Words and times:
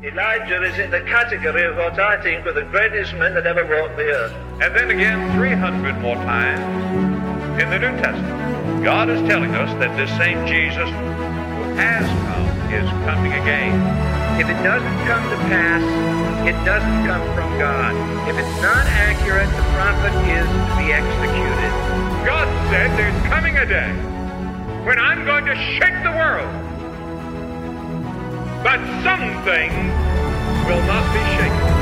Elijah 0.00 0.62
is 0.62 0.78
in 0.78 0.92
the 0.92 1.00
category 1.10 1.66
of 1.66 1.74
what 1.74 1.98
I 1.98 2.22
think 2.22 2.44
were 2.44 2.52
the 2.52 2.62
greatest 2.70 3.14
men 3.14 3.34
that 3.34 3.48
ever 3.48 3.66
walked 3.66 3.96
the 3.96 4.06
earth. 4.06 4.32
And 4.62 4.70
then 4.70 4.92
again, 4.92 5.34
300 5.34 5.98
more 5.98 6.14
times 6.14 6.62
in 7.60 7.68
the 7.68 7.80
New 7.82 7.90
Testament, 7.98 8.84
God 8.84 9.10
is 9.10 9.18
telling 9.28 9.50
us 9.56 9.66
that 9.82 9.90
this 9.98 10.08
same 10.14 10.46
Jesus 10.46 10.86
who 10.86 11.74
has 11.82 12.06
come 12.06 12.46
is 12.70 12.86
coming 13.10 13.32
again. 13.42 13.74
If 14.38 14.46
it 14.46 14.62
doesn't 14.62 14.98
come 15.10 15.24
to 15.34 15.38
pass, 15.50 15.82
it 16.46 16.54
doesn't 16.62 17.02
come 17.02 17.26
from 17.34 17.58
God. 17.58 17.90
If 18.30 18.38
it's 18.38 18.62
not 18.62 18.86
accurate, 18.86 19.50
the 19.50 19.66
prophet 19.74 20.14
is 20.30 20.46
to 20.46 20.72
be 20.78 20.94
executed. 20.94 21.74
God 22.22 22.46
said 22.70 22.86
there's 22.94 23.26
coming 23.26 23.56
a 23.56 23.66
day 23.66 23.90
when 24.86 25.00
I'm 25.00 25.24
going 25.24 25.44
to 25.46 25.56
shake 25.74 25.98
the 26.06 26.14
world. 26.14 26.67
But 28.60 28.80
some 29.04 29.44
things 29.44 29.72
will 30.66 30.82
not 30.82 31.12
be 31.14 31.20
shaken. 31.36 31.78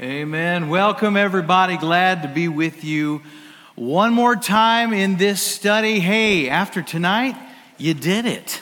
Amen. 0.00 0.68
Welcome, 0.68 1.16
everybody. 1.16 1.76
Glad 1.76 2.22
to 2.22 2.28
be 2.28 2.46
with 2.46 2.84
you 2.84 3.22
one 3.74 4.12
more 4.12 4.36
time 4.36 4.92
in 4.92 5.16
this 5.16 5.42
study. 5.42 5.98
Hey, 5.98 6.48
after 6.48 6.80
tonight, 6.80 7.34
you 7.76 7.94
did 7.94 8.26
it. 8.26 8.60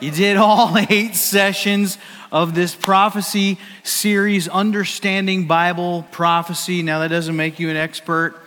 You 0.00 0.10
did 0.12 0.38
all 0.38 0.78
eight 0.88 1.14
sessions 1.14 1.98
of 2.32 2.54
this 2.54 2.74
prophecy 2.74 3.58
series, 3.82 4.48
Understanding 4.48 5.46
Bible 5.46 6.06
Prophecy. 6.10 6.82
Now, 6.82 7.00
that 7.00 7.08
doesn't 7.08 7.36
make 7.36 7.60
you 7.60 7.68
an 7.68 7.76
expert. 7.76 8.43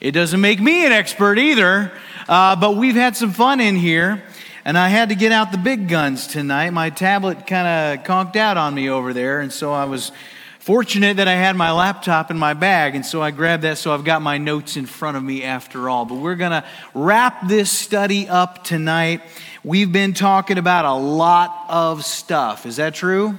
It 0.00 0.12
doesn't 0.12 0.40
make 0.40 0.60
me 0.60 0.86
an 0.86 0.92
expert 0.92 1.38
either, 1.38 1.92
uh, 2.26 2.56
but 2.56 2.76
we've 2.76 2.94
had 2.94 3.18
some 3.18 3.32
fun 3.32 3.60
in 3.60 3.76
here. 3.76 4.22
And 4.64 4.78
I 4.78 4.88
had 4.88 5.10
to 5.10 5.14
get 5.14 5.30
out 5.30 5.52
the 5.52 5.58
big 5.58 5.88
guns 5.88 6.26
tonight. 6.26 6.70
My 6.70 6.88
tablet 6.88 7.46
kind 7.46 7.98
of 8.00 8.06
conked 8.06 8.36
out 8.36 8.56
on 8.56 8.74
me 8.74 8.88
over 8.88 9.12
there, 9.12 9.40
and 9.40 9.52
so 9.52 9.72
I 9.72 9.84
was 9.84 10.12
fortunate 10.58 11.18
that 11.18 11.28
I 11.28 11.34
had 11.34 11.54
my 11.54 11.72
laptop 11.72 12.30
in 12.30 12.38
my 12.38 12.54
bag, 12.54 12.94
and 12.94 13.04
so 13.04 13.22
I 13.22 13.30
grabbed 13.30 13.64
that 13.64 13.76
so 13.76 13.92
I've 13.92 14.04
got 14.04 14.22
my 14.22 14.38
notes 14.38 14.78
in 14.78 14.86
front 14.86 15.18
of 15.18 15.22
me 15.22 15.42
after 15.42 15.90
all. 15.90 16.06
But 16.06 16.16
we're 16.16 16.34
going 16.34 16.52
to 16.52 16.64
wrap 16.94 17.46
this 17.46 17.70
study 17.70 18.26
up 18.26 18.64
tonight. 18.64 19.20
We've 19.64 19.92
been 19.92 20.14
talking 20.14 20.56
about 20.56 20.86
a 20.86 20.94
lot 20.94 21.66
of 21.68 22.06
stuff. 22.06 22.64
Is 22.64 22.76
that 22.76 22.94
true? 22.94 23.38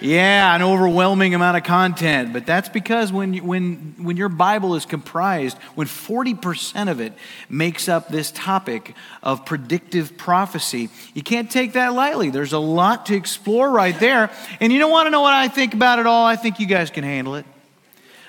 Yeah, 0.00 0.54
an 0.54 0.62
overwhelming 0.62 1.34
amount 1.34 1.56
of 1.56 1.62
content, 1.62 2.32
but 2.32 2.44
that's 2.44 2.68
because 2.68 3.12
when, 3.12 3.34
when, 3.46 3.94
when 3.98 4.16
your 4.16 4.28
Bible 4.28 4.74
is 4.74 4.84
comprised, 4.84 5.56
when 5.74 5.86
40% 5.86 6.90
of 6.90 7.00
it 7.00 7.12
makes 7.48 7.88
up 7.88 8.08
this 8.08 8.30
topic 8.32 8.94
of 9.22 9.46
predictive 9.46 10.16
prophecy, 10.16 10.90
you 11.14 11.22
can't 11.22 11.50
take 11.50 11.72
that 11.74 11.94
lightly. 11.94 12.30
There's 12.30 12.52
a 12.52 12.58
lot 12.58 13.06
to 13.06 13.14
explore 13.14 13.70
right 13.70 13.98
there. 13.98 14.30
And 14.60 14.72
you 14.72 14.78
don't 14.78 14.90
want 14.90 15.06
to 15.06 15.10
know 15.10 15.22
what 15.22 15.34
I 15.34 15.48
think 15.48 15.74
about 15.74 15.98
it 15.98 16.06
all? 16.06 16.26
I 16.26 16.36
think 16.36 16.60
you 16.60 16.66
guys 16.66 16.90
can 16.90 17.04
handle 17.04 17.36
it. 17.36 17.46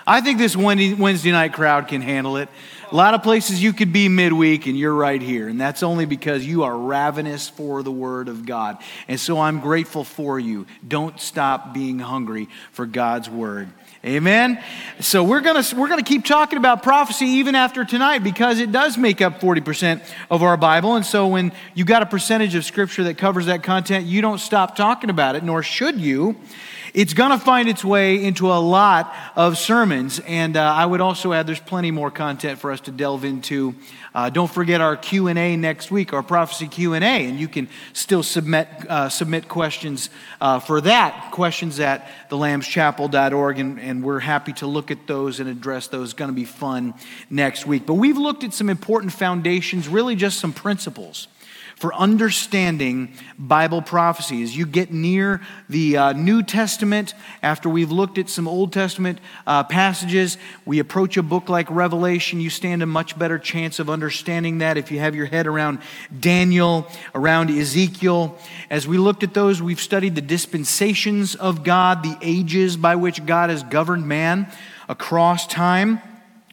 I 0.07 0.21
think 0.21 0.37
this 0.37 0.55
Wednesday 0.55 1.31
night 1.31 1.53
crowd 1.53 1.87
can 1.87 2.01
handle 2.01 2.37
it. 2.37 2.47
A 2.95 3.03
lot 3.05 3.13
of 3.13 3.23
places 3.23 3.61
you 3.61 3.73
could 3.73 3.91
be 3.91 4.07
midweek 4.07 4.67
and 4.67 4.79
you're 4.79 4.93
right 4.93 5.21
here. 5.21 5.49
And 5.49 5.59
that's 5.59 5.83
only 5.83 6.05
because 6.05 6.45
you 6.45 6.63
are 6.63 6.77
ravenous 6.77 7.49
for 7.49 7.83
the 7.83 7.91
Word 7.91 8.29
of 8.29 8.45
God. 8.45 8.77
And 9.09 9.19
so 9.19 9.41
I'm 9.41 9.59
grateful 9.59 10.05
for 10.05 10.39
you. 10.39 10.65
Don't 10.87 11.19
stop 11.19 11.73
being 11.73 11.99
hungry 11.99 12.47
for 12.71 12.85
God's 12.85 13.29
Word. 13.29 13.67
Amen. 14.05 14.63
So 15.01 15.25
we're 15.25 15.41
going 15.41 15.61
to 15.61 15.75
we're 15.75 15.89
going 15.89 16.01
to 16.01 16.07
keep 16.07 16.23
talking 16.23 16.57
about 16.57 16.83
prophecy 16.83 17.25
even 17.25 17.53
after 17.53 17.83
tonight 17.83 18.19
because 18.19 18.61
it 18.61 18.71
does 18.71 18.97
make 18.97 19.19
up 19.19 19.41
40% 19.41 20.01
of 20.31 20.41
our 20.41 20.55
Bible 20.55 20.95
and 20.95 21.05
so 21.05 21.27
when 21.27 21.51
you 21.73 21.83
got 21.83 22.01
a 22.01 22.05
percentage 22.05 22.55
of 22.55 22.63
scripture 22.63 23.03
that 23.03 23.17
covers 23.17 23.47
that 23.47 23.61
content 23.61 24.05
you 24.05 24.21
don't 24.21 24.37
stop 24.37 24.73
talking 24.77 25.09
about 25.09 25.35
it 25.35 25.43
nor 25.43 25.63
should 25.63 25.99
you 25.99 26.37
it's 26.95 27.13
going 27.13 27.31
to 27.31 27.37
find 27.37 27.67
its 27.67 27.83
way 27.83 28.23
into 28.23 28.47
a 28.47 28.55
lot 28.55 29.13
of 29.35 29.57
sermons, 29.57 30.19
and 30.19 30.55
uh, 30.55 30.63
I 30.63 30.85
would 30.85 31.01
also 31.01 31.33
add 31.33 31.45
there's 31.45 31.59
plenty 31.59 31.91
more 31.91 32.09
content 32.09 32.57
for 32.57 32.71
us 32.71 32.79
to 32.81 32.91
delve 32.91 33.25
into. 33.25 33.75
Uh, 34.13 34.29
don't 34.29 34.49
forget 34.49 34.79
our 34.79 34.95
Q 34.95 35.27
and 35.27 35.37
A 35.37 35.57
next 35.57 35.91
week, 35.91 36.13
our 36.13 36.23
prophecy 36.23 36.69
Q 36.69 36.93
and 36.93 37.03
A, 37.03 37.27
and 37.27 37.37
you 37.37 37.49
can 37.49 37.67
still 37.91 38.23
submit 38.23 38.69
uh, 38.87 39.09
submit 39.09 39.49
questions 39.49 40.09
uh, 40.39 40.59
for 40.59 40.79
that. 40.79 41.31
Questions 41.31 41.81
at 41.81 42.07
thelambschapel.org, 42.29 43.59
and, 43.59 43.77
and 43.77 44.01
we're 44.01 44.19
happy 44.19 44.53
to 44.53 44.65
look 44.65 44.89
at 44.89 45.05
those 45.05 45.41
and 45.41 45.49
address 45.49 45.87
those. 45.87 46.13
Going 46.13 46.31
to 46.31 46.35
be 46.35 46.45
fun 46.45 46.93
next 47.29 47.67
week. 47.67 47.85
But 47.85 47.95
we've 47.95 48.17
looked 48.17 48.45
at 48.45 48.53
some 48.53 48.69
important 48.69 49.11
foundations, 49.11 49.89
really 49.89 50.15
just 50.15 50.39
some 50.39 50.53
principles 50.53 51.27
for 51.85 51.93
understanding 51.93 53.13
Bible 53.37 53.79
prophecy. 53.79 54.41
As 54.41 54.57
you 54.57 54.65
get 54.65 54.91
near 54.91 55.39
the 55.69 55.97
uh, 55.97 56.13
New 56.13 56.41
Testament, 56.41 57.13
after 57.43 57.69
we've 57.69 57.91
looked 57.91 58.17
at 58.17 58.27
some 58.27 58.47
Old 58.47 58.73
Testament 58.73 59.19
uh, 59.45 59.63
passages, 59.65 60.39
we 60.65 60.79
approach 60.79 61.15
a 61.15 61.21
book 61.21 61.47
like 61.47 61.69
Revelation, 61.69 62.41
you 62.41 62.49
stand 62.49 62.81
a 62.81 62.87
much 62.87 63.19
better 63.19 63.37
chance 63.37 63.77
of 63.77 63.87
understanding 63.87 64.57
that 64.57 64.77
if 64.77 64.89
you 64.89 64.97
have 64.97 65.13
your 65.13 65.27
head 65.27 65.45
around 65.45 65.77
Daniel, 66.19 66.87
around 67.13 67.51
Ezekiel. 67.51 68.35
As 68.71 68.87
we 68.87 68.97
looked 68.97 69.21
at 69.21 69.35
those, 69.35 69.61
we've 69.61 69.79
studied 69.79 70.15
the 70.15 70.21
dispensations 70.21 71.35
of 71.35 71.63
God, 71.63 72.01
the 72.01 72.17
ages 72.23 72.77
by 72.77 72.95
which 72.95 73.27
God 73.27 73.51
has 73.51 73.61
governed 73.61 74.07
man 74.07 74.51
across 74.89 75.45
time. 75.45 76.01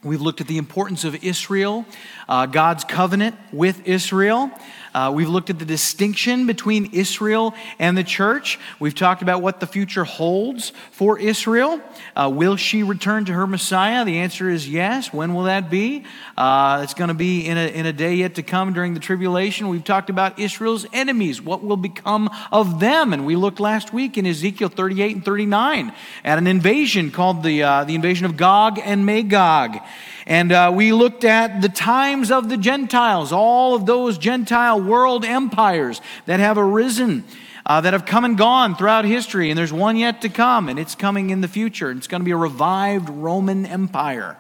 We've 0.04 0.21
looked 0.21 0.41
at 0.41 0.48
the 0.48 0.59
importance 0.59 1.04
of 1.04 1.22
Israel, 1.22 1.84
uh, 2.28 2.47
God's 2.47 2.82
covenant 2.82 3.37
with 3.53 3.87
Israel. 3.87 4.50
Uh, 4.94 5.10
we've 5.14 5.28
looked 5.28 5.50
at 5.50 5.58
the 5.58 5.64
distinction 5.64 6.47
between 6.47 6.86
Israel 6.92 7.54
and 7.78 7.97
the 7.97 8.04
church. 8.04 8.58
We've 8.78 8.94
talked 8.94 9.22
about 9.22 9.42
what 9.42 9.60
the 9.60 9.66
future 9.66 10.04
holds 10.04 10.72
for 10.91 11.19
Israel. 11.19 11.80
Uh, 12.14 12.30
will 12.32 12.56
she 12.56 12.82
return 12.82 13.25
to 13.26 13.32
her 13.32 13.47
Messiah? 13.47 14.04
The 14.04 14.19
answer 14.19 14.50
is 14.50 14.69
yes. 14.69 15.12
When 15.12 15.34
will 15.34 15.44
that 15.44 15.70
be? 15.70 16.04
Uh, 16.36 16.80
it's 16.82 16.94
going 16.94 17.08
to 17.08 17.14
be 17.14 17.47
in 17.47 17.56
a, 17.56 17.69
in 17.69 17.86
a 17.86 17.92
day 17.92 18.16
yet 18.16 18.34
to 18.34 18.42
come 18.42 18.72
during 18.72 18.94
the 18.94 19.00
tribulation. 19.00 19.69
We've 19.69 19.84
talked 19.84 20.10
about 20.10 20.38
Israel's 20.38 20.86
enemies. 20.92 21.41
What 21.41 21.62
will 21.62 21.76
become 21.76 22.28
of 22.50 22.80
them? 22.80 23.12
And 23.12 23.24
we 23.24 23.36
looked 23.36 23.60
last 23.60 23.92
week 23.92 24.19
in 24.19 24.26
Ezekiel 24.26 24.69
38 24.69 25.16
and 25.16 25.24
39 25.24 25.92
at 26.24 26.38
an 26.38 26.47
invasion 26.47 27.10
called 27.10 27.42
the, 27.42 27.62
uh, 27.62 27.84
the 27.84 27.94
invasion 27.94 28.26
of 28.26 28.36
Gog 28.36 28.78
and 28.82 29.06
Magog. 29.06 29.78
And 30.27 30.53
uh, 30.53 30.72
we 30.75 30.93
looked 30.93 31.25
at 31.25 31.62
the 31.62 31.69
times 31.69 32.31
of 32.31 32.49
the 32.49 32.56
Gentiles, 32.56 33.33
all 33.33 33.75
of 33.75 33.87
those 33.87 34.19
Gentile 34.19 34.81
world 34.81 35.25
empires 35.25 36.00
that 36.27 36.41
have 36.41 36.59
arisen, 36.59 37.25
uh, 37.66 37.81
that 37.81 37.93
have 37.93 38.06
come 38.06 38.25
and 38.25 38.38
gone 38.38 38.77
throughout 38.77 39.05
history. 39.05 39.50
And 39.50 39.59
there's 39.59 39.72
one 39.72 39.97
yet 39.97 40.22
to 40.22 40.28
come, 40.28 40.69
and 40.69 40.78
it's 40.78 40.94
coming 40.94 41.31
in 41.31 41.41
the 41.41 41.49
future. 41.49 41.91
It's 41.91 42.06
going 42.06 42.21
to 42.21 42.25
be 42.25 42.31
a 42.31 42.37
revived 42.37 43.09
Roman 43.09 43.66
Empire. 43.66 44.37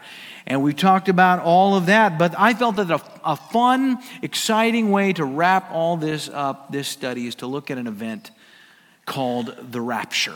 And 0.46 0.62
we 0.62 0.74
talked 0.74 1.08
about 1.08 1.40
all 1.40 1.76
of 1.76 1.86
that. 1.86 2.18
But 2.18 2.34
I 2.38 2.54
felt 2.54 2.76
that 2.76 2.90
a, 2.90 3.00
a 3.24 3.36
fun, 3.36 3.98
exciting 4.22 4.90
way 4.90 5.12
to 5.14 5.24
wrap 5.24 5.70
all 5.72 5.96
this 5.96 6.28
up, 6.28 6.72
this 6.72 6.88
study, 6.88 7.26
is 7.26 7.36
to 7.36 7.46
look 7.46 7.70
at 7.70 7.78
an 7.78 7.86
event 7.86 8.30
called 9.06 9.56
the 9.70 9.80
rapture 9.80 10.34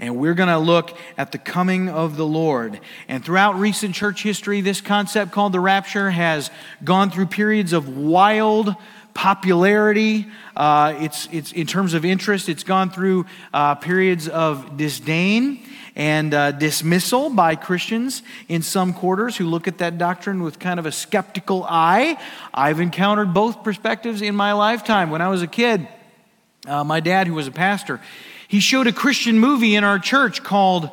and 0.00 0.16
we're 0.16 0.34
going 0.34 0.48
to 0.48 0.58
look 0.58 0.96
at 1.16 1.30
the 1.30 1.38
coming 1.38 1.88
of 1.88 2.16
the 2.16 2.26
Lord. 2.26 2.80
And 3.06 3.24
throughout 3.24 3.60
recent 3.60 3.94
church 3.94 4.22
history, 4.22 4.62
this 4.62 4.80
concept 4.80 5.30
called 5.30 5.52
the 5.52 5.60
rapture 5.60 6.10
has 6.10 6.50
gone 6.82 7.10
through 7.10 7.26
periods 7.26 7.72
of 7.72 7.96
wild 7.96 8.74
popularity. 9.12 10.26
Uh, 10.56 10.94
it's, 11.00 11.28
it's 11.30 11.52
in 11.52 11.66
terms 11.66 11.94
of 11.94 12.04
interest, 12.04 12.48
it's 12.48 12.64
gone 12.64 12.90
through 12.90 13.26
uh, 13.52 13.74
periods 13.74 14.26
of 14.26 14.78
disdain 14.78 15.62
and 15.96 16.32
uh, 16.32 16.52
dismissal 16.52 17.28
by 17.28 17.54
Christians 17.54 18.22
in 18.48 18.62
some 18.62 18.94
quarters 18.94 19.36
who 19.36 19.44
look 19.46 19.68
at 19.68 19.78
that 19.78 19.98
doctrine 19.98 20.42
with 20.42 20.58
kind 20.58 20.80
of 20.80 20.86
a 20.86 20.92
skeptical 20.92 21.66
eye. 21.68 22.16
I've 22.54 22.80
encountered 22.80 23.34
both 23.34 23.62
perspectives 23.62 24.22
in 24.22 24.34
my 24.34 24.52
lifetime. 24.52 25.10
When 25.10 25.20
I 25.20 25.28
was 25.28 25.42
a 25.42 25.46
kid, 25.46 25.86
uh, 26.66 26.84
my 26.84 27.00
dad, 27.00 27.26
who 27.26 27.34
was 27.34 27.48
a 27.48 27.52
pastor, 27.52 28.00
he 28.50 28.58
showed 28.58 28.88
a 28.88 28.92
Christian 28.92 29.38
movie 29.38 29.76
in 29.76 29.84
our 29.84 30.00
church 30.00 30.42
called 30.42 30.90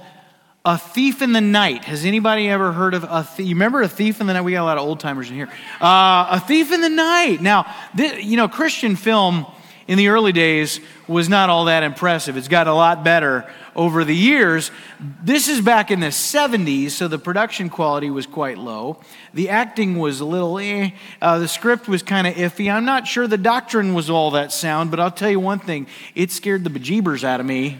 A 0.64 0.78
Thief 0.78 1.24
in 1.24 1.32
the 1.32 1.42
Night. 1.42 1.86
Has 1.86 2.06
anybody 2.06 2.48
ever 2.48 2.72
heard 2.72 2.94
of 2.94 3.04
a 3.04 3.24
thief? 3.24 3.48
You 3.48 3.56
remember 3.56 3.82
A 3.82 3.88
Thief 3.88 4.22
in 4.22 4.28
the 4.28 4.34
Night? 4.34 4.42
We 4.42 4.52
got 4.52 4.62
a 4.62 4.66
lot 4.66 4.78
of 4.78 4.84
old 4.84 5.00
timers 5.00 5.28
in 5.28 5.36
here. 5.38 5.50
Uh, 5.82 6.28
a 6.30 6.40
Thief 6.40 6.72
in 6.72 6.82
the 6.82 6.90
Night. 6.90 7.42
Now, 7.42 7.66
this, 7.96 8.24
you 8.24 8.38
know, 8.38 8.48
Christian 8.48 8.96
film 8.96 9.48
in 9.88 9.98
the 9.98 10.10
early 10.10 10.34
days 10.34 10.80
was 11.08 11.30
not 11.30 11.50
all 11.50 11.66
that 11.66 11.82
impressive. 11.82 12.38
It's 12.38 12.48
got 12.48 12.68
a 12.68 12.74
lot 12.76 13.04
better 13.04 13.52
over 13.78 14.04
the 14.04 14.16
years. 14.16 14.72
This 15.24 15.48
is 15.48 15.62
back 15.62 15.92
in 15.92 16.00
the 16.00 16.08
70s, 16.08 16.92
so 16.92 17.08
the 17.08 17.20
production 17.20 17.70
quality 17.70 18.10
was 18.10 18.26
quite 18.26 18.58
low. 18.58 19.00
The 19.36 19.50
acting 19.50 20.00
was 20.00 20.20
a 20.20 20.26
little 20.26 20.58
eh. 20.58 20.90
Uh, 21.22 21.38
the 21.38 21.48
script 21.48 21.88
was 21.88 22.02
kind 22.02 22.26
of 22.26 22.34
iffy. 22.34 22.74
I'm 22.74 22.86
not 22.86 23.08
sure 23.08 23.28
the 23.28 23.38
doctrine 23.38 23.94
was 23.94 24.10
all 24.10 24.32
that 24.32 24.52
sound, 24.52 24.90
but 24.90 25.00
I'll 25.00 25.12
tell 25.12 25.30
you 25.30 25.40
one 25.40 25.60
thing 25.60 25.88
it 26.16 26.32
scared 26.32 26.64
the 26.64 26.72
bejeebers 26.72 27.24
out 27.24 27.40
of 27.40 27.46
me. 27.46 27.78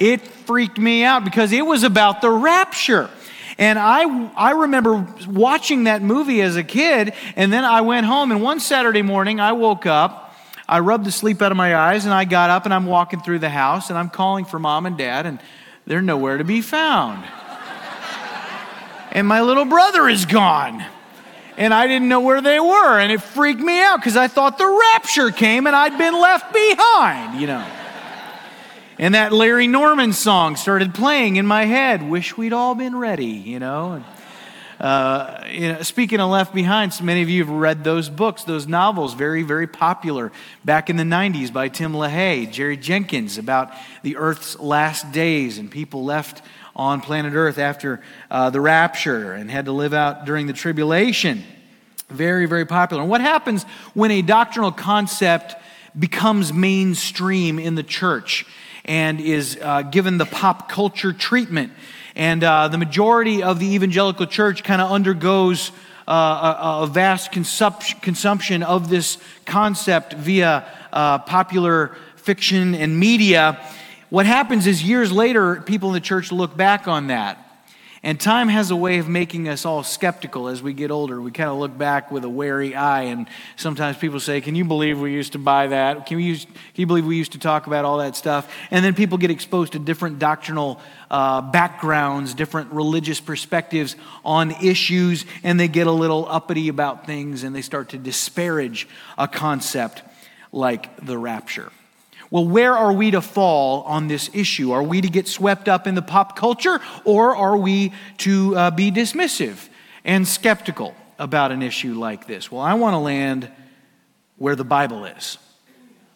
It 0.00 0.20
freaked 0.22 0.78
me 0.78 1.04
out 1.04 1.24
because 1.24 1.52
it 1.52 1.64
was 1.64 1.84
about 1.84 2.20
the 2.20 2.30
rapture. 2.30 3.08
And 3.58 3.78
I, 3.78 4.30
I 4.34 4.52
remember 4.52 5.06
watching 5.28 5.84
that 5.84 6.00
movie 6.02 6.40
as 6.40 6.56
a 6.56 6.64
kid, 6.64 7.12
and 7.36 7.52
then 7.52 7.64
I 7.64 7.82
went 7.82 8.06
home, 8.06 8.32
and 8.32 8.42
one 8.42 8.58
Saturday 8.58 9.02
morning 9.02 9.38
I 9.38 9.52
woke 9.52 9.84
up, 9.84 10.29
I 10.70 10.78
rubbed 10.78 11.04
the 11.04 11.12
sleep 11.12 11.42
out 11.42 11.52
of 11.52 11.58
my 11.58 11.76
eyes, 11.76 12.04
and 12.06 12.14
I 12.14 12.24
got 12.24 12.48
up 12.48 12.64
and 12.64 12.72
I'm 12.72 12.86
walking 12.86 13.20
through 13.20 13.40
the 13.40 13.50
house, 13.50 13.90
and 13.90 13.98
I'm 13.98 14.08
calling 14.08 14.44
for 14.44 14.58
mom 14.58 14.86
and 14.86 14.96
dad, 14.96 15.26
and 15.26 15.40
they're 15.86 16.00
nowhere 16.00 16.38
to 16.38 16.44
be 16.44 16.62
found. 16.62 17.24
and 19.12 19.26
my 19.26 19.42
little 19.42 19.66
brother 19.66 20.08
is 20.08 20.24
gone 20.24 20.82
and 21.60 21.74
I 21.74 21.86
didn't 21.86 22.08
know 22.08 22.20
where 22.20 22.40
they 22.40 22.58
were. 22.58 22.98
And 22.98 23.12
it 23.12 23.20
freaked 23.20 23.60
me 23.60 23.82
out 23.82 23.98
because 23.98 24.16
I 24.16 24.28
thought 24.28 24.56
the 24.56 24.66
rapture 24.94 25.30
came 25.30 25.66
and 25.66 25.76
I'd 25.76 25.98
been 25.98 26.14
left 26.14 26.54
behind, 26.54 27.38
you 27.38 27.46
know. 27.46 27.66
And 28.98 29.14
that 29.14 29.32
Larry 29.32 29.66
Norman 29.66 30.14
song 30.14 30.56
started 30.56 30.94
playing 30.94 31.36
in 31.36 31.46
my 31.46 31.66
head. 31.66 32.02
Wish 32.02 32.36
we'd 32.36 32.54
all 32.54 32.74
been 32.74 32.96
ready, 32.96 33.26
you 33.26 33.58
know. 33.58 34.02
Uh, 34.80 35.44
you 35.50 35.70
know, 35.70 35.82
speaking 35.82 36.20
of 36.20 36.30
Left 36.30 36.54
Behind, 36.54 36.94
so 36.94 37.04
many 37.04 37.20
of 37.20 37.28
you 37.28 37.44
have 37.44 37.52
read 37.52 37.84
those 37.84 38.08
books, 38.08 38.44
those 38.44 38.66
novels, 38.66 39.12
very, 39.12 39.42
very 39.42 39.66
popular 39.66 40.32
back 40.64 40.88
in 40.88 40.96
the 40.96 41.04
90s 41.04 41.52
by 41.52 41.68
Tim 41.68 41.92
LaHaye, 41.92 42.50
Jerry 42.50 42.78
Jenkins, 42.78 43.36
about 43.36 43.74
the 44.02 44.16
Earth's 44.16 44.58
last 44.58 45.12
days 45.12 45.58
and 45.58 45.70
people 45.70 46.06
left 46.06 46.40
on 46.74 47.02
planet 47.02 47.34
Earth 47.34 47.58
after 47.58 48.00
uh, 48.30 48.48
the 48.48 48.60
rapture 48.62 49.34
and 49.34 49.50
had 49.50 49.66
to 49.66 49.72
live 49.72 49.92
out 49.92 50.24
during 50.24 50.46
the 50.46 50.54
tribulation. 50.54 51.44
Very, 52.08 52.46
very 52.46 52.64
popular. 52.64 53.02
And 53.02 53.10
what 53.10 53.20
happens 53.20 53.64
when 53.92 54.10
a 54.10 54.22
doctrinal 54.22 54.72
concept 54.72 55.56
becomes 55.98 56.54
mainstream 56.54 57.58
in 57.58 57.74
the 57.74 57.82
church 57.82 58.46
and 58.86 59.20
is 59.20 59.58
uh, 59.60 59.82
given 59.82 60.16
the 60.16 60.24
pop 60.24 60.70
culture 60.70 61.12
treatment? 61.12 61.70
And 62.20 62.44
uh, 62.44 62.68
the 62.68 62.76
majority 62.76 63.42
of 63.42 63.58
the 63.58 63.74
evangelical 63.74 64.26
church 64.26 64.62
kind 64.62 64.82
of 64.82 64.92
undergoes 64.92 65.72
uh, 66.06 66.12
a, 66.12 66.82
a, 66.82 66.86
vast 66.86 67.32
consumption 67.32 68.62
of 68.62 68.90
this 68.90 69.16
concept 69.46 70.12
via 70.12 70.64
uh, 70.92 71.18
popular 71.20 71.96
fiction 72.16 72.74
and 72.74 72.98
media 72.98 73.58
what 74.10 74.26
happens 74.26 74.66
is 74.66 74.82
years 74.82 75.12
later, 75.12 75.60
people 75.60 75.90
in 75.90 75.94
the 75.94 76.00
church 76.00 76.32
look 76.32 76.56
back 76.56 76.88
on 76.88 77.06
that. 77.06 77.38
And 78.02 78.18
time 78.18 78.48
has 78.48 78.70
a 78.70 78.76
way 78.76 78.98
of 78.98 79.08
making 79.08 79.46
us 79.46 79.66
all 79.66 79.82
skeptical 79.82 80.48
as 80.48 80.62
we 80.62 80.72
get 80.72 80.90
older. 80.90 81.20
We 81.20 81.30
kind 81.30 81.50
of 81.50 81.58
look 81.58 81.76
back 81.76 82.10
with 82.10 82.24
a 82.24 82.30
wary 82.30 82.74
eye, 82.74 83.02
and 83.02 83.28
sometimes 83.56 83.98
people 83.98 84.20
say, 84.20 84.40
Can 84.40 84.54
you 84.54 84.64
believe 84.64 84.98
we 84.98 85.12
used 85.12 85.32
to 85.32 85.38
buy 85.38 85.66
that? 85.66 86.06
Can, 86.06 86.18
use, 86.18 86.46
can 86.46 86.54
you 86.76 86.86
believe 86.86 87.04
we 87.04 87.16
used 87.16 87.32
to 87.32 87.38
talk 87.38 87.66
about 87.66 87.84
all 87.84 87.98
that 87.98 88.16
stuff? 88.16 88.50
And 88.70 88.82
then 88.82 88.94
people 88.94 89.18
get 89.18 89.30
exposed 89.30 89.72
to 89.72 89.78
different 89.78 90.18
doctrinal 90.18 90.80
uh, 91.10 91.42
backgrounds, 91.42 92.32
different 92.32 92.72
religious 92.72 93.20
perspectives 93.20 93.96
on 94.24 94.52
issues, 94.52 95.26
and 95.42 95.60
they 95.60 95.68
get 95.68 95.86
a 95.86 95.92
little 95.92 96.26
uppity 96.26 96.68
about 96.68 97.04
things 97.04 97.42
and 97.42 97.54
they 97.54 97.62
start 97.62 97.90
to 97.90 97.98
disparage 97.98 98.88
a 99.18 99.28
concept 99.28 100.02
like 100.52 101.04
the 101.04 101.18
rapture. 101.18 101.70
Well, 102.30 102.46
where 102.46 102.76
are 102.76 102.92
we 102.92 103.10
to 103.10 103.20
fall 103.20 103.82
on 103.82 104.06
this 104.06 104.30
issue? 104.32 104.70
Are 104.70 104.82
we 104.82 105.00
to 105.00 105.08
get 105.08 105.26
swept 105.26 105.68
up 105.68 105.86
in 105.86 105.96
the 105.96 106.02
pop 106.02 106.36
culture, 106.36 106.80
or 107.04 107.34
are 107.34 107.56
we 107.56 107.92
to 108.18 108.56
uh, 108.56 108.70
be 108.70 108.92
dismissive 108.92 109.68
and 110.04 110.26
skeptical 110.26 110.94
about 111.18 111.50
an 111.50 111.60
issue 111.60 111.94
like 111.94 112.28
this? 112.28 112.50
Well, 112.50 112.62
I 112.62 112.74
want 112.74 112.94
to 112.94 112.98
land 112.98 113.50
where 114.36 114.54
the 114.54 114.64
Bible 114.64 115.06
is. 115.06 115.38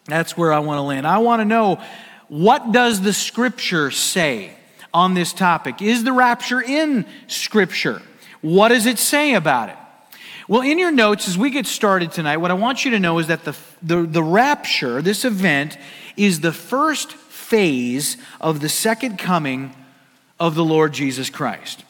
That's 0.05 0.37
where 0.37 0.53
I 0.53 0.59
want 0.59 0.77
to 0.77 0.83
land. 0.83 1.05
I 1.05 1.17
want 1.17 1.41
to 1.41 1.45
know 1.45 1.81
what 2.29 2.71
does 2.71 3.01
the 3.01 3.13
Scripture 3.13 3.91
say 3.91 4.55
on 4.93 5.15
this 5.15 5.33
topic? 5.33 5.81
Is 5.81 6.05
the 6.05 6.13
rapture 6.13 6.61
in 6.61 7.05
Scripture? 7.27 8.01
What 8.41 8.69
does 8.69 8.85
it 8.85 8.99
say 8.99 9.33
about 9.33 9.69
it? 9.69 9.77
Well, 10.47 10.61
in 10.61 10.77
your 10.77 10.91
notes, 10.91 11.27
as 11.27 11.37
we 11.37 11.49
get 11.49 11.65
started 11.65 12.11
tonight, 12.11 12.37
what 12.37 12.51
I 12.51 12.53
want 12.53 12.85
you 12.85 12.91
to 12.91 12.99
know 12.99 13.17
is 13.17 13.27
that 13.27 13.43
the, 13.43 13.57
the, 13.81 14.03
the 14.03 14.23
rapture, 14.23 15.01
this 15.01 15.25
event, 15.25 15.77
is 16.17 16.39
the 16.39 16.51
first 16.51 17.11
phase 17.13 18.17
of 18.41 18.59
the 18.59 18.69
second 18.69 19.17
coming 19.17 19.75
of 20.39 20.55
the 20.55 20.65
Lord 20.65 20.93
Jesus 20.93 21.29
Christ. 21.29 21.83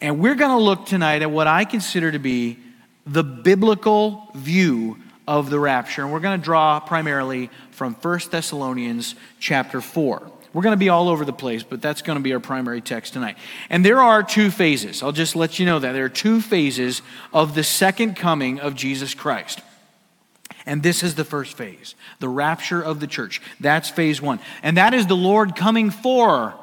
And 0.00 0.18
we're 0.18 0.34
going 0.34 0.56
to 0.56 0.62
look 0.62 0.86
tonight 0.86 1.22
at 1.22 1.30
what 1.30 1.46
I 1.46 1.64
consider 1.64 2.12
to 2.12 2.18
be 2.18 2.58
the 3.06 3.24
biblical 3.24 4.30
view 4.34 4.98
of 5.26 5.50
the 5.50 5.58
rapture. 5.58 6.02
And 6.02 6.12
we're 6.12 6.20
going 6.20 6.40
to 6.40 6.44
draw 6.44 6.80
primarily 6.80 7.50
from 7.70 7.94
1 7.94 8.20
Thessalonians 8.30 9.14
chapter 9.38 9.80
4. 9.80 10.30
We're 10.52 10.62
going 10.62 10.72
to 10.72 10.78
be 10.78 10.88
all 10.88 11.08
over 11.08 11.24
the 11.24 11.32
place, 11.32 11.62
but 11.62 11.80
that's 11.80 12.02
going 12.02 12.18
to 12.18 12.22
be 12.22 12.32
our 12.32 12.40
primary 12.40 12.80
text 12.80 13.12
tonight. 13.12 13.36
And 13.68 13.84
there 13.84 14.00
are 14.00 14.22
two 14.22 14.50
phases. 14.50 15.02
I'll 15.02 15.12
just 15.12 15.36
let 15.36 15.58
you 15.58 15.66
know 15.66 15.78
that. 15.78 15.92
There 15.92 16.04
are 16.04 16.08
two 16.08 16.40
phases 16.40 17.02
of 17.32 17.54
the 17.54 17.62
second 17.62 18.16
coming 18.16 18.58
of 18.58 18.74
Jesus 18.74 19.14
Christ. 19.14 19.60
And 20.66 20.82
this 20.82 21.02
is 21.02 21.14
the 21.14 21.24
first 21.24 21.56
phase 21.56 21.94
the 22.18 22.28
rapture 22.28 22.82
of 22.82 23.00
the 23.00 23.06
church. 23.06 23.40
That's 23.60 23.88
phase 23.88 24.20
one. 24.20 24.40
And 24.62 24.76
that 24.76 24.94
is 24.94 25.06
the 25.06 25.16
Lord 25.16 25.56
coming 25.56 25.90
for 25.90 26.54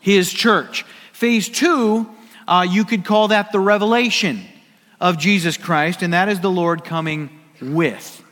his 0.00 0.32
church. 0.32 0.84
Phase 1.12 1.48
two, 1.48 2.08
uh, 2.46 2.66
you 2.68 2.84
could 2.84 3.04
call 3.04 3.28
that 3.28 3.52
the 3.52 3.60
revelation 3.60 4.44
of 5.00 5.18
Jesus 5.18 5.56
Christ, 5.56 6.02
and 6.02 6.12
that 6.12 6.28
is 6.28 6.40
the 6.40 6.50
Lord 6.50 6.84
coming 6.84 7.30
with 7.60 8.22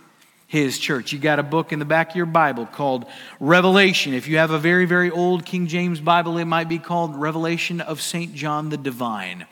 his 0.47 0.79
church. 0.79 1.13
You 1.13 1.19
got 1.19 1.39
a 1.39 1.43
book 1.43 1.73
in 1.73 1.79
the 1.79 1.85
back 1.85 2.11
of 2.11 2.17
your 2.17 2.27
Bible 2.27 2.67
called 2.67 3.07
Revelation. 3.41 4.15
If 4.15 4.29
you 4.29 4.37
have 4.37 4.51
a 4.51 4.59
very, 4.59 4.85
very 4.85 5.11
old 5.11 5.45
King 5.45 5.67
James 5.67 6.01
Bible, 6.01 6.39
it 6.39 6.45
might 6.45 6.69
be 6.69 6.79
called 6.79 7.17
Revelation 7.17 7.81
of 7.81 8.01
St. 8.01 8.35
John 8.35 8.69
the 8.69 8.77
Divine. 8.77 9.47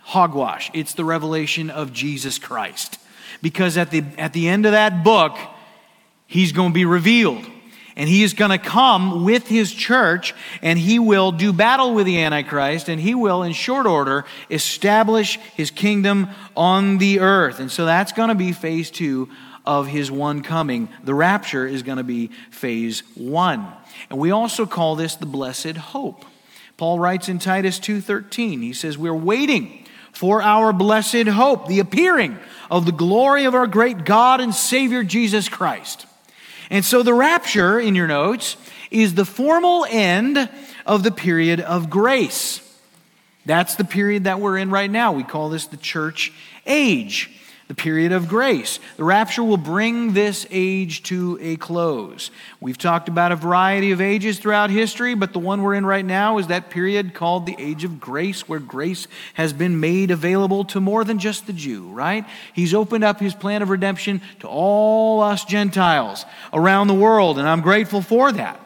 Hogwash, 0.00 0.70
it's 0.74 0.94
the 0.94 1.04
revelation 1.04 1.70
of 1.70 1.92
Jesus 1.92 2.38
Christ 2.38 2.98
because 3.42 3.76
at 3.76 3.90
the, 3.90 4.04
at 4.18 4.32
the 4.32 4.48
end 4.48 4.66
of 4.66 4.72
that 4.72 5.04
book, 5.04 5.36
he's 6.26 6.52
going 6.52 6.70
to 6.70 6.74
be 6.74 6.84
revealed. 6.84 7.44
And 7.96 8.08
he 8.08 8.22
is 8.22 8.34
going 8.34 8.50
to 8.50 8.58
come 8.58 9.24
with 9.24 9.48
his 9.48 9.72
church 9.72 10.34
and 10.62 10.78
he 10.78 10.98
will 10.98 11.32
do 11.32 11.52
battle 11.52 11.92
with 11.92 12.06
the 12.06 12.22
Antichrist 12.22 12.88
and 12.88 13.00
he 13.00 13.14
will, 13.14 13.42
in 13.42 13.52
short 13.52 13.86
order, 13.86 14.24
establish 14.48 15.38
his 15.54 15.70
kingdom 15.70 16.28
on 16.56 16.98
the 16.98 17.20
earth. 17.20 17.60
And 17.60 17.70
so 17.70 17.84
that's 17.84 18.12
going 18.12 18.30
to 18.30 18.34
be 18.34 18.52
phase 18.52 18.90
two 18.90 19.28
of 19.66 19.86
his 19.86 20.10
one 20.10 20.42
coming. 20.42 20.88
The 21.04 21.14
rapture 21.14 21.66
is 21.66 21.82
going 21.82 21.98
to 21.98 22.04
be 22.04 22.28
phase 22.50 23.02
one. 23.14 23.66
And 24.08 24.18
we 24.18 24.30
also 24.30 24.66
call 24.66 24.96
this 24.96 25.16
the 25.16 25.26
blessed 25.26 25.76
hope. 25.76 26.24
Paul 26.76 26.98
writes 26.98 27.28
in 27.28 27.38
Titus 27.38 27.78
2:13, 27.78 28.62
he 28.62 28.72
says, 28.72 28.96
We're 28.96 29.12
waiting 29.12 29.86
for 30.12 30.42
our 30.42 30.72
blessed 30.72 31.28
hope, 31.28 31.68
the 31.68 31.78
appearing 31.78 32.38
of 32.70 32.86
the 32.86 32.92
glory 32.92 33.44
of 33.44 33.54
our 33.54 33.66
great 33.66 34.04
God 34.04 34.40
and 34.40 34.54
Savior 34.54 35.02
Jesus 35.02 35.48
Christ. 35.48 36.06
And 36.70 36.84
so 36.84 37.02
the 37.02 37.12
rapture, 37.12 37.80
in 37.80 37.96
your 37.96 38.06
notes, 38.06 38.56
is 38.90 39.14
the 39.14 39.24
formal 39.24 39.86
end 39.90 40.48
of 40.86 41.02
the 41.02 41.10
period 41.10 41.60
of 41.60 41.90
grace. 41.90 42.66
That's 43.44 43.74
the 43.74 43.84
period 43.84 44.24
that 44.24 44.40
we're 44.40 44.56
in 44.56 44.70
right 44.70 44.90
now. 44.90 45.12
We 45.12 45.24
call 45.24 45.48
this 45.48 45.66
the 45.66 45.76
church 45.76 46.32
age 46.66 47.30
the 47.70 47.74
period 47.76 48.10
of 48.10 48.26
grace. 48.26 48.80
The 48.96 49.04
rapture 49.04 49.44
will 49.44 49.56
bring 49.56 50.12
this 50.12 50.44
age 50.50 51.04
to 51.04 51.38
a 51.40 51.54
close. 51.54 52.32
We've 52.58 52.76
talked 52.76 53.08
about 53.08 53.30
a 53.30 53.36
variety 53.36 53.92
of 53.92 54.00
ages 54.00 54.40
throughout 54.40 54.70
history, 54.70 55.14
but 55.14 55.32
the 55.32 55.38
one 55.38 55.62
we're 55.62 55.76
in 55.76 55.86
right 55.86 56.04
now 56.04 56.38
is 56.38 56.48
that 56.48 56.70
period 56.70 57.14
called 57.14 57.46
the 57.46 57.54
age 57.60 57.84
of 57.84 58.00
grace, 58.00 58.48
where 58.48 58.58
grace 58.58 59.06
has 59.34 59.52
been 59.52 59.78
made 59.78 60.10
available 60.10 60.64
to 60.64 60.80
more 60.80 61.04
than 61.04 61.20
just 61.20 61.46
the 61.46 61.52
Jew, 61.52 61.86
right? 61.90 62.24
He's 62.52 62.74
opened 62.74 63.04
up 63.04 63.20
his 63.20 63.36
plan 63.36 63.62
of 63.62 63.70
redemption 63.70 64.20
to 64.40 64.48
all 64.48 65.20
us 65.20 65.44
Gentiles 65.44 66.24
around 66.52 66.88
the 66.88 66.94
world, 66.94 67.38
and 67.38 67.48
I'm 67.48 67.60
grateful 67.60 68.02
for 68.02 68.32
that. 68.32 68.60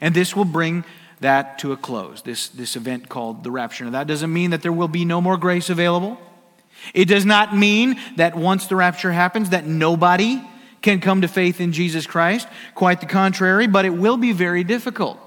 And 0.00 0.14
this 0.14 0.34
will 0.34 0.46
bring 0.46 0.84
that 1.20 1.58
to 1.58 1.72
a 1.72 1.76
close, 1.76 2.22
this, 2.22 2.48
this 2.48 2.76
event 2.76 3.10
called 3.10 3.44
the 3.44 3.50
rapture. 3.50 3.84
Now, 3.84 3.90
that 3.90 4.06
doesn't 4.06 4.32
mean 4.32 4.52
that 4.52 4.62
there 4.62 4.72
will 4.72 4.88
be 4.88 5.04
no 5.04 5.20
more 5.20 5.36
grace 5.36 5.68
available. 5.68 6.18
It 6.94 7.06
does 7.06 7.24
not 7.24 7.56
mean 7.56 7.98
that 8.16 8.36
once 8.36 8.66
the 8.66 8.76
rapture 8.76 9.12
happens 9.12 9.50
that 9.50 9.66
nobody 9.66 10.42
can 10.82 11.00
come 11.00 11.22
to 11.22 11.28
faith 11.28 11.60
in 11.60 11.72
Jesus 11.72 12.06
Christ. 12.06 12.48
Quite 12.74 13.00
the 13.00 13.06
contrary, 13.06 13.66
but 13.66 13.84
it 13.84 13.90
will 13.90 14.16
be 14.16 14.32
very 14.32 14.64
difficult 14.64 15.18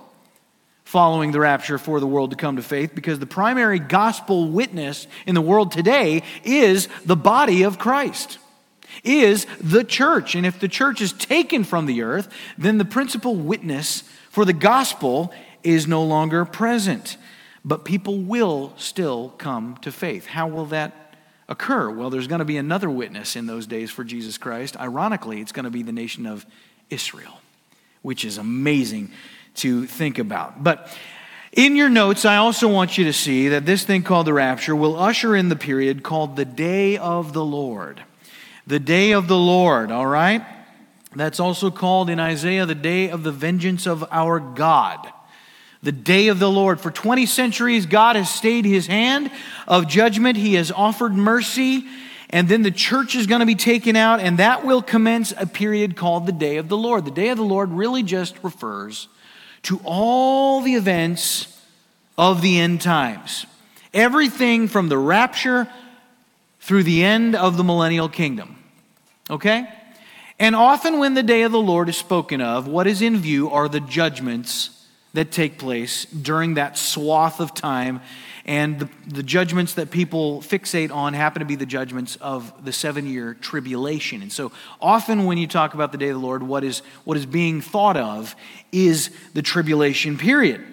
following 0.84 1.31
the 1.31 1.39
rapture 1.39 1.77
for 1.77 2.01
the 2.01 2.08
world 2.08 2.31
to 2.31 2.36
come 2.36 2.58
to 2.58 2.62
faith 2.62 2.93
because 2.93 3.17
the 3.20 3.25
primary 3.25 3.79
gospel 3.79 4.50
witness 4.50 5.08
in 5.25 5.36
the 5.36 5.41
world 5.41 5.72
today 5.72 6.22
is 6.43 6.89
the 7.05 7.15
body 7.15 7.63
of 7.63 7.79
Christ. 7.79 8.38
Is 9.05 9.48
the 9.62 9.86
church. 9.86 10.36
And 10.36 10.46
if 10.46 10.60
the 10.60 10.67
church 10.67 11.00
is 11.00 11.13
taken 11.13 11.63
from 11.63 11.86
the 11.86 12.01
earth, 12.01 12.27
then 12.58 12.77
the 12.77 12.84
principal 12.84 13.38
witness 13.38 14.03
for 14.29 14.43
the 14.43 14.51
gospel 14.51 15.34
is 15.63 15.88
no 15.88 16.03
longer 16.03 16.43
present. 16.43 17.15
But 17.63 17.86
people 17.86 18.17
will 18.17 18.74
still 18.75 19.29
come 19.38 19.77
to 19.84 19.93
faith. 19.93 20.25
How 20.25 20.48
will 20.48 20.65
that 20.65 21.00
occur? 21.51 21.91
Well, 21.91 22.10
there's 22.10 22.27
going 22.27 22.39
to 22.39 22.46
be 22.46 22.58
another 22.58 22.89
witness 22.89 23.36
in 23.36 23.46
those 23.46 23.67
days 23.67 23.91
for 23.91 24.03
Jesus 24.03 24.38
Christ. 24.39 24.77
Ironically, 24.77 25.41
it's 25.41 25.51
going 25.51 25.65
to 25.65 25.70
be 25.70 25.84
the 25.84 25.91
nation 25.91 26.25
of 26.25 26.46
Israel, 26.89 27.41
which 28.01 28.25
is 28.25 28.38
amazing 28.38 29.12
to 29.55 29.86
think 29.86 30.17
about. 30.17 30.63
But 30.63 30.89
In 31.53 31.75
your 31.75 31.89
notes, 31.89 32.24
I 32.24 32.38
also 32.38 32.70
want 32.70 32.98
you 32.98 33.03
to 33.05 33.13
see 33.13 33.50
that 33.50 33.65
this 33.65 33.84
thing 33.84 34.03
called 34.03 34.25
the 34.25 34.34
rapture 34.34 34.74
will 34.74 34.98
usher 34.98 35.36
in 35.36 35.50
the 35.50 35.58
period 35.58 36.01
called 36.01 36.38
the 36.38 36.46
day 36.46 36.98
of 36.98 37.34
the 37.34 37.43
Lord. 37.43 38.01
The 38.65 38.79
day 38.79 39.12
of 39.12 39.27
the 39.27 39.38
Lord, 39.38 39.91
all 39.91 40.05
right? 40.05 40.46
That's 41.13 41.41
also 41.41 41.70
called 41.70 42.10
in 42.10 42.22
Isaiah 42.22 42.65
the 42.65 42.74
day 42.74 43.10
of 43.10 43.24
the 43.24 43.34
vengeance 43.34 43.86
of 43.86 44.05
our 44.12 44.39
God. 44.39 45.12
The 45.83 45.91
day 45.91 46.27
of 46.27 46.39
the 46.39 46.50
Lord. 46.50 46.79
For 46.79 46.91
20 46.91 47.25
centuries, 47.25 47.85
God 47.85 48.15
has 48.15 48.29
stayed 48.29 48.65
his 48.65 48.88
hand 48.88 49.31
of 49.67 49.88
judgment. 49.88 50.38
He 50.38 50.53
has 50.55 50.71
offered 50.71 51.13
mercy. 51.13 51.85
And 52.29 52.47
then 52.47 52.61
the 52.61 52.71
church 52.71 53.15
is 53.15 53.27
going 53.27 53.41
to 53.41 53.45
be 53.45 53.55
taken 53.55 53.95
out, 53.95 54.21
and 54.21 54.39
that 54.39 54.65
will 54.65 54.81
commence 54.81 55.33
a 55.35 55.45
period 55.45 55.97
called 55.97 56.25
the 56.25 56.31
day 56.31 56.57
of 56.57 56.69
the 56.69 56.77
Lord. 56.77 57.03
The 57.03 57.11
day 57.11 57.29
of 57.29 57.38
the 57.38 57.43
Lord 57.43 57.71
really 57.71 58.03
just 58.03 58.41
refers 58.41 59.09
to 59.63 59.81
all 59.83 60.61
the 60.61 60.75
events 60.75 61.59
of 62.17 62.41
the 62.41 62.59
end 62.59 62.81
times. 62.81 63.45
Everything 63.93 64.69
from 64.69 64.88
the 64.88 64.97
rapture 64.97 65.67
through 66.61 66.83
the 66.83 67.03
end 67.03 67.35
of 67.35 67.57
the 67.57 67.63
millennial 67.63 68.07
kingdom. 68.07 68.57
Okay? 69.29 69.67
And 70.39 70.55
often, 70.55 71.00
when 71.00 71.13
the 71.13 71.23
day 71.23 71.41
of 71.41 71.51
the 71.51 71.59
Lord 71.59 71.89
is 71.89 71.97
spoken 71.97 72.39
of, 72.39 72.67
what 72.67 72.88
is 72.88 73.01
in 73.01 73.17
view 73.17 73.50
are 73.50 73.67
the 73.67 73.81
judgments 73.81 74.80
that 75.13 75.31
take 75.31 75.57
place 75.57 76.05
during 76.05 76.55
that 76.55 76.77
swath 76.77 77.39
of 77.39 77.53
time. 77.53 78.01
And 78.45 78.79
the, 78.79 78.89
the 79.07 79.23
judgments 79.23 79.75
that 79.75 79.91
people 79.91 80.41
fixate 80.41 80.91
on 80.91 81.13
happen 81.13 81.41
to 81.41 81.45
be 81.45 81.55
the 81.55 81.65
judgments 81.65 82.15
of 82.15 82.53
the 82.65 82.71
seven 82.71 83.05
year 83.05 83.35
tribulation. 83.35 84.21
And 84.21 84.31
so, 84.31 84.51
often 84.79 85.25
when 85.25 85.37
you 85.37 85.47
talk 85.47 85.73
about 85.73 85.91
the 85.91 85.97
day 85.97 86.09
of 86.09 86.15
the 86.15 86.25
Lord, 86.25 86.41
what 86.41 86.63
is, 86.63 86.79
what 87.03 87.17
is 87.17 87.25
being 87.25 87.61
thought 87.61 87.97
of 87.97 88.35
is 88.71 89.11
the 89.33 89.41
tribulation 89.41 90.17
period. 90.17 90.65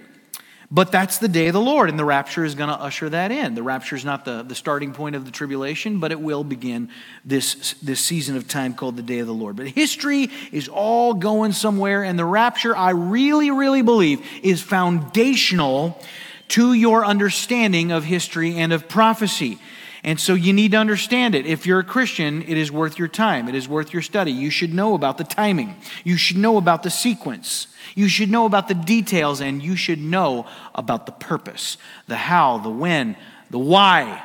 But 0.70 0.92
that's 0.92 1.16
the 1.16 1.28
day 1.28 1.46
of 1.46 1.54
the 1.54 1.60
Lord, 1.60 1.88
and 1.88 1.98
the 1.98 2.04
rapture 2.04 2.44
is 2.44 2.54
going 2.54 2.68
to 2.68 2.74
usher 2.74 3.08
that 3.08 3.30
in. 3.30 3.54
The 3.54 3.62
rapture 3.62 3.96
is 3.96 4.04
not 4.04 4.26
the, 4.26 4.42
the 4.42 4.54
starting 4.54 4.92
point 4.92 5.16
of 5.16 5.24
the 5.24 5.30
tribulation, 5.30 5.98
but 5.98 6.12
it 6.12 6.20
will 6.20 6.44
begin 6.44 6.90
this, 7.24 7.72
this 7.82 8.00
season 8.00 8.36
of 8.36 8.46
time 8.46 8.74
called 8.74 8.96
the 8.96 9.02
day 9.02 9.20
of 9.20 9.26
the 9.26 9.32
Lord. 9.32 9.56
But 9.56 9.68
history 9.68 10.28
is 10.52 10.68
all 10.68 11.14
going 11.14 11.52
somewhere, 11.52 12.04
and 12.04 12.18
the 12.18 12.24
rapture, 12.26 12.76
I 12.76 12.90
really, 12.90 13.50
really 13.50 13.80
believe, 13.80 14.20
is 14.42 14.60
foundational 14.60 15.98
to 16.48 16.74
your 16.74 17.02
understanding 17.02 17.90
of 17.90 18.04
history 18.04 18.56
and 18.56 18.70
of 18.70 18.88
prophecy. 18.88 19.58
And 20.04 20.20
so 20.20 20.34
you 20.34 20.52
need 20.52 20.72
to 20.72 20.76
understand 20.76 21.34
it. 21.34 21.46
If 21.46 21.66
you're 21.66 21.80
a 21.80 21.84
Christian, 21.84 22.42
it 22.42 22.56
is 22.56 22.70
worth 22.70 22.98
your 22.98 23.08
time. 23.08 23.48
It 23.48 23.54
is 23.54 23.68
worth 23.68 23.92
your 23.92 24.02
study. 24.02 24.30
You 24.30 24.50
should 24.50 24.72
know 24.72 24.94
about 24.94 25.18
the 25.18 25.24
timing. 25.24 25.76
You 26.04 26.16
should 26.16 26.36
know 26.36 26.56
about 26.56 26.82
the 26.82 26.90
sequence. 26.90 27.66
You 27.94 28.08
should 28.08 28.30
know 28.30 28.46
about 28.46 28.68
the 28.68 28.74
details, 28.74 29.40
and 29.40 29.62
you 29.62 29.74
should 29.74 30.00
know 30.00 30.46
about 30.74 31.06
the 31.06 31.12
purpose 31.12 31.76
the 32.06 32.16
how, 32.16 32.58
the 32.58 32.70
when, 32.70 33.16
the 33.50 33.58
why. 33.58 34.22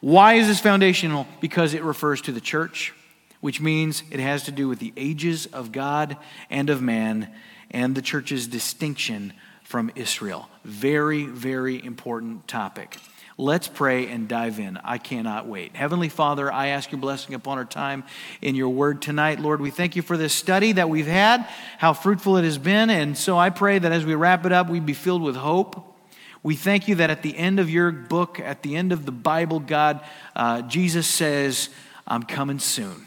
Why 0.00 0.34
is 0.34 0.46
this 0.46 0.60
foundational? 0.60 1.26
Because 1.40 1.74
it 1.74 1.82
refers 1.82 2.22
to 2.22 2.32
the 2.32 2.40
church, 2.40 2.94
which 3.40 3.60
means 3.60 4.02
it 4.10 4.20
has 4.20 4.44
to 4.44 4.52
do 4.52 4.68
with 4.68 4.78
the 4.78 4.92
ages 4.96 5.46
of 5.46 5.72
God 5.72 6.16
and 6.48 6.70
of 6.70 6.80
man 6.80 7.30
and 7.70 7.94
the 7.94 8.02
church's 8.02 8.46
distinction 8.46 9.32
from 9.62 9.90
Israel. 9.94 10.48
Very, 10.64 11.24
very 11.24 11.84
important 11.84 12.48
topic. 12.48 12.96
Let's 13.40 13.68
pray 13.68 14.06
and 14.08 14.28
dive 14.28 14.60
in. 14.60 14.76
I 14.84 14.98
cannot 14.98 15.46
wait. 15.46 15.74
Heavenly 15.74 16.10
Father, 16.10 16.52
I 16.52 16.66
ask 16.68 16.92
your 16.92 17.00
blessing 17.00 17.34
upon 17.34 17.56
our 17.56 17.64
time 17.64 18.04
in 18.42 18.54
your 18.54 18.68
word 18.68 19.00
tonight. 19.00 19.40
Lord, 19.40 19.62
we 19.62 19.70
thank 19.70 19.96
you 19.96 20.02
for 20.02 20.18
this 20.18 20.34
study 20.34 20.72
that 20.72 20.90
we've 20.90 21.06
had, 21.06 21.48
how 21.78 21.94
fruitful 21.94 22.36
it 22.36 22.44
has 22.44 22.58
been. 22.58 22.90
And 22.90 23.16
so 23.16 23.38
I 23.38 23.48
pray 23.48 23.78
that 23.78 23.92
as 23.92 24.04
we 24.04 24.14
wrap 24.14 24.44
it 24.44 24.52
up, 24.52 24.68
we 24.68 24.78
be 24.78 24.92
filled 24.92 25.22
with 25.22 25.36
hope. 25.36 25.96
We 26.42 26.54
thank 26.54 26.86
you 26.86 26.96
that 26.96 27.08
at 27.08 27.22
the 27.22 27.34
end 27.34 27.58
of 27.58 27.70
your 27.70 27.90
book, 27.90 28.38
at 28.38 28.62
the 28.62 28.76
end 28.76 28.92
of 28.92 29.06
the 29.06 29.12
Bible, 29.12 29.58
God, 29.58 30.04
uh, 30.36 30.60
Jesus 30.60 31.06
says, 31.06 31.70
I'm 32.06 32.24
coming 32.24 32.58
soon. 32.58 33.06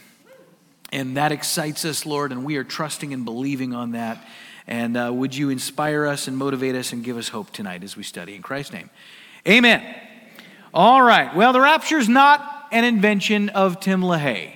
And 0.92 1.16
that 1.16 1.32
excites 1.32 1.86
us, 1.86 2.08
Lord, 2.08 2.32
and 2.32 2.44
we 2.44 2.58
are 2.58 2.64
trusting 2.64 3.14
and 3.14 3.24
believing 3.24 3.76
on 3.76 3.92
that. 3.92 4.26
And 4.66 4.98
uh, 4.98 5.12
would 5.14 5.36
you 5.36 5.52
inspire 5.52 6.08
us 6.08 6.28
and 6.28 6.36
motivate 6.36 6.74
us 6.74 6.92
and 6.92 7.04
give 7.04 7.18
us 7.18 7.30
hope 7.30 7.52
tonight 7.52 7.84
as 7.84 7.96
we 7.96 8.02
study? 8.02 8.34
In 8.34 8.42
Christ's 8.42 8.74
name, 8.74 8.90
amen. 9.48 10.10
All 10.74 11.04
right. 11.04 11.36
Well, 11.36 11.54
the 11.54 11.62
rapture 11.62 12.00
is 12.00 12.10
not 12.10 12.68
an 12.72 12.84
invention 12.84 13.50
of 13.50 13.80
Tim 13.80 14.02
LaHaye 14.02 14.54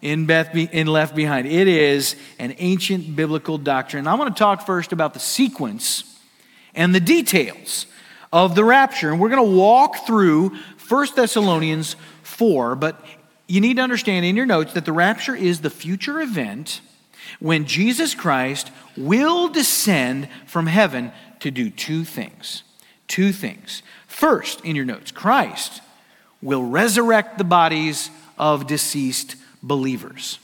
in, 0.00 0.24
Beth 0.24 0.54
Be- 0.54 0.70
in 0.72 0.86
Left 0.86 1.14
Behind. 1.14 1.46
It 1.46 1.68
is 1.68 2.16
an 2.38 2.54
ancient 2.56 3.14
biblical 3.14 3.58
doctrine. 3.58 4.06
I 4.06 4.14
want 4.14 4.34
to 4.34 4.38
talk 4.38 4.64
first 4.64 4.92
about 4.92 5.12
the 5.12 5.20
sequence 5.20 6.18
and 6.74 6.94
the 6.94 7.00
details 7.00 7.84
of 8.32 8.54
the 8.54 8.64
rapture. 8.64 9.10
And 9.10 9.20
we're 9.20 9.28
going 9.28 9.50
to 9.50 9.56
walk 9.56 10.06
through 10.06 10.56
1 10.88 11.08
Thessalonians 11.14 11.94
4, 12.22 12.74
but 12.76 13.04
you 13.46 13.60
need 13.60 13.76
to 13.76 13.82
understand 13.82 14.24
in 14.24 14.36
your 14.36 14.46
notes 14.46 14.72
that 14.72 14.86
the 14.86 14.92
rapture 14.94 15.36
is 15.36 15.60
the 15.60 15.68
future 15.68 16.22
event 16.22 16.80
when 17.38 17.66
Jesus 17.66 18.14
Christ 18.14 18.70
will 18.96 19.48
descend 19.48 20.28
from 20.46 20.68
heaven 20.68 21.12
to 21.40 21.50
do 21.50 21.68
two 21.68 22.04
things. 22.04 22.62
Two 23.08 23.32
things. 23.32 23.82
First, 24.20 24.62
in 24.66 24.76
your 24.76 24.84
notes, 24.84 25.10
Christ 25.12 25.80
will 26.42 26.62
resurrect 26.62 27.38
the 27.38 27.44
bodies 27.44 28.10
of 28.36 28.66
deceased 28.66 29.34
believers. 29.62 30.38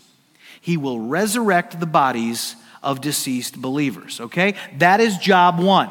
He 0.62 0.78
will 0.78 0.98
resurrect 0.98 1.78
the 1.78 1.84
bodies 1.84 2.56
of 2.82 3.02
deceased 3.02 3.60
believers, 3.60 4.18
okay? 4.18 4.54
That 4.78 5.00
is 5.00 5.18
job 5.18 5.60
one 5.60 5.90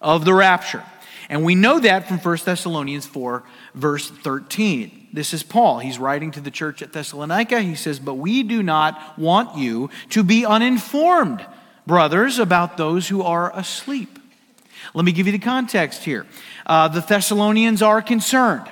of 0.00 0.24
the 0.24 0.32
rapture. 0.32 0.82
And 1.28 1.44
we 1.44 1.54
know 1.54 1.78
that 1.78 2.08
from 2.08 2.20
1 2.20 2.38
Thessalonians 2.42 3.04
4, 3.04 3.42
verse 3.74 4.08
13. 4.08 5.08
This 5.12 5.34
is 5.34 5.42
Paul. 5.42 5.80
He's 5.80 5.98
writing 5.98 6.30
to 6.30 6.40
the 6.40 6.50
church 6.50 6.80
at 6.80 6.94
Thessalonica. 6.94 7.60
He 7.60 7.74
says, 7.74 7.98
But 7.98 8.14
we 8.14 8.42
do 8.42 8.62
not 8.62 9.18
want 9.18 9.58
you 9.58 9.90
to 10.08 10.22
be 10.22 10.46
uninformed, 10.46 11.44
brothers, 11.86 12.38
about 12.38 12.78
those 12.78 13.08
who 13.08 13.20
are 13.20 13.54
asleep. 13.54 14.20
Let 14.92 15.04
me 15.04 15.12
give 15.12 15.26
you 15.26 15.32
the 15.32 15.38
context 15.38 16.04
here. 16.04 16.26
Uh, 16.66 16.88
the 16.88 17.00
Thessalonians 17.00 17.82
are 17.82 18.02
concerned. 18.02 18.70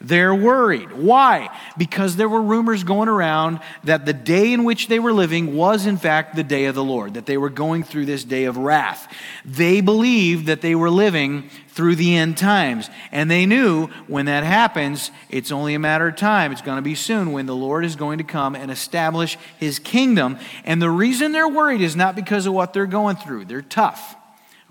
They're 0.00 0.34
worried. 0.34 0.92
Why? 0.92 1.48
Because 1.78 2.16
there 2.16 2.28
were 2.28 2.42
rumors 2.42 2.84
going 2.84 3.08
around 3.08 3.60
that 3.84 4.04
the 4.04 4.12
day 4.12 4.52
in 4.52 4.64
which 4.64 4.88
they 4.88 4.98
were 4.98 5.14
living 5.14 5.56
was, 5.56 5.86
in 5.86 5.96
fact, 5.96 6.36
the 6.36 6.44
day 6.44 6.66
of 6.66 6.74
the 6.74 6.84
Lord, 6.84 7.14
that 7.14 7.24
they 7.24 7.38
were 7.38 7.48
going 7.48 7.84
through 7.84 8.04
this 8.04 8.22
day 8.22 8.44
of 8.44 8.58
wrath. 8.58 9.10
They 9.46 9.80
believed 9.80 10.46
that 10.46 10.60
they 10.60 10.74
were 10.74 10.90
living 10.90 11.48
through 11.68 11.96
the 11.96 12.16
end 12.16 12.36
times. 12.36 12.90
And 13.12 13.30
they 13.30 13.46
knew 13.46 13.86
when 14.06 14.26
that 14.26 14.44
happens, 14.44 15.10
it's 15.30 15.50
only 15.50 15.74
a 15.74 15.78
matter 15.78 16.08
of 16.08 16.16
time. 16.16 16.52
It's 16.52 16.60
going 16.60 16.76
to 16.76 16.82
be 16.82 16.94
soon 16.94 17.32
when 17.32 17.46
the 17.46 17.56
Lord 17.56 17.84
is 17.84 17.96
going 17.96 18.18
to 18.18 18.24
come 18.24 18.54
and 18.54 18.70
establish 18.70 19.38
his 19.58 19.78
kingdom. 19.78 20.38
And 20.64 20.82
the 20.82 20.90
reason 20.90 21.32
they're 21.32 21.48
worried 21.48 21.80
is 21.80 21.96
not 21.96 22.14
because 22.14 22.46
of 22.46 22.52
what 22.52 22.74
they're 22.74 22.86
going 22.86 23.16
through, 23.16 23.46
they're 23.46 23.62
tough. 23.62 24.16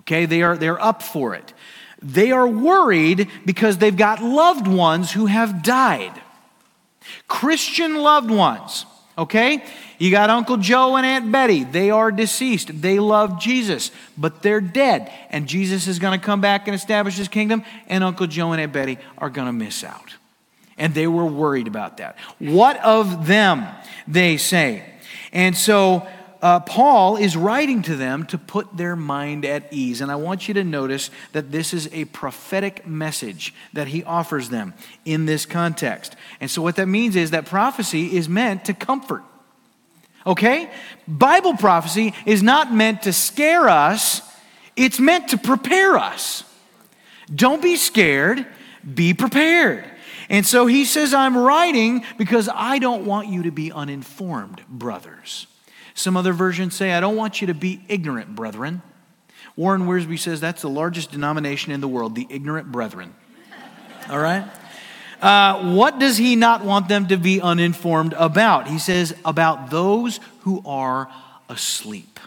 Okay, 0.02 0.26
they 0.26 0.44
are, 0.44 0.58
they're 0.58 0.82
up 0.82 1.02
for 1.02 1.34
it. 1.34 1.54
They 2.04 2.32
are 2.32 2.48
worried 2.48 3.30
because 3.46 3.78
they've 3.78 3.96
got 3.96 4.22
loved 4.22 4.68
ones 4.68 5.12
who 5.12 5.26
have 5.28 5.64
died. 5.64 6.12
Christian 7.28 7.96
loved 7.96 8.30
ones, 8.30 8.86
okay? 9.18 9.64
You 9.98 10.12
got 10.12 10.30
Uncle 10.30 10.58
Joe 10.58 10.98
and 10.98 11.06
Aunt 11.06 11.32
Betty. 11.32 11.64
They 11.64 11.90
are 11.90 12.12
deceased. 12.12 12.82
They 12.82 13.00
love 13.00 13.40
Jesus, 13.40 13.92
but 14.18 14.42
they're 14.42 14.62
dead. 14.62 15.12
And 15.30 15.48
Jesus 15.48 15.88
is 15.88 15.98
going 15.98 16.20
to 16.20 16.26
come 16.26 16.42
back 16.42 16.68
and 16.68 16.76
establish 16.76 17.16
his 17.16 17.30
kingdom, 17.30 17.64
and 17.88 18.04
Uncle 18.04 18.28
Joe 18.28 18.52
and 18.52 18.62
Aunt 18.62 18.74
Betty 18.74 18.98
are 19.18 19.30
going 19.30 19.48
to 19.48 19.54
miss 19.54 19.84
out. 19.84 20.16
And 20.78 20.94
they 20.94 21.08
were 21.08 21.26
worried 21.26 21.68
about 21.68 21.98
that. 21.98 22.18
What 22.40 22.78
of 22.84 23.28
them, 23.28 23.66
they 24.08 24.38
say. 24.38 24.84
And 25.32 25.56
so 25.56 26.06
uh, 26.44 26.60
Paul 26.60 27.16
is 27.16 27.38
writing 27.38 27.82
to 27.84 27.96
them 27.96 28.26
to 28.26 28.38
put 28.38 28.76
their 28.76 28.98
mind 28.98 29.46
at 29.46 29.72
ease. 29.72 30.02
And 30.02 30.12
I 30.12 30.18
want 30.18 30.50
you 30.50 30.54
to 30.56 30.64
notice 30.66 31.10
that 31.32 31.54
this 31.54 31.74
is 31.74 31.88
a 31.94 32.04
prophetic 32.06 32.86
message 32.86 33.54
that 33.72 33.88
he 33.88 34.04
offers 34.04 34.50
them 34.50 34.74
in 35.06 35.26
this 35.26 35.46
context. 35.46 36.18
And 36.42 36.52
so, 36.52 36.62
what 36.62 36.76
that 36.76 36.88
means 36.88 37.16
is 37.16 37.32
that 37.32 37.46
prophecy 37.46 38.18
is 38.18 38.28
meant 38.28 38.66
to 38.66 38.74
comfort. 38.74 39.24
Okay? 40.28 40.70
Bible 41.08 41.56
prophecy 41.56 42.14
is 42.26 42.44
not 42.44 42.74
meant 42.74 43.04
to 43.04 43.14
scare 43.14 43.70
us, 43.70 44.22
it's 44.76 45.00
meant 45.00 45.30
to 45.30 45.38
prepare 45.38 45.98
us. 45.98 46.44
Don't 47.34 47.62
be 47.62 47.78
scared, 47.78 48.46
be 48.94 49.14
prepared. 49.14 49.86
And 50.30 50.46
so 50.46 50.66
he 50.66 50.84
says, 50.84 51.14
I'm 51.14 51.38
writing 51.38 52.04
because 52.18 52.50
I 52.54 52.80
don't 52.80 53.06
want 53.06 53.30
you 53.30 53.44
to 53.44 53.52
be 53.52 53.72
uninformed, 53.72 54.62
brothers. 54.68 55.48
Some 55.94 56.18
other 56.18 56.34
versions 56.34 56.76
say, 56.76 56.94
I 56.94 57.00
don't 57.00 57.16
want 57.16 57.42
you 57.42 57.48
to 57.48 57.54
be 57.54 57.82
ignorant, 57.88 58.36
brethren. 58.36 58.82
Warren 59.56 59.84
Wiersbe 59.84 60.18
says 60.18 60.42
that's 60.42 60.64
the 60.64 60.70
largest 60.70 61.12
denomination 61.12 61.72
in 61.72 61.82
the 61.82 61.88
world, 61.88 62.16
the 62.16 62.28
ignorant 62.30 62.72
brethren. 62.72 63.14
All 64.10 64.20
right? 64.20 64.46
Uh, 65.22 65.74
what 65.74 66.00
does 66.00 66.18
he 66.18 66.36
not 66.36 66.66
want 66.66 66.90
them 66.90 67.08
to 67.08 67.18
be 67.18 67.40
uninformed 67.40 68.14
about? 68.14 68.68
He 68.68 68.80
says, 68.80 69.16
about 69.24 69.70
those 69.70 70.20
who 70.42 70.62
are 70.66 71.10
asleep. 71.48 72.20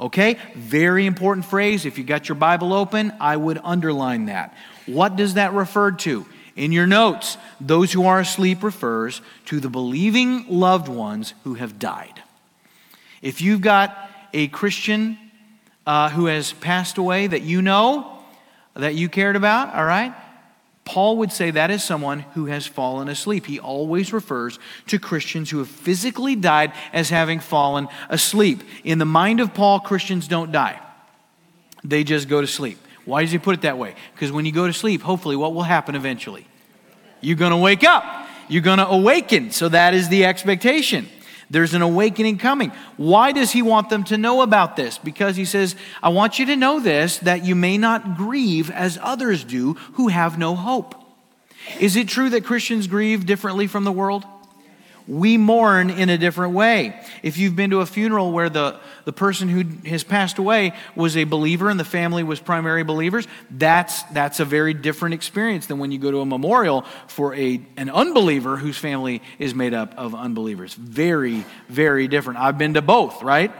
Okay? 0.00 0.38
Very 0.54 1.06
important 1.06 1.46
phrase. 1.46 1.86
If 1.86 1.98
you 1.98 2.04
got 2.04 2.28
your 2.28 2.36
Bible 2.36 2.72
open, 2.72 3.12
I 3.20 3.36
would 3.36 3.60
underline 3.62 4.26
that. 4.26 4.56
What 4.86 5.16
does 5.16 5.34
that 5.34 5.52
refer 5.52 5.92
to? 5.92 6.26
In 6.56 6.72
your 6.72 6.86
notes, 6.86 7.36
those 7.60 7.92
who 7.92 8.06
are 8.06 8.20
asleep 8.20 8.62
refers 8.62 9.20
to 9.44 9.60
the 9.60 9.68
believing 9.68 10.46
loved 10.48 10.88
ones 10.88 11.34
who 11.44 11.54
have 11.54 11.78
died. 11.78 12.22
If 13.22 13.40
you've 13.40 13.60
got 13.60 13.96
a 14.32 14.48
Christian 14.48 15.18
uh, 15.86 16.10
who 16.10 16.26
has 16.26 16.52
passed 16.52 16.98
away 16.98 17.26
that 17.26 17.42
you 17.42 17.62
know, 17.62 18.18
that 18.74 18.94
you 18.94 19.08
cared 19.08 19.36
about, 19.36 19.74
all 19.74 19.84
right? 19.84 20.14
Paul 20.84 21.16
would 21.18 21.32
say 21.32 21.50
that 21.50 21.72
is 21.72 21.82
someone 21.82 22.20
who 22.20 22.46
has 22.46 22.64
fallen 22.64 23.08
asleep. 23.08 23.44
He 23.44 23.58
always 23.58 24.12
refers 24.12 24.58
to 24.86 25.00
Christians 25.00 25.50
who 25.50 25.58
have 25.58 25.68
physically 25.68 26.36
died 26.36 26.72
as 26.92 27.10
having 27.10 27.40
fallen 27.40 27.88
asleep. 28.08 28.62
In 28.84 28.98
the 28.98 29.04
mind 29.04 29.40
of 29.40 29.52
Paul, 29.52 29.80
Christians 29.80 30.28
don't 30.28 30.52
die, 30.52 30.80
they 31.82 32.04
just 32.04 32.28
go 32.28 32.40
to 32.40 32.46
sleep. 32.46 32.78
Why 33.04 33.22
does 33.22 33.32
he 33.32 33.38
put 33.38 33.54
it 33.54 33.62
that 33.62 33.78
way? 33.78 33.94
Because 34.14 34.30
when 34.32 34.44
you 34.46 34.52
go 34.52 34.66
to 34.66 34.72
sleep, 34.72 35.02
hopefully, 35.02 35.36
what 35.36 35.54
will 35.54 35.62
happen 35.62 35.94
eventually? 35.94 36.46
You're 37.20 37.36
going 37.36 37.52
to 37.52 37.56
wake 37.56 37.82
up, 37.82 38.28
you're 38.48 38.62
going 38.62 38.78
to 38.78 38.86
awaken. 38.86 39.50
So 39.50 39.68
that 39.68 39.94
is 39.94 40.08
the 40.08 40.24
expectation. 40.24 41.08
There's 41.48 41.74
an 41.74 41.82
awakening 41.82 42.38
coming. 42.38 42.72
Why 42.96 43.32
does 43.32 43.52
he 43.52 43.62
want 43.62 43.88
them 43.88 44.04
to 44.04 44.18
know 44.18 44.42
about 44.42 44.76
this? 44.76 44.98
Because 44.98 45.36
he 45.36 45.44
says, 45.44 45.76
I 46.02 46.08
want 46.08 46.38
you 46.38 46.46
to 46.46 46.56
know 46.56 46.80
this, 46.80 47.18
that 47.18 47.44
you 47.44 47.54
may 47.54 47.78
not 47.78 48.16
grieve 48.16 48.70
as 48.70 48.98
others 49.00 49.44
do 49.44 49.74
who 49.94 50.08
have 50.08 50.38
no 50.38 50.56
hope. 50.56 50.94
Is 51.80 51.96
it 51.96 52.08
true 52.08 52.30
that 52.30 52.44
Christians 52.44 52.86
grieve 52.86 53.26
differently 53.26 53.66
from 53.66 53.84
the 53.84 53.92
world? 53.92 54.24
We 55.08 55.36
mourn 55.36 55.90
in 55.90 56.08
a 56.08 56.18
different 56.18 56.54
way. 56.54 57.00
If 57.22 57.38
you've 57.38 57.54
been 57.54 57.70
to 57.70 57.80
a 57.80 57.86
funeral 57.86 58.32
where 58.32 58.48
the, 58.48 58.80
the 59.04 59.12
person 59.12 59.48
who 59.48 59.88
has 59.88 60.02
passed 60.02 60.38
away 60.38 60.72
was 60.94 61.16
a 61.16 61.24
believer 61.24 61.70
and 61.70 61.78
the 61.78 61.84
family 61.84 62.22
was 62.22 62.40
primary 62.40 62.82
believers, 62.82 63.26
that's, 63.50 64.02
that's 64.04 64.40
a 64.40 64.44
very 64.44 64.74
different 64.74 65.14
experience 65.14 65.66
than 65.66 65.78
when 65.78 65.92
you 65.92 65.98
go 65.98 66.10
to 66.10 66.20
a 66.20 66.26
memorial 66.26 66.84
for 67.06 67.34
a, 67.34 67.60
an 67.76 67.88
unbeliever 67.90 68.56
whose 68.56 68.76
family 68.76 69.22
is 69.38 69.54
made 69.54 69.74
up 69.74 69.94
of 69.96 70.14
unbelievers. 70.14 70.74
Very, 70.74 71.44
very 71.68 72.08
different. 72.08 72.40
I've 72.40 72.58
been 72.58 72.74
to 72.74 72.82
both, 72.82 73.22
right? 73.22 73.52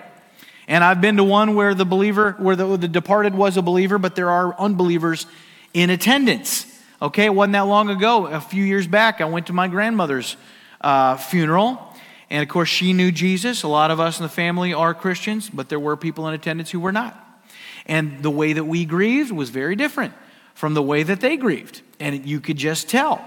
And 0.69 0.83
I've 0.83 1.00
been 1.00 1.17
to 1.17 1.25
one 1.25 1.55
where 1.55 1.75
the 1.75 1.85
believer, 1.85 2.33
where 2.38 2.57
the, 2.57 2.76
the 2.76 2.88
departed 2.88 3.35
was 3.35 3.57
a 3.57 3.62
believer, 3.62 3.99
but 3.99 4.17
there 4.17 4.31
are 4.31 4.59
unbelievers 4.59 5.26
in 5.73 5.91
attendance. 5.91 6.67
Okay, 7.00 7.26
it 7.26 7.35
wasn't 7.35 7.53
that 7.53 7.67
long 7.67 7.91
ago. 7.91 8.26
A 8.26 8.41
few 8.41 8.65
years 8.65 8.87
back, 8.87 9.21
I 9.21 9.26
went 9.26 9.47
to 9.47 9.53
my 9.53 9.69
grandmother's 9.69 10.37
uh, 10.87 11.16
funeral. 11.16 11.83
And 12.31 12.43
of 12.43 12.49
course, 12.49 12.69
she 12.69 12.93
knew 12.93 13.11
Jesus. 13.11 13.64
A 13.64 13.69
lot 13.69 13.90
of 13.90 13.99
us 13.99 14.19
in 14.19 14.23
the 14.23 14.28
family 14.28 14.73
are 14.73 14.95
Christians, 14.95 15.50
but 15.50 15.69
there 15.69 15.81
were 15.81 15.97
people 15.97 16.28
in 16.28 16.35
attendance 16.35 16.71
who 16.71 16.78
were 16.78 16.93
not. 16.93 17.21
And 17.87 18.23
the 18.23 18.31
way 18.31 18.52
that 18.52 18.64
we 18.64 18.85
grieved 18.85 19.33
was 19.33 19.50
very 19.50 19.75
different 19.75 20.14
from 20.55 20.75
the 20.75 20.83
way 20.83 21.02
that 21.02 21.21
they 21.21 21.37
grieved. 21.37 21.83
And 21.99 22.25
you 22.25 22.40
could 22.40 22.57
just 22.57 22.88
tell 22.88 23.25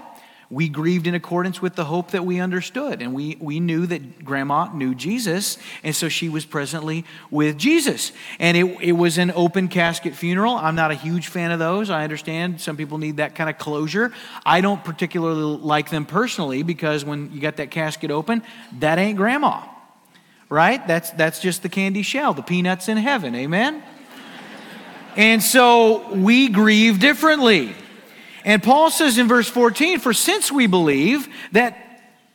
we 0.50 0.68
grieved 0.68 1.06
in 1.06 1.14
accordance 1.14 1.62
with 1.62 1.76
the 1.76 1.84
hope 1.84 2.10
that 2.10 2.26
we 2.26 2.40
understood. 2.40 3.00
And 3.00 3.14
we, 3.14 3.36
we 3.40 3.60
knew 3.60 3.86
that 3.86 4.24
grandma 4.24 4.72
knew 4.74 4.96
Jesus, 4.96 5.58
and 5.84 5.94
so 5.94 6.08
she 6.08 6.28
was 6.28 6.44
presently 6.44 7.04
with 7.30 7.56
Jesus. 7.56 8.10
And 8.40 8.56
it, 8.56 8.64
it 8.80 8.92
was 8.92 9.16
an 9.16 9.30
open 9.36 9.68
casket 9.68 10.14
funeral. 10.14 10.56
I'm 10.56 10.74
not 10.74 10.90
a 10.90 10.94
huge 10.94 11.28
fan 11.28 11.52
of 11.52 11.60
those. 11.60 11.88
I 11.88 12.02
understand 12.02 12.60
some 12.60 12.76
people 12.76 12.98
need 12.98 13.18
that 13.18 13.36
kind 13.36 13.48
of 13.48 13.58
closure. 13.58 14.12
I 14.44 14.60
don't 14.60 14.82
particularly 14.82 15.58
like 15.58 15.90
them 15.90 16.04
personally 16.04 16.64
because 16.64 17.04
when 17.04 17.32
you 17.32 17.40
got 17.40 17.56
that 17.58 17.70
casket 17.70 18.10
open, 18.10 18.42
that 18.80 18.98
ain't 18.98 19.16
grandma, 19.16 19.62
right? 20.48 20.84
That's, 20.84 21.10
that's 21.10 21.38
just 21.38 21.62
the 21.62 21.68
candy 21.68 22.02
shell, 22.02 22.34
the 22.34 22.42
peanuts 22.42 22.88
in 22.88 22.96
heaven. 22.96 23.36
Amen? 23.36 23.84
And 25.16 25.40
so 25.42 26.12
we 26.12 26.48
grieve 26.48 26.98
differently. 26.98 27.74
And 28.44 28.62
Paul 28.62 28.90
says 28.90 29.18
in 29.18 29.28
verse 29.28 29.48
14, 29.48 29.98
For 29.98 30.12
since 30.12 30.50
we 30.50 30.66
believe 30.66 31.28
that 31.52 31.76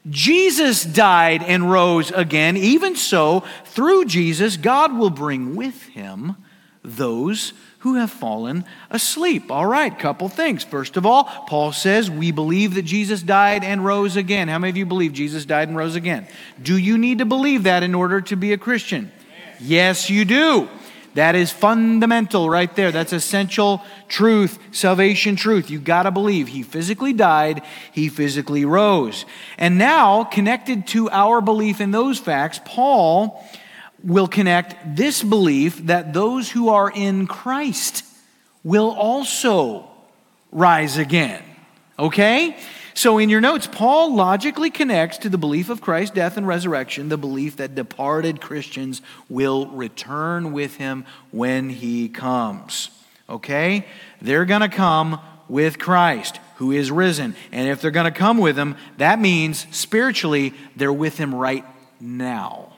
Jesus 0.10 0.84
died 0.84 1.42
and 1.44 1.72
rose 1.72 2.12
again, 2.12 2.58
even 2.58 2.96
so, 2.96 3.44
through 3.66 4.06
Jesus, 4.06 4.58
God 4.58 4.96
will 4.98 5.10
bring 5.10 5.56
with 5.56 5.82
him 5.84 6.36
those 6.84 7.54
who 7.80 7.96
have 7.96 8.12
fallen 8.12 8.66
asleep. 8.90 9.52
All 9.52 9.66
right, 9.66 9.98
couple 9.98 10.30
things. 10.30 10.64
First 10.64 10.98
of 10.98 11.06
all, 11.06 11.24
Paul 11.24 11.72
says, 11.72 12.10
We 12.10 12.32
believe 12.32 12.76
that 12.76 12.84
Jesus 12.84 13.22
died 13.22 13.64
and 13.64 13.86
rose 13.86 14.16
again. 14.16 14.48
How 14.48 14.60
many 14.60 14.72
of 14.72 14.78
you 14.78 14.86
believe 14.86 15.14
Jesus 15.14 15.46
died 15.46 15.68
and 15.68 15.78
rose 15.78 15.96
again? 15.96 16.28
Do 16.62 16.78
you 16.78 16.98
need 16.98 17.20
to 17.20 17.26
believe 17.26 17.64
that 17.64 17.84
in 17.84 17.96
order 17.96 18.22
to 18.22 18.36
be 18.36 18.54
a 18.54 18.58
Christian? 18.58 19.12
Yes, 19.60 20.10
you 20.10 20.26
do. 20.26 20.68
That 21.16 21.36
is 21.36 21.50
fundamental 21.50 22.50
right 22.50 22.74
there. 22.76 22.92
That's 22.92 23.14
essential 23.14 23.82
truth, 24.10 24.60
salvation 24.72 25.38
truth. 25.38 25.72
You 25.72 25.80
got 25.80 26.04
to 26.04 26.12
believe 26.12 26.50
he 26.50 26.62
physically 26.62 27.14
died, 27.14 27.62
he 27.92 28.10
physically 28.10 28.66
rose. 28.66 29.26
And 29.58 29.78
now, 29.78 30.26
connected 30.26 30.88
to 30.88 31.10
our 31.10 31.40
belief 31.40 31.80
in 31.80 31.92
those 31.92 32.20
facts, 32.20 32.60
Paul 32.66 33.44
will 34.04 34.28
connect 34.28 34.96
this 34.98 35.24
belief 35.24 35.88
that 35.88 36.14
those 36.14 36.52
who 36.52 36.68
are 36.68 36.92
in 36.92 37.28
Christ 37.28 38.04
will 38.66 38.92
also 38.92 39.90
rise 40.52 40.98
again. 40.98 41.42
Okay? 41.98 42.58
So, 42.98 43.18
in 43.18 43.30
your 43.30 43.42
notes, 43.42 43.68
Paul 43.68 44.16
logically 44.16 44.70
connects 44.72 45.18
to 45.20 45.30
the 45.30 45.38
belief 45.38 45.70
of 45.70 45.82
Christ's 45.82 46.16
death 46.16 46.38
and 46.38 46.48
resurrection 46.48 47.10
the 47.10 47.18
belief 47.18 47.58
that 47.58 47.76
departed 47.76 48.40
Christians 48.40 49.02
will 49.28 49.68
return 49.68 50.54
with 50.54 50.78
him 50.78 51.04
when 51.32 51.70
he 51.70 52.08
comes. 52.08 52.90
Okay? 53.30 53.86
They're 54.22 54.46
going 54.46 54.62
to 54.62 54.70
come 54.70 55.20
with 55.50 55.78
Christ 55.78 56.40
who 56.56 56.72
is 56.72 56.90
risen. 56.90 57.36
And 57.52 57.68
if 57.68 57.82
they're 57.82 57.92
going 57.92 58.12
to 58.12 58.18
come 58.18 58.38
with 58.38 58.58
him, 58.58 58.78
that 58.98 59.20
means 59.20 59.68
spiritually 59.72 60.54
they're 60.78 60.94
with 60.94 61.18
him 61.18 61.36
right 61.36 61.66
now. 62.00 62.72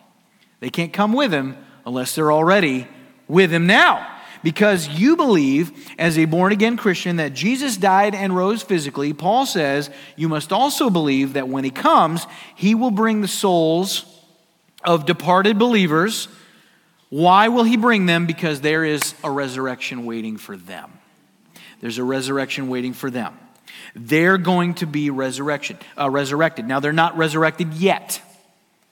They 0.62 0.71
can't 0.71 0.91
come 0.91 1.13
with 1.13 1.32
him 1.32 1.56
unless 1.86 2.15
they're 2.15 2.32
already 2.32 2.88
with 3.27 3.53
him 3.53 3.67
now 3.67 4.16
because 4.47 4.88
you 4.88 5.17
believe, 5.17 5.93
as 5.99 6.17
a 6.17 6.23
born 6.23 6.53
again 6.53 6.77
Christian, 6.77 7.17
that 7.17 7.33
Jesus 7.33 7.75
died 7.75 8.15
and 8.15 8.33
rose 8.33 8.63
physically, 8.63 9.12
Paul 9.12 9.45
says 9.45 9.89
you 10.15 10.29
must 10.29 10.53
also 10.53 10.89
believe 10.89 11.33
that 11.33 11.49
when 11.49 11.65
he 11.65 11.69
comes, 11.69 12.25
he 12.55 12.73
will 12.73 12.89
bring 12.89 13.19
the 13.19 13.27
souls 13.27 14.05
of 14.86 15.05
departed 15.05 15.60
believers. 15.60 16.29
Why 17.10 17.49
will 17.49 17.65
he 17.65 17.75
bring 17.75 18.05
them? 18.05 18.25
Because 18.25 18.62
there 18.62 18.86
is 18.86 19.15
a 19.21 19.29
resurrection 19.29 20.05
waiting 20.05 20.38
for 20.38 20.55
them. 20.55 20.93
There's 21.81 21.97
a 21.97 22.05
resurrection 22.05 22.69
waiting 22.69 22.93
for 22.93 23.12
them. 23.12 23.38
They're 23.97 24.38
going 24.38 24.75
to 24.75 24.88
be 24.88 25.10
resurrection, 25.10 25.77
uh, 25.99 26.10
resurrected. 26.10 26.65
Now, 26.65 26.79
they're 26.79 26.93
not 26.93 27.17
resurrected 27.17 27.73
yet, 27.73 28.21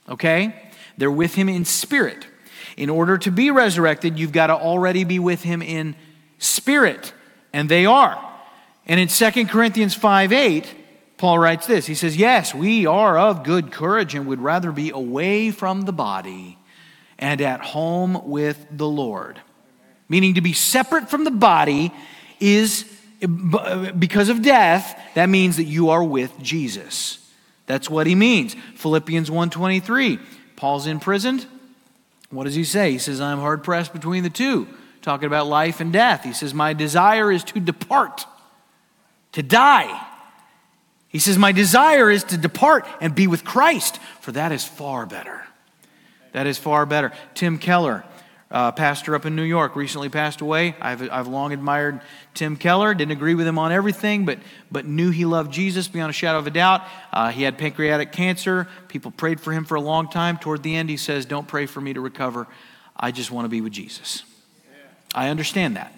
okay? 0.09 0.53
They're 0.97 1.09
with 1.09 1.33
him 1.33 1.47
in 1.47 1.63
spirit. 1.63 2.27
In 2.77 2.89
order 2.89 3.17
to 3.19 3.31
be 3.31 3.51
resurrected, 3.51 4.19
you've 4.19 4.31
got 4.31 4.47
to 4.47 4.53
already 4.53 5.03
be 5.03 5.19
with 5.19 5.43
him 5.43 5.61
in 5.61 5.95
spirit. 6.39 7.13
And 7.53 7.69
they 7.69 7.85
are. 7.85 8.21
And 8.85 8.99
in 8.99 9.07
2 9.07 9.45
Corinthians 9.47 9.95
5 9.95 10.31
8, 10.31 10.75
Paul 11.17 11.39
writes 11.39 11.67
this 11.67 11.85
He 11.85 11.95
says, 11.95 12.17
Yes, 12.17 12.53
we 12.53 12.85
are 12.85 13.17
of 13.17 13.43
good 13.43 13.71
courage 13.71 14.15
and 14.15 14.27
would 14.27 14.41
rather 14.41 14.71
be 14.71 14.89
away 14.89 15.51
from 15.51 15.81
the 15.81 15.93
body 15.93 16.57
and 17.17 17.41
at 17.41 17.61
home 17.61 18.29
with 18.29 18.65
the 18.71 18.87
Lord. 18.87 19.39
Meaning 20.09 20.35
to 20.35 20.41
be 20.41 20.53
separate 20.53 21.09
from 21.09 21.23
the 21.23 21.31
body 21.31 21.91
is 22.39 22.85
because 23.97 24.29
of 24.29 24.41
death, 24.41 24.99
that 25.15 25.29
means 25.29 25.57
that 25.57 25.63
you 25.63 25.89
are 25.89 26.03
with 26.03 26.37
Jesus. 26.41 27.19
That's 27.65 27.89
what 27.89 28.05
he 28.05 28.13
means. 28.13 28.55
Philippians 28.75 29.31
1:23. 29.31 30.19
Paul's 30.55 30.87
imprisoned. 30.87 31.45
What 32.29 32.45
does 32.45 32.55
he 32.55 32.63
say? 32.63 32.91
He 32.91 32.97
says, 32.97 33.21
I'm 33.21 33.39
hard 33.39 33.63
pressed 33.63 33.93
between 33.93 34.23
the 34.23 34.29
two, 34.29 34.67
talking 35.01 35.27
about 35.27 35.47
life 35.47 35.79
and 35.79 35.93
death. 35.93 36.23
He 36.23 36.33
says, 36.33 36.53
My 36.53 36.73
desire 36.73 37.31
is 37.31 37.43
to 37.45 37.59
depart, 37.59 38.25
to 39.33 39.43
die. 39.43 40.05
He 41.07 41.19
says, 41.19 41.37
My 41.37 41.51
desire 41.51 42.09
is 42.09 42.23
to 42.25 42.37
depart 42.37 42.85
and 42.99 43.15
be 43.15 43.27
with 43.27 43.43
Christ, 43.43 43.99
for 44.21 44.31
that 44.33 44.51
is 44.51 44.65
far 44.65 45.05
better. 45.05 45.45
That 46.33 46.47
is 46.47 46.57
far 46.57 46.85
better. 46.85 47.13
Tim 47.33 47.57
Keller, 47.57 48.03
uh, 48.51 48.71
pastor 48.71 49.15
up 49.15 49.25
in 49.25 49.35
New 49.35 49.43
York, 49.43 49.75
recently 49.75 50.09
passed 50.09 50.41
away. 50.41 50.75
I've, 50.79 51.09
I've 51.11 51.27
long 51.27 51.51
admired 51.51 52.01
Tim 52.33 52.55
Keller. 52.55 52.93
Didn't 52.93 53.11
agree 53.11 53.35
with 53.35 53.47
him 53.47 53.57
on 53.57 53.71
everything, 53.71 54.25
but, 54.25 54.39
but 54.71 54.85
knew 54.85 55.09
he 55.09 55.25
loved 55.25 55.51
Jesus 55.51 55.87
beyond 55.87 56.11
a 56.11 56.13
shadow 56.13 56.37
of 56.37 56.47
a 56.47 56.51
doubt. 56.51 56.81
Uh, 57.11 57.31
he 57.31 57.43
had 57.43 57.57
pancreatic 57.57 58.11
cancer. 58.11 58.67
People 58.87 59.11
prayed 59.11 59.39
for 59.39 59.51
him 59.51 59.65
for 59.65 59.75
a 59.75 59.81
long 59.81 60.07
time. 60.09 60.37
Toward 60.37 60.63
the 60.63 60.75
end, 60.75 60.89
he 60.89 60.97
says, 60.97 61.25
Don't 61.25 61.47
pray 61.47 61.65
for 61.65 61.81
me 61.81 61.93
to 61.93 62.01
recover. 62.01 62.47
I 62.95 63.11
just 63.11 63.31
want 63.31 63.45
to 63.45 63.49
be 63.49 63.61
with 63.61 63.73
Jesus. 63.73 64.23
I 65.13 65.29
understand 65.29 65.75
that. 65.77 65.93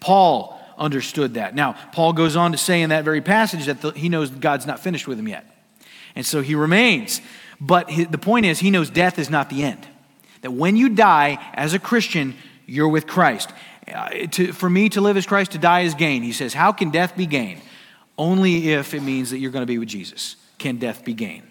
Paul 0.00 0.60
understood 0.78 1.34
that. 1.34 1.54
Now, 1.54 1.76
Paul 1.92 2.12
goes 2.12 2.36
on 2.36 2.52
to 2.52 2.58
say 2.58 2.82
in 2.82 2.90
that 2.90 3.04
very 3.04 3.20
passage 3.20 3.66
that 3.66 3.80
the, 3.80 3.90
he 3.92 4.08
knows 4.08 4.30
God's 4.30 4.66
not 4.66 4.80
finished 4.80 5.08
with 5.08 5.18
him 5.18 5.28
yet. 5.28 5.46
And 6.14 6.24
so 6.24 6.40
he 6.40 6.54
remains. 6.54 7.20
But 7.60 7.88
the 7.88 8.18
point 8.18 8.46
is, 8.46 8.60
he 8.60 8.70
knows 8.70 8.90
death 8.90 9.18
is 9.18 9.30
not 9.30 9.50
the 9.50 9.62
end. 9.62 9.86
That 10.44 10.50
when 10.50 10.76
you 10.76 10.90
die 10.90 11.38
as 11.54 11.72
a 11.72 11.78
Christian, 11.78 12.34
you're 12.66 12.90
with 12.90 13.06
Christ. 13.06 13.50
Uh, 13.90 14.10
to, 14.30 14.52
for 14.52 14.68
me 14.68 14.90
to 14.90 15.00
live 15.00 15.16
as 15.16 15.24
Christ, 15.24 15.52
to 15.52 15.58
die 15.58 15.80
is 15.80 15.94
gain. 15.94 16.22
He 16.22 16.32
says, 16.32 16.52
How 16.52 16.70
can 16.70 16.90
death 16.90 17.16
be 17.16 17.24
gain? 17.24 17.62
Only 18.18 18.72
if 18.72 18.92
it 18.92 19.00
means 19.00 19.30
that 19.30 19.38
you're 19.38 19.50
going 19.50 19.62
to 19.62 19.66
be 19.66 19.78
with 19.78 19.88
Jesus 19.88 20.36
can 20.58 20.76
death 20.76 21.02
be 21.02 21.14
gain. 21.14 21.44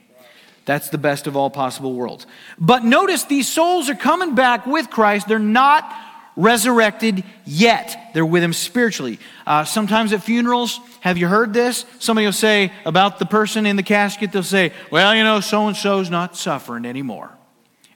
That's 0.65 0.89
the 0.89 0.99
best 0.99 1.25
of 1.25 1.35
all 1.35 1.49
possible 1.49 1.95
worlds. 1.95 2.27
But 2.59 2.83
notice 2.83 3.23
these 3.23 3.51
souls 3.51 3.89
are 3.89 3.95
coming 3.95 4.35
back 4.35 4.67
with 4.67 4.91
Christ. 4.91 5.27
They're 5.27 5.39
not 5.39 5.91
resurrected 6.35 7.23
yet. 7.45 8.11
They're 8.13 8.23
with 8.23 8.43
him 8.43 8.53
spiritually. 8.53 9.17
Uh, 9.47 9.63
sometimes 9.63 10.13
at 10.13 10.21
funerals, 10.21 10.79
have 10.99 11.17
you 11.17 11.27
heard 11.27 11.51
this? 11.51 11.83
Somebody 11.97 12.27
will 12.27 12.31
say 12.31 12.71
about 12.85 13.17
the 13.17 13.25
person 13.25 13.65
in 13.65 13.75
the 13.75 13.83
casket, 13.83 14.31
they'll 14.31 14.43
say, 14.43 14.71
well, 14.91 15.15
you 15.15 15.23
know, 15.23 15.39
so 15.39 15.67
and 15.67 15.75
so's 15.75 16.11
not 16.11 16.37
suffering 16.37 16.85
anymore. 16.85 17.31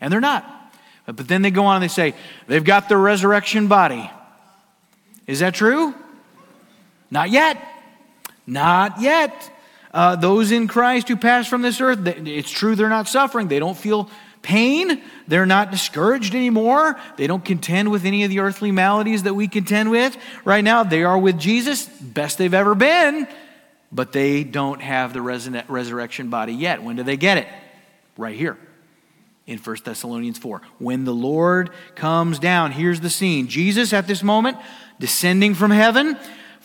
And 0.01 0.12
they're 0.12 0.19
not. 0.19 0.57
But 1.08 1.28
then 1.28 1.41
they 1.41 1.52
go 1.52 1.65
on 1.65 1.78
and 1.78 1.84
they 1.84 1.93
say, 1.93 2.13
they've 2.48 2.63
got 2.63 2.89
the 2.89 2.98
resurrection 2.98 3.67
body. 3.67 4.12
Is 5.26 5.39
that 5.39 5.54
true? 5.54 5.96
Not 7.10 7.30
yet. 7.30 7.58
Not 8.46 9.00
yet. 9.00 9.54
Uh, 9.93 10.17
those 10.17 10.52
in 10.52 10.67
Christ 10.67 11.08
who 11.08 11.15
pass 11.15 11.48
from 11.48 11.62
this 11.62 11.80
earth, 11.80 12.06
it's 12.06 12.52
true 12.52 12.76
they're 12.76 12.89
not 12.89 13.08
suffering. 13.08 13.48
They 13.48 13.60
don't 13.60 13.78
feel 13.78 14.10
pain. 14.41 15.02
They're 15.30 15.46
not 15.46 15.72
discouraged 15.72 16.36
anymore. 16.36 17.00
They 17.15 17.26
don't 17.26 17.43
contend 17.43 17.89
with 17.89 18.04
any 18.04 18.26
of 18.26 18.30
the 18.30 18.39
earthly 18.39 18.72
maladies 18.72 19.24
that 19.24 19.34
we 19.34 19.48
contend 19.48 19.89
with. 19.89 20.17
Right 20.43 20.63
now, 20.63 20.84
they 20.84 21.04
are 21.04 21.17
with 21.17 21.39
Jesus, 21.39 21.86
best 21.86 22.38
they've 22.38 22.54
ever 22.54 22.76
been, 22.76 23.28
but 23.93 24.12
they 24.12 24.43
don't 24.43 24.82
have 24.82 25.13
the 25.13 25.22
resurrection 25.22 26.30
body 26.30 26.54
yet. 26.54 26.84
When 26.84 26.98
do 26.98 27.04
they 27.04 27.17
get 27.17 27.38
it? 27.38 27.48
Right 28.17 28.36
here 28.36 28.58
in 29.47 29.57
1 29.57 29.77
Thessalonians 29.83 30.38
4. 30.38 30.62
When 30.77 31.05
the 31.05 31.13
Lord 31.13 31.71
comes 31.95 32.38
down, 32.38 32.73
here's 32.73 32.99
the 32.99 33.10
scene 33.10 33.47
Jesus 33.47 33.93
at 33.93 34.05
this 34.05 34.21
moment 34.21 34.57
descending 34.99 35.55
from 35.55 35.71
heaven 35.71 36.17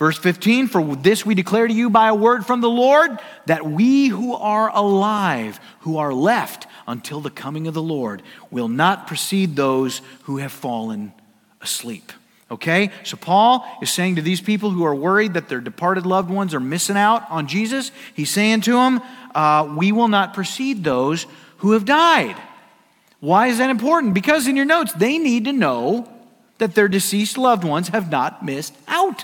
Verse 0.03 0.19
15, 0.19 0.67
for 0.67 0.97
this 0.97 1.25
we 1.25 1.35
declare 1.35 1.69
to 1.69 1.73
you 1.73 1.91
by 1.91 2.09
a 2.09 2.15
word 2.15 2.45
from 2.47 2.61
the 2.61 2.69
Lord 2.69 3.19
that 3.47 3.65
we 3.65 4.09
who 4.09 4.35
are 4.35 4.69
alive, 4.75 5.61
who 5.81 5.99
are 5.99 6.13
left 6.13 6.67
until 6.89 7.21
the 7.21 7.31
coming 7.31 7.69
of 7.69 7.75
the 7.75 7.83
Lord, 7.83 8.23
will 8.51 8.67
not 8.67 9.07
precede 9.07 9.55
those 9.55 10.01
who 10.23 10.39
have 10.39 10.51
fallen 10.51 11.13
asleep. 11.61 12.11
Okay? 12.51 12.91
So 13.05 13.17
Paul 13.17 13.65
is 13.81 13.93
saying 13.93 14.17
to 14.17 14.23
these 14.23 14.41
people 14.41 14.71
who 14.71 14.85
are 14.85 14.95
worried 14.95 15.35
that 15.35 15.49
their 15.49 15.61
departed 15.61 16.05
loved 16.05 16.31
ones 16.31 16.53
are 16.53 16.61
missing 16.61 16.97
out 16.97 17.31
on 17.31 17.47
Jesus, 17.47 17.93
he's 18.15 18.31
saying 18.31 18.63
to 18.63 18.73
them, 18.73 19.01
uh, 19.35 19.73
we 19.77 19.93
will 19.93 20.09
not 20.09 20.35
precede 20.35 20.83
those 20.83 21.27
who 21.59 21.73
have 21.73 21.85
died. 21.85 22.37
Why 23.23 23.47
is 23.47 23.59
that 23.59 23.71
important? 23.71 24.15
Because 24.15 24.49
in 24.49 24.57
your 24.57 24.65
notes, 24.65 24.93
they 24.95 25.17
need 25.17 25.45
to 25.45 25.53
know 25.53 26.11
that 26.59 26.75
their 26.75 26.89
deceased 26.89 27.39
loved 27.39 27.63
ones 27.63 27.87
have 27.91 28.11
not 28.11 28.45
missed 28.45 28.75
out. 28.89 29.23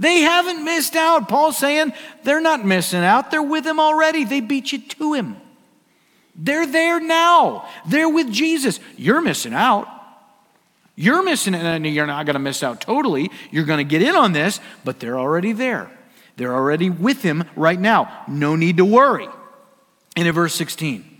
They 0.00 0.22
haven't 0.22 0.64
missed 0.64 0.96
out. 0.96 1.28
Paul's 1.28 1.56
saying 1.56 1.92
they're 2.24 2.40
not 2.40 2.64
missing 2.64 3.04
out. 3.04 3.30
They're 3.30 3.40
with 3.40 3.64
him 3.64 3.78
already. 3.78 4.24
They 4.24 4.40
beat 4.40 4.72
you 4.72 4.80
to 4.80 5.12
him. 5.12 5.36
They're 6.34 6.66
there 6.66 6.98
now. 6.98 7.68
They're 7.86 8.08
with 8.08 8.32
Jesus. 8.32 8.80
You're 8.96 9.20
missing 9.20 9.54
out. 9.54 9.86
You're 10.96 11.22
missing 11.22 11.54
it, 11.54 11.62
and 11.62 11.86
you're 11.86 12.04
not 12.04 12.26
going 12.26 12.34
to 12.34 12.40
miss 12.40 12.64
out 12.64 12.80
totally. 12.80 13.30
You're 13.52 13.64
going 13.64 13.78
to 13.78 13.88
get 13.88 14.02
in 14.02 14.16
on 14.16 14.32
this, 14.32 14.58
but 14.84 14.98
they're 14.98 15.20
already 15.20 15.52
there. 15.52 15.88
They're 16.36 16.52
already 16.52 16.90
with 16.90 17.22
him 17.22 17.44
right 17.54 17.78
now. 17.78 18.24
No 18.26 18.56
need 18.56 18.78
to 18.78 18.84
worry. 18.84 19.28
And 20.16 20.26
in 20.26 20.34
verse 20.34 20.56
16, 20.56 21.15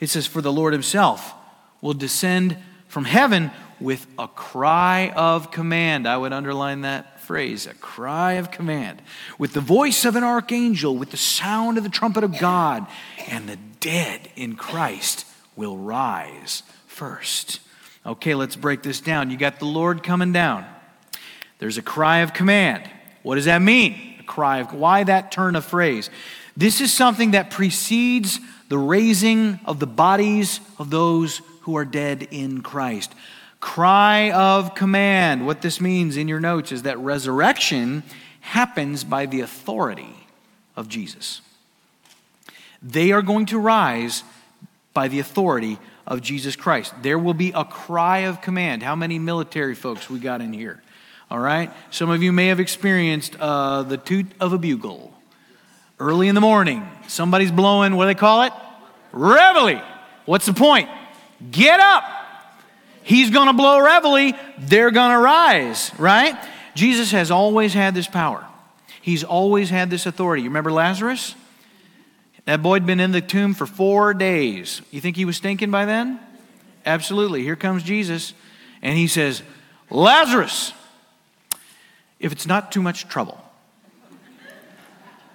it 0.00 0.08
says, 0.08 0.26
For 0.26 0.40
the 0.40 0.52
Lord 0.52 0.72
himself 0.72 1.34
will 1.80 1.94
descend 1.94 2.56
from 2.88 3.04
heaven 3.04 3.50
with 3.80 4.06
a 4.18 4.28
cry 4.28 5.12
of 5.14 5.50
command. 5.50 6.06
I 6.08 6.16
would 6.16 6.32
underline 6.32 6.82
that 6.82 7.20
phrase, 7.20 7.66
a 7.66 7.74
cry 7.74 8.34
of 8.34 8.50
command, 8.50 9.02
with 9.38 9.52
the 9.52 9.60
voice 9.60 10.04
of 10.04 10.16
an 10.16 10.24
archangel, 10.24 10.96
with 10.96 11.10
the 11.10 11.16
sound 11.16 11.76
of 11.76 11.84
the 11.84 11.90
trumpet 11.90 12.24
of 12.24 12.38
God, 12.38 12.86
and 13.28 13.48
the 13.48 13.58
dead 13.80 14.30
in 14.36 14.56
Christ 14.56 15.26
will 15.56 15.76
rise 15.76 16.62
first. 16.86 17.60
Okay, 18.04 18.34
let's 18.34 18.56
break 18.56 18.82
this 18.82 19.00
down. 19.00 19.30
You 19.30 19.36
got 19.36 19.58
the 19.58 19.66
Lord 19.66 20.02
coming 20.02 20.32
down. 20.32 20.64
There's 21.58 21.78
a 21.78 21.82
cry 21.82 22.18
of 22.18 22.32
command. 22.32 22.88
What 23.22 23.34
does 23.34 23.46
that 23.46 23.60
mean? 23.60 24.16
A 24.20 24.22
cry 24.22 24.58
of 24.58 24.72
why 24.72 25.04
that 25.04 25.32
turn 25.32 25.56
of 25.56 25.64
phrase? 25.64 26.10
This 26.56 26.80
is 26.80 26.92
something 26.92 27.32
that 27.32 27.50
precedes 27.50 28.38
the 28.68 28.78
raising 28.78 29.60
of 29.64 29.80
the 29.80 29.86
bodies 29.86 30.60
of 30.78 30.90
those 30.90 31.40
who 31.62 31.76
are 31.76 31.84
dead 31.84 32.28
in 32.30 32.62
Christ 32.62 33.12
cry 33.60 34.30
of 34.30 34.76
command. 34.76 35.44
What 35.44 35.60
this 35.60 35.80
means 35.80 36.16
in 36.16 36.28
your 36.28 36.38
notes 36.38 36.70
is 36.70 36.82
that 36.82 36.98
resurrection 36.98 38.04
happens 38.40 39.02
by 39.02 39.26
the 39.26 39.40
authority 39.40 40.14
of 40.76 40.88
Jesus. 40.88 41.40
They 42.80 43.10
are 43.10 43.22
going 43.22 43.46
to 43.46 43.58
rise 43.58 44.22
by 44.94 45.08
the 45.08 45.18
authority 45.18 45.78
of 46.06 46.22
Jesus 46.22 46.54
Christ. 46.54 46.94
There 47.02 47.18
will 47.18 47.34
be 47.34 47.50
a 47.52 47.64
cry 47.64 48.18
of 48.18 48.40
command. 48.40 48.84
How 48.84 48.94
many 48.94 49.18
military 49.18 49.74
folks 49.74 50.08
we 50.08 50.20
got 50.20 50.40
in 50.40 50.52
here? 50.52 50.80
All 51.28 51.40
right? 51.40 51.72
Some 51.90 52.08
of 52.08 52.22
you 52.22 52.32
may 52.32 52.46
have 52.46 52.60
experienced 52.60 53.34
uh, 53.40 53.82
the 53.82 53.96
toot 53.96 54.26
of 54.38 54.52
a 54.52 54.58
bugle. 54.58 55.12
Early 55.98 56.28
in 56.28 56.34
the 56.34 56.40
morning, 56.40 56.86
somebody's 57.08 57.50
blowing, 57.50 57.96
what 57.96 58.04
do 58.04 58.08
they 58.08 58.14
call 58.14 58.42
it? 58.42 58.52
Reveille. 59.12 59.82
What's 60.26 60.46
the 60.46 60.52
point? 60.52 60.90
Get 61.50 61.80
up. 61.80 62.04
He's 63.02 63.30
going 63.30 63.46
to 63.46 63.52
blow 63.52 63.78
reveille, 63.78 64.32
they're 64.58 64.90
going 64.90 65.12
to 65.12 65.18
rise, 65.18 65.92
right? 65.96 66.36
Jesus 66.74 67.12
has 67.12 67.30
always 67.30 67.72
had 67.72 67.94
this 67.94 68.08
power. 68.08 68.44
He's 69.00 69.22
always 69.22 69.70
had 69.70 69.88
this 69.88 70.04
authority. 70.06 70.42
You 70.42 70.48
remember 70.48 70.72
Lazarus? 70.72 71.36
That 72.46 72.62
boy 72.62 72.74
had 72.74 72.86
been 72.86 73.00
in 73.00 73.12
the 73.12 73.20
tomb 73.20 73.54
for 73.54 73.66
four 73.66 74.12
days. 74.12 74.82
You 74.90 75.00
think 75.00 75.16
he 75.16 75.24
was 75.24 75.36
stinking 75.36 75.70
by 75.70 75.84
then? 75.84 76.20
Absolutely. 76.84 77.42
Here 77.42 77.56
comes 77.56 77.82
Jesus, 77.82 78.34
and 78.82 78.98
he 78.98 79.06
says, 79.06 79.42
Lazarus, 79.90 80.72
if 82.18 82.32
it's 82.32 82.46
not 82.46 82.72
too 82.72 82.82
much 82.82 83.08
trouble, 83.08 83.40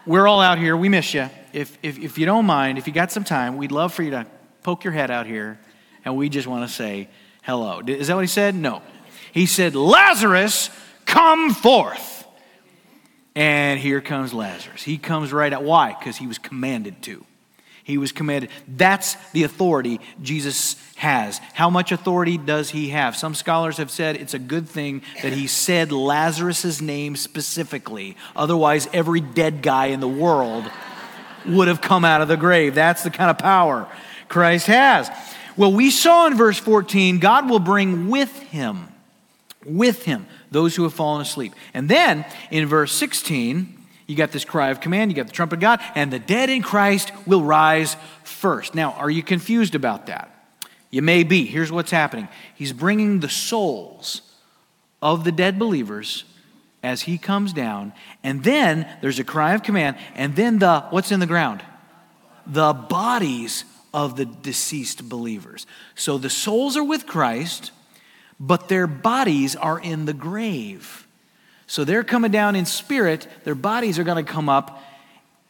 we're 0.05 0.27
all 0.27 0.41
out 0.41 0.57
here. 0.57 0.75
We 0.75 0.89
miss 0.89 1.13
you. 1.13 1.29
If, 1.53 1.77
if, 1.83 1.99
if 1.99 2.17
you 2.17 2.25
don't 2.25 2.45
mind, 2.45 2.77
if 2.77 2.87
you 2.87 2.93
got 2.93 3.11
some 3.11 3.23
time, 3.23 3.57
we'd 3.57 3.71
love 3.71 3.93
for 3.93 4.03
you 4.03 4.11
to 4.11 4.25
poke 4.63 4.83
your 4.83 4.93
head 4.93 5.11
out 5.11 5.25
here, 5.25 5.59
and 6.05 6.15
we 6.15 6.29
just 6.29 6.47
want 6.47 6.67
to 6.67 6.73
say, 6.73 7.09
hello. 7.43 7.81
Is 7.85 8.07
that 8.07 8.15
what 8.15 8.21
he 8.21 8.27
said? 8.27 8.55
No. 8.55 8.81
He 9.31 9.45
said, 9.45 9.75
Lazarus, 9.75 10.69
come 11.05 11.53
forth. 11.53 12.25
And 13.35 13.79
here 13.79 14.01
comes 14.01 14.33
Lazarus. 14.33 14.83
He 14.83 14.97
comes 14.97 15.31
right 15.31 15.53
out. 15.53 15.63
Why? 15.63 15.95
Because 15.97 16.17
he 16.17 16.27
was 16.27 16.37
commanded 16.37 17.01
to. 17.03 17.25
He 17.91 17.97
was 17.97 18.13
commanded. 18.13 18.49
That's 18.69 19.15
the 19.33 19.43
authority 19.43 19.99
Jesus 20.21 20.77
has. 20.95 21.39
How 21.53 21.69
much 21.69 21.91
authority 21.91 22.37
does 22.37 22.69
he 22.69 22.89
have? 22.89 23.17
Some 23.17 23.35
scholars 23.35 23.77
have 23.77 23.91
said 23.91 24.15
it's 24.15 24.33
a 24.33 24.39
good 24.39 24.69
thing 24.69 25.01
that 25.21 25.33
he 25.33 25.47
said 25.47 25.91
Lazarus' 25.91 26.79
name 26.79 27.17
specifically. 27.17 28.15
Otherwise, 28.33 28.87
every 28.93 29.19
dead 29.19 29.61
guy 29.61 29.87
in 29.87 29.99
the 29.99 30.07
world 30.07 30.63
would 31.45 31.67
have 31.67 31.81
come 31.81 32.05
out 32.05 32.21
of 32.21 32.29
the 32.29 32.37
grave. 32.37 32.75
That's 32.75 33.03
the 33.03 33.09
kind 33.09 33.29
of 33.29 33.37
power 33.37 33.87
Christ 34.29 34.67
has. 34.67 35.09
Well, 35.57 35.73
we 35.73 35.91
saw 35.91 36.27
in 36.27 36.37
verse 36.37 36.57
14, 36.57 37.19
God 37.19 37.49
will 37.49 37.59
bring 37.59 38.09
with 38.09 38.39
him, 38.43 38.87
with 39.65 40.05
him, 40.05 40.27
those 40.49 40.77
who 40.77 40.83
have 40.83 40.93
fallen 40.93 41.21
asleep. 41.21 41.53
And 41.73 41.89
then 41.89 42.23
in 42.51 42.67
verse 42.67 42.93
16, 42.93 43.80
you 44.11 44.17
got 44.17 44.33
this 44.33 44.43
cry 44.43 44.71
of 44.71 44.81
command, 44.81 45.09
you 45.09 45.15
got 45.15 45.27
the 45.27 45.31
trumpet 45.31 45.55
of 45.55 45.61
God, 45.61 45.79
and 45.95 46.11
the 46.11 46.19
dead 46.19 46.49
in 46.49 46.61
Christ 46.61 47.13
will 47.25 47.41
rise 47.41 47.95
first. 48.25 48.75
Now, 48.75 48.91
are 48.91 49.09
you 49.09 49.23
confused 49.23 49.73
about 49.73 50.07
that? 50.07 50.57
You 50.89 51.01
may 51.01 51.23
be. 51.23 51.45
Here's 51.45 51.71
what's 51.71 51.91
happening 51.91 52.27
He's 52.53 52.73
bringing 52.73 53.21
the 53.21 53.29
souls 53.29 54.21
of 55.01 55.23
the 55.23 55.31
dead 55.31 55.57
believers 55.57 56.25
as 56.83 57.03
he 57.03 57.17
comes 57.17 57.53
down, 57.53 57.93
and 58.21 58.43
then 58.43 58.85
there's 59.01 59.17
a 59.17 59.23
cry 59.23 59.53
of 59.53 59.63
command, 59.63 59.95
and 60.13 60.35
then 60.35 60.59
the 60.59 60.81
what's 60.89 61.13
in 61.13 61.21
the 61.21 61.25
ground? 61.25 61.63
The 62.45 62.73
bodies 62.73 63.63
of 63.93 64.17
the 64.17 64.25
deceased 64.25 65.07
believers. 65.07 65.65
So 65.95 66.17
the 66.17 66.29
souls 66.29 66.75
are 66.75 66.83
with 66.83 67.07
Christ, 67.07 67.71
but 68.41 68.67
their 68.67 68.87
bodies 68.87 69.55
are 69.55 69.79
in 69.79 70.03
the 70.03 70.13
grave. 70.13 71.00
So 71.71 71.85
they're 71.85 72.03
coming 72.03 72.31
down 72.31 72.57
in 72.57 72.65
spirit, 72.65 73.29
their 73.45 73.55
bodies 73.55 73.97
are 73.97 74.03
going 74.03 74.25
to 74.25 74.29
come 74.29 74.49
up 74.49 74.83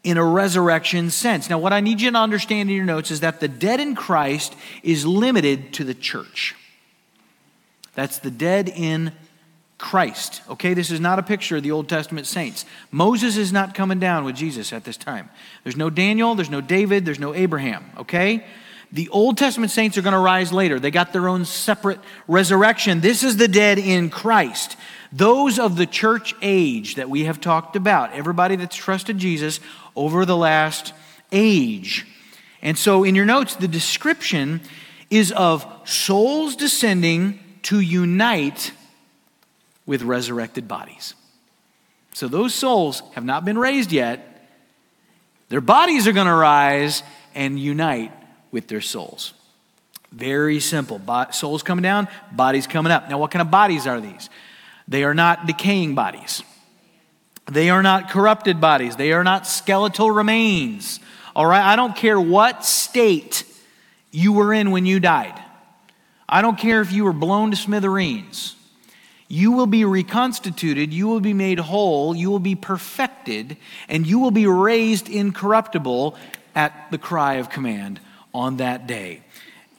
in 0.03 0.17
a 0.17 0.23
resurrection 0.23 1.09
sense. 1.09 1.49
Now, 1.49 1.57
what 1.57 1.73
I 1.73 1.79
need 1.79 1.99
you 1.99 2.11
to 2.11 2.17
understand 2.19 2.69
in 2.69 2.75
your 2.75 2.85
notes 2.85 3.09
is 3.09 3.21
that 3.21 3.39
the 3.39 3.47
dead 3.47 3.79
in 3.79 3.95
Christ 3.95 4.53
is 4.83 5.03
limited 5.03 5.73
to 5.73 5.83
the 5.83 5.95
church. 5.95 6.53
That's 7.95 8.19
the 8.19 8.29
dead 8.29 8.69
in 8.69 9.13
Christ. 9.79 10.43
Okay, 10.47 10.75
this 10.75 10.91
is 10.91 10.99
not 10.99 11.17
a 11.17 11.23
picture 11.23 11.57
of 11.57 11.63
the 11.63 11.71
Old 11.71 11.89
Testament 11.89 12.27
saints. 12.27 12.65
Moses 12.91 13.35
is 13.35 13.51
not 13.51 13.73
coming 13.73 13.97
down 13.97 14.23
with 14.23 14.35
Jesus 14.35 14.71
at 14.71 14.83
this 14.83 14.97
time. 14.97 15.27
There's 15.63 15.75
no 15.75 15.89
Daniel, 15.89 16.35
there's 16.35 16.51
no 16.51 16.61
David, 16.61 17.03
there's 17.03 17.17
no 17.17 17.33
Abraham. 17.33 17.83
Okay? 17.97 18.45
The 18.91 19.09
Old 19.09 19.39
Testament 19.39 19.71
saints 19.71 19.97
are 19.97 20.03
going 20.03 20.13
to 20.13 20.19
rise 20.19 20.53
later. 20.53 20.79
They 20.79 20.91
got 20.91 21.13
their 21.13 21.27
own 21.27 21.45
separate 21.45 21.99
resurrection. 22.27 23.01
This 23.01 23.23
is 23.23 23.37
the 23.37 23.47
dead 23.47 23.79
in 23.79 24.11
Christ. 24.11 24.77
Those 25.11 25.59
of 25.59 25.75
the 25.75 25.85
church 25.85 26.33
age 26.41 26.95
that 26.95 27.09
we 27.09 27.25
have 27.25 27.41
talked 27.41 27.75
about, 27.75 28.13
everybody 28.13 28.55
that's 28.55 28.75
trusted 28.75 29.17
Jesus 29.17 29.59
over 29.95 30.25
the 30.25 30.37
last 30.37 30.93
age. 31.31 32.07
And 32.61 32.77
so 32.77 33.03
in 33.03 33.15
your 33.15 33.25
notes, 33.25 33.55
the 33.55 33.67
description 33.67 34.61
is 35.09 35.31
of 35.33 35.65
souls 35.83 36.55
descending 36.55 37.39
to 37.63 37.79
unite 37.79 38.71
with 39.85 40.03
resurrected 40.03 40.67
bodies. 40.67 41.15
So 42.13 42.27
those 42.27 42.53
souls 42.53 43.03
have 43.13 43.25
not 43.25 43.43
been 43.43 43.57
raised 43.57 43.91
yet. 43.91 44.47
Their 45.49 45.61
bodies 45.61 46.07
are 46.07 46.13
going 46.13 46.27
to 46.27 46.33
rise 46.33 47.03
and 47.35 47.59
unite 47.59 48.11
with 48.51 48.67
their 48.67 48.81
souls. 48.81 49.33
Very 50.11 50.59
simple. 50.59 50.99
Bo- 50.99 51.31
souls 51.31 51.63
coming 51.63 51.83
down, 51.83 52.07
bodies 52.31 52.67
coming 52.67 52.91
up. 52.91 53.09
Now, 53.09 53.17
what 53.17 53.31
kind 53.31 53.41
of 53.41 53.51
bodies 53.51 53.87
are 53.87 53.99
these? 53.99 54.29
They 54.91 55.05
are 55.05 55.13
not 55.13 55.47
decaying 55.47 55.95
bodies. 55.95 56.43
They 57.49 57.69
are 57.69 57.81
not 57.81 58.09
corrupted 58.09 58.59
bodies. 58.59 58.97
They 58.97 59.13
are 59.13 59.23
not 59.23 59.47
skeletal 59.47 60.11
remains. 60.11 60.99
All 61.33 61.45
right? 61.45 61.63
I 61.63 61.77
don't 61.77 61.95
care 61.95 62.19
what 62.19 62.65
state 62.65 63.45
you 64.11 64.33
were 64.33 64.53
in 64.53 64.71
when 64.71 64.85
you 64.85 64.99
died. 64.99 65.41
I 66.27 66.41
don't 66.41 66.57
care 66.57 66.81
if 66.81 66.91
you 66.91 67.05
were 67.05 67.13
blown 67.13 67.51
to 67.51 67.57
smithereens. 67.57 68.57
You 69.29 69.53
will 69.53 69.65
be 69.65 69.85
reconstituted, 69.85 70.91
you 70.91 71.07
will 71.07 71.21
be 71.21 71.31
made 71.33 71.59
whole, 71.59 72.13
you 72.13 72.29
will 72.29 72.39
be 72.39 72.55
perfected, 72.55 73.55
and 73.87 74.05
you 74.05 74.19
will 74.19 74.31
be 74.31 74.45
raised 74.45 75.07
incorruptible 75.07 76.17
at 76.53 76.91
the 76.91 76.97
cry 76.97 77.35
of 77.35 77.49
command 77.49 78.01
on 78.33 78.57
that 78.57 78.87
day. 78.87 79.21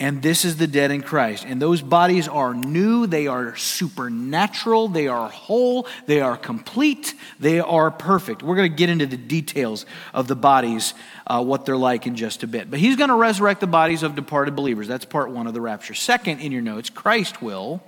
And 0.03 0.21
this 0.21 0.45
is 0.45 0.57
the 0.57 0.67
dead 0.67 0.91
in 0.91 1.01
Christ. 1.01 1.45
And 1.47 1.63
those 1.63 1.81
bodies 1.81 2.27
are 2.27 2.55
new, 2.55 3.07
they 3.07 3.29
are 3.29 3.55
supernatural, 3.55 4.89
they 4.89 5.07
are 5.07 5.29
whole, 5.29 5.87
they 6.07 6.21
are 6.21 6.37
complete, 6.37 7.15
they 7.39 7.61
are 7.61 7.89
perfect. 7.93 8.43
We're 8.43 8.57
going 8.57 8.73
to 8.73 8.77
get 8.77 8.91
into 8.91 9.07
the 9.07 9.17
details 9.17 9.87
of 10.13 10.27
the 10.27 10.35
bodies, 10.35 10.95
uh, 11.29 11.45
what 11.45 11.67
they're 11.67 11.77
like 11.77 12.09
in 12.09 12.17
just 12.17 12.43
a 12.43 12.49
bit. 12.49 12.69
But 12.69 12.81
he's 12.81 12.97
going 12.97 13.11
to 13.11 13.15
resurrect 13.15 13.61
the 13.61 13.69
bodies 13.69 14.03
of 14.03 14.17
departed 14.17 14.57
believers. 14.57 14.89
That's 14.89 15.05
part 15.05 15.31
one 15.31 15.47
of 15.47 15.55
the 15.55 15.61
rapture. 15.61 15.95
Second, 15.95 16.41
in 16.41 16.51
your 16.51 16.63
notes, 16.63 16.91
Christ 16.91 17.41
will 17.41 17.81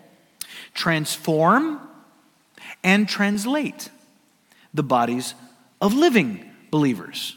transform 0.73 1.81
and 2.85 3.09
translate 3.09 3.91
the 4.73 4.85
bodies 4.85 5.35
of 5.81 5.95
living 5.95 6.49
believers. 6.71 7.37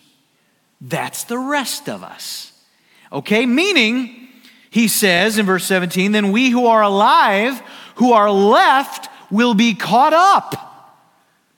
That's 0.80 1.24
the 1.24 1.40
rest 1.40 1.90
of 1.90 2.04
us. 2.04 2.52
Okay? 3.12 3.48
Meaning, 3.48 4.27
he 4.78 4.88
says 4.88 5.40
in 5.40 5.48
verse 5.48 5.66
17, 5.66 6.12
then 6.12 6.32
we 6.32 6.52
who 6.52 6.68
are 6.68 6.84
alive, 6.84 7.60
who 7.96 8.14
are 8.14 8.30
left, 8.30 9.10
will 9.32 9.56
be 9.56 9.74
caught 9.74 10.14
up 10.14 11.02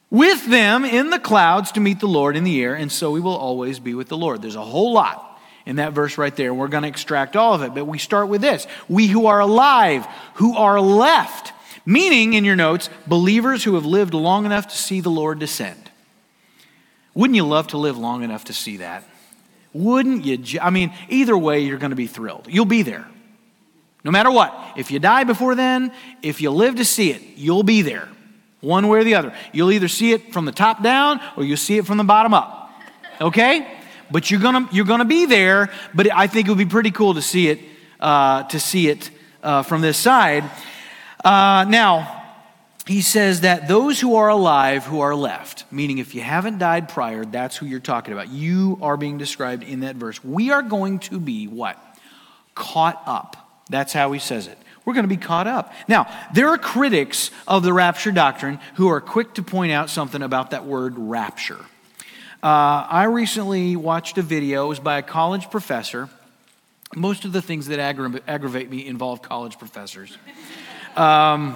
with 0.10 0.50
them 0.50 0.86
in 0.86 1.10
the 1.10 1.20
clouds 1.20 1.74
to 1.74 1.82
meet 1.82 2.00
the 2.00 2.08
Lord 2.08 2.38
in 2.38 2.46
the 2.46 2.64
air, 2.64 2.76
and 2.76 2.90
so 2.90 3.12
we 3.12 3.20
will 3.20 3.36
always 3.36 3.78
be 3.78 3.94
with 3.94 4.08
the 4.08 4.16
Lord. 4.16 4.42
There's 4.42 4.56
a 4.56 4.62
whole 4.62 4.94
lot 4.94 5.38
in 5.66 5.76
that 5.76 5.92
verse 5.92 6.18
right 6.18 6.34
there. 6.34 6.54
We're 6.54 6.70
going 6.70 6.84
to 6.84 6.88
extract 6.88 7.36
all 7.36 7.54
of 7.54 7.62
it, 7.62 7.76
but 7.76 7.84
we 7.84 7.98
start 7.98 8.30
with 8.30 8.40
this 8.40 8.66
We 8.88 9.08
who 9.08 9.26
are 9.26 9.42
alive, 9.42 10.08
who 10.36 10.56
are 10.56 10.80
left, 10.80 11.52
meaning 11.86 12.36
in 12.36 12.46
your 12.46 12.56
notes, 12.56 12.90
believers 13.06 13.66
who 13.66 13.76
have 13.76 13.86
lived 13.86 14.14
long 14.14 14.46
enough 14.46 14.70
to 14.70 14.78
see 14.78 15.02
the 15.02 15.10
Lord 15.10 15.40
descend. 15.40 15.92
Wouldn't 17.14 17.36
you 17.36 17.46
love 17.46 17.68
to 17.68 17.78
live 17.78 17.98
long 17.98 18.24
enough 18.24 18.46
to 18.46 18.54
see 18.54 18.78
that? 18.78 19.04
Wouldn't 19.74 20.26
you? 20.26 20.60
I 20.60 20.70
mean, 20.70 20.94
either 21.10 21.38
way, 21.38 21.62
you're 21.62 21.78
going 21.78 21.92
to 21.92 21.96
be 21.96 22.08
thrilled. 22.08 22.48
You'll 22.50 22.66
be 22.66 22.82
there. 22.82 23.08
No 24.04 24.12
matter 24.12 24.32
what. 24.32 24.58
If 24.78 24.92
you 24.92 25.00
die 25.00 25.24
before 25.24 25.56
then, 25.56 25.92
if 26.22 26.42
you 26.42 26.52
live 26.52 26.76
to 26.78 26.86
see 26.86 27.12
it, 27.12 27.22
you'll 27.36 27.64
be 27.64 27.82
there. 27.82 28.08
One 28.62 28.88
way 28.88 29.00
or 29.00 29.04
the 29.04 29.16
other. 29.16 29.34
You'll 29.54 29.72
either 29.72 29.88
see 29.88 30.12
it 30.12 30.34
from 30.34 30.46
the 30.46 30.52
top 30.52 30.84
down 30.84 31.22
or 31.38 31.44
you'll 31.44 31.58
see 31.58 31.78
it 31.78 31.86
from 31.86 31.98
the 31.98 32.04
bottom 32.04 32.34
up. 32.34 32.72
Okay? 33.22 33.68
But 34.12 34.32
you're 34.32 34.40
gonna 34.40 34.68
you're 34.72 34.86
gonna 34.86 35.06
be 35.06 35.26
there. 35.26 35.70
But 35.94 36.12
I 36.14 36.28
think 36.28 36.48
it 36.48 36.52
would 36.52 36.58
be 36.58 36.66
pretty 36.66 36.92
cool 36.92 37.14
to 37.14 37.22
see 37.22 37.50
it 37.50 37.60
uh, 38.00 38.44
to 38.44 38.60
see 38.60 38.90
it 38.90 39.12
uh, 39.44 39.64
from 39.64 39.82
this 39.82 39.98
side. 39.98 40.50
Uh, 41.24 41.66
now, 41.68 42.19
he 42.90 43.04
says 43.04 43.42
that 43.42 43.68
those 43.68 44.00
who 44.00 44.16
are 44.16 44.30
alive 44.30 44.84
who 44.84 45.02
are 45.02 45.14
left, 45.14 45.64
meaning 45.72 46.00
if 46.00 46.16
you 46.16 46.22
haven't 46.22 46.58
died 46.58 46.90
prior, 46.90 47.24
that's 47.24 47.56
who 47.56 47.68
you're 47.68 47.80
talking 47.80 48.16
about. 48.16 48.30
You 48.30 48.80
are 48.82 48.98
being 48.98 49.20
described 49.20 49.62
in 49.62 49.82
that 49.82 49.96
verse. 49.96 50.24
We 50.24 50.50
are 50.50 50.64
going 50.64 50.98
to 51.02 51.20
be 51.20 51.48
what? 51.48 51.78
Caught 52.56 53.00
up. 53.06 53.62
That's 53.70 53.94
how 53.94 54.12
he 54.12 54.18
says 54.18 54.48
it. 54.48 54.58
We're 54.86 54.96
going 54.96 55.04
to 55.04 55.08
be 55.08 55.18
caught 55.18 55.46
up. 55.46 55.72
Now, 55.88 56.08
there 56.34 56.48
are 56.50 56.58
critics 56.58 57.30
of 57.48 57.62
the 57.62 57.74
rapture 57.74 58.12
doctrine 58.12 58.60
who 58.74 58.88
are 58.88 59.00
quick 59.00 59.36
to 59.36 59.44
point 59.44 59.72
out 59.72 59.92
something 59.92 60.24
about 60.24 60.50
that 60.50 60.66
word 60.66 60.96
rapture. 60.98 61.64
Uh, 62.42 62.88
I 62.90 63.04
recently 63.04 63.76
watched 63.76 64.18
a 64.18 64.24
video, 64.24 64.66
it 64.66 64.70
was 64.70 64.80
by 64.80 64.98
a 64.98 65.04
college 65.04 65.52
professor. 65.52 66.10
Most 66.96 67.24
of 67.24 67.34
the 67.34 67.42
things 67.44 67.68
that 67.68 67.78
aggra- 67.78 68.22
aggravate 68.28 68.72
me 68.72 68.88
involve 68.88 69.22
college 69.22 69.60
professors. 69.60 70.18
Um, 70.96 71.56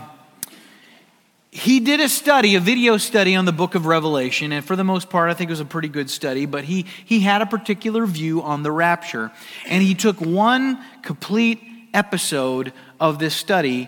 he 1.53 1.79
did 1.79 1.99
a 1.99 2.09
study, 2.09 2.55
a 2.55 2.59
video 2.59 2.97
study 2.97 3.35
on 3.35 3.45
the 3.45 3.51
book 3.51 3.75
of 3.75 3.85
Revelation, 3.85 4.51
and 4.51 4.65
for 4.65 4.75
the 4.75 4.83
most 4.83 5.11
part, 5.11 5.29
I 5.29 5.35
think 5.35 5.49
it 5.49 5.51
was 5.51 5.59
a 5.59 5.65
pretty 5.65 5.87
good 5.87 6.09
study, 6.09 6.47
but 6.47 6.63
he, 6.63 6.87
he 7.05 7.19
had 7.19 7.43
a 7.43 7.45
particular 7.45 8.07
view 8.07 8.41
on 8.41 8.63
the 8.63 8.71
rapture. 8.71 9.31
And 9.67 9.83
he 9.83 9.93
took 9.93 10.19
one 10.19 10.83
complete 11.03 11.61
episode 11.93 12.73
of 12.99 13.19
this 13.19 13.35
study 13.35 13.87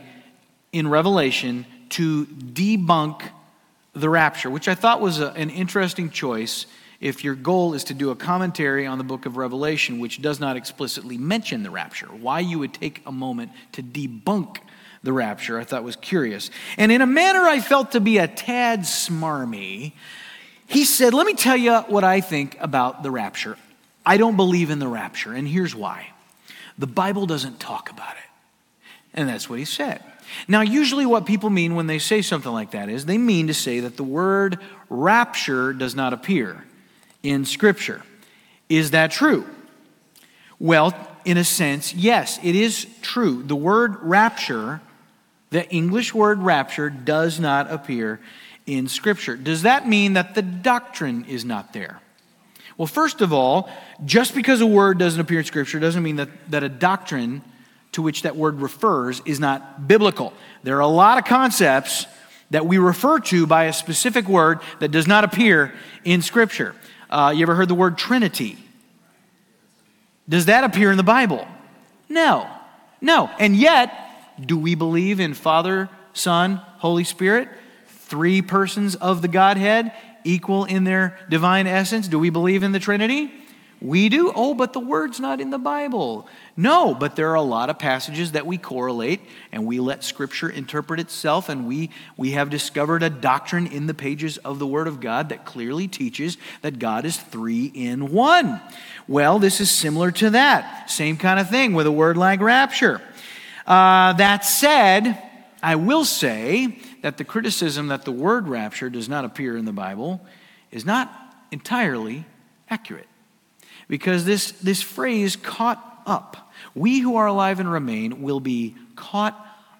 in 0.71 0.87
Revelation 0.87 1.65
to 1.89 2.27
debunk 2.27 3.23
the 3.93 4.11
rapture, 4.11 4.51
which 4.51 4.67
I 4.67 4.75
thought 4.75 5.01
was 5.01 5.19
a, 5.19 5.31
an 5.31 5.49
interesting 5.49 6.11
choice 6.11 6.67
if 6.99 7.23
your 7.23 7.33
goal 7.33 7.73
is 7.73 7.83
to 7.85 7.95
do 7.95 8.11
a 8.11 8.15
commentary 8.15 8.85
on 8.85 8.99
the 8.99 9.03
book 9.03 9.25
of 9.25 9.37
Revelation, 9.37 9.99
which 9.99 10.21
does 10.21 10.39
not 10.39 10.55
explicitly 10.55 11.17
mention 11.17 11.63
the 11.63 11.71
rapture. 11.71 12.07
Why 12.07 12.41
you 12.41 12.59
would 12.59 12.75
take 12.75 13.01
a 13.07 13.11
moment 13.11 13.51
to 13.71 13.81
debunk 13.81 14.57
the 15.05 15.13
rapture, 15.13 15.59
I 15.59 15.63
thought 15.63 15.83
was 15.83 15.95
curious. 15.95 16.49
And 16.77 16.91
in 16.91 17.01
a 17.01 17.05
manner 17.05 17.41
I 17.41 17.61
felt 17.61 17.91
to 17.91 18.01
be 18.01 18.17
a 18.17 18.27
tad 18.27 18.81
smarmy, 18.81 19.93
he 20.67 20.83
said, 20.83 21.13
Let 21.13 21.25
me 21.27 21.33
tell 21.33 21.55
you 21.55 21.77
what 21.87 22.03
I 22.03 22.21
think 22.21 22.57
about 22.59 23.03
the 23.03 23.11
rapture. 23.11 23.57
I 24.05 24.17
don't 24.17 24.35
believe 24.35 24.69
in 24.69 24.79
the 24.79 24.87
rapture, 24.87 25.33
and 25.33 25.47
here's 25.47 25.73
why 25.73 26.09
the 26.77 26.87
Bible 26.87 27.25
doesn't 27.25 27.59
talk 27.59 27.89
about 27.89 28.15
it. 28.17 28.29
And 29.13 29.29
that's 29.29 29.49
what 29.49 29.59
he 29.59 29.65
said. 29.65 30.03
Now, 30.47 30.61
usually, 30.61 31.05
what 31.05 31.25
people 31.25 31.49
mean 31.49 31.75
when 31.75 31.87
they 31.87 31.99
say 31.99 32.21
something 32.21 32.51
like 32.51 32.71
that 32.71 32.89
is 32.89 33.05
they 33.05 33.17
mean 33.17 33.47
to 33.47 33.53
say 33.53 33.79
that 33.81 33.95
the 33.95 34.03
word 34.03 34.59
rapture 34.89 35.71
does 35.71 35.95
not 35.95 36.11
appear 36.11 36.65
in 37.23 37.45
Scripture. 37.45 38.01
Is 38.67 38.91
that 38.91 39.11
true? 39.11 39.45
Well, 40.59 40.93
in 41.25 41.37
a 41.37 41.43
sense, 41.43 41.93
yes, 41.93 42.39
it 42.43 42.55
is 42.55 42.87
true. 43.01 43.43
The 43.43 43.55
word 43.55 43.97
rapture 44.01 44.81
the 45.49 45.69
English 45.69 46.13
word 46.13 46.39
rapture 46.39 46.89
does 46.89 47.39
not 47.39 47.71
appear 47.71 48.19
in 48.65 48.87
Scripture. 48.87 49.35
Does 49.35 49.61
that 49.61 49.87
mean 49.87 50.13
that 50.13 50.35
the 50.35 50.41
doctrine 50.41 51.25
is 51.25 51.45
not 51.45 51.73
there? 51.73 52.01
Well, 52.77 52.87
first 52.87 53.21
of 53.21 53.31
all, 53.31 53.69
just 54.03 54.35
because 54.35 54.59
a 54.61 54.65
word 54.65 54.97
doesn't 54.97 55.19
appear 55.19 55.39
in 55.39 55.45
Scripture 55.45 55.79
doesn't 55.79 56.03
mean 56.03 56.17
that, 56.17 56.29
that 56.51 56.63
a 56.63 56.69
doctrine 56.69 57.41
to 57.93 58.01
which 58.01 58.23
that 58.23 58.35
word 58.35 58.59
refers 58.59 59.21
is 59.25 59.39
not 59.39 59.87
biblical. 59.87 60.33
There 60.63 60.77
are 60.77 60.81
a 60.81 60.87
lot 60.87 61.17
of 61.17 61.23
concepts 61.23 62.05
that 62.49 62.65
we 62.65 62.77
refer 62.77 63.19
to 63.19 63.47
by 63.47 63.65
a 63.65 63.73
specific 63.73 64.27
word 64.27 64.59
that 64.79 64.89
does 64.89 65.07
not 65.07 65.23
appear 65.23 65.73
in 66.03 66.21
Scripture. 66.21 66.75
Uh, 67.09 67.33
you 67.35 67.43
ever 67.43 67.55
heard 67.55 67.69
the 67.69 67.75
word 67.75 67.97
Trinity? 67.97 68.57
Does 70.27 70.47
that 70.47 70.63
appear 70.63 70.91
in 70.91 70.97
the 70.97 71.03
Bible? 71.03 71.47
No. 72.09 72.49
No. 72.99 73.29
And 73.39 73.55
yet, 73.55 73.93
do 74.43 74.57
we 74.57 74.75
believe 74.75 75.19
in 75.19 75.33
Father, 75.33 75.89
Son, 76.13 76.57
Holy 76.77 77.03
Spirit? 77.03 77.49
Three 77.87 78.41
persons 78.41 78.95
of 78.95 79.21
the 79.21 79.27
Godhead, 79.27 79.91
equal 80.23 80.65
in 80.65 80.83
their 80.83 81.17
divine 81.29 81.67
essence? 81.67 82.07
Do 82.07 82.19
we 82.19 82.29
believe 82.29 82.63
in 82.63 82.71
the 82.71 82.79
Trinity? 82.79 83.31
We 83.81 84.09
do. 84.09 84.31
Oh, 84.33 84.53
but 84.53 84.73
the 84.73 84.79
word's 84.79 85.19
not 85.19 85.41
in 85.41 85.49
the 85.49 85.59
Bible. 85.59 86.27
No, 86.55 86.95
but 86.95 87.15
there 87.15 87.29
are 87.31 87.35
a 87.35 87.41
lot 87.41 87.69
of 87.69 87.77
passages 87.77 88.31
that 88.31 88.47
we 88.47 88.57
correlate 88.57 89.21
and 89.51 89.65
we 89.65 89.79
let 89.79 90.03
Scripture 90.03 90.49
interpret 90.49 90.99
itself, 90.99 91.49
and 91.49 91.67
we, 91.67 91.89
we 92.15 92.31
have 92.31 92.49
discovered 92.49 93.03
a 93.03 93.09
doctrine 93.09 93.67
in 93.67 93.85
the 93.85 93.93
pages 93.93 94.37
of 94.39 94.59
the 94.59 94.67
Word 94.67 94.87
of 94.87 95.01
God 95.01 95.29
that 95.29 95.45
clearly 95.45 95.87
teaches 95.87 96.37
that 96.61 96.79
God 96.79 97.05
is 97.05 97.17
three 97.17 97.65
in 97.65 98.11
one. 98.11 98.61
Well, 99.07 99.39
this 99.39 99.59
is 99.59 99.69
similar 99.69 100.11
to 100.13 100.31
that. 100.31 100.89
Same 100.89 101.17
kind 101.17 101.39
of 101.39 101.49
thing 101.49 101.73
with 101.73 101.85
a 101.85 101.91
word 101.91 102.17
like 102.17 102.39
rapture. 102.39 103.01
Uh, 103.65 104.13
that 104.13 104.45
said, 104.45 105.21
I 105.63 105.75
will 105.75 106.05
say 106.05 106.77
that 107.01 107.17
the 107.17 107.23
criticism 107.23 107.87
that 107.87 108.05
the 108.05 108.11
word 108.11 108.47
rapture 108.47 108.89
does 108.89 109.09
not 109.09 109.25
appear 109.25 109.57
in 109.57 109.65
the 109.65 109.73
Bible 109.73 110.21
is 110.71 110.85
not 110.85 111.11
entirely 111.51 112.25
accurate. 112.69 113.07
Because 113.87 114.25
this, 114.25 114.51
this 114.51 114.81
phrase, 114.81 115.35
caught 115.35 116.03
up, 116.05 116.51
We 116.75 116.99
who 116.99 117.15
are 117.15 117.27
alive 117.27 117.59
and 117.59 117.71
remain 117.71 118.21
will 118.21 118.39
be 118.39 118.75
caught 118.95 119.35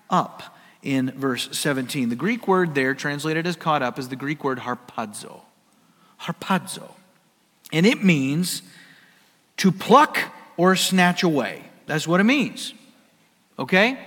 up 0.09 0.55
in 0.81 1.11
verse 1.11 1.49
17. 1.51 2.09
The 2.09 2.15
Greek 2.15 2.47
word 2.47 2.75
there, 2.75 2.93
translated 2.93 3.45
as 3.45 3.55
caught 3.55 3.81
up, 3.81 3.99
is 3.99 4.09
the 4.09 4.15
Greek 4.15 4.43
word 4.43 4.59
harpazo. 4.59 5.41
Harpazo. 6.21 6.91
And 7.73 7.85
it 7.85 8.03
means 8.03 8.61
to 9.57 9.71
pluck 9.71 10.17
or 10.57 10.75
snatch 10.75 11.23
away. 11.23 11.63
That's 11.85 12.07
what 12.07 12.19
it 12.19 12.23
means. 12.23 12.73
Okay? 13.57 13.97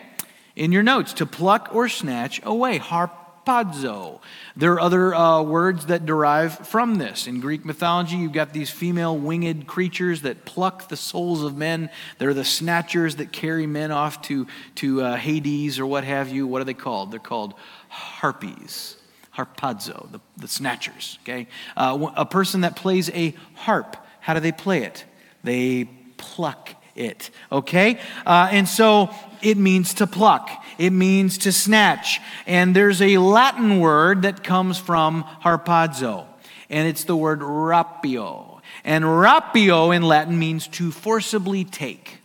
In 0.57 0.73
your 0.73 0.83
notes, 0.83 1.13
to 1.15 1.27
pluck 1.27 1.71
or 1.73 1.89
snatch 1.89 2.41
away. 2.45 2.79
Harpazo. 2.79 4.21
There 4.57 4.73
are 4.75 4.81
other 4.81 5.15
uh, 5.15 5.43
words 5.43 5.87
that 5.87 6.05
derive 6.05 6.67
from 6.67 6.97
this. 6.97 7.27
In 7.27 7.41
Greek 7.41 7.65
mythology, 7.65 8.17
you've 8.17 8.33
got 8.33 8.53
these 8.53 8.71
female 8.71 9.17
winged 9.17 9.67
creatures 9.67 10.23
that 10.23 10.45
pluck 10.45 10.89
the 10.89 10.97
souls 10.97 11.43
of 11.43 11.57
men. 11.57 11.91
They're 12.19 12.35
the 12.35 12.45
snatchers 12.45 13.17
that 13.17 13.33
carry 13.33 13.67
men 13.67 13.91
off 13.91 14.21
to, 14.23 14.47
to 14.77 15.03
uh, 15.03 15.17
Hades 15.17 15.79
or 15.79 15.87
what 15.87 16.05
have 16.05 16.29
you. 16.29 16.47
What 16.47 16.61
are 16.61 16.67
they 16.67 16.75
called? 16.75 17.13
They're 17.13 17.21
called 17.21 17.55
harpies 17.89 18.97
harpazo, 19.39 20.11
the, 20.11 20.21
the 20.37 20.49
snatchers, 20.49 21.19
okay? 21.23 21.47
Uh, 21.77 22.11
a 22.17 22.27
person 22.27 22.63
that 22.63 22.75
plays 22.75 23.09
a 23.11 23.35
harp, 23.55 23.97
how 24.21 24.35
do 24.35 24.41
they 24.41 24.53
play 24.53 24.83
it? 24.83 25.05
They 25.45 25.89
pluck 26.17 26.75
it, 26.99 27.31
okay? 27.51 28.01
Uh, 28.27 28.49
and 28.51 28.69
so 28.69 29.11
it 29.41 29.57
means 29.57 29.95
to 29.95 30.07
pluck, 30.07 30.51
it 30.79 30.91
means 30.91 31.39
to 31.39 31.53
snatch. 31.53 32.21
And 32.47 32.75
there's 32.75 33.01
a 33.01 33.19
Latin 33.19 33.81
word 33.81 34.23
that 34.23 34.45
comes 34.45 34.79
from 34.79 35.25
harpazo, 35.43 36.27
and 36.69 36.89
it's 36.89 37.05
the 37.05 37.17
word 37.17 37.41
rapio. 37.41 38.61
And 38.85 39.05
rapio 39.05 39.95
in 39.95 40.03
Latin 40.03 40.39
means 40.39 40.67
to 40.69 40.91
forcibly 40.91 41.65
take, 41.65 42.19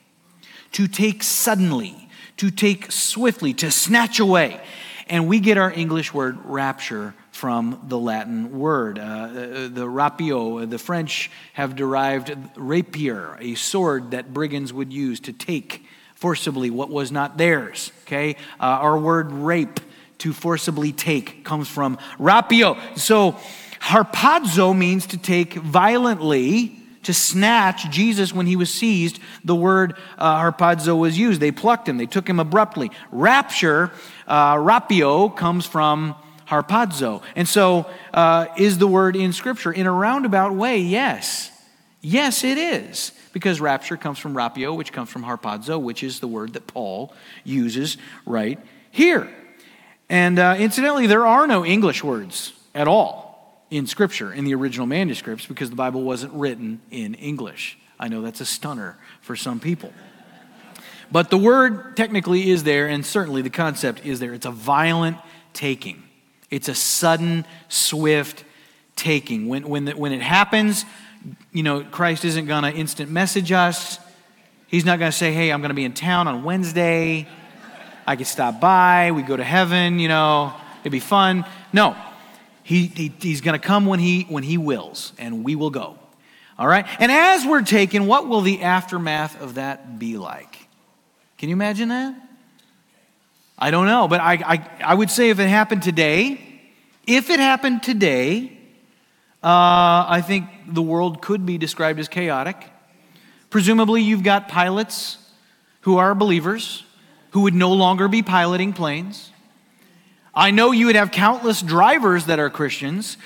to 0.74 0.88
take 0.88 1.24
suddenly, 1.24 2.10
to 2.38 2.50
take 2.50 2.92
swiftly, 2.92 3.54
to 3.56 3.72
snatch 3.72 4.20
away. 4.20 4.62
And 5.08 5.28
we 5.28 5.40
get 5.40 5.58
our 5.58 5.72
English 5.72 6.14
word 6.14 6.38
rapture 6.46 7.14
from 7.44 7.78
the 7.90 8.00
Latin 8.00 8.58
word. 8.58 8.98
Uh, 8.98 9.28
the 9.68 9.86
rapio, 9.86 10.70
the 10.70 10.78
French 10.78 11.30
have 11.52 11.76
derived 11.76 12.34
rapier, 12.56 13.38
a 13.42 13.54
sword 13.56 14.12
that 14.12 14.34
brigands 14.34 14.72
would 14.72 14.94
use 14.94 15.20
to 15.20 15.34
take 15.34 15.86
forcibly 16.16 16.70
what 16.70 16.90
was 16.90 17.12
not 17.12 17.38
theirs. 17.38 17.92
Okay? 18.04 18.38
Uh, 18.62 18.64
our 18.64 18.98
word 18.98 19.34
rape, 19.34 19.82
to 20.20 20.32
forcibly 20.32 20.94
take, 20.94 21.44
comes 21.44 21.68
from 21.68 21.98
rapio. 22.18 22.78
So, 22.98 23.34
harpazo 23.82 24.74
means 24.74 25.08
to 25.08 25.18
take 25.18 25.56
violently 25.56 26.80
to 27.02 27.14
snatch 27.14 27.90
Jesus 27.90 28.32
when 28.32 28.46
he 28.46 28.56
was 28.56 28.74
seized, 28.74 29.20
the 29.44 29.54
word 29.54 29.98
uh, 30.18 30.42
harpazo 30.42 30.98
was 30.98 31.20
used. 31.20 31.42
They 31.42 31.52
plucked 31.52 31.90
him, 31.90 31.98
they 31.98 32.06
took 32.06 32.30
him 32.30 32.40
abruptly. 32.40 32.90
Rapture, 33.12 33.92
uh, 34.28 34.56
rapio, 34.56 35.36
comes 35.36 35.66
from 35.66 36.16
harpazo. 36.54 37.22
And 37.36 37.48
so, 37.48 37.90
uh, 38.14 38.48
is 38.58 38.78
the 38.78 38.88
word 38.88 39.16
in 39.16 39.34
Scripture 39.34 39.72
in 39.72 39.88
a 39.88 39.92
roundabout 39.92 40.54
way? 40.54 40.78
Yes. 40.78 41.52
Yes, 42.02 42.44
it 42.44 42.58
is. 42.58 43.12
Because 43.32 43.60
rapture 43.60 43.98
comes 43.98 44.20
from 44.20 44.36
rapio, 44.36 44.76
which 44.76 44.92
comes 44.92 45.10
from 45.10 45.24
harpazo, 45.24 45.82
which 45.82 46.04
is 46.04 46.20
the 46.20 46.28
word 46.28 46.54
that 46.54 46.68
Paul 46.68 47.14
uses 47.44 47.98
right 48.26 48.60
here. 48.92 49.28
And 50.10 50.38
uh, 50.38 50.56
incidentally, 50.60 51.08
there 51.08 51.26
are 51.26 51.48
no 51.48 51.66
English 51.66 52.04
words 52.04 52.54
at 52.76 52.88
all 52.88 53.66
in 53.72 53.88
Scripture, 53.88 54.32
in 54.32 54.46
the 54.46 54.54
original 54.54 54.86
manuscripts, 54.86 55.48
because 55.48 55.72
the 55.72 55.76
Bible 55.76 56.04
wasn't 56.04 56.34
written 56.34 56.82
in 56.92 57.16
English. 57.16 57.78
I 58.00 58.08
know 58.08 58.22
that's 58.22 58.42
a 58.42 58.46
stunner 58.46 58.98
for 59.22 59.36
some 59.36 59.60
people. 59.60 59.92
But 61.12 61.30
the 61.30 61.38
word 61.38 61.96
technically 61.96 62.50
is 62.50 62.64
there, 62.64 62.88
and 62.88 63.06
certainly 63.06 63.42
the 63.42 63.50
concept 63.50 64.06
is 64.06 64.20
there. 64.20 64.34
It's 64.34 64.46
a 64.46 64.52
violent 64.52 65.18
taking, 65.54 66.04
it's 66.54 66.70
a 66.70 66.76
sudden, 66.76 67.46
swift 67.68 68.44
taking. 68.96 69.48
When, 69.48 69.68
when, 69.68 69.86
the, 69.86 69.94
when 69.94 70.12
it 70.12 70.22
happens, 70.22 70.86
you 71.52 71.64
know, 71.64 71.84
Christ 71.84 72.26
isn't 72.26 72.46
going 72.46 72.62
to 72.62 72.72
instant 72.72 73.10
message 73.10 73.52
us. 73.52 73.98
He's 74.68 74.86
not 74.86 75.00
going 75.00 75.12
to 75.12 75.18
say, 75.18 75.34
hey, 75.34 75.52
I'm 75.52 75.62
going 75.62 75.70
to 75.70 75.76
be 75.76 75.84
in 75.84 75.94
town 75.94 76.28
on 76.28 76.44
Wednesday. 76.44 77.28
I 78.06 78.16
could 78.16 78.28
stop 78.28 78.62
by. 78.62 79.12
We 79.14 79.24
go 79.24 79.36
to 79.36 79.44
heaven, 79.44 79.98
you 79.98 80.08
know, 80.08 80.54
it'd 80.82 80.92
be 80.92 81.00
fun. 81.00 81.44
No, 81.72 81.96
he, 82.62 82.86
he 82.86 83.12
he's 83.20 83.42
going 83.42 83.60
to 83.60 83.68
come 83.68 83.88
when 83.88 84.00
he, 84.00 84.28
when 84.30 84.44
he 84.44 84.60
wills, 84.60 85.14
and 85.18 85.44
we 85.44 85.56
will 85.56 85.72
go. 85.72 85.98
All 86.60 86.68
right? 86.68 86.86
And 87.00 87.12
as 87.12 87.48
we're 87.48 87.64
taken, 87.64 88.06
what 88.06 88.28
will 88.28 88.42
the 88.42 88.62
aftermath 88.62 89.42
of 89.42 89.56
that 89.56 89.98
be 89.98 90.18
like? 90.18 90.68
Can 91.40 91.50
you 91.50 91.54
imagine 91.54 91.90
that? 91.90 92.16
I 93.58 93.72
don't 93.72 93.86
know, 93.86 94.08
but 94.08 94.20
I, 94.20 94.34
I, 94.34 94.70
I 94.84 94.94
would 94.94 95.10
say 95.10 95.30
if 95.30 95.40
it 95.40 95.48
happened 95.48 95.84
today, 95.84 96.62
if 97.06 97.30
it 97.30 97.40
happened 97.40 97.84
today, 97.84 98.58
uh, 99.44 100.06
I 100.08 100.24
think 100.26 100.46
the 100.68 100.82
world 100.82 101.22
could 101.22 101.46
be 101.46 101.58
described 101.58 102.00
as 102.00 102.08
chaotic. 102.08 102.58
Presumably, 103.50 104.02
you've 104.02 104.24
got 104.24 104.48
pilots 104.48 105.18
who 105.82 105.98
are 105.98 106.16
believers 106.16 106.84
who 107.32 107.42
would 107.42 107.54
no 107.54 107.74
longer 107.74 108.08
be 108.08 108.22
piloting 108.22 108.74
planes. 108.74 109.32
I 110.34 110.52
know 110.52 110.72
you 110.72 110.86
would 110.88 110.96
have 110.96 111.12
countless 111.12 111.62
drivers 111.62 112.26
that 112.28 112.40
are 112.40 112.50
Christians 112.50 113.18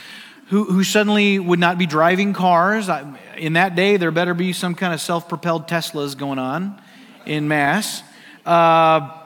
who, 0.48 0.64
who 0.64 0.84
suddenly 0.84 1.40
would 1.40 1.60
not 1.60 1.78
be 1.78 1.86
driving 1.86 2.34
cars. 2.34 2.90
In 3.38 3.54
that 3.54 3.76
day, 3.76 3.98
there 3.98 4.12
better 4.12 4.34
be 4.34 4.54
some 4.54 4.76
kind 4.76 4.94
of 4.94 5.02
self 5.02 5.28
propelled 5.30 5.68
Teslas 5.68 6.18
going 6.18 6.40
on 6.40 6.82
in 7.26 7.48
mass. 7.48 8.02
Uh, 8.46 9.17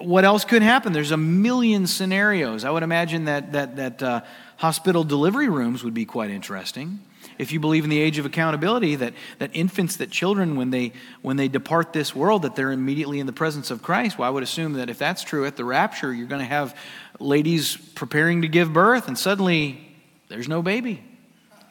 what 0.00 0.24
else 0.24 0.44
could 0.44 0.62
happen? 0.62 0.92
There's 0.92 1.10
a 1.10 1.16
million 1.16 1.86
scenarios. 1.86 2.64
I 2.64 2.70
would 2.70 2.82
imagine 2.82 3.26
that, 3.26 3.52
that, 3.52 3.76
that 3.76 4.02
uh, 4.02 4.20
hospital 4.56 5.04
delivery 5.04 5.48
rooms 5.48 5.84
would 5.84 5.94
be 5.94 6.04
quite 6.04 6.30
interesting 6.30 7.00
if 7.40 7.52
you 7.52 7.58
believe 7.60 7.84
in 7.84 7.90
the 7.90 7.98
age 7.98 8.18
of 8.18 8.26
accountability, 8.26 8.96
that, 8.96 9.14
that 9.38 9.50
infants, 9.54 9.96
that 9.96 10.10
children, 10.10 10.56
when 10.56 10.68
they, 10.70 10.92
when 11.22 11.38
they 11.38 11.48
depart 11.48 11.94
this 11.94 12.14
world, 12.14 12.42
that 12.42 12.54
they're 12.54 12.70
immediately 12.70 13.18
in 13.18 13.26
the 13.26 13.32
presence 13.32 13.70
of 13.70 13.82
Christ. 13.82 14.18
Well, 14.18 14.28
I 14.28 14.30
would 14.30 14.42
assume 14.42 14.74
that 14.74 14.90
if 14.90 14.98
that's 14.98 15.24
true 15.24 15.46
at 15.46 15.56
the 15.56 15.64
rapture, 15.64 16.12
you're 16.12 16.26
going 16.26 16.42
to 16.42 16.48
have 16.48 16.76
ladies 17.18 17.76
preparing 17.94 18.42
to 18.42 18.48
give 18.48 18.74
birth, 18.74 19.08
and 19.08 19.18
suddenly 19.18 19.80
there's 20.28 20.48
no 20.48 20.60
baby. 20.60 21.02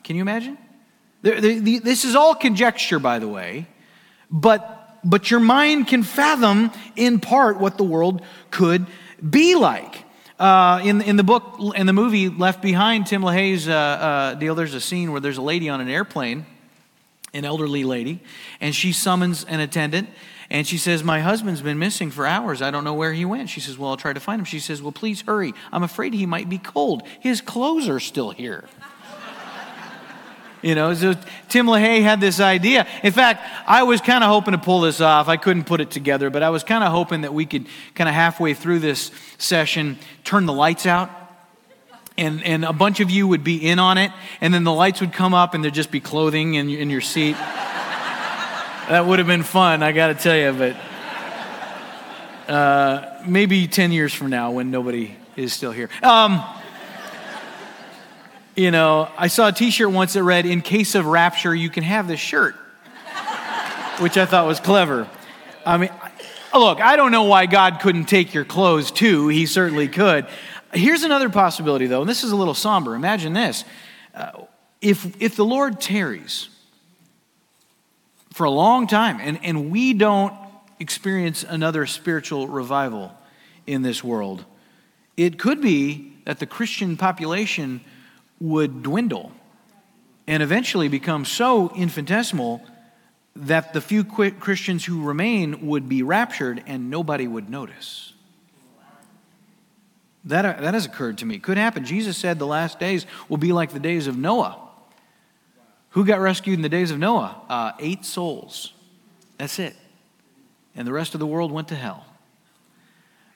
Can 0.04 0.16
you 0.16 0.24
imagine? 0.24 0.58
This 1.22 2.04
is 2.04 2.16
all 2.16 2.34
conjecture, 2.34 2.98
by 2.98 3.20
the 3.20 3.28
way, 3.28 3.68
but, 4.32 4.79
but 5.04 5.32
your 5.32 5.40
mind 5.40 5.88
can 5.88 6.04
fathom 6.04 6.72
in 6.96 7.20
part 7.20 7.60
what 7.60 7.78
the 7.78 7.84
world 7.84 8.22
could 8.52 8.86
be 9.28 9.56
like. 9.56 10.06
Uh, 10.40 10.80
in, 10.84 11.02
in 11.02 11.18
the 11.18 11.24
book, 11.24 11.60
in 11.76 11.86
the 11.86 11.94
movie 11.94 12.30
Left 12.30 12.62
Behind, 12.62 13.06
Tim 13.06 13.22
LaHaye's 13.22 13.68
uh, 13.68 13.74
uh, 13.74 14.34
deal, 14.36 14.56
there's 14.56 14.74
a 14.74 14.82
scene 14.82 15.12
where 15.12 15.20
there's 15.20 15.38
a 15.38 15.42
lady 15.42 15.68
on 15.68 15.82
an 15.82 15.90
airplane, 15.90 16.46
an 17.34 17.44
elderly 17.44 17.84
lady, 17.84 18.22
and 18.62 18.74
she 18.74 18.94
summons 18.94 19.44
an 19.44 19.60
attendant 19.60 20.10
and 20.50 20.66
she 20.66 20.78
says, 20.78 21.04
My 21.04 21.20
husband's 21.20 21.62
been 21.62 21.78
missing 21.78 22.10
for 22.10 22.26
hours. 22.26 22.62
I 22.62 22.72
don't 22.72 22.84
know 22.84 22.94
where 22.94 23.14
he 23.14 23.26
went. 23.26 23.50
She 23.50 23.60
says, 23.60 23.78
Well, 23.78 23.92
I'll 23.92 23.98
try 23.98 24.14
to 24.14 24.20
find 24.20 24.40
him. 24.40 24.46
She 24.46 24.60
says, 24.60 24.82
Well, 24.82 24.92
please 24.92 25.22
hurry. 25.22 25.54
I'm 25.72 25.84
afraid 25.84 26.14
he 26.14 26.26
might 26.26 26.50
be 26.50 26.58
cold. 26.58 27.04
His 27.20 27.42
clothes 27.42 27.88
are 27.88 28.00
still 28.00 28.32
here. 28.32 28.66
You 30.62 30.76
know, 30.76 30.94
so 30.94 31.14
Tim 31.48 31.68
LaHaye 31.68 32.02
had 32.02 32.20
this 32.20 32.42
idea. 32.42 32.86
In 33.02 33.14
fact, 33.14 33.46
I 33.66 33.84
was 33.84 34.02
kind 34.02 34.24
of 34.24 34.30
hoping 34.30 34.52
to 34.52 34.58
pull 34.58 34.82
this 34.82 35.00
off. 35.00 35.30
I 35.30 35.38
couldn't 35.38 35.64
put 35.64 35.80
it 35.80 35.90
together, 35.90 36.30
but 36.30 36.44
I 36.44 36.50
was 36.50 36.64
kind 36.64 36.84
of 36.84 36.92
hoping 36.92 37.22
that 37.22 37.34
we 37.34 37.46
could 37.46 37.68
kind 37.96 38.10
of 38.10 38.16
halfway 38.16 38.54
through 38.54 38.80
this 38.80 39.12
session 39.38 39.98
turn 40.26 40.46
the 40.46 40.54
lights 40.54 40.86
out. 40.86 41.10
And, 42.18 42.44
and 42.44 42.66
a 42.66 42.74
bunch 42.74 43.00
of 43.00 43.10
you 43.10 43.26
would 43.30 43.46
be 43.46 43.66
in 43.66 43.80
on 43.80 43.98
it, 43.98 44.12
and 44.42 44.54
then 44.54 44.66
the 44.66 44.74
lights 44.74 45.00
would 45.00 45.14
come 45.14 45.34
up, 45.34 45.54
and 45.54 45.64
there'd 45.64 45.74
just 45.74 45.92
be 45.92 46.02
clothing 46.02 46.56
in, 46.56 46.70
in 46.70 46.90
your 46.90 47.00
seat. 47.00 47.34
that 47.38 49.06
would 49.06 49.20
have 49.20 49.28
been 49.28 49.44
fun, 49.44 49.82
I 49.82 49.94
got 49.94 50.08
to 50.08 50.16
tell 50.16 50.36
you, 50.36 50.52
but 50.52 52.54
uh, 52.54 53.24
maybe 53.26 53.68
10 53.68 53.94
years 53.94 54.14
from 54.14 54.30
now 54.30 54.52
when 54.52 54.70
nobody 54.70 55.16
is 55.38 55.54
still 55.54 55.72
here. 55.72 55.90
Um, 56.04 56.44
you 58.60 58.72
know, 58.72 59.10
I 59.18 59.28
saw 59.28 59.48
a 59.48 59.52
t 59.54 59.72
shirt 59.72 59.90
once 59.90 60.14
that 60.14 60.24
read, 60.24 60.46
In 60.46 60.62
case 60.62 60.94
of 60.94 61.06
rapture, 61.06 61.56
you 61.56 61.70
can 61.70 61.84
have 61.84 62.10
this 62.10 62.20
shirt, 62.20 62.56
which 64.00 64.18
I 64.18 64.26
thought 64.26 64.48
was 64.48 64.60
clever. 64.60 65.08
I 65.66 65.78
mean, 65.78 65.90
look, 66.54 66.82
I 66.82 66.98
don't 66.98 67.14
know 67.14 67.24
why 67.24 67.46
God 67.46 67.80
couldn't 67.80 68.06
take 68.06 68.34
your 68.34 68.44
clothes 68.44 68.92
too. 68.92 69.30
He 69.30 69.46
certainly 69.46 69.88
could. 69.88 70.28
Here's 70.74 71.04
another 71.04 71.30
possibility, 71.30 71.88
though, 71.88 72.02
and 72.02 72.10
this 72.10 72.26
is 72.26 72.34
a 72.34 72.36
little 72.36 72.54
somber. 72.54 72.96
Imagine 72.96 73.32
this. 73.32 73.64
Uh, 74.14 74.44
if, 74.82 75.22
if 75.22 75.38
the 75.38 75.46
Lord 75.46 75.80
tarries 75.80 76.50
for 78.34 78.44
a 78.44 78.52
long 78.52 78.88
time 78.88 79.20
and, 79.22 79.40
and 79.42 79.72
we 79.72 79.94
don't 79.94 80.34
experience 80.82 81.46
another 81.48 81.86
spiritual 81.86 82.50
revival 82.50 83.14
in 83.66 83.84
this 83.84 84.04
world, 84.04 84.44
it 85.16 85.40
could 85.40 85.62
be 85.62 86.14
that 86.26 86.40
the 86.40 86.46
Christian 86.46 86.98
population 86.98 87.80
would 88.40 88.84
dwindle 88.84 89.32
and 90.28 90.44
eventually 90.44 90.88
become 90.88 91.26
so 91.26 91.72
infinitesimal 91.76 92.62
that 93.36 93.74
the 93.74 93.82
few 93.82 94.04
Christians 94.04 94.86
who 94.86 95.04
remain 95.04 95.68
would 95.68 95.88
be 95.88 96.04
raptured 96.04 96.64
and 96.68 96.90
nobody 96.90 97.28
would 97.28 97.50
notice. 97.50 98.14
That, 100.26 100.46
uh, 100.46 100.62
that 100.62 100.74
has 100.74 100.86
occurred 100.86 101.18
to 101.20 101.26
me. 101.26 101.40
Could 101.40 101.58
happen. 101.58 101.86
Jesus 101.86 102.18
said 102.18 102.40
the 102.40 102.46
last 102.46 102.80
days 102.80 103.06
will 103.30 103.38
be 103.38 103.54
like 103.54 103.72
the 103.72 103.80
days 103.80 104.08
of 104.08 104.18
Noah. 104.18 104.58
Who 105.92 106.06
got 106.06 106.20
rescued 106.20 106.56
in 106.56 106.62
the 106.62 106.70
days 106.70 106.92
of 106.92 107.00
Noah? 107.00 107.42
Uh, 107.50 107.72
eight 107.80 108.06
souls. 108.06 108.74
That's 109.38 109.58
it. 109.58 109.76
And 110.76 110.88
the 110.88 110.92
rest 110.92 111.14
of 111.14 111.20
the 111.20 111.26
world 111.26 111.52
went 111.52 111.70
to 111.70 111.76
hell. 111.76 112.06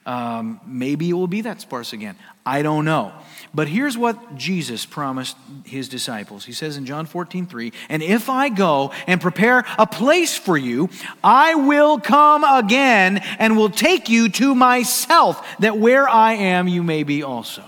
Um, 0.06 0.60
maybe 0.66 1.08
it 1.08 1.14
will 1.14 1.26
be 1.26 1.40
that 1.42 1.60
sparse 1.62 1.92
again. 1.92 2.16
I 2.44 2.62
don't 2.62 2.84
know. 2.84 3.12
But 3.54 3.68
here's 3.68 3.96
what 3.96 4.34
Jesus 4.34 4.84
promised 4.84 5.36
his 5.64 5.88
disciples. 5.88 6.44
He 6.44 6.52
says 6.52 6.76
in 6.76 6.86
John 6.86 7.06
14, 7.06 7.46
3, 7.46 7.72
And 7.88 8.02
if 8.02 8.28
I 8.28 8.48
go 8.48 8.90
and 9.06 9.20
prepare 9.20 9.64
a 9.78 9.86
place 9.86 10.36
for 10.36 10.58
you, 10.58 10.90
I 11.22 11.54
will 11.54 12.00
come 12.00 12.42
again 12.42 13.18
and 13.38 13.56
will 13.56 13.70
take 13.70 14.08
you 14.08 14.28
to 14.30 14.56
myself, 14.56 15.46
that 15.60 15.78
where 15.78 16.08
I 16.08 16.32
am, 16.32 16.66
you 16.66 16.82
may 16.82 17.04
be 17.04 17.22
also. 17.22 17.62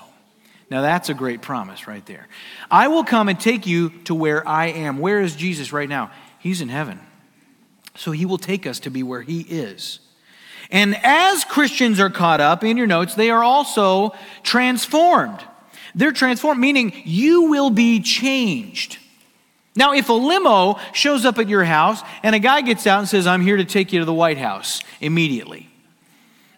Now 0.68 0.82
that's 0.82 1.08
a 1.08 1.14
great 1.14 1.40
promise 1.40 1.86
right 1.86 2.04
there. 2.04 2.26
I 2.68 2.88
will 2.88 3.04
come 3.04 3.28
and 3.28 3.38
take 3.38 3.68
you 3.68 3.90
to 4.04 4.14
where 4.14 4.46
I 4.46 4.66
am. 4.66 4.98
Where 4.98 5.20
is 5.20 5.36
Jesus 5.36 5.72
right 5.72 5.88
now? 5.88 6.10
He's 6.40 6.60
in 6.60 6.68
heaven. 6.68 6.98
So 7.94 8.10
he 8.10 8.26
will 8.26 8.38
take 8.38 8.66
us 8.66 8.80
to 8.80 8.90
be 8.90 9.04
where 9.04 9.22
he 9.22 9.40
is. 9.42 10.00
And 10.72 10.96
as 11.04 11.44
Christians 11.44 12.00
are 12.00 12.10
caught 12.10 12.40
up, 12.40 12.64
in 12.64 12.76
your 12.76 12.88
notes, 12.88 13.14
they 13.14 13.30
are 13.30 13.44
also 13.44 14.12
transformed. 14.42 15.38
They're 15.96 16.12
transformed, 16.12 16.60
meaning 16.60 16.92
you 17.04 17.50
will 17.50 17.70
be 17.70 18.00
changed. 18.00 18.98
Now, 19.74 19.94
if 19.94 20.10
a 20.10 20.12
limo 20.12 20.78
shows 20.92 21.24
up 21.24 21.38
at 21.38 21.48
your 21.48 21.64
house 21.64 22.02
and 22.22 22.34
a 22.34 22.38
guy 22.38 22.60
gets 22.60 22.86
out 22.86 23.00
and 23.00 23.08
says, 23.08 23.26
I'm 23.26 23.40
here 23.40 23.56
to 23.56 23.64
take 23.64 23.92
you 23.92 23.98
to 24.00 24.04
the 24.04 24.14
White 24.14 24.38
House 24.38 24.82
immediately. 25.00 25.68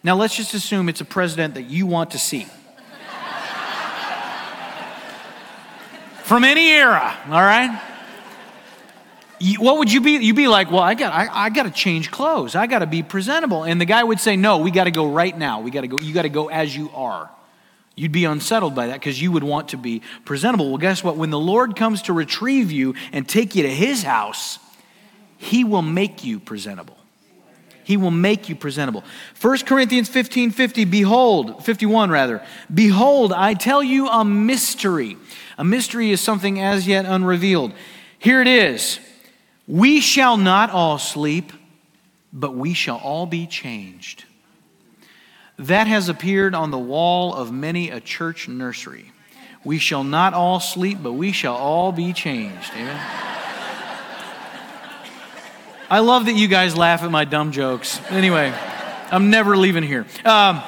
Now, 0.03 0.15
let's 0.15 0.35
just 0.35 0.53
assume 0.53 0.89
it's 0.89 1.01
a 1.01 1.05
president 1.05 1.55
that 1.55 1.63
you 1.63 1.87
want 1.87 2.11
to 2.11 2.19
see. 2.19 2.45
From 6.23 6.43
any 6.43 6.69
era, 6.69 7.17
all 7.27 7.41
right? 7.41 7.81
what 9.57 9.77
would 9.77 9.91
you 9.91 10.01
be? 10.01 10.17
You'd 10.17 10.35
be 10.35 10.49
like, 10.49 10.69
well, 10.69 10.81
I 10.81 10.95
got, 10.95 11.13
I, 11.13 11.45
I 11.45 11.49
got 11.49 11.63
to 11.63 11.71
change 11.71 12.11
clothes. 12.11 12.55
I 12.55 12.67
got 12.67 12.79
to 12.79 12.87
be 12.87 13.03
presentable. 13.03 13.63
And 13.63 13.79
the 13.79 13.85
guy 13.85 14.03
would 14.03 14.19
say, 14.19 14.35
no, 14.35 14.57
we 14.57 14.69
got 14.69 14.83
to 14.83 14.91
go 14.91 15.09
right 15.09 15.37
now. 15.37 15.61
We 15.61 15.71
got 15.71 15.81
to 15.81 15.87
go. 15.87 15.97
You 15.97 16.13
got 16.13 16.23
to 16.23 16.29
go 16.29 16.49
as 16.49 16.75
you 16.75 16.89
are. 16.93 17.29
You'd 17.99 18.13
be 18.13 18.23
unsettled 18.23 18.75
by 18.75 18.87
that 18.87 18.93
because 18.93 19.21
you 19.21 19.29
would 19.33 19.43
want 19.43 19.67
to 19.69 19.77
be 19.77 20.01
presentable. 20.23 20.69
Well, 20.69 20.77
guess 20.77 21.03
what? 21.03 21.17
When 21.17 21.31
the 21.31 21.39
Lord 21.39 21.75
comes 21.75 22.03
to 22.03 22.13
retrieve 22.13 22.71
you 22.71 22.95
and 23.11 23.27
take 23.27 23.55
you 23.55 23.63
to 23.63 23.69
His 23.69 24.03
house, 24.03 24.57
He 25.37 25.65
will 25.65 25.81
make 25.81 26.23
you 26.23 26.39
presentable. 26.39 26.95
He 27.83 27.97
will 27.97 28.11
make 28.11 28.47
you 28.47 28.55
presentable. 28.55 29.03
1 29.41 29.57
Corinthians 29.65 30.07
15 30.07 30.51
50, 30.51 30.85
behold, 30.85 31.65
51 31.65 32.09
rather, 32.09 32.41
behold, 32.73 33.33
I 33.33 33.53
tell 33.53 33.83
you 33.83 34.07
a 34.07 34.23
mystery. 34.23 35.17
A 35.57 35.65
mystery 35.65 36.11
is 36.11 36.21
something 36.21 36.57
as 36.57 36.87
yet 36.87 37.03
unrevealed. 37.03 37.73
Here 38.17 38.41
it 38.41 38.47
is. 38.47 39.01
We 39.67 39.99
shall 39.99 40.37
not 40.37 40.69
all 40.69 40.99
sleep, 40.99 41.51
but 42.31 42.55
we 42.55 42.73
shall 42.73 42.97
all 42.97 43.25
be 43.25 43.45
changed. 43.45 44.23
That 45.59 45.87
has 45.87 46.07
appeared 46.07 46.55
on 46.55 46.71
the 46.71 46.79
wall 46.79 47.33
of 47.33 47.51
many 47.51 47.89
a 47.89 47.99
church 47.99 48.47
nursery. 48.47 49.11
We 49.65 49.77
shall 49.77 50.05
not 50.05 50.33
all 50.33 50.61
sleep, 50.61 50.99
but 51.03 51.13
we 51.13 51.33
shall 51.33 51.55
all 51.55 51.91
be 51.91 52.13
changed. 52.13 52.71
Amen. 52.73 52.97
I 55.89 55.99
love 55.99 56.27
that 56.27 56.35
you 56.35 56.47
guys 56.47 56.77
laugh 56.77 57.03
at 57.03 57.11
my 57.11 57.25
dumb 57.25 57.51
jokes. 57.51 57.99
Anyway, 58.09 58.53
I'm 59.11 59.29
never 59.29 59.57
leaving 59.57 59.83
here. 59.83 60.05
Um, 60.23 60.61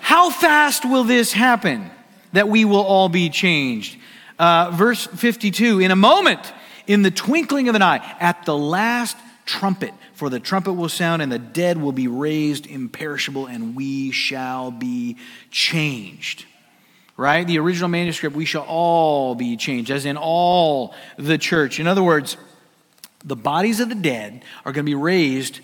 how 0.00 0.28
fast 0.28 0.84
will 0.84 1.04
this 1.04 1.32
happen 1.32 1.90
that 2.34 2.50
we 2.50 2.66
will 2.66 2.82
all 2.82 3.08
be 3.08 3.30
changed? 3.30 3.98
Uh, 4.38 4.72
verse 4.74 5.06
52 5.06 5.80
In 5.80 5.90
a 5.90 5.96
moment, 5.96 6.40
in 6.86 7.00
the 7.00 7.10
twinkling 7.10 7.70
of 7.70 7.74
an 7.76 7.82
eye, 7.82 8.16
at 8.20 8.44
the 8.44 8.56
last 8.56 9.16
trumpet. 9.50 9.92
For 10.14 10.30
the 10.30 10.38
trumpet 10.38 10.74
will 10.74 10.88
sound, 10.88 11.22
and 11.22 11.32
the 11.32 11.38
dead 11.38 11.76
will 11.76 11.92
be 11.92 12.06
raised 12.06 12.66
imperishable, 12.66 13.46
and 13.46 13.74
we 13.74 14.12
shall 14.12 14.70
be 14.70 15.16
changed. 15.50 16.44
Right? 17.16 17.46
The 17.46 17.58
original 17.58 17.88
manuscript, 17.88 18.36
we 18.36 18.44
shall 18.44 18.62
all 18.62 19.34
be 19.34 19.56
changed, 19.56 19.90
as 19.90 20.06
in 20.06 20.16
all 20.16 20.94
the 21.18 21.36
church. 21.36 21.80
In 21.80 21.88
other 21.88 22.02
words, 22.02 22.36
the 23.24 23.36
bodies 23.36 23.80
of 23.80 23.88
the 23.88 23.96
dead 23.96 24.44
are 24.64 24.72
going 24.72 24.86
to 24.86 24.90
be 24.90 24.94
raised 24.94 25.60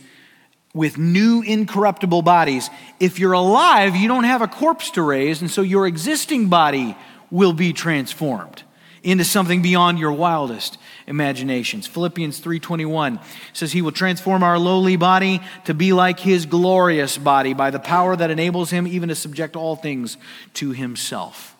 with 0.74 0.99
new 0.99 1.43
incorruptible 1.43 2.22
bodies. 2.22 2.68
If 3.01 3.18
you're 3.18 3.32
alive, 3.32 3.95
you 3.95 4.09
don't 4.09 4.24
have 4.24 4.43
a 4.43 4.49
corpse 4.49 4.91
to 4.93 5.03
raise, 5.03 5.41
and 5.41 5.51
so 5.51 5.62
your 5.62 5.87
existing 5.87 6.49
body 6.49 6.97
will 7.30 7.53
be 7.53 7.72
transformed 7.72 8.64
into 9.03 9.25
something 9.25 9.63
beyond 9.63 9.99
your 9.99 10.13
wildest 10.13 10.79
imaginations. 11.07 11.87
Philippians 11.87 12.41
3:21 12.41 13.21
says 13.53 13.73
he 13.73 13.83
will 13.83 13.93
transform 13.93 14.43
our 14.43 14.59
lowly 14.59 14.97
body 14.97 15.41
to 15.65 15.75
be 15.75 15.93
like 15.93 16.21
his 16.21 16.47
glorious 16.47 17.19
body 17.19 17.55
by 17.55 17.71
the 17.71 17.79
power 17.79 18.17
that 18.17 18.31
enables 18.31 18.71
him 18.71 18.87
even 18.87 19.09
to 19.09 19.15
subject 19.15 19.57
all 19.57 19.77
things 19.77 20.17
to 20.55 20.73
himself. 20.73 21.57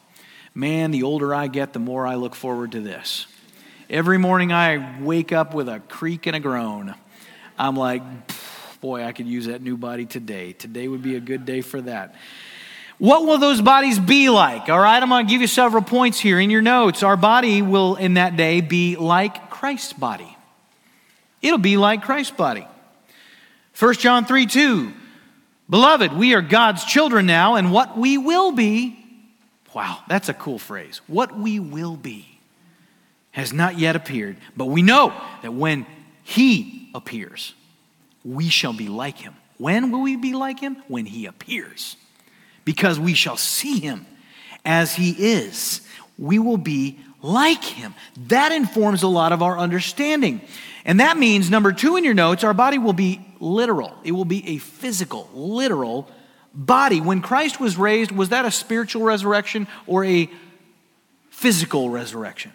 Man, 0.55 0.91
the 0.91 1.03
older 1.03 1.35
I 1.35 1.49
get, 1.49 1.73
the 1.73 1.79
more 1.79 2.07
I 2.07 2.15
look 2.15 2.35
forward 2.35 2.73
to 2.73 2.81
this. 2.81 3.27
Every 3.89 4.19
morning 4.19 4.53
I 4.53 5.01
wake 5.01 5.31
up 5.31 5.55
with 5.55 5.69
a 5.69 5.81
creak 5.81 6.27
and 6.27 6.35
a 6.35 6.41
groan. 6.41 6.95
I'm 7.59 7.77
like, 7.77 8.03
boy, 8.81 9.05
I 9.05 9.13
could 9.13 9.27
use 9.27 9.47
that 9.47 9.63
new 9.63 9.77
body 9.77 10.07
today. 10.07 10.53
Today 10.53 10.89
would 10.89 11.03
be 11.03 11.17
a 11.17 11.21
good 11.21 11.45
day 11.45 11.61
for 11.61 11.81
that. 11.83 12.15
What 12.99 13.27
will 13.27 13.39
those 13.39 13.61
bodies 13.61 13.99
be 13.99 14.31
like? 14.31 14.69
All 14.71 14.81
right, 14.81 15.03
I'm 15.03 15.09
going 15.11 15.27
to 15.27 15.31
give 15.31 15.43
you 15.43 15.47
several 15.47 15.83
points 15.83 16.19
here 16.19 16.41
in 16.41 16.49
your 16.49 16.63
notes. 16.63 17.03
Our 17.03 17.17
body 17.17 17.61
will 17.61 17.97
in 17.97 18.15
that 18.15 18.37
day 18.37 18.63
be 18.63 18.97
like 18.97 19.51
Christ's 19.51 19.93
body. 19.93 20.35
It'll 21.43 21.59
be 21.59 21.77
like 21.77 22.03
Christ's 22.03 22.35
body. 22.35 22.67
1 23.79 23.95
John 23.95 24.25
3 24.25 24.47
2. 24.47 24.93
Beloved, 25.69 26.13
we 26.15 26.35
are 26.35 26.43
God's 26.43 26.85
children 26.85 27.27
now, 27.27 27.57
and 27.57 27.73
what 27.73 27.99
we 27.99 28.17
will 28.17 28.53
be, 28.53 28.97
wow, 29.75 29.99
that's 30.09 30.29
a 30.29 30.35
cool 30.35 30.59
phrase. 30.59 31.01
What 31.07 31.37
we 31.37 31.59
will 31.59 31.97
be 31.97 32.27
has 33.33 33.53
not 33.53 33.79
yet 33.79 33.97
appeared, 33.97 34.39
but 34.57 34.67
we 34.67 34.81
know 34.81 35.13
that 35.43 35.53
when 35.53 35.85
He 36.23 36.89
appears, 36.95 37.53
we 38.25 38.49
shall 38.49 38.73
be 38.73 38.89
like 38.89 39.19
Him. 39.19 39.35
When 39.59 39.91
will 39.91 40.03
we 40.03 40.17
be 40.17 40.33
like 40.33 40.61
Him? 40.61 40.77
When 40.89 41.05
He 41.05 41.27
appears 41.27 41.97
because 42.67 43.01
we 43.01 43.15
shall 43.15 43.39
see 43.39 43.81
him 43.81 44.05
as 44.67 44.97
he 44.97 45.13
is. 45.13 45.81
We 46.19 46.39
will 46.39 46.59
be 46.59 46.99
like 47.23 47.65
him. 47.65 47.95
That 48.27 48.53
informs 48.53 49.03
a 49.03 49.09
lot 49.09 49.33
of 49.33 49.43
our 49.43 49.57
understanding. 49.57 50.43
And 50.85 51.01
that 51.01 51.17
means, 51.17 51.49
number 51.49 51.73
two 51.73 51.97
in 51.97 52.05
your 52.05 52.13
notes, 52.13 52.45
our 52.45 52.53
body 52.53 52.77
will 52.77 52.93
be 52.93 53.25
literal. 53.41 53.95
It 54.05 54.13
will 54.13 54.27
be 54.27 54.47
a 54.49 54.59
physical, 54.59 55.31
literal 55.33 56.11
body. 56.53 57.01
When 57.01 57.23
Christ 57.23 57.61
was 57.61 57.79
raised, 57.79 58.11
was 58.11 58.31
that 58.31 58.45
a 58.45 58.51
spiritual 58.51 59.03
resurrection 59.03 59.69
or 59.87 60.05
a 60.05 60.29
physical 61.31 61.89
resurrection? 61.89 62.53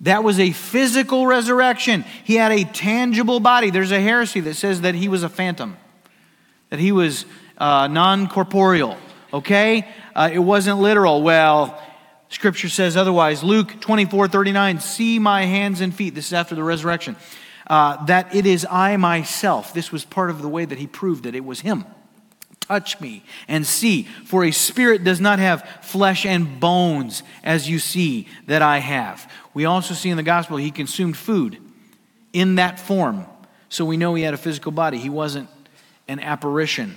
That 0.00 0.24
was 0.24 0.40
a 0.40 0.50
physical 0.50 1.28
resurrection. 1.28 2.04
He 2.24 2.34
had 2.34 2.50
a 2.50 2.64
tangible 2.64 3.38
body. 3.38 3.70
There's 3.70 3.92
a 3.92 4.00
heresy 4.00 4.40
that 4.40 4.54
says 4.54 4.80
that 4.80 4.96
he 4.96 5.08
was 5.08 5.22
a 5.22 5.28
phantom, 5.28 5.76
that 6.70 6.80
he 6.80 6.90
was 6.90 7.24
uh, 7.58 7.86
non 7.86 8.26
corporeal 8.26 8.98
okay? 9.32 9.88
Uh, 10.14 10.30
it 10.32 10.38
wasn't 10.38 10.80
literal. 10.80 11.22
Well, 11.22 11.82
scripture 12.28 12.68
says 12.68 12.96
otherwise. 12.96 13.42
Luke 13.42 13.80
24 13.80 14.28
39, 14.28 14.80
see 14.80 15.18
my 15.18 15.44
hands 15.44 15.80
and 15.80 15.94
feet. 15.94 16.14
This 16.14 16.26
is 16.28 16.32
after 16.32 16.54
the 16.54 16.64
resurrection. 16.64 17.16
Uh, 17.66 18.04
that 18.06 18.34
it 18.34 18.46
is 18.46 18.66
I 18.68 18.96
myself. 18.96 19.72
This 19.72 19.92
was 19.92 20.04
part 20.04 20.30
of 20.30 20.42
the 20.42 20.48
way 20.48 20.64
that 20.64 20.78
he 20.78 20.86
proved 20.86 21.24
that 21.24 21.34
it 21.34 21.44
was 21.44 21.60
him. 21.60 21.84
Touch 22.60 23.00
me 23.00 23.24
and 23.48 23.66
see, 23.66 24.04
for 24.24 24.44
a 24.44 24.50
spirit 24.50 25.04
does 25.04 25.20
not 25.20 25.38
have 25.38 25.68
flesh 25.82 26.24
and 26.24 26.60
bones 26.60 27.22
as 27.42 27.68
you 27.68 27.78
see 27.78 28.28
that 28.46 28.62
I 28.62 28.78
have. 28.78 29.30
We 29.52 29.64
also 29.64 29.94
see 29.94 30.10
in 30.10 30.16
the 30.16 30.22
gospel 30.22 30.56
he 30.56 30.70
consumed 30.70 31.16
food 31.16 31.58
in 32.32 32.56
that 32.56 32.78
form. 32.78 33.26
So 33.68 33.84
we 33.84 33.96
know 33.96 34.14
he 34.14 34.22
had 34.22 34.34
a 34.34 34.38
physical 34.38 34.72
body. 34.72 34.98
He 34.98 35.10
wasn't 35.10 35.48
an 36.08 36.20
apparition. 36.20 36.96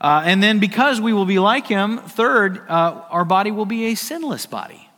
Uh, 0.00 0.22
and 0.24 0.42
then, 0.42 0.58
because 0.58 1.00
we 1.00 1.12
will 1.12 1.26
be 1.26 1.38
like 1.38 1.66
him, 1.66 1.98
third, 1.98 2.58
uh, 2.68 3.02
our 3.10 3.24
body 3.24 3.50
will 3.50 3.66
be 3.66 3.86
a 3.86 3.94
sinless 3.94 4.46
body. 4.46 4.88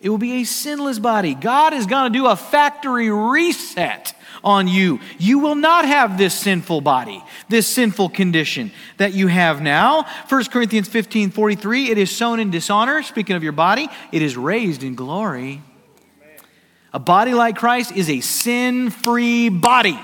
It 0.00 0.10
will 0.10 0.18
be 0.18 0.42
a 0.42 0.44
sinless 0.44 0.98
body. 0.98 1.34
God 1.34 1.72
is 1.72 1.86
going 1.86 2.12
to 2.12 2.18
do 2.18 2.26
a 2.26 2.36
factory 2.36 3.10
reset 3.10 4.14
on 4.42 4.68
you. 4.68 5.00
You 5.18 5.38
will 5.38 5.54
not 5.54 5.86
have 5.86 6.18
this 6.18 6.34
sinful 6.34 6.82
body, 6.82 7.24
this 7.48 7.66
sinful 7.66 8.10
condition 8.10 8.70
that 8.98 9.14
you 9.14 9.28
have 9.28 9.62
now. 9.62 10.04
1 10.28 10.44
Corinthians 10.46 10.88
15 10.88 11.30
43, 11.30 11.90
it 11.90 11.96
is 11.96 12.10
sown 12.10 12.38
in 12.38 12.50
dishonor, 12.50 13.02
speaking 13.02 13.34
of 13.34 13.42
your 13.42 13.52
body, 13.52 13.88
it 14.12 14.20
is 14.20 14.36
raised 14.36 14.82
in 14.82 14.94
glory. 14.94 15.62
A 16.92 16.98
body 16.98 17.32
like 17.32 17.56
Christ 17.56 17.92
is 17.92 18.10
a 18.10 18.20
sin 18.20 18.90
free 18.90 19.48
body. 19.48 19.98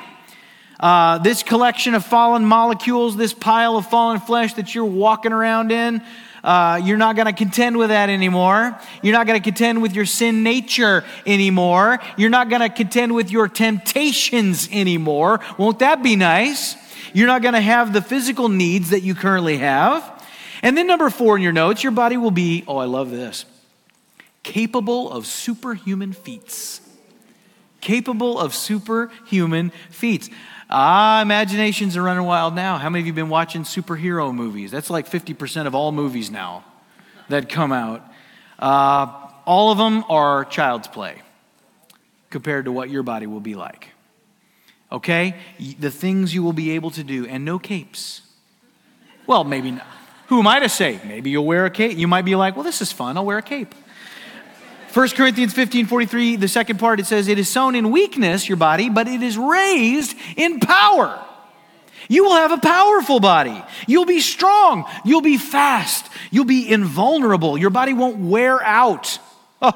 Uh, 0.80 1.18
this 1.18 1.42
collection 1.42 1.94
of 1.94 2.04
fallen 2.04 2.44
molecules, 2.44 3.14
this 3.14 3.34
pile 3.34 3.76
of 3.76 3.86
fallen 3.86 4.18
flesh 4.18 4.54
that 4.54 4.74
you're 4.74 4.84
walking 4.84 5.30
around 5.30 5.70
in, 5.70 6.02
uh, 6.42 6.80
you're 6.82 6.96
not 6.96 7.16
going 7.16 7.26
to 7.26 7.34
contend 7.34 7.76
with 7.76 7.90
that 7.90 8.08
anymore. 8.08 8.78
You're 9.02 9.12
not 9.12 9.26
going 9.26 9.38
to 9.38 9.44
contend 9.44 9.82
with 9.82 9.94
your 9.94 10.06
sin 10.06 10.42
nature 10.42 11.04
anymore. 11.26 11.98
You're 12.16 12.30
not 12.30 12.48
going 12.48 12.62
to 12.62 12.70
contend 12.70 13.14
with 13.14 13.30
your 13.30 13.46
temptations 13.46 14.68
anymore. 14.72 15.40
Won't 15.58 15.80
that 15.80 16.02
be 16.02 16.16
nice? 16.16 16.76
You're 17.12 17.26
not 17.26 17.42
going 17.42 17.54
to 17.54 17.60
have 17.60 17.92
the 17.92 18.00
physical 18.00 18.48
needs 18.48 18.90
that 18.90 19.00
you 19.00 19.14
currently 19.14 19.58
have. 19.58 20.24
And 20.62 20.78
then, 20.78 20.86
number 20.86 21.10
four 21.10 21.36
in 21.36 21.42
your 21.42 21.52
notes, 21.52 21.82
your 21.82 21.92
body 21.92 22.16
will 22.16 22.30
be, 22.30 22.64
oh, 22.66 22.78
I 22.78 22.84
love 22.84 23.10
this, 23.10 23.44
capable 24.42 25.10
of 25.10 25.26
superhuman 25.26 26.12
feats. 26.14 26.80
Capable 27.80 28.38
of 28.38 28.54
superhuman 28.54 29.72
feats. 29.90 30.28
Ah, 30.72 31.20
imaginations 31.20 31.96
are 31.96 32.02
running 32.02 32.22
wild 32.24 32.54
now. 32.54 32.78
How 32.78 32.88
many 32.88 33.02
of 33.02 33.06
you 33.06 33.12
have 33.12 33.16
been 33.16 33.28
watching 33.28 33.64
superhero 33.64 34.32
movies? 34.32 34.70
That's 34.70 34.88
like 34.88 35.10
50% 35.10 35.66
of 35.66 35.74
all 35.74 35.90
movies 35.90 36.30
now 36.30 36.64
that 37.28 37.48
come 37.48 37.72
out. 37.72 38.04
Uh, 38.56 39.30
all 39.46 39.72
of 39.72 39.78
them 39.78 40.04
are 40.08 40.44
child's 40.44 40.86
play 40.86 41.22
compared 42.30 42.66
to 42.66 42.72
what 42.72 42.88
your 42.88 43.02
body 43.02 43.26
will 43.26 43.40
be 43.40 43.56
like. 43.56 43.88
Okay? 44.92 45.34
The 45.58 45.90
things 45.90 46.32
you 46.32 46.44
will 46.44 46.52
be 46.52 46.70
able 46.70 46.92
to 46.92 47.02
do, 47.02 47.26
and 47.26 47.44
no 47.44 47.58
capes. 47.58 48.22
Well, 49.26 49.42
maybe 49.42 49.72
not. 49.72 49.86
Who 50.28 50.38
am 50.38 50.46
I 50.46 50.60
to 50.60 50.68
say? 50.68 51.00
Maybe 51.04 51.30
you'll 51.30 51.46
wear 51.46 51.66
a 51.66 51.70
cape. 51.70 51.98
You 51.98 52.06
might 52.06 52.24
be 52.24 52.36
like, 52.36 52.54
well, 52.54 52.64
this 52.64 52.80
is 52.80 52.92
fun. 52.92 53.16
I'll 53.16 53.24
wear 53.24 53.38
a 53.38 53.42
cape. 53.42 53.74
1 54.92 55.08
Corinthians 55.10 55.52
15 55.52 55.86
43, 55.86 56.36
the 56.36 56.48
second 56.48 56.78
part, 56.78 56.98
it 56.98 57.06
says, 57.06 57.28
It 57.28 57.38
is 57.38 57.48
sown 57.48 57.74
in 57.74 57.90
weakness, 57.90 58.48
your 58.48 58.56
body, 58.56 58.88
but 58.88 59.06
it 59.06 59.22
is 59.22 59.38
raised 59.38 60.16
in 60.36 60.58
power. 60.58 61.24
You 62.08 62.24
will 62.24 62.34
have 62.34 62.50
a 62.50 62.58
powerful 62.58 63.20
body. 63.20 63.62
You'll 63.86 64.04
be 64.04 64.20
strong. 64.20 64.84
You'll 65.04 65.20
be 65.20 65.38
fast. 65.38 66.10
You'll 66.32 66.44
be 66.44 66.68
invulnerable. 66.68 67.56
Your 67.56 67.70
body 67.70 67.92
won't 67.92 68.18
wear 68.18 68.60
out. 68.62 69.18
Oh, 69.62 69.72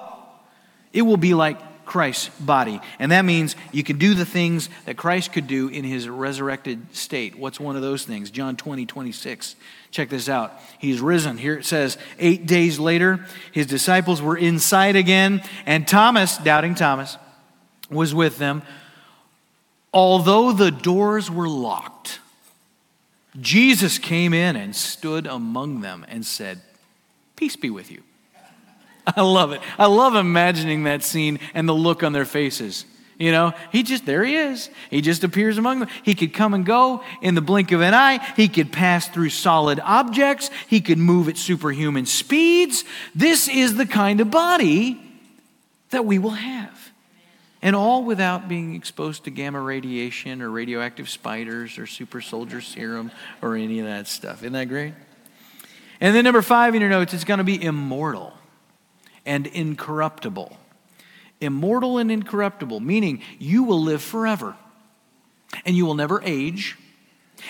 it 0.93 1.03
will 1.03 1.17
be 1.17 1.35
like 1.35 1.85
Christ's 1.85 2.31
body. 2.41 2.81
And 2.99 3.12
that 3.12 3.25
means 3.25 3.55
you 3.71 3.85
can 3.85 3.99
do 3.99 4.15
the 4.15 4.25
things 4.25 4.69
that 4.87 4.97
Christ 4.97 5.33
could 5.33 5.47
do 5.47 5.69
in 5.69 5.85
his 5.85 6.09
resurrected 6.09 6.97
state. 6.97 7.39
What's 7.39 7.61
one 7.61 7.77
of 7.77 7.83
those 7.83 8.05
things? 8.05 8.31
John 8.31 8.57
20, 8.57 8.87
26. 8.87 9.55
Check 9.95 10.09
this 10.09 10.29
out. 10.29 10.61
He's 10.81 11.01
risen. 11.01 11.39
Here 11.39 11.55
it 11.55 11.65
says, 11.65 11.99
eight 12.19 12.47
days 12.47 12.81
later, 12.81 13.25
his 13.53 13.69
disciples 13.69 14.21
were 14.21 14.37
inside 14.37 14.97
again, 14.97 15.41
and 15.67 15.87
Thomas, 15.87 16.37
doubting 16.37 16.75
Thomas, 16.75 17.17
was 17.89 18.13
with 18.13 18.39
them. 18.39 18.63
Although 19.93 20.51
the 20.51 20.73
doors 20.73 21.31
were 21.31 21.49
locked, 21.49 22.19
Jesus 23.41 23.99
came 23.99 24.35
in 24.35 24.57
and 24.57 24.75
stood 24.75 25.29
among 25.29 25.81
them 25.81 26.05
and 26.09 26.27
said, 26.27 26.61
Peace 27.37 27.55
be 27.55 27.71
with 27.71 27.93
you. 27.93 28.03
I 29.17 29.21
love 29.21 29.53
it. 29.53 29.61
I 29.79 29.87
love 29.87 30.17
imagining 30.17 30.83
that 30.85 31.05
scene 31.05 31.39
and 31.55 31.69
the 31.69 31.73
look 31.73 32.03
on 32.03 32.13
their 32.13 32.25
faces. 32.25 32.85
You 33.19 33.31
know, 33.31 33.53
he 33.71 33.83
just, 33.85 34.07
there 34.07 34.25
he 34.25 34.35
is. 34.35 34.71
He 34.91 35.01
just 35.01 35.23
appears 35.23 35.57
among 35.57 35.81
them. 35.81 35.89
He 36.03 36.15
could 36.15 36.35
come 36.35 36.53
and 36.53 36.67
go 36.67 37.05
in 37.23 37.35
the 37.35 37.41
blink 37.41 37.71
of 37.71 37.81
an 37.81 37.95
eye. 37.95 38.19
He 38.37 38.49
could 38.49 38.73
pass 38.73 39.09
through 39.09 39.31
solid 39.31 39.81
objects. 39.81 40.51
He 40.69 40.81
could 40.81 40.99
move 40.99 41.29
at 41.29 41.37
superhuman 41.37 42.07
speeds. 42.07 42.85
This 43.15 43.49
is 43.49 43.77
the 43.77 43.87
kind 43.87 44.21
of 44.21 44.31
body 44.31 45.01
that 45.91 46.05
we 46.05 46.19
will 46.19 46.31
have. 46.31 46.93
And 47.62 47.75
all 47.77 48.05
without 48.05 48.49
being 48.49 48.75
exposed 48.75 49.25
to 49.25 49.31
gamma 49.31 49.61
radiation 49.61 50.43
or 50.43 50.51
radioactive 50.51 51.09
spiders 51.09 51.79
or 51.79 51.87
super 51.87 52.21
soldier 52.21 52.61
serum 52.61 53.11
or 53.41 53.57
any 53.57 53.79
of 53.79 53.87
that 53.87 54.07
stuff. 54.07 54.43
Isn't 54.43 54.53
that 54.55 54.69
great? 54.69 54.93
And 56.01 56.15
then, 56.15 56.25
number 56.25 56.43
five 56.43 56.75
in 56.75 56.81
your 56.81 56.91
notes, 56.91 57.15
it's 57.15 57.25
going 57.25 57.39
to 57.39 57.45
be 57.45 57.62
immortal 57.62 58.35
and 59.25 59.47
incorruptible 59.47 60.59
immortal 61.41 61.99
and 61.99 62.11
incorruptible, 62.11 62.80
meaning 62.80 63.22
you 63.39 63.62
will 63.64 63.82
live 63.82 64.03
forever 64.03 64.57
and 65.64 65.76
you 65.76 65.87
will 65.87 65.95
never 65.95 66.22
age 66.22 66.76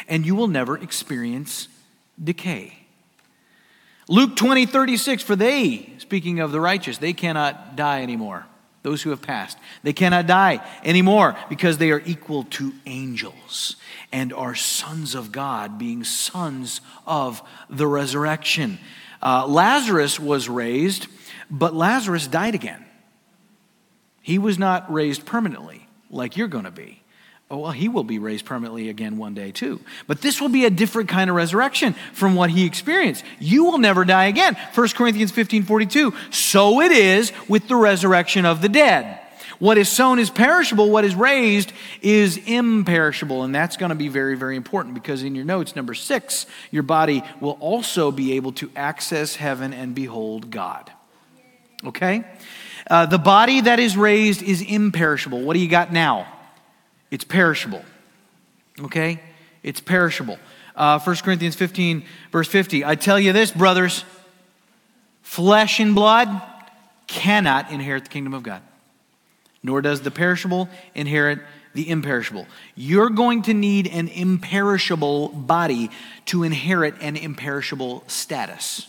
and 0.09 0.27
you 0.27 0.35
will 0.35 0.49
never 0.49 0.77
experience 0.77 1.69
decay. 2.23 2.79
Luke 4.09 4.37
20, 4.37 4.67
36, 4.67 5.23
for 5.23 5.35
they, 5.35 5.93
speaking 5.99 6.41
of 6.41 6.53
the 6.53 6.61
righteous, 6.61 6.99
they 6.99 7.13
cannot 7.13 7.77
die 7.77 8.03
anymore. 8.03 8.47
Those 8.83 9.01
who 9.01 9.11
have 9.11 9.23
passed. 9.23 9.57
They 9.83 9.95
cannot 9.95 10.27
die 10.27 10.63
anymore 10.85 11.37
because 11.49 11.79
they 11.79 11.91
are 11.91 12.03
equal 12.05 12.45
to 12.45 12.75
angels 12.85 13.77
and 14.13 14.31
are 14.31 14.55
sons 14.55 15.15
of 15.15 15.33
God, 15.33 15.79
being 15.79 16.05
sons 16.05 16.83
of 17.07 17.43
the 17.71 17.87
resurrection. 17.87 18.79
Uh, 19.23 19.47
Lazarus 19.47 20.21
was 20.21 20.51
raised, 20.51 21.07
but 21.51 21.75
Lazarus 21.75 22.27
died 22.27 22.55
again. 22.55 22.85
He 24.25 24.39
was 24.39 24.59
not 24.59 24.91
raised 24.91 25.27
permanently 25.27 25.87
like 26.09 26.39
you're 26.39 26.49
going 26.49 26.65
to 26.65 26.71
be. 26.71 27.03
Oh, 27.51 27.59
well, 27.59 27.73
he 27.73 27.91
will 27.91 28.05
be 28.05 28.19
raised 28.19 28.47
permanently 28.47 28.89
again 28.89 29.19
one 29.19 29.35
day 29.35 29.53
too. 29.53 29.81
But 30.07 30.23
this 30.23 30.41
will 30.41 30.49
be 30.49 30.65
a 30.65 30.71
different 30.71 31.11
kind 31.11 31.29
of 31.29 31.37
resurrection 31.37 31.95
from 32.15 32.35
what 32.35 32.49
he 32.49 32.65
experienced. 32.65 33.23
You 33.39 33.65
will 33.65 33.77
never 33.77 34.03
die 34.07 34.25
again. 34.25 34.57
1 34.75 34.89
Corinthians 34.89 35.31
15 35.31 35.65
42. 35.65 36.15
So 36.31 36.81
it 36.81 36.91
is 36.91 37.33
with 37.51 37.69
the 37.69 37.77
resurrection 37.77 38.47
of 38.47 38.63
the 38.63 38.71
dead. 38.71 39.21
What 39.59 39.77
is 39.77 39.91
sown 39.91 40.19
is 40.19 40.31
perishable, 40.31 40.89
what 40.89 41.05
is 41.05 41.15
raised 41.15 41.75
is 42.01 42.39
imperishable. 42.39 43.43
And 43.43 43.55
that's 43.55 43.77
going 43.77 43.91
to 43.91 43.95
be 43.95 44.09
very, 44.09 44.39
very 44.39 44.57
important 44.57 44.95
because 44.95 45.23
in 45.23 45.35
your 45.35 45.45
notes, 45.45 45.77
number 45.77 45.93
six, 45.93 46.47
your 46.71 46.83
body 46.83 47.23
will 47.41 47.59
also 47.61 48.11
be 48.11 48.33
able 48.33 48.53
to 48.53 48.71
access 48.75 49.37
heaven 49.37 49.75
and 49.75 49.95
behold 49.95 50.51
God. 50.51 50.91
Okay? 51.85 52.25
Uh, 52.89 53.07
the 53.07 53.19
body 53.19 53.63
that 53.63 53.79
is 53.79 53.97
raised 53.97 54.43
is 54.43 54.61
imperishable. 54.61 55.41
What 55.41 55.55
do 55.55 55.61
you 55.61 55.69
got 55.69 55.93
now? 55.93 56.27
It's 57.11 57.25
perishable. 57.25 57.85
Okay? 58.81 59.21
It's 59.63 59.81
perishable. 59.81 60.39
Uh, 60.77 60.99
1 60.99 61.17
Corinthians 61.17 61.55
15, 61.55 62.05
verse 62.33 62.49
50. 62.49 62.85
I 62.85 62.95
tell 62.95 63.19
you 63.19 63.33
this, 63.33 63.51
brothers 63.51 64.05
flesh 65.23 65.81
and 65.81 65.95
blood 65.95 66.43
cannot 67.07 67.71
inherit 67.71 68.05
the 68.05 68.11
kingdom 68.11 68.35
of 68.35 68.43
God, 68.43 68.63
nor 69.63 69.81
does 69.81 70.03
the 70.03 70.11
perishable 70.11 70.69
inherit 70.95 71.41
the 71.73 71.89
imperishable. 71.89 72.47
You're 72.77 73.11
going 73.11 73.43
to 73.43 73.55
need 73.55 73.89
an 73.89 74.09
imperishable 74.09 75.29
body 75.29 75.91
to 76.27 76.45
inherit 76.45 76.95
an 77.01 77.17
imperishable 77.17 78.05
status 78.07 78.87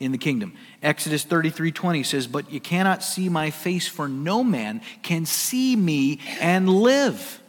in 0.00 0.12
the 0.12 0.18
kingdom. 0.18 0.54
Exodus 0.82 1.24
33 1.24 1.72
20 1.72 2.02
says, 2.02 2.26
But 2.26 2.50
you 2.52 2.60
cannot 2.60 3.02
see 3.02 3.28
my 3.28 3.50
face, 3.50 3.88
for 3.88 4.08
no 4.08 4.44
man 4.44 4.80
can 5.02 5.26
see 5.26 5.74
me 5.74 6.20
and 6.40 6.68
live. 6.68 7.40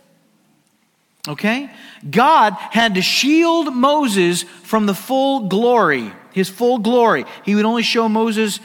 Okay? 1.28 1.70
God 2.10 2.54
had 2.54 2.96
to 2.96 3.02
shield 3.02 3.74
Moses 3.74 4.44
from 4.44 4.86
the 4.86 4.96
full 4.96 5.48
glory, 5.48 6.12
his 6.34 6.50
full 6.50 6.80
glory. 6.80 7.26
He 7.46 7.56
would 7.56 7.66
only 7.66 7.84
show 7.84 8.10
Moses 8.10 8.60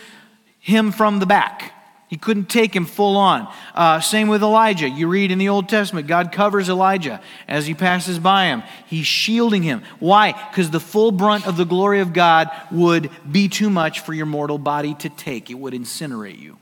him 0.61 0.93
from 0.93 1.19
the 1.19 1.27
back. 1.27 1.74
He 2.15 2.19
couldn't 2.19 2.49
take 2.49 2.77
him 2.77 2.87
full 2.87 3.17
on. 3.17 3.53
Uh, 3.75 3.99
same 3.99 4.29
with 4.29 4.41
Elijah. 4.41 4.89
You 4.89 5.09
read 5.09 5.33
in 5.33 5.39
the 5.39 5.49
Old 5.49 5.69
Testament, 5.69 6.07
God 6.07 6.31
covers 6.31 6.69
Elijah 6.69 7.21
as 7.49 7.67
he 7.67 7.75
passes 7.75 8.21
by 8.21 8.45
him. 8.45 8.63
He's 8.87 9.05
shielding 9.05 9.65
him. 9.65 9.83
Why? 9.99 10.31
Because 10.31 10.71
the 10.71 10.79
full 10.79 11.11
brunt 11.11 11.45
of 11.45 11.57
the 11.57 11.65
glory 11.65 11.99
of 11.99 12.13
God 12.13 12.53
would 12.71 13.11
be 13.29 13.49
too 13.49 13.69
much 13.69 13.99
for 13.99 14.15
your 14.15 14.27
mortal 14.27 14.59
body 14.59 14.95
to 14.95 15.09
take, 15.09 15.51
it 15.51 15.55
would 15.55 15.75
incinerate 15.75 16.39
you, 16.39 16.57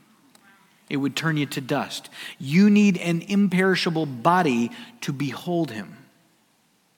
it 0.89 0.97
would 0.97 1.15
turn 1.15 1.37
you 1.37 1.45
to 1.45 1.61
dust. 1.61 2.09
You 2.39 2.71
need 2.71 2.97
an 2.97 3.21
imperishable 3.21 4.07
body 4.07 4.71
to 5.01 5.13
behold 5.13 5.69
him. 5.69 5.95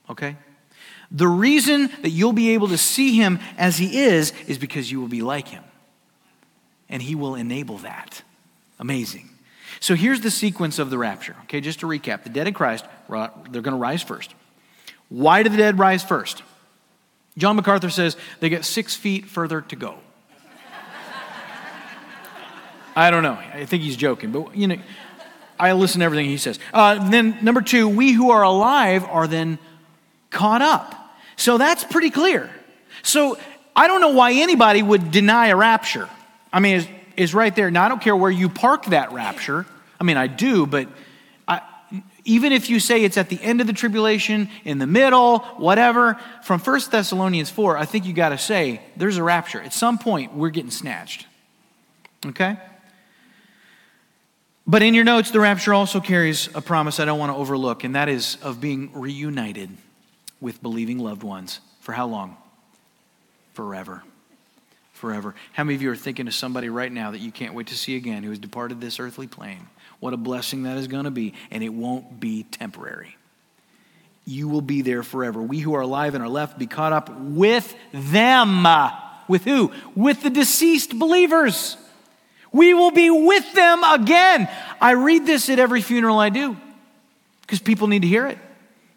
Okay? 0.10 0.38
The 1.12 1.28
reason 1.28 1.89
that 2.03 2.12
you'll 2.12 2.32
be 2.32 2.51
able 2.51 2.70
to 2.70 2.78
see 2.78 3.18
him 3.18 3.39
as 3.58 3.78
he 3.78 3.99
is 3.99 4.32
is 4.47 4.58
because 4.58 4.89
you 4.89 5.01
will 5.01 5.10
be 5.10 5.22
like 5.22 5.49
him. 5.49 5.66
And 6.88 7.01
he 7.01 7.16
will 7.16 7.36
enable 7.36 7.80
that. 7.80 8.22
Amazing. 8.80 9.30
So 9.80 9.96
here's 9.96 10.22
the 10.22 10.32
sequence 10.32 10.80
of 10.80 10.90
the 10.90 10.98
rapture. 10.98 11.36
Okay, 11.44 11.62
just 11.62 11.80
to 11.82 11.88
recap 11.88 12.24
the 12.24 12.30
dead 12.30 12.48
in 12.48 12.54
Christ, 12.54 12.86
they're 13.10 13.62
going 13.62 13.64
to 13.64 13.76
rise 13.76 14.02
first. 14.02 14.34
Why 15.10 15.44
do 15.44 15.50
the 15.50 15.58
dead 15.58 15.78
rise 15.78 16.04
first? 16.04 16.44
John 17.38 17.56
MacArthur 17.56 17.90
says 17.90 18.16
they 18.40 18.50
get 18.50 18.66
six 18.66 18.96
feet 18.96 19.26
further 19.26 19.62
to 19.62 19.76
go. 19.76 19.96
I 22.96 23.12
don't 23.12 23.24
know. 23.24 23.34
I 23.34 23.66
think 23.66 23.84
he's 23.84 23.98
joking, 23.98 24.32
but 24.32 24.56
you 24.56 24.68
know, 24.68 24.78
I 25.60 25.74
listen 25.74 26.00
to 26.00 26.06
everything 26.06 26.26
he 26.26 26.38
says. 26.38 26.60
Uh, 26.74 27.10
then, 27.10 27.38
number 27.42 27.62
two, 27.62 27.88
we 27.88 28.12
who 28.12 28.32
are 28.32 28.44
alive 28.44 29.06
are 29.06 29.28
then 29.28 29.60
caught 30.30 30.62
up. 30.62 30.96
So 31.38 31.58
that's 31.58 31.84
pretty 31.84 32.10
clear. 32.10 32.50
So 33.04 33.38
I 33.76 33.88
don't 33.88 34.02
know 34.02 34.12
why 34.12 34.34
anybody 34.34 34.82
would 34.82 35.12
deny 35.12 35.48
a 35.48 35.56
rapture. 35.56 36.10
I 36.52 36.60
mean, 36.60 36.88
is 37.18 37.34
right 37.34 37.55
there. 37.55 37.72
Now, 37.72 37.86
I 37.86 37.89
don't 37.89 38.01
care 38.01 38.16
where 38.16 38.32
you 38.32 38.49
park 38.49 38.86
that 38.88 39.11
rapture, 39.11 39.66
I 39.99 40.03
mean, 40.03 40.18
I 40.18 40.28
do, 40.28 40.66
but 40.66 40.88
I, 41.47 41.61
even 42.26 42.51
if 42.51 42.70
you 42.70 42.80
say 42.80 43.03
it's 43.03 43.18
at 43.18 43.30
the 43.30 43.41
end 43.41 43.61
of 43.61 43.68
the 43.68 43.74
tribulation, 43.74 44.49
in 44.63 44.78
the 44.78 44.88
middle, 44.88 45.39
whatever, 45.57 46.20
from 46.43 46.59
1 46.59 46.82
Thessalonians 46.91 47.49
4, 47.49 47.78
I 47.78 47.86
think 47.86 48.05
you 48.05 48.13
got 48.13 48.30
to 48.30 48.38
say 48.38 48.82
there's 48.97 49.18
a 49.18 49.24
rapture. 49.24 49.61
At 49.61 49.74
some 49.74 49.97
point, 49.97 50.34
we're 50.34 50.49
getting 50.49 50.72
snatched. 50.72 51.26
Okay? 52.26 52.57
But 54.68 54.82
in 54.82 54.93
your 54.93 55.03
notes, 55.03 55.32
the 55.32 55.39
rapture 55.39 55.74
also 55.74 55.99
carries 55.99 56.49
a 56.55 56.61
promise 56.61 56.99
I 56.99 57.05
don't 57.05 57.20
want 57.20 57.32
to 57.32 57.38
overlook, 57.38 57.84
and 57.84 57.95
that 57.95 58.09
is 58.09 58.38
of 58.41 58.59
being 58.59 58.91
reunited 58.93 59.70
with 60.41 60.61
believing 60.61 60.97
loved 60.99 61.24
ones. 61.24 61.59
For 61.82 61.93
how 61.93 62.07
long? 62.07 62.36
Forever. 63.53 64.03
Forever. 64.96 65.36
How 65.52 65.66
many 65.66 65.76
of 65.76 65.82
you 65.82 65.91
are 65.91 65.96
thinking 65.96 66.26
of 66.26 66.34
somebody 66.34 66.70
right 66.70 66.89
now 66.89 67.12
that 67.12 67.20
you 67.20 67.30
can't 67.30 67.54
wait 67.54 67.68
to 67.68 67.78
see 67.78 67.98
again 67.98 68.24
who 68.24 68.30
has 68.30 68.39
departed 68.39 68.80
this 68.80 68.98
earthly 68.98 69.28
plane? 69.28 69.68
What 70.00 70.14
a 70.14 70.18
blessing 70.18 70.64
that 70.64 70.78
is 70.78 70.88
going 70.88 71.04
to 71.04 71.12
be, 71.12 71.34
and 71.52 71.62
it 71.62 71.70
won't 71.70 72.18
be 72.22 72.43
temporary. 72.43 73.18
You 74.26 74.48
will 74.48 74.62
be 74.62 74.84
there 74.84 75.04
forever. 75.04 75.41
We 75.41 75.60
who 75.60 75.76
are 75.76 75.82
alive 75.82 76.16
and 76.16 76.24
are 76.24 76.30
left 76.30 76.58
be 76.58 76.66
caught 76.66 76.93
up 76.93 77.10
with 77.20 77.76
them. 77.91 78.66
With 79.28 79.43
who? 79.43 79.74
With 79.96 80.24
the 80.24 80.30
deceased 80.30 80.98
believers. 80.98 81.76
We 82.54 82.74
will 82.74 82.91
be 82.91 83.10
with 83.10 83.52
them 83.52 83.84
again. 83.84 84.48
I 84.80 84.91
read 84.91 85.26
this 85.26 85.50
at 85.50 85.60
every 85.60 85.82
funeral 85.82 86.20
I 86.20 86.30
do 86.30 86.56
because 87.41 87.60
people 87.60 87.88
need 87.88 88.04
to 88.04 88.08
hear 88.08 88.28
it. 88.28 88.38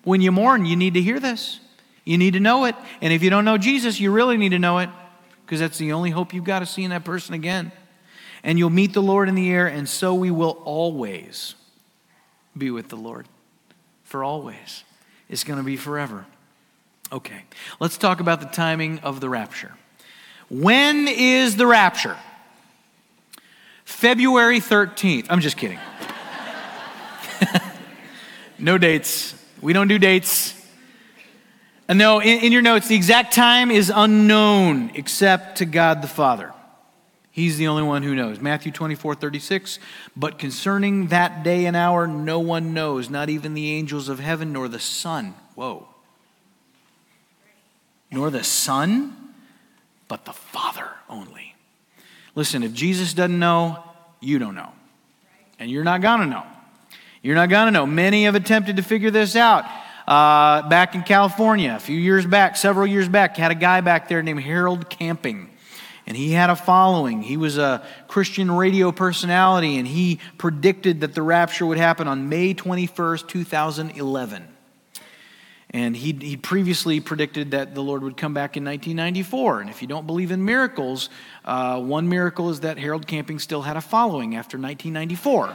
When 0.05 0.21
you 0.21 0.31
mourn, 0.31 0.65
you 0.65 0.77
need 0.77 0.95
to 0.95 1.03
hear 1.03 1.19
this. 1.19 1.59
You 2.05 2.19
need 2.19 2.35
to 2.35 2.41
know 2.41 2.67
it. 2.67 2.77
And 3.01 3.13
if 3.13 3.25
you 3.25 3.31
don't 3.31 3.45
know 3.45 3.59
Jesus, 3.59 3.99
you 3.99 4.13
really 4.13 4.37
need 4.37 4.51
to 4.51 4.61
know 4.61 4.79
it 4.79 4.91
because 5.49 5.61
that's 5.61 5.79
the 5.79 5.93
only 5.93 6.11
hope 6.11 6.35
you've 6.35 6.45
got 6.45 6.61
of 6.61 6.69
seeing 6.69 6.91
that 6.91 7.05
person 7.05 7.33
again. 7.33 7.73
And 8.45 8.59
you'll 8.59 8.69
meet 8.69 8.93
the 8.93 9.01
Lord 9.01 9.31
in 9.31 9.35
the 9.35 9.49
air, 9.51 9.67
and 9.67 9.89
so 9.89 10.13
we 10.13 10.31
will 10.31 10.61
always 10.67 11.55
be 12.57 12.71
with 12.71 12.91
the 12.91 12.97
Lord. 12.97 13.27
For 14.05 14.23
always. 14.23 14.85
It's 15.27 15.45
going 15.45 15.59
to 15.59 15.65
be 15.65 15.79
forever. 15.79 16.27
Okay, 17.11 17.45
let's 17.81 17.97
talk 17.97 18.21
about 18.21 18.41
the 18.41 18.47
timing 18.49 18.99
of 18.99 19.21
the 19.21 19.31
rapture. 19.31 19.73
When 20.51 21.09
is 21.09 21.57
the 21.57 21.67
rapture? 21.67 22.19
February 23.87 24.61
13th. 24.61 25.29
I'm 25.31 25.41
just 25.41 25.57
kidding. 25.57 25.79
no 28.59 28.77
dates. 28.77 29.35
We 29.63 29.73
don't 29.73 29.89
do 29.89 29.99
dates. 29.99 30.58
And 31.89 31.99
no, 31.99 32.21
in, 32.21 32.41
in, 32.41 32.53
your 32.53 32.61
notes, 32.61 32.89
the 32.89 32.95
exact 32.95 33.33
time 33.33 33.71
is 33.71 33.91
unknown 33.95 34.91
except 34.95 35.59
to 35.59 35.65
God 35.65 36.03
the 36.03 36.09
Father. 36.09 36.53
He's 37.31 37.57
the 37.57 37.69
only 37.69 37.83
one 37.83 38.03
who 38.03 38.15
knows. 38.15 38.41
Matthew 38.41 38.73
24, 38.73 39.15
36. 39.15 39.79
But 40.15 40.39
concerning 40.39 41.07
that 41.07 41.43
day 41.43 41.65
and 41.65 41.77
hour, 41.77 42.07
no 42.07 42.41
one 42.41 42.75
knows, 42.75 43.09
not 43.09 43.31
even 43.31 43.55
the 43.55 43.73
angels 43.73 44.09
of 44.09 44.19
heaven 44.19 44.53
nor 44.53 44.69
the 44.69 44.81
Son. 44.81 45.35
Whoa. 45.55 45.89
Nor 48.11 48.31
the 48.31 48.45
Son, 48.45 49.17
but 50.09 50.27
the 50.27 50.33
Father 50.33 50.89
only. 51.09 51.55
Listen, 52.35 52.63
if 52.63 52.75
Jesus 52.75 53.15
doesn't 53.15 53.39
know, 53.39 53.83
you 54.21 54.39
don't 54.39 54.55
know. 54.55 54.73
And 55.59 55.71
you're 55.71 55.85
not 55.85 56.03
going 56.03 56.21
to 56.21 56.27
know. 56.27 56.45
You're 57.23 57.35
not 57.35 57.49
going 57.49 57.67
to 57.67 57.71
know. 57.71 57.87
Many 57.87 58.25
have 58.25 58.35
attempted 58.35 58.77
to 58.77 58.83
figure 58.83 59.11
this 59.11 59.37
out. 59.37 59.65
Uh, 60.09 60.67
back 60.71 60.95
in 60.95 61.03
California, 61.03 61.75
a 61.77 61.79
few 61.79 61.99
years 61.99 62.25
back, 62.25 62.57
several 62.57 62.87
years 62.87 63.07
back, 63.07 63.37
had 63.37 63.51
a 63.51 63.55
guy 63.55 63.83
back 63.83 64.09
there 64.09 64.23
named 64.23 64.41
Harold 64.41 64.89
Camping. 64.89 65.51
And 66.07 66.17
he 66.17 66.33
had 66.33 66.49
a 66.49 66.57
following. 66.57 67.21
He 67.21 67.37
was 67.37 67.59
a 67.59 67.87
Christian 68.07 68.51
radio 68.51 68.91
personality, 68.91 69.77
and 69.77 69.87
he 69.87 70.19
predicted 70.39 71.03
that 71.03 71.15
the 71.15 71.21
rapture 71.21 71.67
would 71.67 71.77
happen 71.77 72.09
on 72.09 72.31
May 72.31 72.55
21st, 72.55 73.29
2011. 73.29 74.49
And 75.71 75.95
he 75.95 76.13
he 76.15 76.39
previously 76.39 77.01
predicted 77.01 77.51
that 77.51 77.75
the 77.75 77.83
Lord 77.83 78.03
would 78.03 78.17
come 78.17 78.33
back 78.33 78.57
in 78.57 78.65
1994. 78.65 79.61
And 79.61 79.69
if 79.69 79.83
you 79.83 79.89
don't 79.89 80.07
believe 80.07 80.31
in 80.31 80.43
miracles, 80.43 81.11
uh, 81.45 81.79
one 81.79 82.09
miracle 82.09 82.49
is 82.49 82.61
that 82.61 82.79
Harold 82.79 83.07
Camping 83.07 83.39
still 83.39 83.61
had 83.61 83.77
a 83.77 83.83
following 83.83 84.37
after 84.37 84.57
1994. 84.57 85.55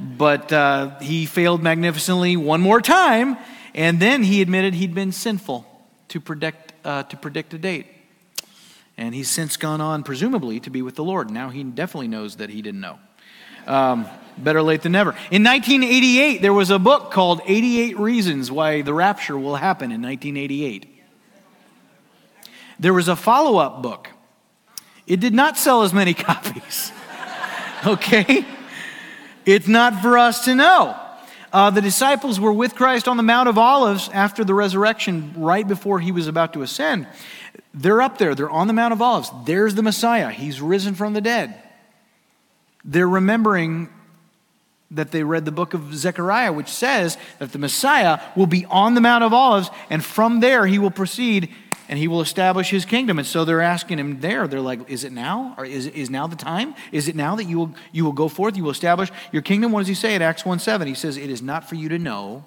But 0.00 0.52
uh, 0.52 0.98
he 1.00 1.26
failed 1.26 1.62
magnificently 1.62 2.36
one 2.36 2.60
more 2.60 2.80
time, 2.80 3.36
and 3.74 4.00
then 4.00 4.22
he 4.22 4.40
admitted 4.40 4.74
he'd 4.74 4.94
been 4.94 5.12
sinful 5.12 5.66
to 6.08 6.20
predict, 6.20 6.72
uh, 6.84 7.02
to 7.04 7.16
predict 7.16 7.54
a 7.54 7.58
date. 7.58 7.86
And 8.96 9.14
he's 9.14 9.30
since 9.30 9.56
gone 9.56 9.80
on, 9.80 10.02
presumably, 10.02 10.60
to 10.60 10.70
be 10.70 10.82
with 10.82 10.94
the 10.94 11.04
Lord. 11.04 11.30
Now 11.30 11.50
he 11.50 11.62
definitely 11.62 12.08
knows 12.08 12.36
that 12.36 12.50
he 12.50 12.62
didn't 12.62 12.80
know. 12.80 12.98
Um, 13.66 14.06
better 14.36 14.62
late 14.62 14.82
than 14.82 14.92
never. 14.92 15.10
In 15.30 15.44
1988, 15.44 16.42
there 16.42 16.52
was 16.52 16.70
a 16.70 16.78
book 16.78 17.10
called 17.10 17.40
88 17.46 17.98
Reasons 17.98 18.50
Why 18.50 18.82
the 18.82 18.94
Rapture 18.94 19.38
Will 19.38 19.56
Happen 19.56 19.92
in 19.92 20.02
1988. 20.02 20.86
There 22.78 22.94
was 22.94 23.08
a 23.08 23.16
follow 23.16 23.58
up 23.58 23.82
book. 23.82 24.08
It 25.06 25.20
did 25.20 25.34
not 25.34 25.58
sell 25.58 25.82
as 25.82 25.92
many 25.92 26.14
copies. 26.14 26.92
okay? 27.86 28.46
It's 29.46 29.68
not 29.68 30.02
for 30.02 30.18
us 30.18 30.44
to 30.44 30.54
know. 30.54 30.96
Uh, 31.52 31.70
the 31.70 31.80
disciples 31.80 32.38
were 32.38 32.52
with 32.52 32.74
Christ 32.74 33.08
on 33.08 33.16
the 33.16 33.22
Mount 33.22 33.48
of 33.48 33.58
Olives 33.58 34.08
after 34.12 34.44
the 34.44 34.54
resurrection, 34.54 35.34
right 35.36 35.66
before 35.66 35.98
he 35.98 36.12
was 36.12 36.28
about 36.28 36.52
to 36.52 36.62
ascend. 36.62 37.08
They're 37.74 38.02
up 38.02 38.18
there, 38.18 38.34
they're 38.34 38.50
on 38.50 38.66
the 38.66 38.72
Mount 38.72 38.92
of 38.92 39.02
Olives. 39.02 39.30
There's 39.46 39.74
the 39.74 39.82
Messiah, 39.82 40.30
he's 40.30 40.60
risen 40.60 40.94
from 40.94 41.12
the 41.12 41.20
dead. 41.20 41.54
They're 42.84 43.08
remembering 43.08 43.88
that 44.92 45.12
they 45.12 45.22
read 45.22 45.44
the 45.44 45.52
book 45.52 45.74
of 45.74 45.94
Zechariah, 45.94 46.52
which 46.52 46.68
says 46.68 47.16
that 47.38 47.52
the 47.52 47.58
Messiah 47.58 48.20
will 48.36 48.46
be 48.46 48.64
on 48.66 48.94
the 48.94 49.00
Mount 49.00 49.24
of 49.24 49.32
Olives, 49.32 49.70
and 49.88 50.04
from 50.04 50.40
there 50.40 50.66
he 50.66 50.78
will 50.78 50.90
proceed 50.90 51.50
and 51.90 51.98
he 51.98 52.06
will 52.06 52.20
establish 52.20 52.70
his 52.70 52.84
kingdom. 52.84 53.18
And 53.18 53.26
so 53.26 53.44
they're 53.44 53.60
asking 53.60 53.98
him 53.98 54.20
there, 54.20 54.46
they're 54.46 54.60
like, 54.60 54.88
Is 54.88 55.02
it 55.02 55.12
now? 55.12 55.54
Or 55.58 55.66
is, 55.66 55.88
is 55.88 56.08
now 56.08 56.28
the 56.28 56.36
time? 56.36 56.74
Is 56.92 57.08
it 57.08 57.16
now 57.16 57.34
that 57.34 57.44
you 57.44 57.58
will, 57.58 57.74
you 57.90 58.04
will 58.04 58.12
go 58.12 58.28
forth? 58.28 58.56
You 58.56 58.62
will 58.62 58.70
establish 58.70 59.10
your 59.32 59.42
kingdom? 59.42 59.72
What 59.72 59.80
does 59.80 59.88
he 59.88 59.94
say 59.94 60.14
in 60.14 60.22
Acts 60.22 60.46
1 60.46 60.60
7? 60.60 60.86
He 60.86 60.94
says, 60.94 61.16
It 61.16 61.28
is 61.28 61.42
not 61.42 61.68
for 61.68 61.74
you 61.74 61.88
to 61.88 61.98
know 61.98 62.44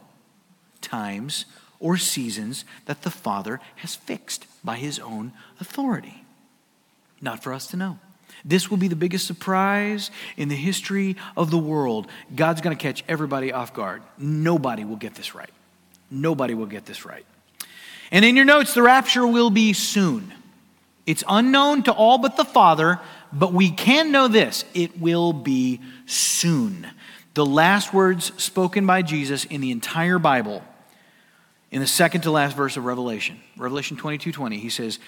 times 0.82 1.46
or 1.82 1.98
seasons 1.98 2.64
that 2.86 3.02
the 3.02 3.12
Father 3.12 3.60
has 3.76 3.96
fixed 3.96 4.48
by 4.64 4.78
his 4.78 4.98
own 4.98 5.34
authority. 5.60 6.24
Not 7.22 7.44
for 7.44 7.54
us 7.54 7.68
to 7.68 7.78
know. 7.78 8.00
This 8.46 8.72
will 8.72 8.78
be 8.78 8.88
the 8.88 8.96
biggest 8.96 9.28
surprise 9.28 10.10
in 10.38 10.48
the 10.48 10.56
history 10.56 11.18
of 11.36 11.52
the 11.52 11.58
world. 11.58 12.08
God's 12.34 12.62
going 12.62 12.76
to 12.76 12.82
catch 12.82 13.04
everybody 13.10 13.52
off 13.52 13.74
guard. 13.74 14.04
Nobody 14.18 14.86
will 14.86 14.96
get 14.96 15.16
this 15.16 15.36
right. 15.36 15.52
Nobody 16.10 16.54
will 16.54 16.66
get 16.66 16.86
this 16.86 17.06
right. 17.06 17.26
And 18.14 18.24
in 18.24 18.36
your 18.36 18.45
notes, 18.45 18.76
the 18.76 18.84
rapture 18.84 19.26
will 19.26 19.49
be 19.49 19.74
soon. 19.74 20.32
It's 21.07 21.24
unknown 21.28 21.84
to 21.84 21.91
all 21.91 22.20
but 22.20 22.38
the 22.38 22.45
Father, 22.45 22.99
but 23.34 23.51
we 23.51 23.72
can 23.72 24.11
know 24.11 24.28
this 24.28 24.64
it 24.76 25.01
will 25.01 25.34
be 25.34 25.82
soon. 26.05 26.88
The 27.34 27.45
last 27.45 27.91
words 27.91 28.32
spoken 28.41 28.86
by 28.86 29.01
Jesus 29.01 29.45
in 29.45 29.61
the 29.61 29.72
entire 29.72 30.20
Bible, 30.20 30.64
in 31.72 31.82
the 31.82 31.88
second 31.88 32.22
to 32.22 32.32
last 32.32 32.55
verse 32.55 32.78
of 32.78 32.86
Revelation, 32.86 33.39
Revelation 33.57 33.97
22 33.97 34.32
20, 34.32 34.59
he 34.59 34.70
says, 34.70 34.99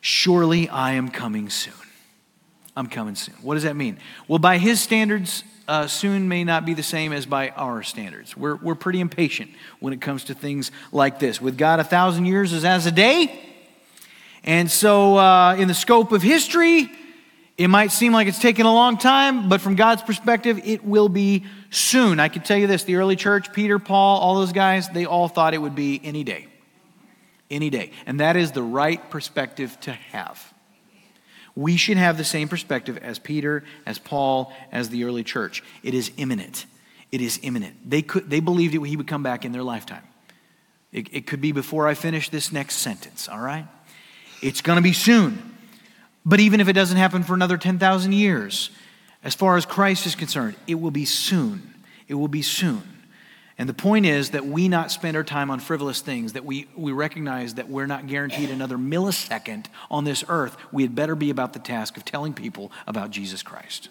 Surely 0.00 0.68
I 0.68 0.94
am 0.94 1.10
coming 1.10 1.50
soon. 1.50 1.72
I'm 2.76 2.88
coming 2.88 3.14
soon. 3.14 3.36
What 3.40 3.54
does 3.54 3.62
that 3.62 3.76
mean? 3.76 3.98
Well, 4.26 4.40
by 4.40 4.58
his 4.58 4.80
standards, 4.80 5.44
uh, 5.68 5.86
soon 5.86 6.28
may 6.28 6.44
not 6.44 6.64
be 6.64 6.72
the 6.72 6.82
same 6.82 7.12
as 7.12 7.26
by 7.26 7.50
our 7.50 7.82
standards. 7.82 8.34
We're, 8.36 8.56
we're 8.56 8.74
pretty 8.74 9.00
impatient 9.00 9.50
when 9.80 9.92
it 9.92 10.00
comes 10.00 10.24
to 10.24 10.34
things 10.34 10.72
like 10.90 11.18
this. 11.18 11.40
With 11.40 11.58
God, 11.58 11.78
a 11.78 11.84
thousand 11.84 12.24
years 12.24 12.54
is 12.54 12.64
as 12.64 12.86
a 12.86 12.90
day. 12.90 13.38
And 14.44 14.70
so, 14.70 15.18
uh, 15.18 15.56
in 15.56 15.68
the 15.68 15.74
scope 15.74 16.12
of 16.12 16.22
history, 16.22 16.90
it 17.58 17.68
might 17.68 17.92
seem 17.92 18.12
like 18.12 18.28
it's 18.28 18.38
taken 18.38 18.64
a 18.64 18.72
long 18.72 18.96
time, 18.96 19.50
but 19.50 19.60
from 19.60 19.74
God's 19.74 20.00
perspective, 20.00 20.60
it 20.64 20.84
will 20.84 21.08
be 21.10 21.44
soon. 21.70 22.18
I 22.18 22.28
can 22.28 22.42
tell 22.42 22.56
you 22.56 22.66
this 22.66 22.84
the 22.84 22.96
early 22.96 23.16
church, 23.16 23.52
Peter, 23.52 23.78
Paul, 23.78 24.20
all 24.20 24.36
those 24.36 24.52
guys, 24.52 24.88
they 24.88 25.04
all 25.04 25.28
thought 25.28 25.52
it 25.52 25.58
would 25.58 25.74
be 25.74 26.00
any 26.02 26.24
day. 26.24 26.46
Any 27.50 27.68
day. 27.68 27.90
And 28.06 28.20
that 28.20 28.36
is 28.36 28.52
the 28.52 28.62
right 28.62 29.10
perspective 29.10 29.78
to 29.80 29.92
have 29.92 30.54
we 31.58 31.76
should 31.76 31.96
have 31.96 32.16
the 32.16 32.24
same 32.24 32.46
perspective 32.46 32.98
as 32.98 33.18
Peter, 33.18 33.64
as 33.84 33.98
Paul, 33.98 34.52
as 34.70 34.90
the 34.90 35.02
early 35.02 35.24
church. 35.24 35.64
It 35.82 35.92
is 35.92 36.12
imminent. 36.16 36.66
It 37.10 37.20
is 37.20 37.40
imminent. 37.42 37.74
They, 37.90 38.00
could, 38.00 38.30
they 38.30 38.38
believed 38.38 38.76
it, 38.76 38.82
he 38.84 38.96
would 38.96 39.08
come 39.08 39.24
back 39.24 39.44
in 39.44 39.50
their 39.50 39.64
lifetime. 39.64 40.04
It, 40.92 41.12
it 41.12 41.26
could 41.26 41.40
be 41.40 41.50
before 41.50 41.88
I 41.88 41.94
finish 41.94 42.28
this 42.28 42.52
next 42.52 42.76
sentence, 42.76 43.28
all 43.28 43.40
right? 43.40 43.66
It's 44.40 44.60
going 44.60 44.76
to 44.76 44.82
be 44.82 44.92
soon. 44.92 45.56
But 46.24 46.38
even 46.38 46.60
if 46.60 46.68
it 46.68 46.74
doesn't 46.74 46.96
happen 46.96 47.24
for 47.24 47.34
another 47.34 47.56
10,000 47.56 48.12
years, 48.12 48.70
as 49.24 49.34
far 49.34 49.56
as 49.56 49.66
Christ 49.66 50.06
is 50.06 50.14
concerned, 50.14 50.54
it 50.68 50.76
will 50.76 50.92
be 50.92 51.06
soon. 51.06 51.74
It 52.06 52.14
will 52.14 52.28
be 52.28 52.42
soon. 52.42 52.82
And 53.60 53.68
the 53.68 53.74
point 53.74 54.06
is 54.06 54.30
that 54.30 54.46
we 54.46 54.68
not 54.68 54.92
spend 54.92 55.16
our 55.16 55.24
time 55.24 55.50
on 55.50 55.58
frivolous 55.58 56.00
things, 56.00 56.34
that 56.34 56.44
we, 56.44 56.68
we 56.76 56.92
recognize 56.92 57.54
that 57.54 57.68
we're 57.68 57.86
not 57.86 58.06
guaranteed 58.06 58.50
another 58.50 58.78
millisecond 58.78 59.66
on 59.90 60.04
this 60.04 60.24
earth. 60.28 60.56
We 60.70 60.84
had 60.84 60.94
better 60.94 61.16
be 61.16 61.30
about 61.30 61.54
the 61.54 61.58
task 61.58 61.96
of 61.96 62.04
telling 62.04 62.34
people 62.34 62.70
about 62.86 63.10
Jesus 63.10 63.42
Christ. 63.42 63.88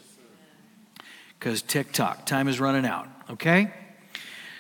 because 1.40 1.62
TikTok, 1.62 2.26
time 2.26 2.48
is 2.48 2.60
running 2.60 2.86
out, 2.86 3.08
okay? 3.30 3.72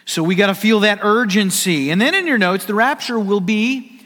So 0.05 0.23
we 0.23 0.35
got 0.35 0.47
to 0.47 0.55
feel 0.55 0.81
that 0.81 0.99
urgency. 1.01 1.89
And 1.89 1.99
then 1.99 2.13
in 2.15 2.27
your 2.27 2.37
notes, 2.37 2.65
the 2.65 2.73
rapture 2.73 3.19
will 3.19 3.39
be 3.39 3.99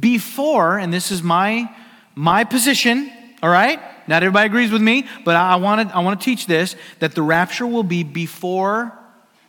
before, 0.00 0.78
and 0.78 0.92
this 0.92 1.10
is 1.10 1.22
my 1.22 1.74
my 2.18 2.44
position, 2.44 3.12
all 3.42 3.50
right? 3.50 3.78
Not 4.08 4.22
everybody 4.22 4.46
agrees 4.46 4.72
with 4.72 4.80
me, 4.82 5.06
but 5.24 5.36
I 5.36 5.56
want 5.56 5.88
to 5.88 5.96
I 5.96 6.00
want 6.00 6.20
to 6.20 6.24
teach 6.24 6.46
this 6.46 6.76
that 6.98 7.14
the 7.14 7.22
rapture 7.22 7.66
will 7.66 7.82
be 7.82 8.02
before 8.02 8.96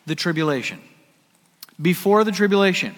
the 0.05 0.15
tribulation. 0.15 0.79
Before 1.82 2.23
the 2.23 2.32
tribulation. 2.32 2.95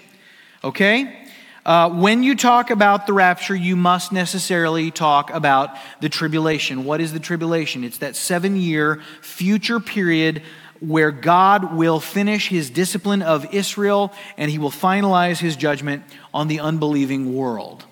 Okay? 0.63 1.27
Uh, 1.65 1.89
when 1.89 2.23
you 2.23 2.35
talk 2.35 2.71
about 2.71 3.05
the 3.05 3.13
rapture, 3.13 3.55
you 3.55 3.75
must 3.75 4.11
necessarily 4.11 4.91
talk 4.91 5.29
about 5.29 5.75
the 5.99 6.09
tribulation. 6.09 6.85
What 6.85 7.01
is 7.01 7.13
the 7.13 7.19
tribulation? 7.19 7.83
It's 7.83 7.99
that 7.99 8.15
seven 8.15 8.55
year 8.55 9.01
future 9.21 9.79
period 9.79 10.41
where 10.79 11.11
God 11.11 11.75
will 11.75 11.99
finish 11.99 12.47
his 12.47 12.69
discipline 12.69 13.21
of 13.21 13.53
Israel 13.53 14.13
and 14.37 14.49
he 14.49 14.57
will 14.57 14.71
finalize 14.71 15.39
his 15.39 15.55
judgment 15.55 16.03
on 16.33 16.47
the 16.47 16.59
unbelieving 16.59 17.35
world. 17.35 17.85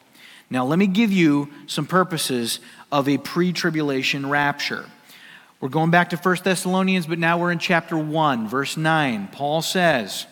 Now, 0.50 0.66
let 0.66 0.80
me 0.80 0.88
give 0.88 1.12
you 1.12 1.50
some 1.68 1.86
purposes 1.86 2.60
of 2.92 3.10
a 3.10 3.18
pre 3.18 3.52
tribulation 3.52 4.30
rapture. 4.30 4.86
We're 5.60 5.70
going 5.70 5.92
back 5.92 6.12
to 6.12 6.18
1 6.18 6.38
Thessalonians, 6.44 7.08
but 7.08 7.20
now 7.20 7.38
we're 7.38 7.52
in 7.52 7.60
chapter 7.60 7.98
1, 7.98 8.48
verse 8.48 8.78
9. 8.78 9.30
Paul 9.32 9.62
says, 9.62 10.26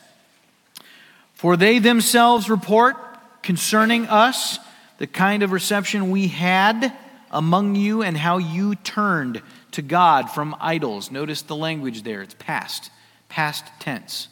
For 1.36 1.56
they 1.56 1.80
themselves 1.80 2.50
report 2.50 2.96
concerning 3.44 4.08
us 4.08 4.60
the 4.98 5.08
kind 5.08 5.44
of 5.44 5.52
reception 5.52 6.10
we 6.10 6.28
had 6.28 6.94
among 7.30 7.76
you 7.76 8.02
and 8.02 8.18
how 8.18 8.38
you 8.38 8.76
turned 8.76 9.42
to 9.72 9.82
God 9.82 10.32
from 10.32 10.56
idols. 10.60 11.12
Notice 11.12 11.42
the 11.42 11.56
language 11.56 12.04
there, 12.04 12.22
it's 12.22 12.36
past, 12.40 12.90
past 13.28 13.66
tense. 13.80 14.30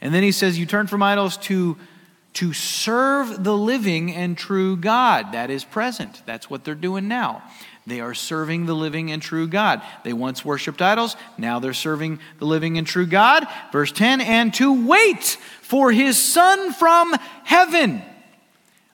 And 0.00 0.12
then 0.12 0.22
he 0.22 0.32
says, 0.32 0.58
You 0.58 0.66
turned 0.66 0.90
from 0.90 1.02
idols 1.02 1.36
to, 1.38 1.76
to 2.34 2.52
serve 2.52 3.44
the 3.44 3.56
living 3.56 4.12
and 4.12 4.36
true 4.36 4.76
God. 4.76 5.32
That 5.32 5.50
is 5.50 5.64
present. 5.64 6.22
That's 6.26 6.50
what 6.50 6.64
they're 6.64 6.74
doing 6.74 7.06
now. 7.06 7.42
They 7.90 8.00
are 8.00 8.14
serving 8.14 8.66
the 8.66 8.74
living 8.74 9.10
and 9.10 9.20
true 9.20 9.48
God. 9.48 9.82
They 10.04 10.12
once 10.12 10.44
worshiped 10.44 10.80
idols, 10.80 11.16
now 11.36 11.58
they're 11.58 11.74
serving 11.74 12.20
the 12.38 12.44
living 12.44 12.78
and 12.78 12.86
true 12.86 13.04
God. 13.04 13.46
Verse 13.72 13.90
10 13.90 14.20
and 14.20 14.54
to 14.54 14.86
wait 14.86 15.36
for 15.60 15.90
his 15.90 16.16
Son 16.16 16.72
from 16.72 17.14
heaven. 17.42 18.02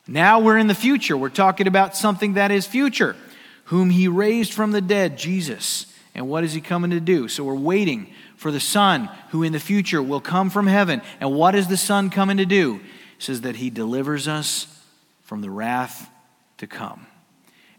Now 0.08 0.40
we're 0.40 0.56
in 0.56 0.66
the 0.66 0.74
future. 0.74 1.14
We're 1.14 1.28
talking 1.28 1.66
about 1.66 1.94
something 1.94 2.34
that 2.34 2.50
is 2.50 2.66
future 2.66 3.16
whom 3.64 3.90
he 3.90 4.08
raised 4.08 4.54
from 4.54 4.72
the 4.72 4.80
dead, 4.80 5.18
Jesus. 5.18 5.92
And 6.14 6.26
what 6.28 6.42
is 6.42 6.54
he 6.54 6.62
coming 6.62 6.92
to 6.92 7.00
do? 7.00 7.28
So 7.28 7.44
we're 7.44 7.54
waiting 7.54 8.14
for 8.36 8.50
the 8.50 8.60
Son 8.60 9.10
who 9.30 9.42
in 9.42 9.52
the 9.52 9.60
future 9.60 10.02
will 10.02 10.20
come 10.20 10.48
from 10.48 10.66
heaven. 10.66 11.02
And 11.20 11.34
what 11.34 11.54
is 11.54 11.68
the 11.68 11.76
Son 11.76 12.08
coming 12.08 12.38
to 12.38 12.46
do? 12.46 12.78
He 12.78 12.82
says 13.18 13.42
that 13.42 13.56
he 13.56 13.68
delivers 13.68 14.26
us 14.26 14.82
from 15.22 15.42
the 15.42 15.50
wrath 15.50 16.08
to 16.56 16.66
come. 16.66 17.06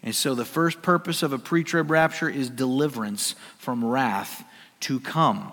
And 0.08 0.16
so 0.16 0.36
the 0.36 0.46
first 0.46 0.82
purpose 0.82 1.22
of 1.22 1.34
a 1.34 1.38
pre 1.38 1.66
trib 1.66 1.92
rapture 1.92 2.30
is 2.30 2.50
deliverance 2.50 3.36
from 3.58 3.84
wrath 3.84 4.42
to 4.80 5.02
come. 5.02 5.52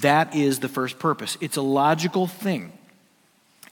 That 0.00 0.34
is 0.34 0.58
the 0.58 0.68
first 0.68 0.98
purpose. 0.98 1.38
It's 1.40 1.56
a 1.56 1.62
logical 1.62 2.26
thing, 2.26 2.72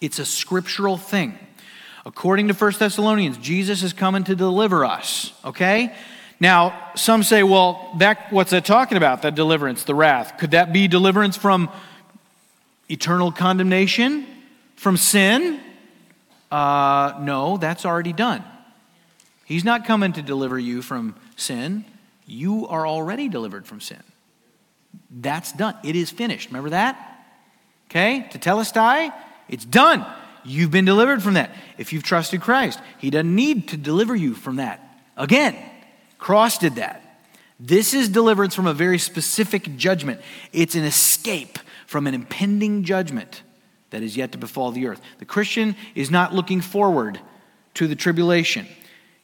it's 0.01 0.21
a 0.21 0.25
scriptural 0.25 0.97
thing. 0.97 1.37
According 2.07 2.47
to 2.47 2.55
1 2.55 2.73
Thessalonians, 2.79 3.37
Jesus 3.39 3.83
is 3.83 3.93
coming 3.93 4.23
to 4.23 4.37
deliver 4.37 4.85
us, 4.85 5.33
okay? 5.45 5.93
Now, 6.39 6.93
some 6.95 7.25
say, 7.25 7.43
well, 7.43 7.93
that, 7.99 8.33
what's 8.33 8.53
that 8.53 8.65
talking 8.65 8.99
about, 8.99 9.23
that 9.23 9.35
deliverance, 9.35 9.83
the 9.83 9.97
wrath? 9.97 10.39
Could 10.39 10.53
that 10.53 10.73
be 10.73 10.87
deliverance 10.87 11.37
from 11.37 11.69
eternal 12.89 13.33
condemnation, 13.33 14.25
from 14.77 14.97
sin? 14.97 15.59
Uh, 16.53 17.19
no, 17.23 17.57
that's 17.57 17.85
already 17.85 18.13
done. 18.13 18.45
He's 19.53 19.65
not 19.65 19.85
coming 19.85 20.15
to 20.15 20.23
deliver 20.23 20.59
you 20.59 20.81
from 20.81 21.15
sin. 21.37 21.85
You 22.25 22.67
are 22.69 22.87
already 22.87 23.29
delivered 23.29 23.67
from 23.67 23.83
sin. 23.83 24.03
That's 25.11 25.53
done. 25.53 25.77
It 25.85 25.95
is 25.95 26.11
finished. 26.11 26.49
Remember 26.49 26.71
that? 26.71 26.97
Okay? 27.91 28.27
Tetelestai, 28.31 29.13
it's 29.51 29.67
done. 29.67 30.07
You've 30.43 30.71
been 30.71 30.87
delivered 30.87 31.23
from 31.23 31.35
that. 31.35 31.55
If 31.77 31.93
you've 31.93 32.03
trusted 32.03 32.41
Christ, 32.41 32.81
He 32.97 33.11
doesn't 33.11 33.35
need 33.35 33.69
to 33.69 33.77
deliver 33.77 34.17
you 34.17 34.33
from 34.33 34.57
that. 34.57 34.81
Again, 35.19 35.55
Cross 36.17 36.57
did 36.57 36.77
that. 36.77 37.21
This 37.61 37.93
is 37.93 38.09
deliverance 38.09 38.55
from 38.55 38.67
a 38.67 38.73
very 38.73 38.99
specific 38.99 39.77
judgment. 39.77 40.23
It's 40.55 40.77
an 40.77 40.85
escape 40.85 41.59
from 41.87 42.07
an 42.07 42.15
impending 42.15 42.85
judgment 42.85 43.43
that 43.91 44.03
is 44.03 44.17
yet 44.17 44.33
to 44.33 44.39
befall 44.39 44.71
the 44.71 44.87
earth. 44.87 45.03
The 45.19 45.27
Christian 45.27 45.77
is 45.95 46.11
not 46.11 46.35
looking 46.35 46.63
forward 46.63 47.21
to 47.75 47.87
the 47.87 47.97
tribulation, 47.97 48.67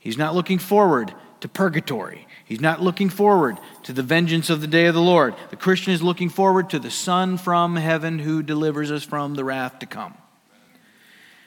he's 0.08 0.16
not 0.16 0.34
looking 0.34 0.58
forward 0.58 1.12
to 1.40 1.48
purgatory. 1.48 2.26
He's 2.46 2.60
not 2.62 2.80
looking 2.80 3.10
forward 3.10 3.58
to 3.82 3.92
the 3.92 4.02
vengeance 4.02 4.48
of 4.48 4.62
the 4.62 4.66
day 4.66 4.86
of 4.86 4.94
the 4.94 5.02
Lord. 5.02 5.34
The 5.50 5.56
Christian 5.56 5.92
is 5.92 6.02
looking 6.02 6.30
forward 6.30 6.70
to 6.70 6.78
the 6.78 6.90
Son 6.90 7.36
from 7.36 7.76
heaven 7.76 8.18
who 8.18 8.42
delivers 8.42 8.90
us 8.90 9.04
from 9.04 9.34
the 9.34 9.44
wrath 9.44 9.78
to 9.80 9.86
come. 9.86 10.14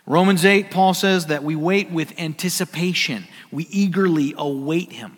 Romans 0.06 0.46
8, 0.46 0.70
Paul 0.70 0.94
says 0.94 1.26
that 1.26 1.44
we 1.44 1.56
wait 1.56 1.90
with 1.90 2.14
anticipation. 2.20 3.26
We 3.52 3.64
eagerly 3.72 4.36
await 4.38 4.92
him. 4.92 5.18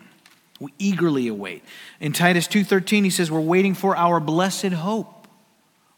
We 0.58 0.72
eagerly 0.78 1.28
await. 1.28 1.64
In 2.00 2.12
Titus 2.12 2.48
2:13 2.48 3.04
he 3.04 3.10
says 3.10 3.30
we're 3.30 3.40
waiting 3.40 3.74
for 3.74 3.94
our 3.94 4.20
blessed 4.20 4.72
hope. 4.72 5.28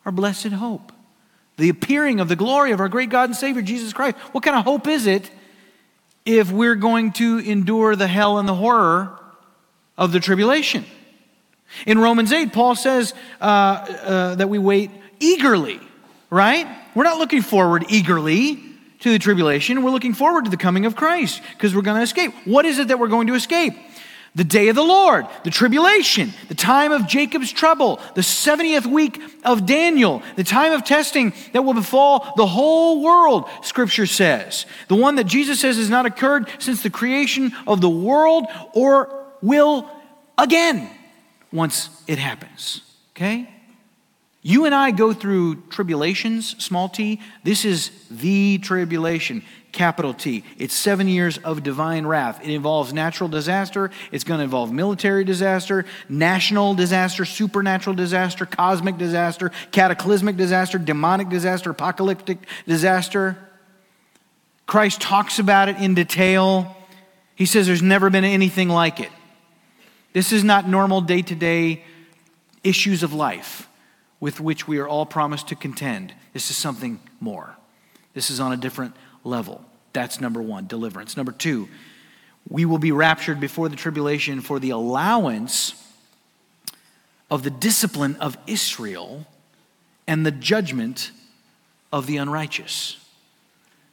Our 0.04 0.10
blessed 0.10 0.48
hope. 0.48 0.92
The 1.58 1.68
appearing 1.68 2.18
of 2.18 2.28
the 2.28 2.36
glory 2.36 2.72
of 2.72 2.80
our 2.80 2.88
great 2.88 3.10
God 3.10 3.28
and 3.28 3.36
Savior 3.36 3.62
Jesus 3.62 3.92
Christ. 3.92 4.16
What 4.32 4.42
kind 4.42 4.56
of 4.56 4.64
hope 4.64 4.88
is 4.88 5.06
it 5.06 5.30
if 6.26 6.50
we're 6.50 6.74
going 6.74 7.12
to 7.12 7.38
endure 7.38 7.96
the 7.96 8.06
hell 8.06 8.38
and 8.38 8.48
the 8.48 8.54
horror 8.54 9.18
of 9.96 10.12
the 10.12 10.20
tribulation? 10.20 10.84
In 11.86 11.98
Romans 11.98 12.32
8, 12.32 12.52
Paul 12.52 12.74
says 12.74 13.14
uh, 13.40 13.44
uh, 13.44 14.34
that 14.34 14.48
we 14.48 14.58
wait 14.58 14.90
eagerly, 15.20 15.80
right? 16.30 16.66
We're 16.94 17.04
not 17.04 17.18
looking 17.18 17.42
forward 17.42 17.86
eagerly 17.88 18.62
to 19.00 19.10
the 19.10 19.18
tribulation. 19.18 19.82
We're 19.82 19.90
looking 19.90 20.14
forward 20.14 20.44
to 20.44 20.50
the 20.50 20.56
coming 20.56 20.86
of 20.86 20.96
Christ 20.96 21.42
because 21.52 21.74
we're 21.74 21.82
going 21.82 21.96
to 21.96 22.02
escape. 22.02 22.32
What 22.44 22.64
is 22.64 22.78
it 22.78 22.88
that 22.88 22.98
we're 22.98 23.08
going 23.08 23.26
to 23.28 23.34
escape? 23.34 23.74
The 24.36 24.44
day 24.44 24.68
of 24.68 24.76
the 24.76 24.82
Lord, 24.82 25.26
the 25.44 25.50
tribulation, 25.50 26.34
the 26.48 26.54
time 26.54 26.92
of 26.92 27.06
Jacob's 27.08 27.50
trouble, 27.50 27.98
the 28.14 28.20
70th 28.20 28.84
week 28.84 29.20
of 29.44 29.64
Daniel, 29.64 30.22
the 30.36 30.44
time 30.44 30.72
of 30.72 30.84
testing 30.84 31.32
that 31.54 31.62
will 31.62 31.72
befall 31.72 32.34
the 32.36 32.46
whole 32.46 33.02
world, 33.02 33.48
Scripture 33.62 34.04
says. 34.04 34.66
The 34.88 34.94
one 34.94 35.14
that 35.14 35.24
Jesus 35.24 35.60
says 35.60 35.78
has 35.78 35.88
not 35.88 36.04
occurred 36.04 36.50
since 36.58 36.82
the 36.82 36.90
creation 36.90 37.52
of 37.66 37.80
the 37.80 37.88
world 37.88 38.44
or 38.74 39.26
will 39.40 39.90
again 40.36 40.90
once 41.50 41.88
it 42.06 42.18
happens. 42.18 42.82
Okay? 43.12 43.48
You 44.42 44.66
and 44.66 44.74
I 44.74 44.90
go 44.90 45.14
through 45.14 45.62
tribulations, 45.70 46.62
small 46.62 46.90
t. 46.90 47.20
This 47.42 47.64
is 47.64 47.90
the 48.10 48.58
tribulation, 48.58 49.42
capital 49.76 50.14
T. 50.14 50.42
It's 50.58 50.74
seven 50.74 51.06
years 51.06 51.38
of 51.38 51.62
divine 51.62 52.06
wrath. 52.06 52.40
It 52.42 52.50
involves 52.50 52.92
natural 52.92 53.28
disaster, 53.28 53.90
it's 54.10 54.24
going 54.24 54.38
to 54.38 54.44
involve 54.44 54.72
military 54.72 55.22
disaster, 55.22 55.84
national 56.08 56.74
disaster, 56.74 57.24
supernatural 57.24 57.94
disaster, 57.94 58.46
cosmic 58.46 58.98
disaster, 58.98 59.52
cataclysmic 59.70 60.36
disaster, 60.36 60.78
demonic 60.78 61.28
disaster, 61.28 61.70
apocalyptic 61.70 62.38
disaster. 62.66 63.38
Christ 64.66 65.00
talks 65.00 65.38
about 65.38 65.68
it 65.68 65.76
in 65.76 65.94
detail. 65.94 66.76
He 67.36 67.46
says 67.46 67.66
there's 67.66 67.82
never 67.82 68.10
been 68.10 68.24
anything 68.24 68.68
like 68.68 68.98
it. 68.98 69.10
This 70.12 70.32
is 70.32 70.42
not 70.42 70.68
normal 70.68 71.02
day 71.02 71.22
to 71.22 71.34
day 71.34 71.84
issues 72.64 73.02
of 73.02 73.12
life 73.12 73.68
with 74.18 74.40
which 74.40 74.66
we 74.66 74.78
are 74.78 74.88
all 74.88 75.06
promised 75.06 75.48
to 75.48 75.54
contend. 75.54 76.14
This 76.32 76.50
is 76.50 76.56
something 76.56 76.98
more. 77.20 77.56
This 78.14 78.30
is 78.30 78.40
on 78.40 78.50
a 78.50 78.56
different 78.56 78.96
level. 79.26 79.64
That's 79.92 80.20
number 80.20 80.40
one, 80.40 80.66
deliverance. 80.66 81.16
Number 81.16 81.32
two, 81.32 81.68
we 82.48 82.64
will 82.64 82.78
be 82.78 82.92
raptured 82.92 83.40
before 83.40 83.68
the 83.68 83.76
tribulation 83.76 84.40
for 84.40 84.58
the 84.58 84.70
allowance 84.70 85.74
of 87.30 87.42
the 87.42 87.50
discipline 87.50 88.16
of 88.16 88.38
Israel 88.46 89.26
and 90.06 90.24
the 90.24 90.30
judgment 90.30 91.10
of 91.92 92.06
the 92.06 92.18
unrighteous. 92.18 92.98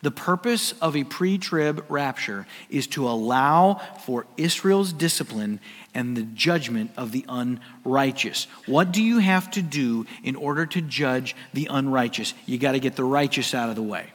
The 0.04 0.12
purpose 0.12 0.74
of 0.82 0.98
a 0.98 1.06
pre 1.06 1.38
trib 1.38 1.86
rapture 1.88 2.46
is 2.70 2.88
to 2.88 3.08
allow 3.08 3.76
for 4.06 4.28
Israel's 4.36 4.92
discipline 4.92 5.62
and 5.94 6.18
the 6.18 6.24
judgment 6.24 6.92
of 6.98 7.14
the 7.14 7.26
unrighteous. 7.30 8.48
What 8.66 8.92
do 8.92 9.02
you 9.02 9.20
have 9.20 9.50
to 9.52 9.62
do 9.62 10.06
in 10.22 10.36
order 10.36 10.66
to 10.66 10.82
judge 10.82 11.36
the 11.54 11.70
unrighteous? 11.72 12.34
You 12.46 12.58
got 12.58 12.74
to 12.74 12.80
get 12.80 12.98
the 12.98 13.06
righteous 13.06 13.54
out 13.54 13.70
of 13.70 13.78
the 13.78 13.82
way. 13.82 14.13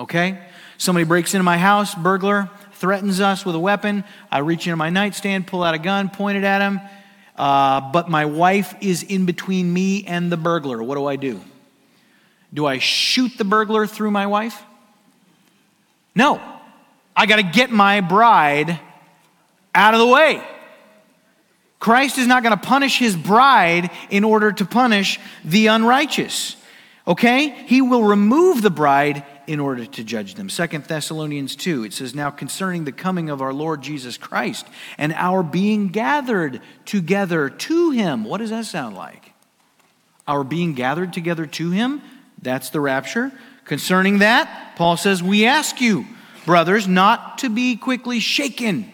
Okay? 0.00 0.38
Somebody 0.78 1.04
breaks 1.04 1.34
into 1.34 1.44
my 1.44 1.58
house, 1.58 1.94
burglar, 1.94 2.48
threatens 2.72 3.20
us 3.20 3.44
with 3.44 3.54
a 3.54 3.60
weapon. 3.60 4.02
I 4.30 4.38
reach 4.38 4.66
into 4.66 4.76
my 4.76 4.88
nightstand, 4.88 5.46
pull 5.46 5.62
out 5.62 5.74
a 5.74 5.78
gun, 5.78 6.08
point 6.08 6.38
it 6.38 6.44
at 6.44 6.62
him. 6.62 6.80
uh, 7.36 7.92
but 7.92 8.08
my 8.08 8.24
wife 8.24 8.74
is 8.80 9.02
in 9.02 9.26
between 9.26 9.72
me 9.72 10.04
and 10.06 10.32
the 10.32 10.36
burglar. 10.36 10.82
What 10.82 10.96
do 10.96 11.06
I 11.06 11.16
do? 11.16 11.40
Do 12.52 12.66
I 12.66 12.78
shoot 12.78 13.32
the 13.38 13.44
burglar 13.44 13.86
through 13.86 14.10
my 14.10 14.26
wife? 14.26 14.62
No. 16.14 16.40
I 17.14 17.26
got 17.26 17.36
to 17.36 17.42
get 17.42 17.70
my 17.70 18.00
bride 18.00 18.80
out 19.74 19.94
of 19.94 20.00
the 20.00 20.06
way. 20.06 20.42
Christ 21.78 22.18
is 22.18 22.26
not 22.26 22.42
going 22.42 22.58
to 22.58 22.66
punish 22.66 22.98
his 22.98 23.16
bride 23.16 23.90
in 24.10 24.24
order 24.24 24.52
to 24.52 24.64
punish 24.64 25.18
the 25.44 25.68
unrighteous. 25.68 26.56
Okay? 27.06 27.48
He 27.66 27.80
will 27.80 28.04
remove 28.04 28.60
the 28.60 28.70
bride 28.70 29.24
in 29.50 29.58
order 29.58 29.84
to 29.84 30.04
judge 30.04 30.34
them. 30.34 30.48
Second 30.48 30.84
Thessalonians 30.84 31.56
2, 31.56 31.82
it 31.82 31.92
says, 31.92 32.14
Now 32.14 32.30
concerning 32.30 32.84
the 32.84 32.92
coming 32.92 33.28
of 33.28 33.42
our 33.42 33.52
Lord 33.52 33.82
Jesus 33.82 34.16
Christ 34.16 34.64
and 34.96 35.12
our 35.14 35.42
being 35.42 35.88
gathered 35.88 36.60
together 36.84 37.50
to 37.50 37.90
him. 37.90 38.22
What 38.22 38.38
does 38.38 38.50
that 38.50 38.66
sound 38.66 38.94
like? 38.94 39.32
Our 40.28 40.44
being 40.44 40.74
gathered 40.74 41.12
together 41.12 41.46
to 41.46 41.72
him? 41.72 42.00
That's 42.40 42.70
the 42.70 42.80
rapture. 42.80 43.32
Concerning 43.64 44.18
that, 44.18 44.74
Paul 44.76 44.96
says, 44.96 45.20
We 45.20 45.46
ask 45.46 45.80
you, 45.80 46.06
brothers, 46.46 46.86
not 46.86 47.38
to 47.38 47.48
be 47.48 47.74
quickly 47.74 48.20
shaken 48.20 48.89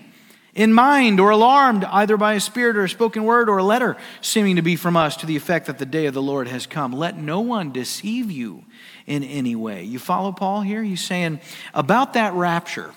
in 0.57 0.73
mind 0.73 1.21
or 1.21 1.31
alarmed 1.31 1.85
either 1.85 2.17
by 2.17 2.33
a 2.35 2.41
spirit 2.41 2.77
or 2.77 2.85
a 2.85 2.89
spoken 2.89 3.25
word 3.25 3.49
or 3.49 3.59
a 3.59 3.63
letter 3.63 3.97
seeming 4.23 4.57
to 4.57 4.63
be 4.63 4.75
from 4.75 4.97
us 4.97 5.17
to 5.19 5.27
the 5.27 5.37
effect 5.37 5.67
that 5.67 5.79
the 5.79 5.87
day 5.87 6.07
of 6.07 6.15
the 6.15 6.23
Lord 6.23 6.49
has 6.49 6.67
come. 6.67 6.93
Let 6.93 7.17
no 7.17 7.41
one 7.41 7.71
deceive 7.73 8.31
you 8.31 8.65
in 9.07 9.23
any 9.23 9.55
way. 9.55 9.85
You 9.85 9.99
follow 9.99 10.33
Paul 10.33 10.63
here? 10.63 10.83
He's 10.83 11.05
saying 11.05 11.41
about 11.75 12.15
that 12.15 12.33
rapture, 12.33 12.93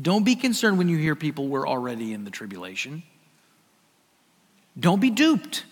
don't 0.00 0.24
be 0.24 0.34
concerned 0.34 0.78
when 0.78 0.88
you 0.88 0.96
hear 0.96 1.14
people 1.14 1.48
were 1.48 1.68
already 1.68 2.14
in 2.14 2.24
the 2.24 2.30
tribulation. 2.30 3.04
Don't 4.80 5.00
be 5.00 5.10
duped. 5.10 5.64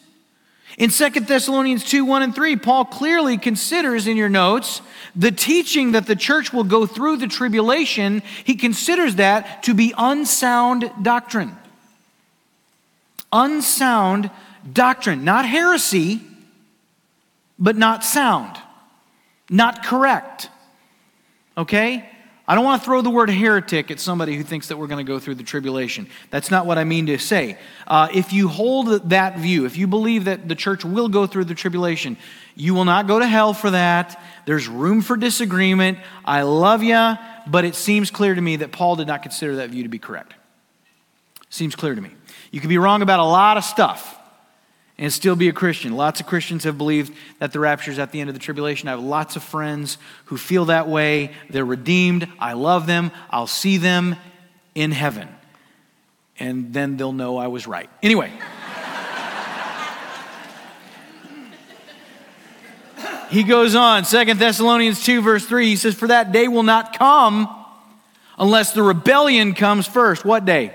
In 0.78 0.90
2 0.90 1.10
Thessalonians 1.10 1.84
2 1.84 2.04
1 2.04 2.22
and 2.22 2.34
3, 2.34 2.56
Paul 2.56 2.84
clearly 2.84 3.36
considers 3.36 4.06
in 4.06 4.16
your 4.16 4.28
notes 4.28 4.80
the 5.14 5.30
teaching 5.30 5.92
that 5.92 6.06
the 6.06 6.16
church 6.16 6.52
will 6.52 6.64
go 6.64 6.86
through 6.86 7.18
the 7.18 7.26
tribulation. 7.26 8.22
He 8.44 8.54
considers 8.54 9.16
that 9.16 9.62
to 9.64 9.74
be 9.74 9.92
unsound 9.96 10.90
doctrine. 11.02 11.56
Unsound 13.32 14.30
doctrine. 14.70 15.24
Not 15.24 15.46
heresy, 15.46 16.22
but 17.58 17.76
not 17.76 18.04
sound. 18.04 18.56
Not 19.50 19.84
correct. 19.84 20.48
Okay? 21.56 22.08
I 22.52 22.54
don't 22.54 22.66
want 22.66 22.82
to 22.82 22.84
throw 22.84 23.00
the 23.00 23.08
word 23.08 23.30
heretic 23.30 23.90
at 23.90 23.98
somebody 23.98 24.36
who 24.36 24.42
thinks 24.42 24.68
that 24.68 24.76
we're 24.76 24.86
going 24.86 25.02
to 25.02 25.10
go 25.10 25.18
through 25.18 25.36
the 25.36 25.42
tribulation. 25.42 26.06
That's 26.28 26.50
not 26.50 26.66
what 26.66 26.76
I 26.76 26.84
mean 26.84 27.06
to 27.06 27.16
say. 27.16 27.56
Uh, 27.86 28.08
if 28.12 28.34
you 28.34 28.48
hold 28.48 29.08
that 29.08 29.38
view, 29.38 29.64
if 29.64 29.78
you 29.78 29.86
believe 29.86 30.26
that 30.26 30.50
the 30.50 30.54
church 30.54 30.84
will 30.84 31.08
go 31.08 31.26
through 31.26 31.46
the 31.46 31.54
tribulation, 31.54 32.18
you 32.54 32.74
will 32.74 32.84
not 32.84 33.06
go 33.06 33.18
to 33.18 33.26
hell 33.26 33.54
for 33.54 33.70
that. 33.70 34.22
There's 34.44 34.68
room 34.68 35.00
for 35.00 35.16
disagreement. 35.16 35.96
I 36.26 36.42
love 36.42 36.82
you, 36.82 37.14
but 37.46 37.64
it 37.64 37.74
seems 37.74 38.10
clear 38.10 38.34
to 38.34 38.40
me 38.42 38.56
that 38.56 38.70
Paul 38.70 38.96
did 38.96 39.06
not 39.06 39.22
consider 39.22 39.56
that 39.56 39.70
view 39.70 39.84
to 39.84 39.88
be 39.88 39.98
correct. 39.98 40.34
Seems 41.48 41.74
clear 41.74 41.94
to 41.94 42.00
me. 42.02 42.10
You 42.50 42.60
can 42.60 42.68
be 42.68 42.76
wrong 42.76 43.00
about 43.00 43.20
a 43.20 43.24
lot 43.24 43.56
of 43.56 43.64
stuff 43.64 44.18
and 45.02 45.12
still 45.12 45.34
be 45.34 45.48
a 45.48 45.52
Christian. 45.52 45.96
Lots 45.96 46.20
of 46.20 46.26
Christians 46.28 46.62
have 46.62 46.78
believed 46.78 47.12
that 47.40 47.52
the 47.52 47.58
rapture 47.58 47.90
is 47.90 47.98
at 47.98 48.12
the 48.12 48.20
end 48.20 48.30
of 48.30 48.34
the 48.34 48.40
tribulation. 48.40 48.86
I 48.86 48.92
have 48.92 49.00
lots 49.00 49.34
of 49.34 49.42
friends 49.42 49.98
who 50.26 50.36
feel 50.36 50.66
that 50.66 50.86
way. 50.86 51.32
They're 51.50 51.64
redeemed. 51.64 52.28
I 52.38 52.52
love 52.52 52.86
them. 52.86 53.10
I'll 53.28 53.48
see 53.48 53.78
them 53.78 54.14
in 54.76 54.92
heaven. 54.92 55.28
And 56.38 56.72
then 56.72 56.96
they'll 56.98 57.12
know 57.12 57.36
I 57.36 57.48
was 57.48 57.66
right. 57.66 57.90
Anyway. 58.00 58.32
he 63.28 63.42
goes 63.42 63.74
on, 63.74 64.04
Second 64.04 64.38
Thessalonians 64.38 65.04
2, 65.04 65.20
verse 65.20 65.44
3. 65.44 65.66
He 65.66 65.74
says, 65.74 65.96
For 65.96 66.06
that 66.06 66.30
day 66.30 66.46
will 66.46 66.62
not 66.62 66.96
come 66.96 67.52
unless 68.38 68.72
the 68.72 68.84
rebellion 68.84 69.54
comes 69.54 69.84
first. 69.84 70.24
What 70.24 70.44
day? 70.44 70.72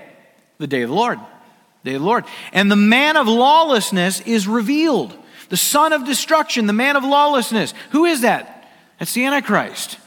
The 0.58 0.66
day 0.66 0.82
of 0.82 0.90
the 0.90 0.94
Lord 0.94 1.18
day 1.84 1.94
of 1.94 2.02
the 2.02 2.06
Lord. 2.06 2.24
And 2.52 2.70
the 2.70 2.76
man 2.76 3.16
of 3.16 3.28
lawlessness 3.28 4.20
is 4.22 4.46
revealed. 4.46 5.16
The 5.48 5.56
son 5.56 5.92
of 5.92 6.04
destruction, 6.04 6.66
the 6.66 6.72
man 6.72 6.96
of 6.96 7.04
lawlessness. 7.04 7.72
Who 7.90 8.04
is 8.04 8.22
that? 8.22 8.70
That's 8.98 9.12
the 9.14 9.24
Antichrist. 9.24 9.98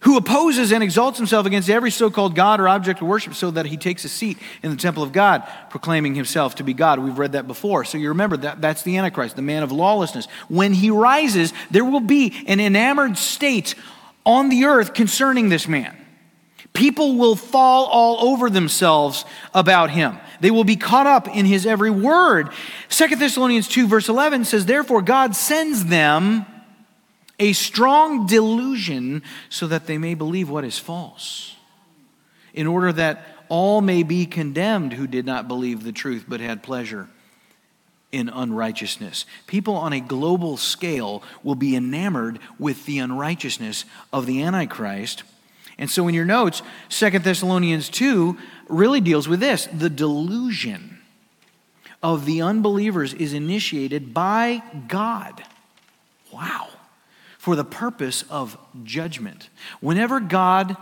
Who 0.00 0.18
opposes 0.18 0.70
and 0.70 0.82
exalts 0.82 1.16
himself 1.16 1.46
against 1.46 1.70
every 1.70 1.90
so 1.90 2.10
called 2.10 2.34
God 2.34 2.60
or 2.60 2.68
object 2.68 3.00
of 3.00 3.08
worship 3.08 3.34
so 3.34 3.50
that 3.52 3.64
he 3.64 3.78
takes 3.78 4.04
a 4.04 4.08
seat 4.08 4.36
in 4.62 4.70
the 4.70 4.76
temple 4.76 5.02
of 5.02 5.12
God, 5.12 5.48
proclaiming 5.70 6.14
himself 6.14 6.56
to 6.56 6.62
be 6.62 6.74
God. 6.74 6.98
We've 6.98 7.18
read 7.18 7.32
that 7.32 7.46
before. 7.46 7.84
So 7.84 7.96
you 7.96 8.10
remember 8.10 8.36
that 8.36 8.60
that's 8.60 8.82
the 8.82 8.98
Antichrist, 8.98 9.34
the 9.34 9.42
man 9.42 9.62
of 9.62 9.72
lawlessness. 9.72 10.26
When 10.48 10.74
he 10.74 10.90
rises, 10.90 11.54
there 11.70 11.86
will 11.86 12.00
be 12.00 12.44
an 12.46 12.60
enamored 12.60 13.16
state 13.16 13.74
on 14.26 14.50
the 14.50 14.66
earth 14.66 14.92
concerning 14.92 15.48
this 15.48 15.66
man. 15.66 15.96
People 16.74 17.16
will 17.16 17.36
fall 17.36 17.86
all 17.86 18.32
over 18.32 18.50
themselves 18.50 19.24
about 19.54 19.90
him. 19.90 20.18
They 20.40 20.50
will 20.50 20.64
be 20.64 20.74
caught 20.74 21.06
up 21.06 21.28
in 21.28 21.46
his 21.46 21.66
every 21.66 21.90
word. 21.90 22.48
Second 22.88 23.20
Thessalonians 23.20 23.68
2, 23.68 23.86
verse 23.86 24.08
11 24.08 24.44
says, 24.44 24.66
Therefore, 24.66 25.00
God 25.00 25.36
sends 25.36 25.86
them 25.86 26.44
a 27.38 27.52
strong 27.52 28.26
delusion 28.26 29.22
so 29.48 29.68
that 29.68 29.86
they 29.86 29.98
may 29.98 30.14
believe 30.14 30.50
what 30.50 30.64
is 30.64 30.78
false, 30.78 31.56
in 32.52 32.66
order 32.66 32.92
that 32.92 33.24
all 33.48 33.80
may 33.80 34.02
be 34.02 34.26
condemned 34.26 34.94
who 34.94 35.06
did 35.06 35.24
not 35.24 35.46
believe 35.46 35.84
the 35.84 35.92
truth 35.92 36.24
but 36.26 36.40
had 36.40 36.62
pleasure 36.62 37.08
in 38.10 38.28
unrighteousness. 38.28 39.26
People 39.46 39.74
on 39.74 39.92
a 39.92 40.00
global 40.00 40.56
scale 40.56 41.22
will 41.42 41.54
be 41.54 41.76
enamored 41.76 42.38
with 42.58 42.84
the 42.86 42.98
unrighteousness 42.98 43.84
of 44.12 44.26
the 44.26 44.42
Antichrist. 44.42 45.24
And 45.78 45.90
so 45.90 46.06
in 46.08 46.14
your 46.14 46.24
notes, 46.24 46.62
Second 46.88 47.24
Thessalonians 47.24 47.88
2 47.88 48.36
really 48.68 49.00
deals 49.00 49.28
with 49.28 49.40
this 49.40 49.66
the 49.72 49.90
delusion 49.90 50.98
of 52.02 52.26
the 52.26 52.42
unbelievers 52.42 53.14
is 53.14 53.32
initiated 53.32 54.12
by 54.12 54.62
God. 54.88 55.42
Wow. 56.32 56.68
For 57.38 57.56
the 57.56 57.64
purpose 57.64 58.24
of 58.30 58.58
judgment. 58.84 59.48
Whenever 59.80 60.20
God 60.20 60.76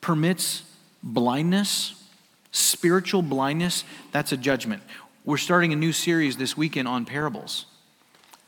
permits 0.00 0.62
blindness, 1.02 1.94
spiritual 2.52 3.22
blindness, 3.22 3.84
that's 4.12 4.32
a 4.32 4.36
judgment. 4.36 4.82
We're 5.24 5.38
starting 5.38 5.72
a 5.72 5.76
new 5.76 5.92
series 5.92 6.36
this 6.36 6.56
weekend 6.56 6.86
on 6.86 7.04
parables, 7.04 7.66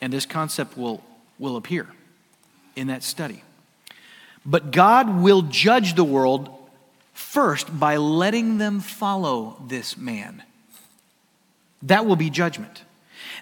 and 0.01 0.12
this 0.12 0.27
concept 0.27 0.77
will, 0.77 1.03
will 1.39 1.57
appear 1.57 1.89
in 2.77 2.89
that 2.89 3.03
study. 3.03 3.43
But 4.47 4.70
God 4.70 5.20
will 5.20 5.42
judge 5.42 5.94
the 5.94 6.05
world 6.05 6.49
first 7.12 7.78
by 7.78 7.97
letting 7.97 8.59
them 8.59 8.80
follow 8.80 9.61
this 9.66 9.97
man. 9.97 10.44
That 11.82 12.07
will 12.07 12.16
be 12.16 12.30
judgment. 12.30 12.82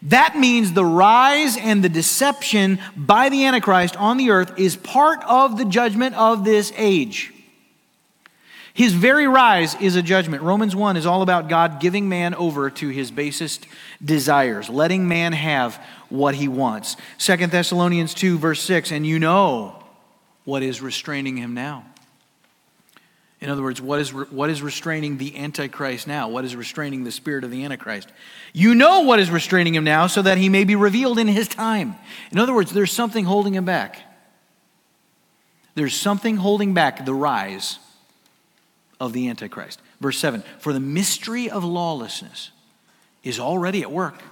That 0.02 0.36
means 0.36 0.72
the 0.72 0.84
rise 0.84 1.57
and 1.57 1.84
the 1.84 1.88
deception 1.88 2.78
by 2.96 3.28
the 3.28 3.44
Antichrist 3.44 3.96
on 3.96 4.16
the 4.16 4.30
earth 4.30 4.59
is 4.59 4.76
part 4.76 5.22
of 5.24 5.59
the 5.59 5.64
judgment 5.64 6.14
of 6.14 6.44
this 6.44 6.72
age. 6.76 7.32
His 8.72 8.92
very 8.92 9.28
rise 9.28 9.76
is 9.76 9.94
a 9.94 10.02
judgment. 10.02 10.42
Romans 10.42 10.74
1 10.74 10.96
is 10.96 11.07
all 11.07 11.22
about 11.22 11.48
God 11.48 11.78
giving 11.78 12.09
man 12.09 12.34
over 12.34 12.70
to 12.70 12.88
his 12.88 13.12
basest 13.12 13.68
desires, 14.05 14.68
letting 14.68 15.07
man 15.07 15.32
have 15.32 15.80
what 16.09 16.34
he 16.34 16.48
wants. 16.48 16.96
Second 17.16 17.52
Thessalonians 17.52 18.14
2, 18.14 18.36
verse 18.36 18.61
6, 18.62 18.90
and 18.90 19.07
you 19.07 19.20
know 19.20 19.84
what 20.45 20.62
is 20.62 20.80
restraining 20.80 21.36
him 21.36 21.55
now. 21.55 21.84
In 23.40 23.51
other 23.51 23.62
words, 23.62 23.80
what 23.80 24.01
is, 24.01 24.12
what 24.14 24.49
is 24.49 24.62
restraining 24.62 25.18
the 25.18 25.36
Antichrist 25.36 26.07
now? 26.07 26.28
What 26.28 26.47
is 26.47 26.57
restraining 26.57 27.05
the 27.05 27.11
spirit 27.11 27.45
of 27.45 27.51
the 27.51 27.64
Antichrist? 27.64 28.09
You 28.55 28.74
know 28.74 29.01
what 29.01 29.20
is 29.20 29.30
restraining 29.30 29.74
him 29.74 29.84
now 29.84 30.07
so 30.07 30.22
that 30.22 30.38
he 30.38 30.49
may 30.49 30.64
be 30.64 30.76
revealed 30.76 31.18
in 31.18 31.28
his 31.28 31.47
time. 31.47 31.97
In 32.32 32.38
other 32.38 32.55
words, 32.55 32.72
there's 32.72 32.92
something 32.92 33.26
holding 33.26 33.55
him 33.55 33.66
back. 33.66 33.99
There's 35.74 35.95
something 35.95 36.36
holding 36.36 36.72
back 36.72 37.05
the 37.05 37.14
rise 37.14 37.78
of 39.01 39.12
the 39.12 39.28
Antichrist. 39.28 39.80
Verse 40.01 40.18
7 40.18 40.42
For 40.59 40.72
the 40.72 40.80
mystery 40.80 41.51
of 41.51 41.64
lawlessness 41.64 42.51
is 43.22 43.38
already 43.38 43.82
at 43.82 43.92
work. 43.92 44.22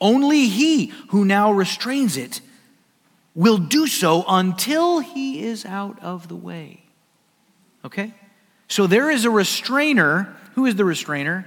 Only 0.00 0.48
he 0.48 0.86
who 1.08 1.24
now 1.24 1.52
restrains 1.52 2.16
it 2.16 2.40
will 3.38 3.58
do 3.58 3.86
so 3.86 4.24
until 4.26 4.98
he 4.98 5.44
is 5.44 5.64
out 5.64 5.96
of 6.02 6.26
the 6.26 6.34
way. 6.34 6.82
Okay? 7.84 8.12
So 8.66 8.88
there 8.88 9.12
is 9.12 9.24
a 9.24 9.30
restrainer. 9.30 10.36
Who 10.56 10.66
is 10.66 10.74
the 10.74 10.84
restrainer? 10.84 11.46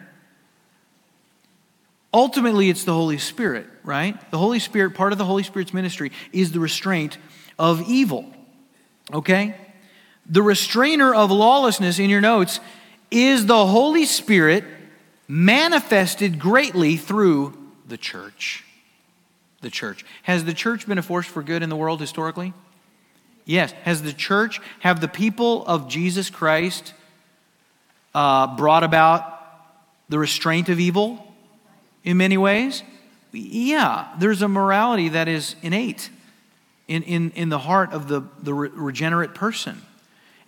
Ultimately, 2.14 2.70
it's 2.70 2.86
the 2.86 2.94
Holy 2.94 3.18
Spirit, 3.18 3.68
right? 3.84 4.18
The 4.32 4.38
Holy 4.38 4.60
Spirit, 4.60 4.96
part 4.96 5.12
of 5.12 5.18
the 5.18 5.26
Holy 5.26 5.44
Spirit's 5.44 5.74
ministry, 5.74 6.14
is 6.32 6.54
the 6.54 6.62
restraint 6.62 7.18
of 7.60 7.82
evil. 7.82 8.26
Okay? 9.14 9.54
The 10.26 10.42
restrainer 10.42 11.14
of 11.14 11.30
lawlessness 11.30 12.00
in 12.00 12.10
your 12.10 12.22
notes 12.22 12.62
is 13.12 13.48
the 13.48 13.66
Holy 13.66 14.06
Spirit 14.06 14.64
manifested 15.28 16.40
greatly 16.40 16.96
through 16.96 17.58
the 17.86 17.98
church. 17.98 18.64
The 19.62 19.70
church. 19.70 20.04
Has 20.24 20.46
the 20.46 20.54
church 20.54 20.88
been 20.88 20.98
a 20.98 21.04
force 21.04 21.28
for 21.28 21.44
good 21.44 21.64
in 21.64 21.70
the 21.70 21.76
world 21.76 22.00
historically? 22.00 22.54
Yes. 23.46 23.72
Has 23.84 24.02
the 24.02 24.14
church, 24.14 24.60
have 24.80 25.02
the 25.02 25.08
people 25.08 25.66
of 25.66 25.88
Jesus 25.88 26.30
Christ 26.30 26.94
uh, 28.14 28.56
brought 28.56 28.84
about 28.84 29.40
the 30.10 30.20
restraint 30.20 30.70
of 30.70 30.80
evil 30.80 31.34
in 32.04 32.18
many 32.18 32.38
ways? 32.38 32.84
Yeah, 33.32 34.10
there's 34.20 34.42
a 34.42 34.48
morality 34.48 35.10
that 35.10 35.28
is 35.28 35.56
innate 35.62 36.10
in, 36.88 37.04
in, 37.04 37.32
in 37.32 37.50
the 37.50 37.60
heart 37.60 37.94
of 37.94 38.08
the, 38.08 38.24
the 38.42 38.54
regenerate 38.54 39.34
person. 39.34 39.82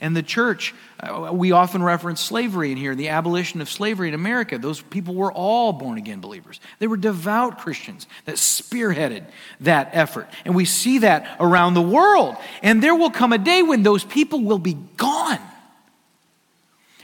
And 0.03 0.17
the 0.17 0.21
church, 0.21 0.75
uh, 0.99 1.29
we 1.31 1.53
often 1.53 1.81
reference 1.81 2.19
slavery 2.19 2.73
in 2.73 2.77
here, 2.77 2.93
the 2.93 3.07
abolition 3.07 3.61
of 3.61 3.69
slavery 3.69 4.09
in 4.09 4.13
America. 4.13 4.57
Those 4.57 4.81
people 4.81 5.15
were 5.15 5.31
all 5.31 5.71
born 5.71 5.97
again 5.97 6.19
believers. 6.19 6.59
They 6.79 6.87
were 6.87 6.97
devout 6.97 7.59
Christians 7.59 8.05
that 8.25 8.35
spearheaded 8.35 9.23
that 9.61 9.91
effort. 9.93 10.27
And 10.43 10.55
we 10.55 10.65
see 10.65 10.97
that 10.99 11.37
around 11.39 11.75
the 11.75 11.81
world. 11.81 12.35
And 12.61 12.83
there 12.83 12.93
will 12.93 13.11
come 13.11 13.31
a 13.31 13.37
day 13.37 13.63
when 13.63 13.83
those 13.83 14.03
people 14.03 14.41
will 14.41 14.59
be 14.59 14.73
gone. 14.73 15.39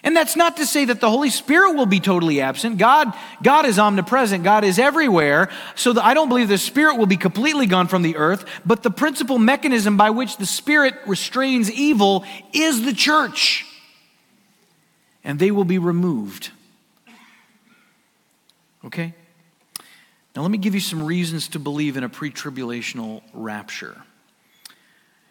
And 0.03 0.15
that's 0.15 0.35
not 0.35 0.57
to 0.57 0.65
say 0.65 0.85
that 0.85 1.01
the 1.01 1.09
Holy 1.09 1.29
Spirit 1.29 1.73
will 1.73 1.85
be 1.85 1.99
totally 1.99 2.39
absent. 2.39 2.77
God, 2.77 3.13
God 3.43 3.65
is 3.65 3.77
omnipresent, 3.77 4.43
God 4.43 4.63
is 4.63 4.79
everywhere. 4.79 5.49
So 5.75 5.99
I 5.99 6.13
don't 6.13 6.29
believe 6.29 6.47
the 6.47 6.57
Spirit 6.57 6.97
will 6.97 7.05
be 7.05 7.17
completely 7.17 7.65
gone 7.65 7.87
from 7.87 8.01
the 8.01 8.15
earth, 8.15 8.45
but 8.65 8.81
the 8.81 8.91
principal 8.91 9.37
mechanism 9.37 9.97
by 9.97 10.09
which 10.09 10.37
the 10.37 10.45
Spirit 10.45 10.95
restrains 11.05 11.69
evil 11.69 12.23
is 12.53 12.85
the 12.85 12.93
church. 12.93 13.65
And 15.23 15.37
they 15.37 15.51
will 15.51 15.65
be 15.65 15.79
removed. 15.79 16.51
Okay? 18.85 19.13
Now, 20.35 20.43
let 20.43 20.51
me 20.51 20.57
give 20.57 20.73
you 20.73 20.79
some 20.79 21.03
reasons 21.03 21.49
to 21.49 21.59
believe 21.59 21.97
in 21.97 22.03
a 22.05 22.09
pre 22.09 22.31
tribulational 22.31 23.21
rapture. 23.33 24.01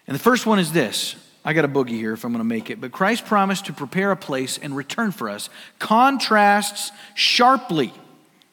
And 0.07 0.15
the 0.15 0.21
first 0.21 0.45
one 0.45 0.59
is 0.59 0.73
this 0.73 1.17
I 1.49 1.55
got 1.55 1.65
a 1.65 1.69
boogie 1.69 1.93
here 1.93 2.13
if 2.13 2.25
I'm 2.25 2.33
going 2.33 2.41
to 2.41 2.45
make 2.45 2.69
it. 2.69 2.79
But 2.79 2.93
Christ 2.93 3.25
promised 3.25 3.65
to 3.67 3.73
prepare 3.73 4.11
a 4.11 4.17
place 4.17 4.59
and 4.59 4.77
return 4.77 5.13
for 5.13 5.31
us 5.31 5.49
contrasts 5.79 6.93
sharply 7.15 7.91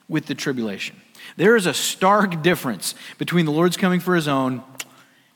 with 0.07 0.27
the 0.27 0.33
tribulation. 0.33 0.95
There 1.35 1.57
is 1.57 1.65
a 1.65 1.73
stark 1.73 2.41
difference 2.41 2.95
between 3.17 3.45
the 3.45 3.51
Lord's 3.51 3.75
coming 3.75 3.99
for 3.99 4.15
his 4.15 4.29
own 4.29 4.63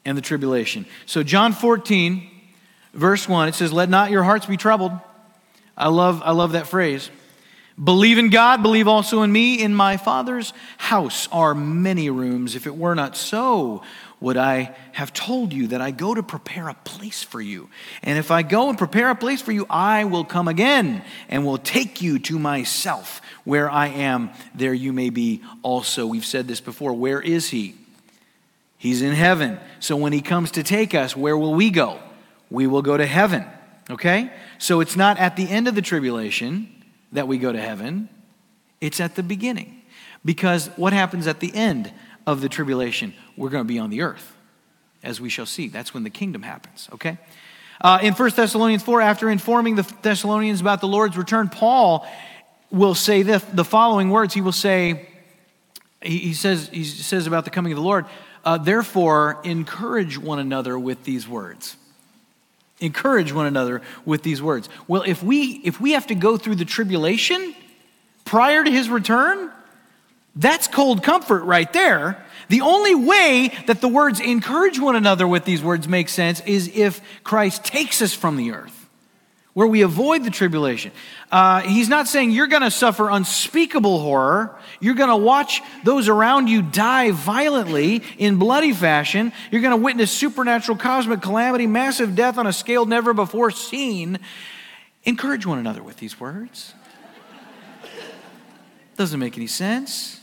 and 0.06 0.18
the 0.18 0.22
tribulation. 0.22 0.86
So, 1.06 1.22
John 1.22 1.52
14, 1.52 2.32
verse 2.94 3.28
1, 3.28 3.50
it 3.50 3.56
says, 3.56 3.74
Let 3.74 3.90
not 3.90 4.10
your 4.10 4.24
hearts 4.24 4.46
be 4.46 4.56
troubled. 4.56 4.94
I 5.76 5.90
love, 5.90 6.22
I 6.24 6.32
love 6.32 6.54
that 6.54 6.66
phrase. 6.66 7.10
Believe 7.82 8.18
in 8.18 8.30
God, 8.30 8.64
believe 8.64 8.88
also 8.88 9.22
in 9.24 9.34
me. 9.34 9.62
In 9.62 9.74
my 9.74 9.98
Father's 9.98 10.54
house 10.78 11.28
are 11.30 11.54
many 11.54 12.10
rooms. 12.10 12.56
If 12.56 12.68
it 12.68 12.78
were 12.78 12.96
not 12.96 13.18
so, 13.18 13.84
would 14.22 14.36
I 14.36 14.76
have 14.92 15.14
told 15.14 15.54
you 15.54 15.68
that 15.68 15.82
I 15.82 15.92
go 15.92 16.14
to 16.14 16.22
prepare 16.22 16.68
a 16.68 16.74
place 16.74 17.24
for 17.24 17.40
you? 17.40 17.70
And 18.04 18.18
if 18.18 18.32
I 18.32 18.42
go 18.42 18.70
and 18.70 18.78
prepare 18.78 19.10
a 19.10 19.16
place 19.16 19.42
for 19.42 19.52
you, 19.52 19.66
I 19.70 20.04
will 20.04 20.26
come 20.26 20.48
again 20.48 21.04
and 21.30 21.46
will 21.46 21.58
take 21.58 22.02
you 22.02 22.20
to 22.20 22.38
myself. 22.38 23.22
Where 23.46 23.70
I 23.70 23.88
am, 23.88 24.32
there 24.54 24.74
you 24.74 24.92
may 24.92 25.10
be 25.10 25.42
also. 25.64 26.06
We've 26.06 26.26
said 26.26 26.48
this 26.48 26.60
before. 26.60 26.94
Where 26.94 27.22
is 27.22 27.50
he? 27.50 27.76
He's 28.78 29.02
in 29.02 29.14
heaven. 29.14 29.60
So 29.80 29.96
when 29.96 30.14
he 30.14 30.22
comes 30.22 30.52
to 30.52 30.64
take 30.64 30.94
us, 30.94 31.16
where 31.16 31.38
will 31.38 31.54
we 31.54 31.70
go? 31.70 32.00
We 32.50 32.68
will 32.68 32.82
go 32.82 32.98
to 32.98 33.06
heaven. 33.06 33.46
Okay? 33.90 34.32
So 34.58 34.82
it's 34.82 34.96
not 34.96 35.18
at 35.18 35.36
the 35.36 35.50
end 35.50 35.68
of 35.68 35.76
the 35.76 35.82
tribulation 35.82 36.74
that 37.12 37.28
we 37.28 37.38
go 37.38 37.52
to 37.52 37.60
heaven, 37.60 38.10
it's 38.82 39.00
at 39.00 39.16
the 39.16 39.24
beginning. 39.24 39.82
Because 40.24 40.68
what 40.76 40.94
happens 40.94 41.28
at 41.28 41.40
the 41.40 41.54
end? 41.56 41.92
Of 42.26 42.42
the 42.42 42.50
tribulation, 42.50 43.14
we're 43.36 43.50
going 43.50 43.64
to 43.64 43.68
be 43.68 43.80
on 43.80 43.90
the 43.90 44.02
earth, 44.02 44.36
as 45.04 45.20
we 45.20 45.30
shall 45.30 45.46
see. 45.46 45.68
That's 45.68 45.94
when 45.94 46.04
the 46.04 46.10
kingdom 46.10 46.44
happens, 46.44 46.90
okay? 46.94 47.18
Uh, 47.82 48.00
in 48.02 48.14
1 48.14 48.30
Thessalonians 48.32 48.84
4, 48.84 49.02
after 49.02 49.30
informing 49.30 49.76
the 49.76 49.94
Thessalonians 50.02 50.60
about 50.60 50.82
the 50.82 50.88
Lord's 50.88 51.18
return, 51.18 51.48
Paul 51.50 52.06
will 52.72 52.96
say 52.96 53.24
the, 53.24 53.44
the 53.54 53.64
following 53.64 54.10
words. 54.10 54.34
He 54.34 54.42
will 54.42 54.52
say, 54.52 55.08
he, 56.02 56.18
he 56.18 56.34
says, 56.34 56.70
he 56.70 56.84
says 56.84 57.26
about 57.26 57.46
the 57.46 57.52
coming 57.52 57.72
of 57.72 57.78
the 57.78 57.84
Lord, 57.84 58.06
uh, 58.44 58.58
therefore, 58.58 59.40
encourage 59.44 60.18
one 60.18 60.40
another 60.40 60.78
with 60.78 61.04
these 61.04 61.28
words. 61.28 61.78
Encourage 62.80 63.34
one 63.34 63.46
another 63.46 63.82
with 64.06 64.24
these 64.24 64.42
words. 64.42 64.70
Well, 64.88 65.04
if 65.04 65.22
we 65.22 65.62
if 65.66 65.82
we 65.82 65.92
have 65.92 66.08
to 66.08 66.16
go 66.16 66.38
through 66.38 66.56
the 66.56 66.66
tribulation 66.66 67.54
prior 68.24 68.64
to 68.64 68.72
his 68.72 68.90
return, 68.90 69.52
that's 70.36 70.68
cold 70.68 71.04
comfort 71.04 71.44
right 71.44 71.72
there. 71.74 72.26
The 72.50 72.62
only 72.62 72.96
way 72.96 73.54
that 73.68 73.82
the 73.82 73.88
words 73.88 74.20
encourage 74.20 74.80
one 74.80 74.96
another 74.96 75.28
with 75.28 75.46
these 75.46 75.62
words 75.62 75.88
make 75.88 76.10
sense 76.10 76.42
is 76.42 76.70
if 76.74 77.02
Christ 77.24 77.64
takes 77.64 78.02
us 78.02 78.14
from 78.14 78.38
the 78.38 78.52
earth, 78.52 78.90
where 79.54 79.68
we 79.68 79.82
avoid 79.82 80.24
the 80.24 80.32
tribulation. 80.32 80.92
Uh, 81.32 81.62
he's 81.62 81.90
not 81.90 82.08
saying 82.08 82.32
you're 82.32 82.48
going 82.48 82.64
to 82.64 82.72
suffer 82.72 83.10
unspeakable 83.10 84.00
horror. 84.00 84.58
You're 84.80 84.96
going 84.96 85.10
to 85.10 85.18
watch 85.18 85.62
those 85.84 86.08
around 86.08 86.48
you 86.48 86.62
die 86.62 87.12
violently 87.12 88.02
in 88.18 88.38
bloody 88.38 88.74
fashion. 88.74 89.32
You're 89.52 89.62
going 89.62 89.78
to 89.78 89.84
witness 89.84 90.12
supernatural 90.12 90.78
cosmic 90.78 91.22
calamity, 91.22 91.68
massive 91.68 92.16
death 92.16 92.38
on 92.38 92.48
a 92.48 92.54
scale 92.54 92.86
never 92.86 93.14
before 93.14 93.52
seen. 93.52 94.20
Encourage 95.04 95.46
one 95.46 95.60
another 95.60 95.84
with 95.84 95.98
these 95.98 96.20
words. 96.20 96.74
Doesn't 98.98 99.20
make 99.20 99.38
any 99.38 99.48
sense. 99.48 100.19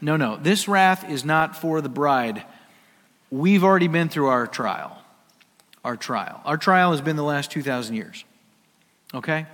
No, 0.00 0.16
no. 0.16 0.36
This 0.36 0.68
wrath 0.68 1.08
is 1.08 1.24
not 1.24 1.56
for 1.56 1.80
the 1.80 1.88
bride. 1.88 2.44
We've 3.30 3.64
already 3.64 3.88
been 3.88 4.08
through 4.08 4.28
our 4.28 4.46
trial. 4.46 5.02
Our 5.84 5.96
trial. 5.96 6.40
Our 6.44 6.56
trial 6.56 6.92
has 6.92 7.00
been 7.00 7.16
the 7.16 7.24
last 7.24 7.50
2,000 7.50 7.94
years. 7.94 8.24
Okay? 9.14 9.46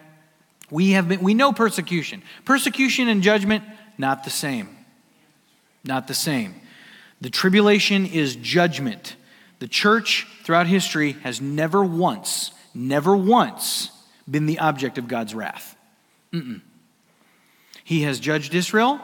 We 0.70 0.92
have 0.92 1.08
been, 1.08 1.20
we 1.20 1.34
know 1.34 1.52
persecution. 1.52 2.22
Persecution 2.44 3.08
and 3.08 3.22
judgment, 3.22 3.64
not 3.98 4.24
the 4.24 4.30
same. 4.30 4.76
Not 5.84 6.08
the 6.08 6.14
same. 6.14 6.54
The 7.20 7.30
tribulation 7.30 8.06
is 8.06 8.36
judgment. 8.36 9.16
The 9.58 9.68
church 9.68 10.26
throughout 10.42 10.66
history 10.66 11.12
has 11.22 11.40
never 11.40 11.84
once, 11.84 12.50
never 12.74 13.16
once 13.16 13.90
been 14.28 14.46
the 14.46 14.58
object 14.58 14.98
of 14.98 15.08
God's 15.08 15.34
wrath. 15.34 15.76
Mm-mm. 16.32 16.62
He 17.84 18.02
has 18.02 18.18
judged 18.18 18.54
Israel. 18.54 19.00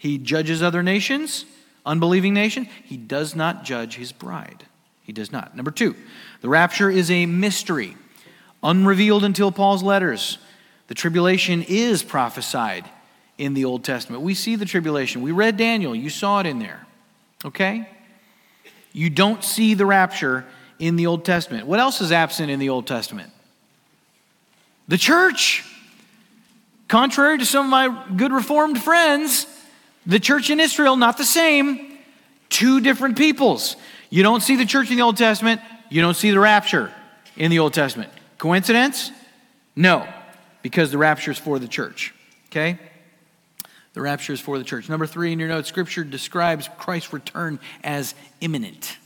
He 0.00 0.16
judges 0.16 0.62
other 0.62 0.82
nations, 0.82 1.44
unbelieving 1.84 2.32
nation. 2.32 2.66
He 2.84 2.96
does 2.96 3.36
not 3.36 3.64
judge 3.64 3.96
his 3.96 4.12
bride. 4.12 4.64
He 5.02 5.12
does 5.12 5.30
not. 5.30 5.54
Number 5.54 5.70
two, 5.70 5.94
the 6.40 6.48
rapture 6.48 6.88
is 6.88 7.10
a 7.10 7.26
mystery, 7.26 7.98
unrevealed 8.62 9.24
until 9.24 9.52
Paul's 9.52 9.82
letters. 9.82 10.38
The 10.86 10.94
tribulation 10.94 11.62
is 11.68 12.02
prophesied 12.02 12.88
in 13.36 13.52
the 13.52 13.66
Old 13.66 13.84
Testament. 13.84 14.22
We 14.22 14.32
see 14.32 14.56
the 14.56 14.64
tribulation. 14.64 15.20
We 15.20 15.32
read 15.32 15.58
Daniel, 15.58 15.94
you 15.94 16.08
saw 16.08 16.40
it 16.40 16.46
in 16.46 16.60
there. 16.60 16.86
Okay? 17.44 17.86
You 18.94 19.10
don't 19.10 19.44
see 19.44 19.74
the 19.74 19.84
rapture 19.84 20.46
in 20.78 20.96
the 20.96 21.08
Old 21.08 21.26
Testament. 21.26 21.66
What 21.66 21.78
else 21.78 22.00
is 22.00 22.10
absent 22.10 22.50
in 22.50 22.58
the 22.58 22.70
Old 22.70 22.86
Testament? 22.86 23.30
The 24.88 24.96
church. 24.96 25.62
Contrary 26.88 27.36
to 27.36 27.44
some 27.44 27.66
of 27.66 27.70
my 27.70 28.06
good 28.16 28.32
Reformed 28.32 28.82
friends, 28.82 29.46
the 30.10 30.18
church 30.18 30.50
in 30.50 30.58
Israel, 30.58 30.96
not 30.96 31.16
the 31.16 31.24
same. 31.24 31.96
Two 32.48 32.80
different 32.80 33.16
peoples. 33.16 33.76
You 34.10 34.24
don't 34.24 34.42
see 34.42 34.56
the 34.56 34.66
church 34.66 34.90
in 34.90 34.96
the 34.96 35.02
Old 35.02 35.16
Testament, 35.16 35.60
you 35.88 36.02
don't 36.02 36.16
see 36.16 36.32
the 36.32 36.40
rapture 36.40 36.92
in 37.36 37.50
the 37.50 37.60
Old 37.60 37.74
Testament. 37.74 38.10
Coincidence? 38.36 39.12
No, 39.76 40.06
because 40.62 40.90
the 40.90 40.98
rapture 40.98 41.30
is 41.30 41.38
for 41.38 41.60
the 41.60 41.68
church. 41.68 42.12
Okay? 42.48 42.76
The 43.92 44.00
rapture 44.00 44.32
is 44.32 44.40
for 44.40 44.58
the 44.58 44.64
church. 44.64 44.88
Number 44.88 45.06
three 45.06 45.32
in 45.32 45.38
your 45.38 45.48
notes, 45.48 45.68
Scripture 45.68 46.02
describes 46.02 46.68
Christ's 46.76 47.12
return 47.12 47.60
as 47.84 48.16
imminent. 48.40 48.98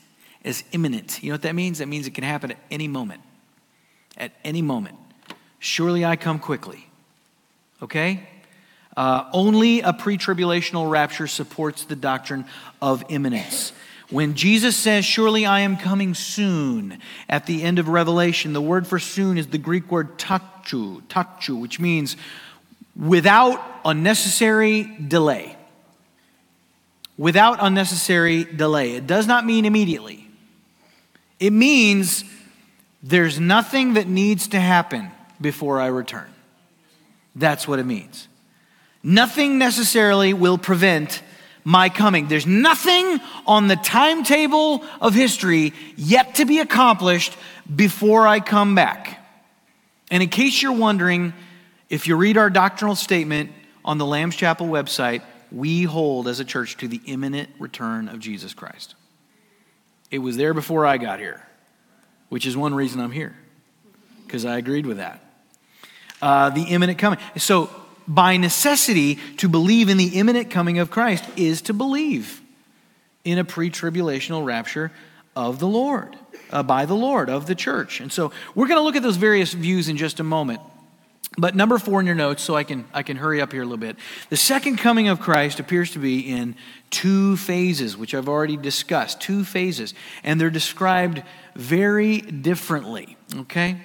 As 0.43 0.65
imminent. 0.73 1.23
You 1.23 1.31
know 1.31 1.35
what 1.35 1.43
that 1.43 1.55
means? 1.55 1.79
That 1.79 1.89
means 1.89 2.07
it 2.07 2.15
can 2.15 2.25
happen 2.25 2.51
at 2.51 2.59
any 2.71 2.89
moment. 2.89 3.21
At 4.17 4.33
any 4.43 4.63
moment. 4.63 4.97
Surely 5.59 6.03
I 6.03 6.17
come 6.17 6.39
quickly. 6.39 6.87
Okay? 7.83 8.27
Uh, 8.97 9.29
only 9.33 9.81
a 9.81 9.93
pre 9.93 10.17
tribulational 10.17 10.91
rapture 10.91 11.27
supports 11.27 11.85
the 11.85 11.97
doctrine 11.97 12.45
of 12.81 13.05
imminence. 13.09 13.73
When 14.11 14.35
Jesus 14.35 14.77
says, 14.77 15.05
Surely 15.05 15.47
I 15.47 15.61
am 15.61 15.77
coming 15.77 16.15
soon, 16.15 16.99
at 17.29 17.47
the 17.47 17.63
end 17.63 17.79
of 17.79 17.89
Revelation, 17.89 18.53
the 18.53 18.61
word 18.61 18.87
for 18.87 18.99
soon 18.99 19.39
is 19.39 19.49
the 19.49 19.59
Greek 19.59 19.91
word 19.91 20.19
tachu, 20.19 21.03
tachu, 21.03 21.61
which 21.61 21.81
means 21.81 22.17
without 22.97 23.61
unnecessary 23.85 24.85
delay. 24.85 25.57
Without 27.17 27.59
unnecessary 27.61 28.45
delay. 28.45 28.93
It 28.93 29.07
does 29.07 29.27
not 29.27 29.47
mean 29.47 29.65
immediately, 29.65 30.29
it 31.41 31.53
means 31.53 32.25
there's 33.03 33.39
nothing 33.39 33.95
that 33.95 34.07
needs 34.07 34.49
to 34.49 34.61
happen 34.61 35.11
before 35.41 35.81
I 35.81 35.89
return. 35.89 36.29
That's 37.37 37.67
what 37.67 37.79
it 37.79 37.85
means. 37.85 38.29
Nothing 39.05 39.59
necessarily 39.59 40.33
will 40.33 40.57
prevent 40.57 41.23
my 41.63 41.91
coming. 41.91 42.27
There's 42.27 42.47
nothing 42.47 43.21
on 43.47 43.69
the 43.69 43.77
timetable 43.77 44.83
of 45.01 45.15
history 45.15 45.75
yet 45.95 46.37
to 46.37 46.47
be 46.47 46.59
accomplished 46.59 47.37
before 47.75 48.27
I 48.27 48.41
come 48.41 48.75
back. 48.75 49.21
And 50.11 50.23
in 50.23 50.31
case 50.31 50.63
you're 50.63 50.73
wondering, 50.73 51.35
if 51.91 52.07
you 52.07 52.17
read 52.17 52.37
our 52.37 52.51
doctrinal 52.51 52.95
statement 52.95 53.51
on 53.85 53.99
the 53.99 54.07
Lamb's 54.07 54.37
Chapel 54.37 54.69
website, 54.69 55.23
we 55.53 55.85
hold 55.85 56.27
as 56.27 56.41
a 56.41 56.45
church 56.45 56.77
to 56.79 56.89
the 56.89 57.01
imminent 57.07 57.51
return 57.59 58.09
of 58.09 58.21
Jesus 58.21 58.55
Christ. 58.55 58.95
It 60.11 60.19
was 60.19 60.37
there 60.37 60.55
before 60.55 60.87
I 60.87 60.97
got 60.97 61.19
here, 61.19 61.47
which 62.29 62.47
is 62.47 62.57
one 62.57 62.75
reason 62.75 63.01
I'm 63.01 63.11
here, 63.11 63.37
because 64.25 64.45
I 64.45 64.59
agreed 64.59 64.87
with 64.87 64.97
that. 64.97 65.21
Uh, 66.21 66.51
the 66.51 66.63
imminent 66.63 66.99
coming. 66.99 67.19
So, 67.37 67.71
by 68.07 68.37
necessity, 68.37 69.17
to 69.39 69.49
believe 69.49 69.89
in 69.89 69.97
the 69.97 70.19
imminent 70.19 70.51
coming 70.51 70.79
of 70.79 70.91
Christ 70.91 71.25
is 71.37 71.63
to 71.63 71.75
believe 71.75 72.41
in 73.25 73.39
a 73.39 73.45
pre 73.45 73.71
tribulational 73.71 74.45
rapture 74.45 74.93
of 75.35 75.59
the 75.59 75.67
Lord, 75.67 76.17
uh, 76.51 76.63
by 76.63 76.85
the 76.85 76.95
Lord, 76.95 77.31
of 77.31 77.47
the 77.47 77.55
church. 77.55 78.01
And 78.01 78.13
so, 78.13 78.33
we're 78.55 78.69
going 78.69 78.79
to 78.79 78.85
look 78.85 78.97
at 78.97 79.03
those 79.03 79.17
various 79.17 79.53
views 79.53 79.89
in 79.89 79.97
just 79.97 80.21
a 80.21 80.25
moment. 80.25 80.61
But 81.37 81.57
number 81.57 81.79
four 81.79 82.01
in 82.01 82.07
your 82.07 82.15
notes, 82.15 82.43
so 82.43 82.55
I 82.55 82.63
can, 82.63 82.85
I 82.95 83.03
can 83.03 83.17
hurry 83.17 83.41
up 83.41 83.51
here 83.51 83.63
a 83.63 83.65
little 83.65 83.79
bit. 83.79 83.97
The 84.29 84.37
second 84.37 84.77
coming 84.77 85.09
of 85.09 85.19
Christ 85.19 85.59
appears 85.59 85.91
to 85.93 85.99
be 85.99 86.21
in 86.21 86.55
two 86.91 87.37
phases, 87.37 87.97
which 87.97 88.15
I've 88.15 88.29
already 88.29 88.57
discussed. 88.57 89.21
Two 89.21 89.45
phases. 89.45 89.95
And 90.23 90.41
they're 90.41 90.51
described 90.51 91.23
very 91.57 92.21
differently, 92.21 93.17
okay? 93.37 93.79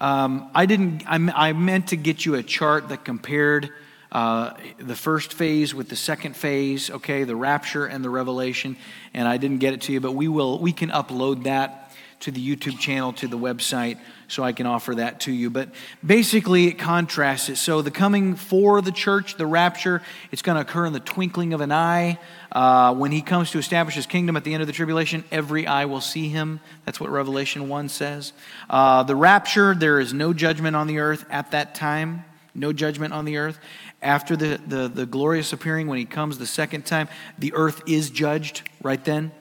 Um, 0.00 0.50
I 0.54 0.64
didn't, 0.64 1.02
I, 1.06 1.48
I, 1.48 1.52
meant 1.52 1.88
to 1.88 1.96
get 1.96 2.24
you 2.24 2.34
a 2.36 2.42
chart 2.42 2.88
that 2.88 3.04
compared 3.04 3.70
uh, 4.10 4.54
the 4.78 4.96
first 4.96 5.34
phase 5.34 5.74
with 5.74 5.90
the 5.90 5.96
second 5.96 6.34
phase, 6.34 6.90
okay, 6.90 7.24
the 7.24 7.36
rapture 7.36 7.84
and 7.84 8.02
the 8.02 8.08
revelation, 8.08 8.76
and 9.12 9.28
I 9.28 9.36
didn't 9.36 9.58
get 9.58 9.74
it 9.74 9.82
to 9.82 9.92
you, 9.92 10.00
but 10.00 10.12
we 10.12 10.26
will, 10.26 10.58
we 10.58 10.72
can 10.72 10.88
upload 10.88 11.44
that 11.44 11.92
to 12.20 12.30
the 12.30 12.40
YouTube 12.40 12.78
channel, 12.78 13.12
to 13.14 13.28
the 13.28 13.36
website 13.36 13.98
so 14.30 14.44
I 14.44 14.52
can 14.52 14.66
offer 14.66 14.94
that 14.94 15.20
to 15.20 15.32
you. 15.32 15.50
But 15.50 15.70
basically, 16.04 16.68
it 16.68 16.78
contrasts 16.78 17.48
it. 17.48 17.56
So, 17.56 17.82
the 17.82 17.90
coming 17.90 18.36
for 18.36 18.80
the 18.80 18.92
church, 18.92 19.36
the 19.36 19.46
rapture, 19.46 20.02
it's 20.30 20.42
going 20.42 20.54
to 20.56 20.62
occur 20.62 20.86
in 20.86 20.92
the 20.92 21.00
twinkling 21.00 21.52
of 21.52 21.60
an 21.60 21.72
eye. 21.72 22.18
Uh, 22.52 22.94
when 22.94 23.10
he 23.12 23.22
comes 23.22 23.50
to 23.50 23.58
establish 23.58 23.94
his 23.94 24.06
kingdom 24.06 24.36
at 24.36 24.44
the 24.44 24.54
end 24.54 24.60
of 24.60 24.66
the 24.66 24.72
tribulation, 24.72 25.24
every 25.30 25.66
eye 25.66 25.84
will 25.84 26.00
see 26.00 26.28
him. 26.28 26.60
That's 26.84 27.00
what 27.00 27.10
Revelation 27.10 27.68
1 27.68 27.88
says. 27.88 28.32
Uh, 28.68 29.02
the 29.02 29.16
rapture, 29.16 29.74
there 29.74 30.00
is 30.00 30.14
no 30.14 30.32
judgment 30.32 30.76
on 30.76 30.86
the 30.86 30.98
earth 30.98 31.24
at 31.30 31.50
that 31.50 31.74
time, 31.74 32.24
no 32.54 32.72
judgment 32.72 33.12
on 33.12 33.24
the 33.24 33.36
earth. 33.36 33.58
After 34.02 34.36
the, 34.36 34.60
the, 34.66 34.88
the 34.88 35.06
glorious 35.06 35.52
appearing, 35.52 35.86
when 35.86 35.98
he 35.98 36.04
comes 36.04 36.38
the 36.38 36.46
second 36.46 36.86
time, 36.86 37.08
the 37.38 37.52
earth 37.54 37.82
is 37.86 38.10
judged 38.10 38.62
right 38.82 39.04
then. 39.04 39.32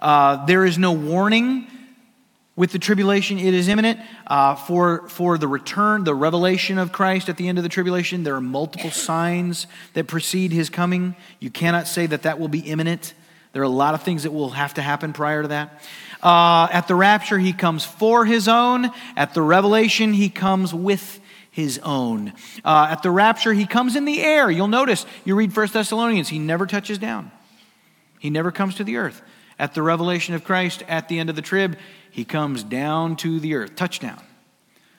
Uh, 0.00 0.44
there 0.46 0.64
is 0.64 0.78
no 0.78 0.92
warning 0.92 1.66
with 2.58 2.72
the 2.72 2.78
tribulation, 2.80 3.38
it 3.38 3.54
is 3.54 3.68
imminent. 3.68 4.00
Uh, 4.26 4.56
for, 4.56 5.08
for 5.08 5.38
the 5.38 5.46
return, 5.46 6.02
the 6.02 6.12
revelation 6.14 6.76
of 6.76 6.90
Christ 6.90 7.28
at 7.28 7.36
the 7.36 7.46
end 7.46 7.56
of 7.56 7.62
the 7.62 7.70
tribulation, 7.70 8.24
there 8.24 8.34
are 8.34 8.40
multiple 8.40 8.90
signs 8.90 9.68
that 9.94 10.08
precede 10.08 10.50
his 10.50 10.68
coming. 10.68 11.14
You 11.38 11.50
cannot 11.50 11.86
say 11.86 12.06
that 12.06 12.22
that 12.22 12.40
will 12.40 12.48
be 12.48 12.58
imminent. 12.58 13.14
There 13.52 13.62
are 13.62 13.64
a 13.64 13.68
lot 13.68 13.94
of 13.94 14.02
things 14.02 14.24
that 14.24 14.32
will 14.32 14.50
have 14.50 14.74
to 14.74 14.82
happen 14.82 15.12
prior 15.12 15.42
to 15.42 15.48
that. 15.48 15.80
Uh, 16.20 16.66
at 16.72 16.88
the 16.88 16.96
rapture, 16.96 17.38
he 17.38 17.52
comes 17.52 17.84
for 17.84 18.24
his 18.24 18.48
own. 18.48 18.90
At 19.16 19.34
the 19.34 19.42
revelation, 19.42 20.12
he 20.12 20.28
comes 20.28 20.74
with 20.74 21.20
his 21.52 21.78
own. 21.84 22.32
Uh, 22.64 22.88
at 22.90 23.04
the 23.04 23.10
rapture, 23.12 23.52
he 23.52 23.66
comes 23.66 23.94
in 23.94 24.04
the 24.04 24.20
air. 24.20 24.50
You'll 24.50 24.66
notice, 24.66 25.06
you 25.24 25.36
read 25.36 25.52
First 25.52 25.74
Thessalonians, 25.74 26.28
he 26.28 26.40
never 26.40 26.66
touches 26.66 26.98
down, 26.98 27.30
he 28.18 28.30
never 28.30 28.50
comes 28.50 28.74
to 28.76 28.84
the 28.84 28.96
earth. 28.96 29.22
At 29.60 29.74
the 29.74 29.82
revelation 29.82 30.36
of 30.36 30.44
Christ 30.44 30.84
at 30.86 31.08
the 31.08 31.18
end 31.18 31.30
of 31.30 31.36
the 31.36 31.42
trib, 31.42 31.76
he 32.18 32.24
comes 32.24 32.64
down 32.64 33.14
to 33.14 33.38
the 33.38 33.54
earth. 33.54 33.76
Touchdown. 33.76 34.20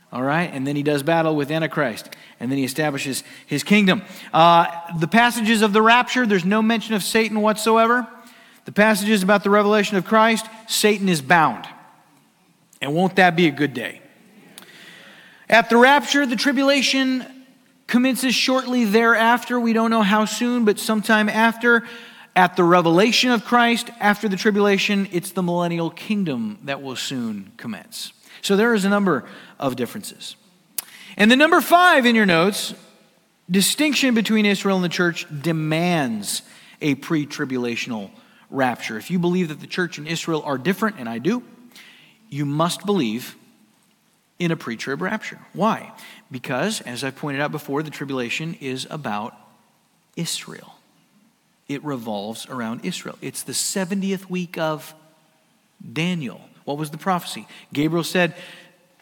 All 0.09 0.23
right? 0.23 0.49
And 0.53 0.65
then 0.65 0.77
he 0.77 0.83
does 0.83 1.03
battle 1.03 1.35
with 1.35 1.51
Antichrist. 1.51 2.09
And 2.39 2.49
then 2.49 2.57
he 2.57 2.63
establishes 2.63 3.25
his 3.45 3.61
kingdom. 3.61 4.03
Uh, 4.33 4.67
the 4.99 5.07
passages 5.07 5.61
of 5.61 5.73
the 5.73 5.81
rapture, 5.81 6.25
there's 6.25 6.45
no 6.45 6.61
mention 6.61 6.95
of 6.95 7.03
Satan 7.03 7.41
whatsoever. 7.41 8.07
The 8.63 8.71
passages 8.71 9.21
about 9.21 9.43
the 9.43 9.49
revelation 9.49 9.97
of 9.97 10.05
Christ, 10.05 10.45
Satan 10.69 11.09
is 11.09 11.21
bound. 11.21 11.67
And 12.79 12.95
won't 12.95 13.17
that 13.17 13.35
be 13.35 13.47
a 13.47 13.51
good 13.51 13.73
day? 13.73 14.01
At 15.49 15.69
the 15.69 15.75
rapture, 15.75 16.25
the 16.25 16.37
tribulation 16.37 17.25
commences 17.85 18.33
shortly 18.33 18.85
thereafter. 18.85 19.59
We 19.59 19.73
don't 19.73 19.89
know 19.89 20.03
how 20.03 20.23
soon, 20.23 20.63
but 20.63 20.79
sometime 20.79 21.27
after. 21.27 21.83
At 22.35 22.55
the 22.55 22.63
revelation 22.63 23.31
of 23.31 23.43
Christ, 23.43 23.89
after 23.99 24.29
the 24.29 24.37
tribulation, 24.37 25.07
it's 25.11 25.31
the 25.31 25.43
millennial 25.43 25.89
kingdom 25.89 26.59
that 26.63 26.81
will 26.81 26.95
soon 26.95 27.51
commence. 27.57 28.13
So 28.41 28.55
there 28.55 28.73
is 28.73 28.85
a 28.85 28.89
number 28.89 29.25
of 29.59 29.75
differences. 29.75 30.35
And 31.17 31.29
the 31.29 31.35
number 31.35 31.59
five 31.59 32.05
in 32.05 32.15
your 32.15 32.25
notes, 32.25 32.73
distinction 33.49 34.13
between 34.13 34.45
Israel 34.45 34.77
and 34.77 34.85
the 34.85 34.89
church 34.89 35.25
demands 35.41 36.43
a 36.81 36.95
pre 36.95 37.25
tribulational 37.25 38.11
rapture. 38.49 38.97
If 38.97 39.11
you 39.11 39.19
believe 39.19 39.49
that 39.49 39.59
the 39.59 39.67
church 39.67 39.97
and 39.97 40.07
Israel 40.07 40.41
are 40.45 40.57
different, 40.57 40.97
and 40.97 41.09
I 41.09 41.17
do, 41.17 41.43
you 42.29 42.45
must 42.45 42.85
believe 42.85 43.35
in 44.37 44.51
a 44.51 44.55
pre 44.55 44.77
trib 44.77 45.01
rapture. 45.01 45.39
Why? 45.53 45.91
Because, 46.31 46.79
as 46.81 47.03
I 47.03 47.11
pointed 47.11 47.41
out 47.41 47.51
before, 47.51 47.83
the 47.83 47.91
tribulation 47.91 48.55
is 48.61 48.87
about 48.89 49.35
Israel 50.15 50.78
it 51.69 51.83
revolves 51.85 52.47
around 52.47 52.83
Israel. 52.83 53.17
It's 53.21 53.43
the 53.43 53.53
70th 53.53 54.29
week 54.29 54.57
of 54.57 54.93
Daniel. 55.93 56.41
What 56.65 56.77
was 56.77 56.89
the 56.89 56.97
prophecy? 56.97 57.47
Gabriel 57.71 58.03
said, 58.03 58.35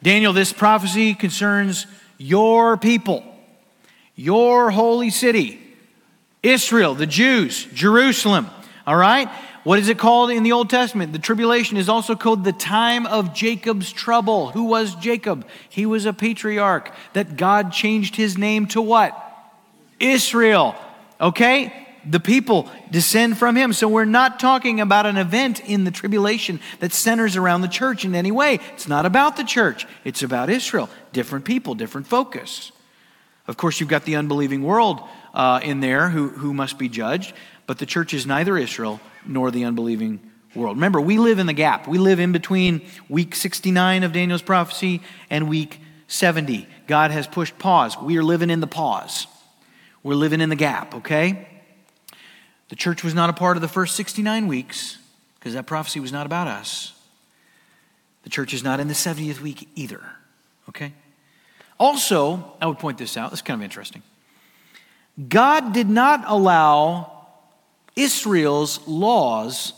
Daniel, 0.04 0.34
this 0.34 0.54
prophecy 0.54 1.16
concerns 1.16 1.88
your 2.18 2.78
people, 2.78 3.24
your 4.16 4.70
holy 4.70 5.10
city, 5.10 5.60
Israel, 6.44 6.94
the 6.94 7.08
Jews, 7.08 7.66
Jerusalem. 7.74 8.48
All 8.86 8.96
right? 8.96 9.30
What 9.64 9.80
is 9.80 9.90
it 9.90 9.98
called 9.98 10.32
in 10.32 10.44
the 10.44 10.52
Old 10.52 10.70
Testament? 10.70 11.14
The 11.14 11.20
tribulation 11.20 11.78
is 11.78 11.90
also 11.90 12.16
called 12.16 12.44
the 12.44 12.54
time 12.54 13.06
of 13.06 13.34
Jacob's 13.34 13.92
trouble. 13.92 14.52
Who 14.52 14.66
was 14.66 14.96
Jacob? 14.96 15.48
He 15.68 15.86
was 15.86 16.06
a 16.06 16.14
patriarch 16.14 16.94
that 17.14 17.38
God 17.38 17.72
changed 17.74 18.16
his 18.16 18.38
name 18.38 18.68
to 18.68 18.82
what? 18.82 19.18
Israel. 20.00 20.76
Okay? 21.20 21.87
The 22.10 22.20
people 22.20 22.70
descend 22.92 23.38
from 23.38 23.56
him. 23.56 23.74
So 23.74 23.88
we're 23.88 24.06
not 24.06 24.40
talking 24.40 24.80
about 24.80 25.06
an 25.06 25.18
event 25.18 25.62
in 25.68 25.84
the 25.84 25.92
tribulation 25.92 26.60
that 26.80 26.94
centers 26.94 27.36
around 27.36 27.62
the 27.62 27.68
church 27.68 28.06
in 28.06 28.16
any 28.16 28.32
way. 28.32 28.60
It's 28.74 28.88
not 28.88 29.06
about 29.06 29.38
the 29.38 29.44
church, 29.44 29.86
it's 30.04 30.24
about 30.24 30.50
Israel. 30.50 30.90
Different 31.14 31.46
people, 31.46 31.76
different 31.76 32.08
focus. 32.08 32.72
Of 33.48 33.58
course, 33.58 33.80
you've 33.80 33.90
got 33.90 34.04
the 34.04 34.16
unbelieving 34.18 34.64
world 34.64 35.02
uh, 35.34 35.62
in 35.64 35.80
there 35.80 36.10
who, 36.10 36.30
who 36.30 36.54
must 36.54 36.78
be 36.78 36.90
judged, 36.90 37.34
but 37.66 37.78
the 37.78 37.86
church 37.86 38.14
is 38.14 38.26
neither 38.26 38.58
Israel 38.58 39.00
nor 39.26 39.52
the 39.52 39.64
unbelieving 39.64 40.20
world. 40.54 40.76
Remember, 40.78 41.00
we 41.00 41.18
live 41.18 41.40
in 41.40 41.48
the 41.48 41.54
gap. 41.54 41.88
We 41.88 41.98
live 41.98 42.20
in 42.20 42.32
between 42.32 42.82
week 43.08 43.36
69 43.36 44.04
of 44.04 44.12
Daniel's 44.12 44.42
prophecy 44.42 45.02
and 45.30 45.48
week 45.48 45.80
70. 46.08 46.68
God 46.88 47.12
has 47.12 47.28
pushed 47.28 47.58
pause. 47.58 47.98
We 47.98 48.18
are 48.18 48.24
living 48.24 48.50
in 48.50 48.60
the 48.60 48.68
pause. 48.68 49.28
We're 50.04 50.16
living 50.16 50.42
in 50.42 50.50
the 50.50 50.56
gap, 50.56 50.96
okay? 50.96 51.48
The 52.70 52.76
church 52.76 53.04
was 53.04 53.14
not 53.14 53.30
a 53.30 53.34
part 53.34 53.58
of 53.58 53.62
the 53.62 53.68
first 53.68 53.96
69 53.96 54.48
weeks 54.48 54.98
because 55.40 55.54
that 55.54 55.66
prophecy 55.66 56.00
was 56.00 56.12
not 56.12 56.26
about 56.26 56.48
us. 56.48 56.94
The 58.24 58.30
church 58.30 58.54
is 58.54 58.64
not 58.64 58.80
in 58.80 58.88
the 58.88 58.94
70th 58.94 59.40
week 59.40 59.70
either. 59.76 60.02
Okay? 60.70 60.94
Also, 61.80 62.54
I 62.62 62.68
would 62.68 62.80
point 62.80 62.98
this 62.98 63.16
out. 63.16 63.32
This 63.32 63.40
is 63.40 63.44
kind 63.44 63.60
of 63.60 63.64
interesting. 63.64 64.04
God 65.30 65.74
did 65.74 65.90
not 65.90 66.24
allow 66.28 67.28
Israel's 67.96 68.86
laws 68.88 69.74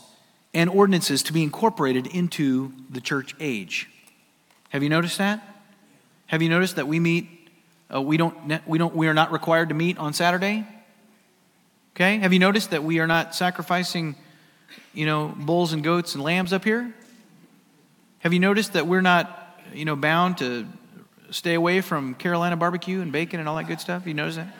and 0.52 0.68
ordinances 0.68 1.22
to 1.24 1.32
be 1.32 1.42
incorporated 1.42 2.06
into 2.08 2.72
the 2.90 3.00
church 3.00 3.34
age. 3.38 3.88
Have 4.70 4.82
you 4.82 4.88
noticed 4.88 5.18
that? 5.18 5.46
Have 6.26 6.42
you 6.42 6.48
noticed 6.48 6.76
that 6.76 6.86
we 6.86 7.00
meet, 7.00 7.28
uh, 7.92 8.02
we, 8.02 8.16
don't, 8.16 8.34
we, 8.66 8.78
don't, 8.78 8.94
we 8.94 9.08
are 9.08 9.14
not 9.14 9.32
required 9.32 9.68
to 9.68 9.74
meet 9.74 9.96
on 9.98 10.12
Saturday? 10.12 10.66
Okay? 11.94 12.18
Have 12.18 12.32
you 12.32 12.38
noticed 12.38 12.70
that 12.70 12.84
we 12.84 12.98
are 12.98 13.06
not 13.06 13.34
sacrificing, 13.34 14.16
you 14.94 15.06
know, 15.06 15.34
bulls 15.36 15.72
and 15.72 15.82
goats 15.82 16.14
and 16.14 16.22
lambs 16.22 16.52
up 16.52 16.64
here? 16.64 16.94
Have 18.20 18.32
you 18.32 18.40
noticed 18.40 18.74
that 18.74 18.86
we're 18.86 19.00
not, 19.00 19.58
you 19.72 19.84
know, 19.84 19.96
bound 19.96 20.38
to 20.38 20.66
stay 21.30 21.54
away 21.54 21.80
from 21.80 22.14
Carolina 22.14 22.56
barbecue 22.56 23.00
and 23.00 23.12
bacon 23.12 23.40
and 23.40 23.48
all 23.48 23.56
that 23.56 23.66
good 23.66 23.80
stuff? 23.80 24.06
You 24.06 24.14
notice 24.14 24.36
that? 24.36 24.54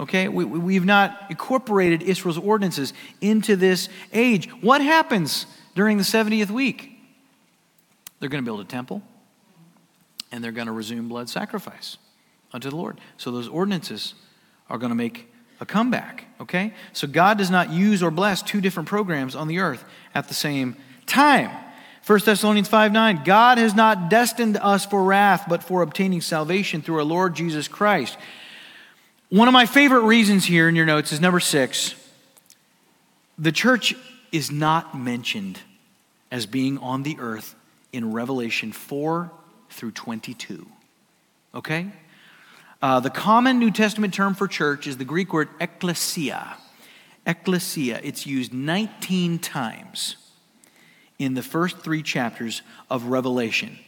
Okay? 0.00 0.28
We, 0.28 0.44
we've 0.44 0.84
not 0.84 1.26
incorporated 1.30 2.02
Israel's 2.02 2.38
ordinances 2.38 2.92
into 3.20 3.56
this 3.56 3.88
age. 4.12 4.48
What 4.62 4.80
happens 4.80 5.46
during 5.74 5.96
the 5.96 6.04
70th 6.04 6.50
week? 6.50 6.92
They're 8.20 8.28
going 8.28 8.42
to 8.42 8.48
build 8.48 8.60
a 8.60 8.64
temple 8.64 9.02
and 10.32 10.42
they're 10.42 10.52
going 10.52 10.66
to 10.66 10.72
resume 10.72 11.08
blood 11.08 11.28
sacrifice 11.28 11.98
unto 12.52 12.70
the 12.70 12.76
Lord. 12.76 13.00
So 13.16 13.30
those 13.30 13.48
ordinances 13.48 14.14
are 14.68 14.78
going 14.78 14.90
to 14.90 14.96
make 14.96 15.32
a 15.60 15.66
comeback, 15.66 16.24
okay? 16.40 16.72
So 16.92 17.06
God 17.06 17.38
does 17.38 17.50
not 17.50 17.70
use 17.70 18.02
or 18.02 18.10
bless 18.10 18.42
two 18.42 18.60
different 18.60 18.88
programs 18.88 19.34
on 19.34 19.48
the 19.48 19.58
earth 19.58 19.84
at 20.14 20.28
the 20.28 20.34
same 20.34 20.76
time. 21.06 21.50
1 22.06 22.20
Thessalonians 22.24 22.68
5 22.68 22.92
9, 22.92 23.22
God 23.24 23.58
has 23.58 23.74
not 23.74 24.08
destined 24.08 24.56
us 24.58 24.86
for 24.86 25.02
wrath, 25.02 25.46
but 25.48 25.62
for 25.62 25.82
obtaining 25.82 26.20
salvation 26.20 26.82
through 26.82 26.98
our 26.98 27.04
Lord 27.04 27.34
Jesus 27.34 27.66
Christ. 27.66 28.16
One 29.28 29.48
of 29.48 29.52
my 29.52 29.66
favorite 29.66 30.02
reasons 30.02 30.44
here 30.44 30.68
in 30.68 30.76
your 30.76 30.86
notes 30.86 31.12
is 31.12 31.20
number 31.20 31.40
six 31.40 31.94
the 33.38 33.52
church 33.52 33.94
is 34.32 34.50
not 34.50 34.96
mentioned 34.96 35.60
as 36.30 36.46
being 36.46 36.78
on 36.78 37.02
the 37.02 37.16
earth 37.18 37.54
in 37.92 38.12
Revelation 38.12 38.72
4 38.72 39.30
through 39.70 39.90
22. 39.92 40.66
Okay? 41.54 41.88
Uh, 42.82 43.00
the 43.00 43.10
common 43.10 43.58
New 43.58 43.70
Testament 43.70 44.12
term 44.12 44.34
for 44.34 44.46
church 44.46 44.86
is 44.86 44.98
the 44.98 45.04
Greek 45.04 45.32
word 45.32 45.48
ekklesia. 45.58 46.56
Ekklesia. 47.26 48.00
It's 48.02 48.26
used 48.26 48.52
19 48.52 49.38
times 49.38 50.16
in 51.18 51.34
the 51.34 51.42
first 51.42 51.78
three 51.78 52.02
chapters 52.02 52.62
of 52.90 53.04
Revelation. 53.04 53.78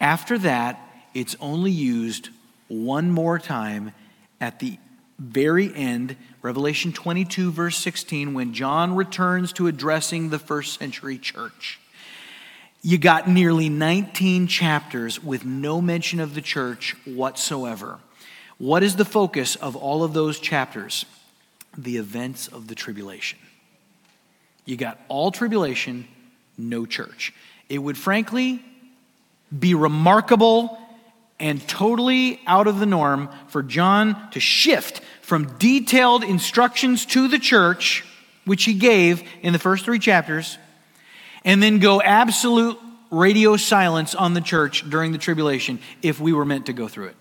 After 0.00 0.38
that, 0.38 0.80
it's 1.12 1.36
only 1.40 1.70
used 1.70 2.30
one 2.68 3.10
more 3.10 3.38
time 3.38 3.92
at 4.40 4.58
the 4.60 4.78
very 5.18 5.72
end, 5.74 6.16
Revelation 6.40 6.92
22, 6.92 7.52
verse 7.52 7.76
16, 7.76 8.32
when 8.34 8.54
John 8.54 8.96
returns 8.96 9.52
to 9.52 9.66
addressing 9.66 10.30
the 10.30 10.38
first 10.38 10.78
century 10.78 11.18
church. 11.18 11.78
You 12.80 12.98
got 12.98 13.28
nearly 13.28 13.68
19 13.68 14.48
chapters 14.48 15.22
with 15.22 15.44
no 15.44 15.80
mention 15.80 16.18
of 16.18 16.34
the 16.34 16.40
church 16.40 16.96
whatsoever. 17.04 18.00
What 18.62 18.84
is 18.84 18.94
the 18.94 19.04
focus 19.04 19.56
of 19.56 19.74
all 19.74 20.04
of 20.04 20.12
those 20.12 20.38
chapters? 20.38 21.04
The 21.76 21.96
events 21.96 22.46
of 22.46 22.68
the 22.68 22.76
tribulation. 22.76 23.40
You 24.66 24.76
got 24.76 25.00
all 25.08 25.32
tribulation, 25.32 26.06
no 26.56 26.86
church. 26.86 27.34
It 27.68 27.78
would 27.78 27.98
frankly 27.98 28.64
be 29.58 29.74
remarkable 29.74 30.78
and 31.40 31.66
totally 31.66 32.40
out 32.46 32.68
of 32.68 32.78
the 32.78 32.86
norm 32.86 33.30
for 33.48 33.64
John 33.64 34.30
to 34.30 34.38
shift 34.38 35.00
from 35.22 35.58
detailed 35.58 36.22
instructions 36.22 37.04
to 37.06 37.26
the 37.26 37.40
church, 37.40 38.04
which 38.44 38.62
he 38.62 38.74
gave 38.74 39.28
in 39.42 39.52
the 39.52 39.58
first 39.58 39.84
three 39.84 39.98
chapters, 39.98 40.56
and 41.44 41.60
then 41.60 41.80
go 41.80 42.00
absolute 42.00 42.78
radio 43.10 43.56
silence 43.56 44.14
on 44.14 44.34
the 44.34 44.40
church 44.40 44.88
during 44.88 45.10
the 45.10 45.18
tribulation 45.18 45.80
if 46.00 46.20
we 46.20 46.32
were 46.32 46.44
meant 46.44 46.66
to 46.66 46.72
go 46.72 46.86
through 46.86 47.06
it. 47.06 47.16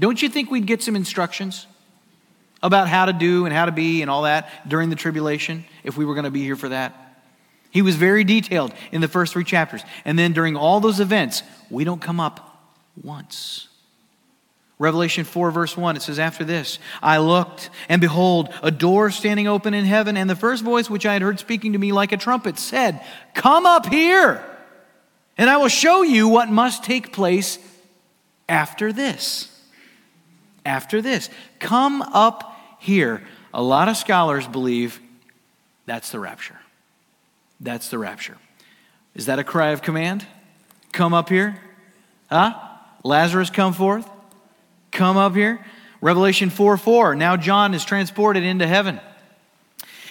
Don't 0.00 0.20
you 0.20 0.30
think 0.30 0.50
we'd 0.50 0.66
get 0.66 0.82
some 0.82 0.96
instructions 0.96 1.66
about 2.62 2.88
how 2.88 3.04
to 3.04 3.12
do 3.12 3.44
and 3.44 3.54
how 3.54 3.66
to 3.66 3.72
be 3.72 4.00
and 4.00 4.10
all 4.10 4.22
that 4.22 4.48
during 4.66 4.88
the 4.88 4.96
tribulation 4.96 5.64
if 5.84 5.96
we 5.96 6.04
were 6.04 6.14
going 6.14 6.24
to 6.24 6.30
be 6.30 6.42
here 6.42 6.56
for 6.56 6.70
that? 6.70 7.18
He 7.70 7.82
was 7.82 7.96
very 7.96 8.24
detailed 8.24 8.72
in 8.90 9.02
the 9.02 9.08
first 9.08 9.34
three 9.34 9.44
chapters. 9.44 9.82
And 10.04 10.18
then 10.18 10.32
during 10.32 10.56
all 10.56 10.80
those 10.80 11.00
events, 11.00 11.42
we 11.68 11.84
don't 11.84 12.00
come 12.00 12.18
up 12.18 12.64
once. 13.00 13.68
Revelation 14.78 15.24
4, 15.24 15.50
verse 15.50 15.76
1, 15.76 15.96
it 15.96 16.02
says, 16.02 16.18
After 16.18 16.42
this, 16.42 16.78
I 17.02 17.18
looked, 17.18 17.68
and 17.90 18.00
behold, 18.00 18.48
a 18.62 18.70
door 18.70 19.10
standing 19.10 19.46
open 19.46 19.74
in 19.74 19.84
heaven, 19.84 20.16
and 20.16 20.28
the 20.28 20.34
first 20.34 20.64
voice 20.64 20.88
which 20.88 21.04
I 21.04 21.12
had 21.12 21.20
heard 21.20 21.38
speaking 21.38 21.74
to 21.74 21.78
me 21.78 21.92
like 21.92 22.12
a 22.12 22.16
trumpet 22.16 22.58
said, 22.58 23.04
Come 23.34 23.66
up 23.66 23.84
here, 23.84 24.42
and 25.36 25.50
I 25.50 25.58
will 25.58 25.68
show 25.68 26.00
you 26.00 26.28
what 26.28 26.48
must 26.48 26.82
take 26.82 27.12
place 27.12 27.58
after 28.48 28.90
this. 28.90 29.59
After 30.64 31.00
this. 31.02 31.30
Come 31.58 32.02
up 32.02 32.56
here. 32.78 33.22
A 33.52 33.62
lot 33.62 33.88
of 33.88 33.96
scholars 33.96 34.46
believe 34.46 35.00
that's 35.86 36.10
the 36.10 36.20
rapture. 36.20 36.58
That's 37.60 37.88
the 37.88 37.98
rapture. 37.98 38.38
Is 39.14 39.26
that 39.26 39.38
a 39.38 39.44
cry 39.44 39.70
of 39.70 39.82
command? 39.82 40.26
Come 40.92 41.12
up 41.12 41.28
here? 41.28 41.60
Huh? 42.28 42.54
Lazarus, 43.02 43.50
come 43.50 43.72
forth? 43.72 44.08
come 44.90 45.16
up 45.16 45.34
here? 45.34 45.64
Revelation 46.00 46.50
4 46.50 46.76
4. 46.76 47.14
Now 47.14 47.36
John 47.36 47.74
is 47.74 47.84
transported 47.84 48.42
into 48.42 48.66
heaven. 48.66 49.00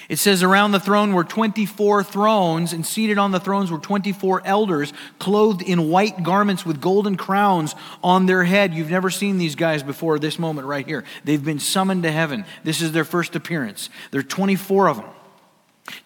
It 0.10 0.18
says, 0.18 0.42
Around 0.42 0.72
the 0.72 0.80
throne 0.80 1.14
were 1.14 1.24
24 1.24 2.04
thrones, 2.04 2.74
and 2.74 2.84
seated 2.84 3.20
on 3.20 3.32
the 3.32 3.40
thrones 3.40 3.72
were 3.72 3.78
24 3.78 4.42
elders, 4.44 4.92
clothed 5.20 5.62
in 5.62 5.90
white 5.90 6.24
garments 6.24 6.66
with 6.66 6.82
golden 6.82 7.16
crowns 7.16 7.76
on 8.04 8.26
their 8.26 8.44
head. 8.44 8.74
You've 8.74 8.90
never 8.90 9.12
seen 9.12 9.38
these 9.38 9.54
guys 9.54 9.84
before 9.84 10.18
this 10.18 10.40
moment 10.40 10.68
right 10.68 10.86
here. 10.86 11.06
They've 11.24 11.44
been 11.44 11.60
summoned 11.60 12.04
to 12.04 12.12
heaven. 12.12 12.44
This 12.64 12.82
is 12.82 12.92
their 12.92 13.06
first 13.06 13.36
appearance. 13.36 13.92
There 14.10 14.20
are 14.20 14.24
24 14.24 14.90
of 14.90 14.98
them. 14.98 15.06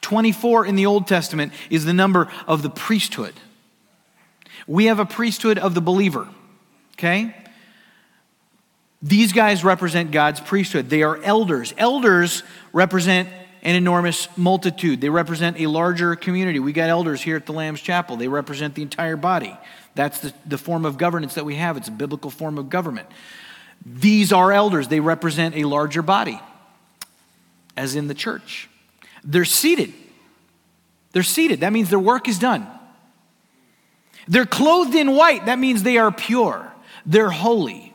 24 0.02 0.66
in 0.66 0.76
the 0.76 0.86
Old 0.86 1.08
Testament 1.08 1.54
is 1.70 1.86
the 1.86 1.94
number 1.94 2.30
of 2.46 2.62
the 2.62 2.70
priesthood. 2.70 3.34
We 4.68 4.86
have 4.86 5.00
a 5.00 5.06
priesthood 5.06 5.58
of 5.58 5.76
the 5.76 5.82
believer, 5.82 6.28
okay? 6.98 7.36
These 9.02 9.34
guys 9.34 9.64
represent 9.64 10.12
God's 10.12 10.40
priesthood. 10.40 10.90
They 10.90 11.04
are 11.04 11.22
elders. 11.24 11.74
Elders 11.78 12.44
represent 12.72 13.28
an 13.64 13.76
enormous 13.76 14.28
multitude. 14.38 15.02
They 15.02 15.10
represent 15.10 15.60
a 15.60 15.68
larger 15.68 16.16
community. 16.16 16.60
We 16.60 16.74
got 16.74 16.90
elders 16.90 17.22
here 17.22 17.38
at 17.38 17.46
the 17.46 17.54
Lamb's 17.54 17.82
Chapel. 17.82 18.18
They 18.18 18.28
represent 18.28 18.76
the 18.76 18.82
entire 18.82 19.16
body. 19.16 19.58
That's 19.96 20.20
the, 20.20 20.34
the 20.46 20.58
form 20.58 20.86
of 20.86 20.98
governance 20.98 21.36
that 21.36 21.46
we 21.46 21.56
have. 21.56 21.78
It's 21.78 21.88
a 21.88 21.92
biblical 21.92 22.30
form 22.30 22.58
of 22.58 22.70
government. 22.70 23.08
These 23.86 24.32
are 24.32 24.52
elders. 24.52 24.90
They 24.90 25.00
represent 25.00 25.56
a 25.56 25.64
larger 25.64 26.02
body, 26.02 26.40
as 27.76 27.96
in 27.96 28.08
the 28.08 28.14
church. 28.14 28.70
They're 29.24 29.46
seated. 29.46 29.94
They're 31.14 31.24
seated. 31.24 31.62
That 31.62 31.74
means 31.74 31.90
their 31.90 32.00
work 32.00 32.28
is 32.28 32.40
done. 32.40 32.68
They're 34.28 34.46
clothed 34.46 34.96
in 34.96 35.16
white. 35.16 35.46
That 35.46 35.60
means 35.60 35.84
they 35.84 35.98
are 35.98 36.12
pure. 36.12 36.72
They're 37.06 37.30
holy. 37.30 37.94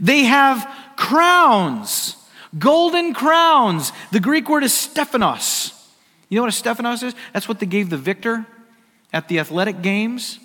They 0.00 0.24
have 0.24 0.70
crowns, 0.96 2.16
golden 2.58 3.14
crowns. 3.14 3.92
The 4.12 4.20
Greek 4.20 4.48
word 4.48 4.64
is 4.64 4.72
Stephanos. 4.72 5.74
You 6.28 6.36
know 6.36 6.42
what 6.42 6.52
a 6.52 6.56
Stephanos 6.56 7.02
is? 7.02 7.14
That's 7.32 7.48
what 7.48 7.60
they 7.60 7.66
gave 7.66 7.90
the 7.90 7.96
victor 7.96 8.46
at 9.12 9.28
the 9.28 9.38
athletic 9.38 9.82
games, 9.82 10.38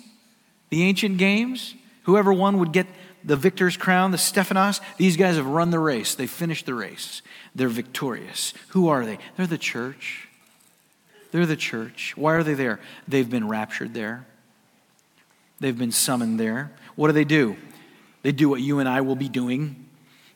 the 0.70 0.82
ancient 0.82 1.18
games. 1.18 1.74
Whoever 2.04 2.32
won 2.32 2.58
would 2.58 2.72
get 2.72 2.86
the 3.22 3.36
victor's 3.36 3.76
crown, 3.76 4.10
the 4.10 4.18
Stephanos. 4.18 4.80
These 4.96 5.16
guys 5.16 5.36
have 5.36 5.46
run 5.46 5.70
the 5.70 5.78
race, 5.78 6.14
they 6.14 6.26
finished 6.26 6.66
the 6.66 6.74
race. 6.74 7.22
They're 7.54 7.68
victorious. 7.68 8.52
Who 8.68 8.88
are 8.88 9.04
they? 9.04 9.18
They're 9.36 9.46
the 9.46 9.58
church. 9.58 10.28
They're 11.30 11.46
the 11.46 11.56
church. 11.56 12.14
Why 12.16 12.34
are 12.34 12.42
they 12.42 12.54
there? 12.54 12.80
They've 13.08 13.28
been 13.28 13.48
raptured 13.48 13.94
there. 13.94 14.26
They've 15.60 15.76
been 15.76 15.92
summoned 15.92 16.38
there. 16.38 16.72
What 16.96 17.08
do 17.08 17.12
they 17.12 17.24
do? 17.24 17.56
They 18.22 18.32
do 18.32 18.48
what 18.48 18.60
you 18.60 18.78
and 18.78 18.88
I 18.88 19.00
will 19.00 19.16
be 19.16 19.28
doing 19.28 19.83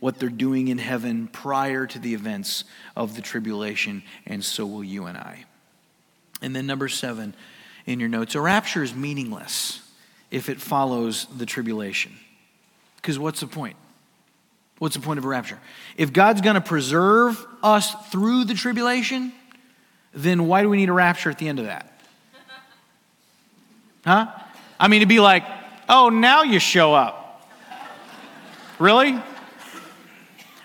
what 0.00 0.18
they're 0.18 0.28
doing 0.28 0.68
in 0.68 0.78
heaven 0.78 1.28
prior 1.28 1.86
to 1.86 1.98
the 1.98 2.14
events 2.14 2.64
of 2.96 3.16
the 3.16 3.22
tribulation, 3.22 4.02
and 4.26 4.44
so 4.44 4.64
will 4.66 4.84
you 4.84 5.06
and 5.06 5.18
I. 5.18 5.44
And 6.40 6.54
then, 6.54 6.66
number 6.66 6.88
seven 6.88 7.34
in 7.86 8.00
your 8.00 8.08
notes 8.08 8.34
a 8.34 8.40
rapture 8.40 8.82
is 8.82 8.94
meaningless 8.94 9.80
if 10.30 10.48
it 10.48 10.60
follows 10.60 11.26
the 11.36 11.46
tribulation. 11.46 12.12
Because 12.96 13.18
what's 13.18 13.40
the 13.40 13.46
point? 13.46 13.76
What's 14.78 14.94
the 14.94 15.00
point 15.00 15.18
of 15.18 15.24
a 15.24 15.28
rapture? 15.28 15.58
If 15.96 16.12
God's 16.12 16.40
going 16.40 16.54
to 16.54 16.60
preserve 16.60 17.44
us 17.62 17.92
through 18.10 18.44
the 18.44 18.54
tribulation, 18.54 19.32
then 20.12 20.46
why 20.46 20.62
do 20.62 20.68
we 20.68 20.76
need 20.76 20.88
a 20.88 20.92
rapture 20.92 21.30
at 21.30 21.38
the 21.38 21.48
end 21.48 21.58
of 21.58 21.66
that? 21.66 21.92
Huh? 24.04 24.26
I 24.78 24.88
mean, 24.88 25.00
to 25.00 25.06
be 25.06 25.18
like, 25.18 25.44
oh, 25.88 26.08
now 26.08 26.42
you 26.42 26.60
show 26.60 26.94
up. 26.94 27.42
Really? 28.78 29.20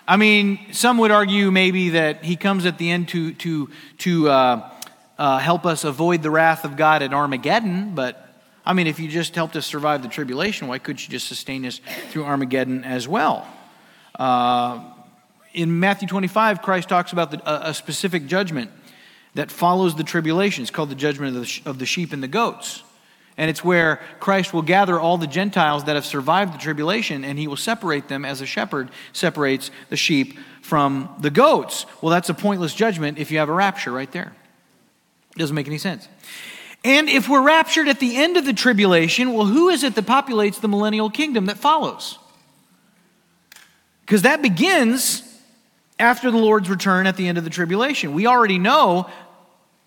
I 0.07 0.17
mean, 0.17 0.59
some 0.73 0.97
would 0.97 1.11
argue 1.11 1.49
maybe 1.49 1.89
that 1.91 2.25
he 2.25 2.35
comes 2.35 2.65
at 2.65 2.77
the 2.77 2.91
end 2.91 3.07
to, 3.09 3.33
to, 3.35 3.69
to 3.99 4.29
uh, 4.29 4.69
uh, 5.17 5.37
help 5.37 5.65
us 5.65 5.85
avoid 5.85 6.21
the 6.21 6.29
wrath 6.29 6.65
of 6.65 6.75
God 6.75 7.01
at 7.01 7.13
Armageddon, 7.13 7.95
but 7.95 8.19
I 8.65 8.73
mean, 8.73 8.87
if 8.87 8.99
you 8.99 9.07
just 9.07 9.35
helped 9.35 9.55
us 9.55 9.65
survive 9.65 10.01
the 10.01 10.09
tribulation, 10.09 10.67
why 10.67 10.79
couldn't 10.79 11.05
you 11.05 11.11
just 11.11 11.27
sustain 11.27 11.65
us 11.65 11.79
through 12.09 12.25
Armageddon 12.25 12.83
as 12.83 13.07
well? 13.07 13.47
Uh, 14.17 14.91
in 15.53 15.79
Matthew 15.79 16.07
25, 16.07 16.61
Christ 16.61 16.89
talks 16.89 17.13
about 17.13 17.31
the, 17.31 17.69
a, 17.69 17.73
specific 17.73 18.25
judgment 18.25 18.71
that 19.35 19.51
follows 19.51 19.95
the 19.95 20.03
tribulation. 20.03 20.63
It's 20.63 20.71
called 20.71 20.89
the 20.89 20.95
judgment 20.95 21.35
of 21.35 21.43
the, 21.43 21.69
of 21.69 21.79
the 21.79 21.85
sheep 21.85 22.13
and 22.13 22.23
the 22.23 22.27
goats. 22.27 22.83
And 23.37 23.49
it's 23.49 23.63
where 23.63 23.99
Christ 24.19 24.53
will 24.53 24.61
gather 24.61 24.99
all 24.99 25.17
the 25.17 25.27
Gentiles 25.27 25.85
that 25.85 25.95
have 25.95 26.05
survived 26.05 26.53
the 26.53 26.57
tribulation 26.57 27.25
and 27.25 27.39
he 27.39 27.47
will 27.47 27.57
separate 27.57 28.07
them 28.07 28.25
as 28.25 28.41
a 28.41 28.45
shepherd 28.45 28.91
separates 29.11 29.71
the 29.89 29.97
sheep 29.97 30.37
from 30.61 31.13
the 31.19 31.31
goats. 31.31 31.85
Well, 32.01 32.11
that's 32.11 32.29
a 32.29 32.33
pointless 32.33 32.75
judgment 32.75 33.17
if 33.17 33.31
you 33.31 33.39
have 33.39 33.49
a 33.49 33.53
rapture 33.53 33.91
right 33.91 34.11
there. 34.11 34.33
It 35.35 35.39
doesn't 35.39 35.55
make 35.55 35.67
any 35.67 35.79
sense. 35.79 36.07
And 36.85 37.09
if 37.09 37.27
we're 37.27 37.41
raptured 37.41 37.87
at 37.87 37.99
the 37.99 38.17
end 38.17 38.37
of 38.37 38.45
the 38.45 38.53
tribulation, 38.53 39.33
well, 39.33 39.45
who 39.45 39.69
is 39.69 39.83
it 39.83 39.95
that 39.95 40.05
populates 40.05 40.59
the 40.59 40.67
millennial 40.67 41.09
kingdom 41.09 41.47
that 41.47 41.57
follows? 41.57 42.19
Because 44.01 44.23
that 44.23 44.41
begins 44.41 45.23
after 45.97 46.29
the 46.29 46.37
Lord's 46.37 46.69
return 46.69 47.07
at 47.07 47.15
the 47.15 47.27
end 47.27 47.37
of 47.37 47.45
the 47.45 47.49
tribulation. 47.49 48.13
We 48.13 48.27
already 48.27 48.59
know, 48.59 49.09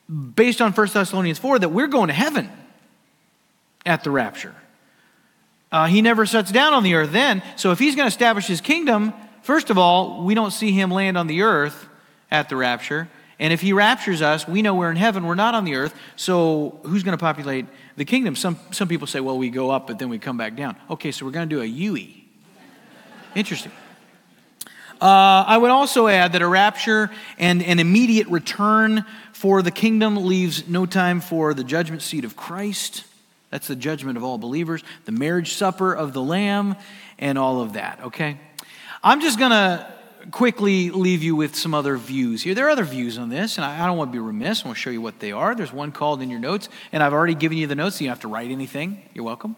based 0.09 0.60
on 0.62 0.73
1 0.73 0.89
Thessalonians 0.89 1.39
4, 1.39 1.60
that 1.60 1.68
we're 1.68 1.86
going 1.86 2.09
to 2.09 2.14
heaven 2.14 2.51
at 3.87 4.05
the 4.05 4.11
rapture. 4.11 4.55
Uh, 5.73 5.87
he 5.87 6.03
never 6.03 6.27
sets 6.27 6.53
down 6.53 6.75
on 6.75 6.83
the 6.83 6.95
earth 6.95 7.13
then. 7.13 7.43
So 7.57 7.73
if 7.73 7.79
he's 7.79 7.97
going 7.97 8.05
to 8.05 8.15
establish 8.15 8.47
his 8.47 8.61
kingdom, 8.61 9.13
first 9.43 9.71
of 9.71 9.79
all, 9.79 10.25
we 10.25 10.35
don't 10.35 10.53
see 10.53 10.73
him 10.73 10.91
land 10.91 11.17
on 11.17 11.27
the 11.27 11.43
earth 11.43 11.89
at 12.31 12.49
the 12.49 12.57
rapture. 12.57 13.09
And 13.39 13.53
if 13.53 13.61
he 13.61 13.73
raptures 13.73 14.23
us, 14.23 14.49
we 14.49 14.63
know 14.63 14.75
we're 14.75 14.91
in 14.91 14.97
heaven, 14.97 15.27
we're 15.27 15.35
not 15.35 15.55
on 15.55 15.65
the 15.65 15.75
earth. 15.75 15.95
So 16.17 16.81
who's 16.85 17.03
going 17.03 17.17
to 17.17 17.23
populate 17.23 17.67
the 17.97 18.05
kingdom? 18.05 18.35
Some, 18.35 18.59
some 18.71 18.89
people 18.89 19.07
say, 19.07 19.21
well, 19.21 19.37
we 19.37 19.51
go 19.51 19.71
up, 19.71 19.87
but 19.87 19.99
then 19.99 20.09
we 20.09 20.19
come 20.19 20.37
back 20.37 20.57
down. 20.57 20.77
Okay, 20.89 21.13
so 21.13 21.27
we're 21.27 21.33
going 21.33 21.49
to 21.49 21.55
do 21.55 21.61
a 21.61 21.67
UE. 21.67 22.09
Interesting. 23.35 23.73
Uh, 24.99 25.45
I 25.47 25.59
would 25.59 25.71
also 25.71 26.09
add 26.09 26.33
that 26.33 26.41
a 26.41 26.49
rapture 26.49 27.11
and 27.39 27.63
an 27.63 27.79
immediate 27.79 28.29
return 28.29 29.05
for 29.33 29.61
the 29.61 29.71
kingdom 29.71 30.25
leaves 30.25 30.67
no 30.67 30.87
time 30.87 31.21
for 31.21 31.53
the 31.53 31.65
judgment 31.65 32.01
seat 32.01 32.25
of 32.25 32.35
Christ. 32.35 33.05
That's 33.57 33.69
the 33.69 33.74
judgment 33.74 34.19
of 34.19 34.23
all 34.23 34.37
believers, 34.37 34.85
the 35.07 35.12
marriage 35.12 35.55
supper 35.55 35.95
of 35.95 36.12
the 36.12 36.20
Lamb, 36.20 36.77
and 37.19 37.39
all 37.39 37.62
of 37.62 37.73
that, 37.73 37.99
okay? 38.03 38.37
I'm 39.03 39.23
just 39.23 39.39
going 39.39 39.51
to 39.51 39.91
quickly 40.31 40.91
leave 40.91 41.23
you 41.23 41.35
with 41.35 41.57
some 41.57 41.73
other 41.73 41.97
views 41.97 42.43
here. 42.43 42.55
There 42.55 42.66
are 42.66 42.70
other 42.70 42.85
views 42.85 43.16
on 43.16 43.31
this, 43.31 43.57
and 43.57 43.65
I 43.65 43.87
don't 43.87 43.97
want 43.97 44.11
to 44.11 44.12
be 44.12 44.19
remiss. 44.19 44.62
I 44.62 44.69
want 44.69 44.77
to 44.77 44.83
show 44.83 44.91
you 44.91 45.01
what 45.01 45.20
they 45.20 45.33
are. 45.33 45.55
There's 45.55 45.73
one 45.73 45.91
called 45.91 46.20
in 46.20 46.28
your 46.28 46.39
notes, 46.39 46.69
and 46.93 47.03
I've 47.03 47.15
already 47.15 47.35
given 47.35 47.57
you 47.57 47.66
the 47.66 47.74
notes, 47.74 47.97
so 47.97 48.05
you 48.05 48.09
don't 48.09 48.16
have 48.16 48.20
to 48.20 48.28
write 48.28 48.51
anything. 48.51 49.01
You're 49.15 49.24
welcome. 49.24 49.57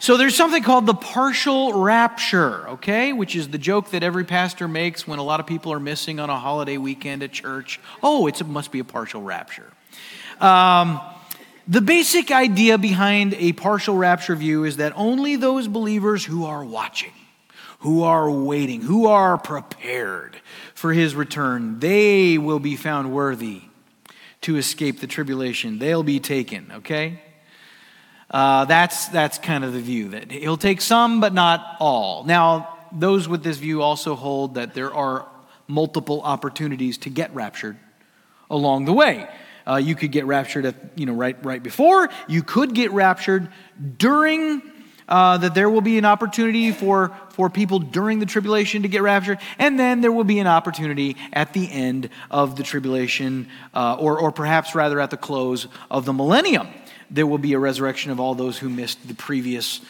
So 0.00 0.16
there's 0.16 0.34
something 0.34 0.64
called 0.64 0.86
the 0.86 0.94
partial 0.94 1.80
rapture, 1.80 2.68
okay, 2.70 3.12
which 3.12 3.36
is 3.36 3.46
the 3.50 3.58
joke 3.58 3.90
that 3.90 4.02
every 4.02 4.24
pastor 4.24 4.66
makes 4.66 5.06
when 5.06 5.20
a 5.20 5.22
lot 5.22 5.38
of 5.38 5.46
people 5.46 5.72
are 5.72 5.78
missing 5.78 6.18
on 6.18 6.30
a 6.30 6.36
holiday 6.36 6.78
weekend 6.78 7.22
at 7.22 7.30
church. 7.30 7.78
Oh, 8.02 8.26
it 8.26 8.44
must 8.44 8.72
be 8.72 8.80
a 8.80 8.84
partial 8.84 9.22
rapture. 9.22 9.70
Um, 10.40 11.00
the 11.68 11.80
basic 11.80 12.30
idea 12.30 12.78
behind 12.78 13.34
a 13.34 13.52
partial 13.52 13.96
rapture 13.96 14.36
view 14.36 14.64
is 14.64 14.78
that 14.78 14.92
only 14.96 15.36
those 15.36 15.68
believers 15.68 16.24
who 16.24 16.44
are 16.44 16.64
watching, 16.64 17.12
who 17.80 18.02
are 18.02 18.30
waiting, 18.30 18.82
who 18.82 19.06
are 19.06 19.38
prepared 19.38 20.36
for 20.74 20.92
his 20.92 21.14
return, 21.14 21.78
they 21.78 22.38
will 22.38 22.58
be 22.58 22.76
found 22.76 23.12
worthy 23.12 23.62
to 24.42 24.56
escape 24.56 25.00
the 25.00 25.06
tribulation. 25.06 25.78
They'll 25.78 26.02
be 26.02 26.20
taken, 26.20 26.72
okay? 26.76 27.22
Uh, 28.30 28.64
that's, 28.64 29.08
that's 29.08 29.38
kind 29.38 29.64
of 29.64 29.72
the 29.72 29.80
view 29.80 30.10
that 30.10 30.30
he'll 30.30 30.56
take 30.56 30.80
some, 30.80 31.20
but 31.20 31.34
not 31.34 31.76
all. 31.80 32.24
Now, 32.24 32.78
those 32.92 33.28
with 33.28 33.42
this 33.42 33.58
view 33.58 33.82
also 33.82 34.14
hold 34.14 34.54
that 34.54 34.74
there 34.74 34.92
are 34.92 35.26
multiple 35.66 36.22
opportunities 36.22 36.98
to 36.98 37.10
get 37.10 37.34
raptured 37.34 37.76
along 38.48 38.84
the 38.84 38.92
way. 38.92 39.28
Uh, 39.66 39.76
you 39.76 39.94
could 39.94 40.12
get 40.12 40.24
raptured 40.26 40.66
at, 40.66 40.74
you 40.96 41.06
know, 41.06 41.12
right, 41.12 41.36
right 41.44 41.62
before. 41.62 42.08
You 42.28 42.42
could 42.42 42.74
get 42.74 42.90
raptured 42.92 43.48
during, 43.98 44.62
uh, 45.08 45.38
that 45.38 45.54
there 45.54 45.70
will 45.70 45.80
be 45.80 45.98
an 45.98 46.04
opportunity 46.04 46.72
for, 46.72 47.16
for 47.30 47.50
people 47.50 47.78
during 47.78 48.18
the 48.18 48.26
tribulation 48.26 48.82
to 48.82 48.88
get 48.88 49.02
raptured. 49.02 49.38
And 49.58 49.78
then 49.78 50.00
there 50.00 50.12
will 50.12 50.24
be 50.24 50.38
an 50.38 50.46
opportunity 50.46 51.16
at 51.32 51.52
the 51.52 51.70
end 51.70 52.10
of 52.30 52.56
the 52.56 52.62
tribulation, 52.62 53.48
uh, 53.74 53.96
or, 53.98 54.18
or 54.18 54.32
perhaps 54.32 54.74
rather 54.74 55.00
at 55.00 55.10
the 55.10 55.16
close 55.16 55.66
of 55.90 56.04
the 56.04 56.12
millennium 56.12 56.68
there 57.10 57.26
will 57.26 57.38
be 57.38 57.52
a 57.54 57.58
resurrection 57.58 58.10
of 58.12 58.20
all 58.20 58.34
those 58.34 58.58
who 58.58 58.68
missed 58.68 59.06
the 59.06 59.14
previous 59.14 59.80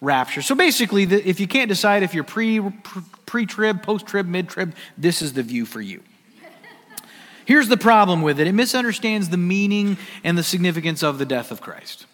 rapture. 0.00 0.42
So 0.42 0.54
basically, 0.54 1.04
if 1.04 1.38
you 1.40 1.46
can't 1.46 1.68
decide 1.68 2.02
if 2.02 2.14
you're 2.14 2.24
pre 2.24 2.60
pre 3.26 3.46
trib, 3.46 3.82
post 3.82 4.06
trib, 4.06 4.26
mid 4.26 4.48
trib, 4.48 4.74
this 4.96 5.22
is 5.22 5.34
the 5.34 5.42
view 5.42 5.66
for 5.66 5.80
you. 5.80 6.02
Here's 7.50 7.66
the 7.66 7.76
problem 7.76 8.22
with 8.22 8.38
it 8.38 8.46
it 8.46 8.52
misunderstands 8.52 9.28
the 9.28 9.36
meaning 9.36 9.96
and 10.22 10.38
the 10.38 10.42
significance 10.44 11.02
of 11.02 11.18
the 11.18 11.26
death 11.26 11.50
of 11.50 11.60
Christ. 11.60 12.06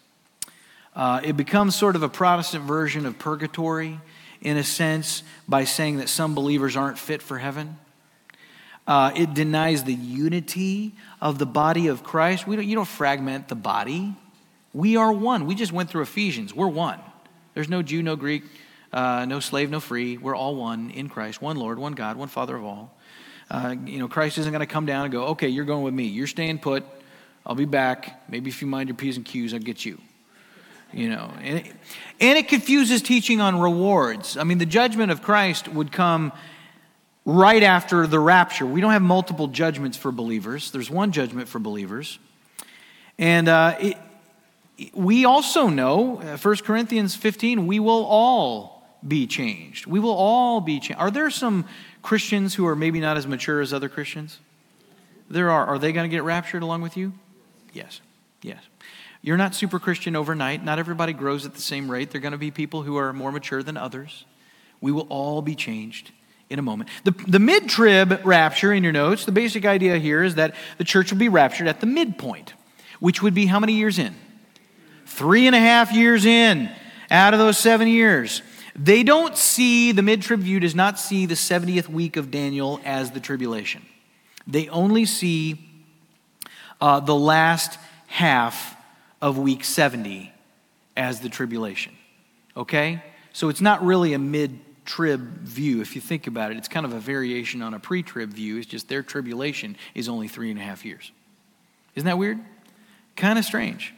Uh, 0.95 1.21
it 1.23 1.37
becomes 1.37 1.77
sort 1.77 1.95
of 1.95 2.03
a 2.03 2.09
Protestant 2.09 2.65
version 2.65 3.05
of 3.05 3.19
purgatory, 3.19 4.01
in 4.41 4.57
a 4.57 4.65
sense, 4.65 5.23
by 5.47 5.65
saying 5.65 5.99
that 5.99 6.09
some 6.09 6.35
believers 6.35 6.75
aren't 6.75 6.97
fit 6.99 7.21
for 7.21 7.37
heaven. 7.37 7.77
Uh, 8.87 9.13
it 9.15 9.35
denies 9.35 9.85
the 9.85 9.93
unity 9.93 10.95
of 11.21 11.39
the 11.39 11.45
body 11.45 11.89
of 11.89 12.03
Christ. 12.03 12.47
We 12.47 12.57
don't, 12.57 12.67
you 12.67 12.75
don't 12.75 12.89
fragment 12.89 13.49
the 13.49 13.57
body. 13.57 14.15
We 14.73 14.97
are 14.97 15.13
one. 15.13 15.45
We 15.45 15.55
just 15.55 15.71
went 15.71 15.91
through 15.91 16.01
Ephesians. 16.01 16.55
We're 16.55 16.67
one. 16.67 16.99
There's 17.53 17.69
no 17.69 17.83
Jew, 17.83 18.03
no 18.03 18.17
Greek, 18.17 18.45
uh, 18.91 19.27
no 19.27 19.41
slave, 19.41 19.69
no 19.69 19.81
free. 19.81 20.17
We're 20.17 20.35
all 20.35 20.57
one 20.57 20.89
in 20.89 21.11
Christ. 21.11 21.43
One 21.43 21.59
Lord, 21.59 21.79
one 21.79 21.93
God, 21.93 22.17
one 22.17 22.29
Father 22.29 22.57
of 22.57 22.65
all. 22.65 22.96
Uh, 23.51 23.77
you 23.85 23.99
know, 23.99 24.09
Christ 24.09 24.39
isn't 24.39 24.53
going 24.53 24.61
to 24.61 24.67
come 24.67 24.87
down 24.87 25.05
and 25.05 25.13
go, 25.13 25.27
okay, 25.27 25.49
you're 25.49 25.65
going 25.65 25.85
with 25.85 25.95
me. 25.95 26.05
You're 26.05 26.27
staying 26.27 26.59
put. 26.59 26.85
I'll 27.45 27.55
be 27.55 27.65
back. 27.65 28.29
Maybe 28.29 28.51
if 28.51 28.61
you 28.61 28.67
mind 28.67 28.89
your 28.89 28.97
P's 28.97 29.17
and 29.17 29.25
Q's, 29.25 29.55
I'll 29.55 29.61
get 29.61 29.85
you. 29.85 30.01
You 30.93 31.11
know, 31.11 31.33
and 31.43 31.59
it, 31.59 31.67
and 32.21 32.39
it 32.39 32.49
confuses 32.49 33.03
teaching 33.03 33.41
on 33.41 33.61
rewards. 33.61 34.37
I 34.37 34.45
mean, 34.45 34.59
the 34.59 34.67
judgment 34.67 35.11
of 35.11 35.21
Christ 35.23 35.69
would 35.69 35.93
come 35.93 36.33
right 37.25 37.63
after 37.63 38.07
the 38.07 38.21
rapture. 38.21 38.65
We 38.65 38.81
don't 38.81 38.93
have 38.93 39.03
multiple 39.03 39.49
judgments 39.49 39.97
for 39.97 40.13
believers, 40.13 40.71
there's 40.71 40.91
one 40.91 41.13
judgment 41.13 41.49
for 41.49 41.59
believers. 41.59 42.19
And 43.19 43.49
uh, 43.49 43.77
it, 43.81 43.97
we 44.95 45.25
also 45.25 45.69
know, 45.69 46.17
1 46.17 46.27
uh, 46.27 46.57
Corinthians 46.63 47.17
15, 47.17 47.67
we 47.67 47.81
will 47.81 48.05
all 48.05 48.87
be 49.07 49.27
changed. 49.27 49.87
We 49.87 50.01
will 50.01 50.15
all 50.15 50.61
be 50.61 50.81
changed. 50.81 51.01
Are 51.01 51.11
there 51.11 51.31
some 51.31 51.67
Christians 52.07 52.55
who 52.55 52.65
are 52.69 52.77
maybe 52.77 53.01
not 53.01 53.17
as 53.17 53.27
mature 53.27 53.61
as 53.61 53.73
other 53.73 53.89
Christians? 53.89 54.39
There 55.29 55.51
are. 55.51 55.67
Are 55.67 55.77
they 55.77 55.91
going 55.91 56.09
to 56.09 56.17
get 56.17 56.23
raptured 56.23 56.63
along 56.63 56.83
with 56.83 56.97
you? 56.97 57.13
Yes. 57.73 58.01
Yes. 58.43 58.63
You're 59.23 59.37
not 59.37 59.57
super 59.57 59.81
Christian 59.81 60.15
overnight. 60.15 60.63
Not 60.63 60.79
everybody 60.79 61.13
grows 61.13 61.45
at 61.45 61.55
the 61.55 61.61
same 61.61 61.91
rate. 61.91 62.13
There 62.13 62.21
are 62.21 62.23
going 62.23 62.31
to 62.31 62.39
be 62.39 62.53
people 62.53 62.83
who 62.83 62.97
are 62.97 63.13
more 63.13 63.33
mature 63.33 63.61
than 63.61 63.77
others. 63.77 64.25
We 64.81 64.93
will 64.93 65.09
all 65.09 65.43
be 65.43 65.57
changed 65.57 66.13
in 66.49 66.61
a 66.61 66.63
moment. 66.63 66.91
The, 67.03 67.11
the 67.27 67.41
mid 67.41 67.69
trib 67.69 68.21
rapture 68.25 68.73
in 68.73 68.85
your 68.85 68.93
notes, 68.93 69.25
the 69.25 69.33
basic 69.33 69.65
idea 69.65 69.99
here 69.99 70.23
is 70.23 70.37
that 70.37 70.55
the 70.79 70.85
church 70.85 71.11
will 71.11 71.19
be 71.19 71.29
raptured 71.29 71.67
at 71.67 71.81
the 71.81 71.87
midpoint, 71.87 72.55
which 73.01 73.21
would 73.21 73.35
be 73.35 73.47
how 73.47 73.59
many 73.59 73.73
years 73.73 73.99
in? 73.99 74.15
Three 75.07 75.49
and 75.49 75.57
a 75.57 75.61
half 75.61 75.93
years 75.93 76.25
in 76.25 76.71
out 77.11 77.35
of 77.35 77.41
those 77.41 77.59
seven 77.59 77.89
years. 77.89 78.43
They 78.79 79.03
don't 79.03 79.37
see, 79.37 79.93
the 79.93 80.03
mid 80.03 80.23
trib 80.23 80.41
view 80.41 80.61
does 80.61 80.75
not 80.75 80.99
see 80.99 81.25
the 81.25 81.35
70th 81.35 81.89
week 81.89 82.17
of 82.17 82.31
Daniel 82.31 82.79
as 82.85 83.11
the 83.11 83.21
tribulation. 83.21 83.83
They 84.47 84.69
only 84.69 85.07
see 85.07 85.59
uh, 86.81 87.01
the 87.01 87.15
last 87.15 87.79
half 88.07 88.77
of 89.23 89.39
week 89.39 89.65
70 89.65 90.31
as 90.97 91.21
the 91.21 91.31
tribulation. 91.31 91.95
Okay? 92.57 93.03
So 93.33 93.49
it's 93.49 93.63
not 93.63 93.85
really 93.85 94.13
a 94.13 94.19
mid 94.19 94.59
trib 94.85 95.39
view. 95.41 95.81
If 95.81 95.95
you 95.95 96.03
think 96.03 96.27
about 96.27 96.53
it, 96.53 96.59
it's 96.59 96.69
kind 96.69 96.85
of 96.85 96.93
a 96.93 97.01
variation 97.01 97.63
on 97.63 97.73
a 97.73 97.81
pre 97.81 98.03
trib 98.03 98.31
view. 98.31 98.59
It's 98.59 98.67
just 98.67 98.89
their 98.89 99.03
tribulation 99.03 99.77
is 99.95 100.09
only 100.09 100.29
three 100.29 100.51
and 100.51 100.61
a 100.61 100.63
half 100.63 100.85
years. 100.85 101.13
Isn't 101.95 102.07
that 102.07 102.19
weird? 102.19 102.39
Kind 103.17 103.39
of 103.39 103.45
strange 103.47 103.95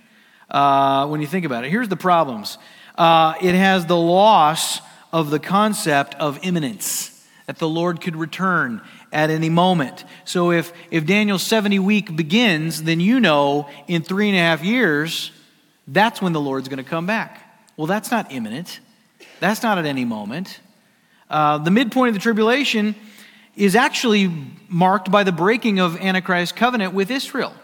uh, 0.51 1.07
when 1.09 1.21
you 1.21 1.27
think 1.27 1.45
about 1.45 1.65
it. 1.65 1.71
Here's 1.71 1.89
the 1.89 1.97
problems 1.97 2.59
uh, 2.99 3.35
it 3.41 3.55
has 3.55 3.87
the 3.87 3.97
loss 3.97 4.81
of 5.13 5.31
the 5.31 5.39
concept 5.39 6.15
of 6.17 6.39
imminence, 6.43 7.25
that 7.47 7.59
the 7.59 7.69
Lord 7.69 8.01
could 8.01 8.17
return 8.17 8.83
at 9.13 9.31
any 9.31 9.49
moment. 9.49 10.05
So 10.25 10.51
if, 10.51 10.73
if 10.91 11.07
Daniel's 11.07 11.45
70 11.45 11.79
week 11.79 12.15
begins, 12.15 12.83
then 12.83 13.01
you 13.01 13.21
know 13.21 13.71
in 13.87 14.03
three 14.03 14.29
and 14.29 14.37
a 14.37 14.41
half 14.41 14.63
years, 14.63 15.31
that's 15.87 16.21
when 16.21 16.33
the 16.33 16.41
Lord's 16.41 16.69
going 16.69 16.83
to 16.83 16.91
come 16.91 17.07
back. 17.07 17.43
Well, 17.77 17.87
that's 17.87 18.11
not 18.11 18.33
imminent, 18.33 18.81
that's 19.41 19.63
not 19.63 19.79
at 19.79 19.87
any 19.87 20.05
moment. 20.05 20.61
Uh, 21.31 21.59
the 21.59 21.71
midpoint 21.71 22.09
of 22.09 22.15
the 22.15 22.21
tribulation 22.21 22.97
is 23.55 23.77
actually 23.77 24.31
marked 24.69 25.11
by 25.11 25.25
the 25.25 25.33
breaking 25.33 25.79
of 25.79 25.97
Antichrist's 26.01 26.53
covenant 26.53 26.95
with 26.95 27.11
Israel. 27.11 27.55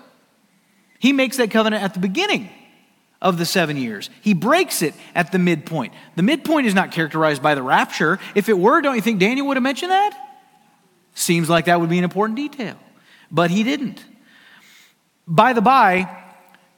He 0.98 1.12
makes 1.12 1.36
that 1.38 1.50
covenant 1.50 1.82
at 1.82 1.92
the 1.92 2.00
beginning 2.00 2.50
of 3.24 3.38
the 3.38 3.46
seven 3.46 3.76
years. 3.78 4.10
He 4.20 4.34
breaks 4.34 4.82
it 4.82 4.94
at 5.14 5.32
the 5.32 5.38
midpoint. 5.38 5.94
The 6.14 6.22
midpoint 6.22 6.66
is 6.66 6.74
not 6.74 6.92
characterized 6.92 7.42
by 7.42 7.56
the 7.56 7.62
rapture. 7.62 8.20
If 8.34 8.48
it 8.50 8.56
were, 8.56 8.82
don't 8.82 8.94
you 8.94 9.00
think 9.00 9.18
Daniel 9.18 9.46
would 9.48 9.56
have 9.56 9.64
mentioned 9.64 9.90
that? 9.90 10.12
Seems 11.14 11.48
like 11.48 11.64
that 11.64 11.80
would 11.80 11.88
be 11.88 11.98
an 11.98 12.04
important 12.04 12.36
detail. 12.36 12.76
But 13.30 13.50
he 13.50 13.64
didn't. 13.64 14.04
by 15.26 15.54
the 15.54 15.62
by, 15.62 16.22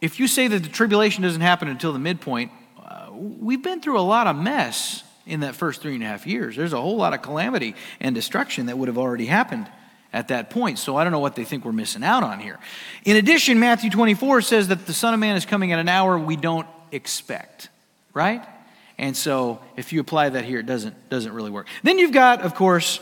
if 0.00 0.20
you 0.20 0.28
say 0.28 0.46
that 0.46 0.62
the 0.62 0.68
tribulation 0.68 1.24
doesn't 1.24 1.40
happen 1.40 1.68
until 1.68 1.92
the 1.92 1.98
midpoint, 1.98 2.52
uh, 2.82 3.08
we've 3.12 3.62
been 3.62 3.80
through 3.80 3.98
a 3.98 4.02
lot 4.02 4.28
of 4.28 4.36
mess 4.36 5.02
in 5.26 5.40
that 5.40 5.56
first 5.56 5.82
three 5.82 5.94
and 5.94 6.02
a 6.04 6.06
half 6.06 6.26
years. 6.28 6.54
There's 6.54 6.72
a 6.72 6.80
whole 6.80 6.96
lot 6.96 7.12
of 7.12 7.22
calamity 7.22 7.74
and 7.98 8.14
destruction 8.14 8.66
that 8.66 8.78
would 8.78 8.86
have 8.86 8.98
already 8.98 9.26
happened 9.26 9.68
at 10.12 10.28
that 10.28 10.50
point. 10.50 10.78
So 10.78 10.96
I 10.96 11.04
don't 11.04 11.12
know 11.12 11.18
what 11.20 11.34
they 11.34 11.44
think 11.44 11.64
we're 11.64 11.72
missing 11.72 12.02
out 12.02 12.22
on 12.22 12.40
here. 12.40 12.58
In 13.04 13.16
addition, 13.16 13.58
Matthew 13.58 13.90
24 13.90 14.42
says 14.42 14.68
that 14.68 14.86
the 14.86 14.94
Son 14.94 15.14
of 15.14 15.20
Man 15.20 15.36
is 15.36 15.44
coming 15.44 15.72
at 15.72 15.78
an 15.78 15.88
hour 15.88 16.18
we 16.18 16.36
don't 16.36 16.66
expect, 16.92 17.68
right? 18.14 18.44
And 18.98 19.16
so 19.16 19.60
if 19.76 19.92
you 19.92 20.00
apply 20.00 20.30
that 20.30 20.44
here, 20.44 20.60
it 20.60 20.66
doesn't, 20.66 21.10
doesn't 21.10 21.32
really 21.32 21.50
work. 21.50 21.66
Then 21.82 21.98
you've 21.98 22.12
got, 22.12 22.40
of 22.40 22.54
course, 22.54 23.00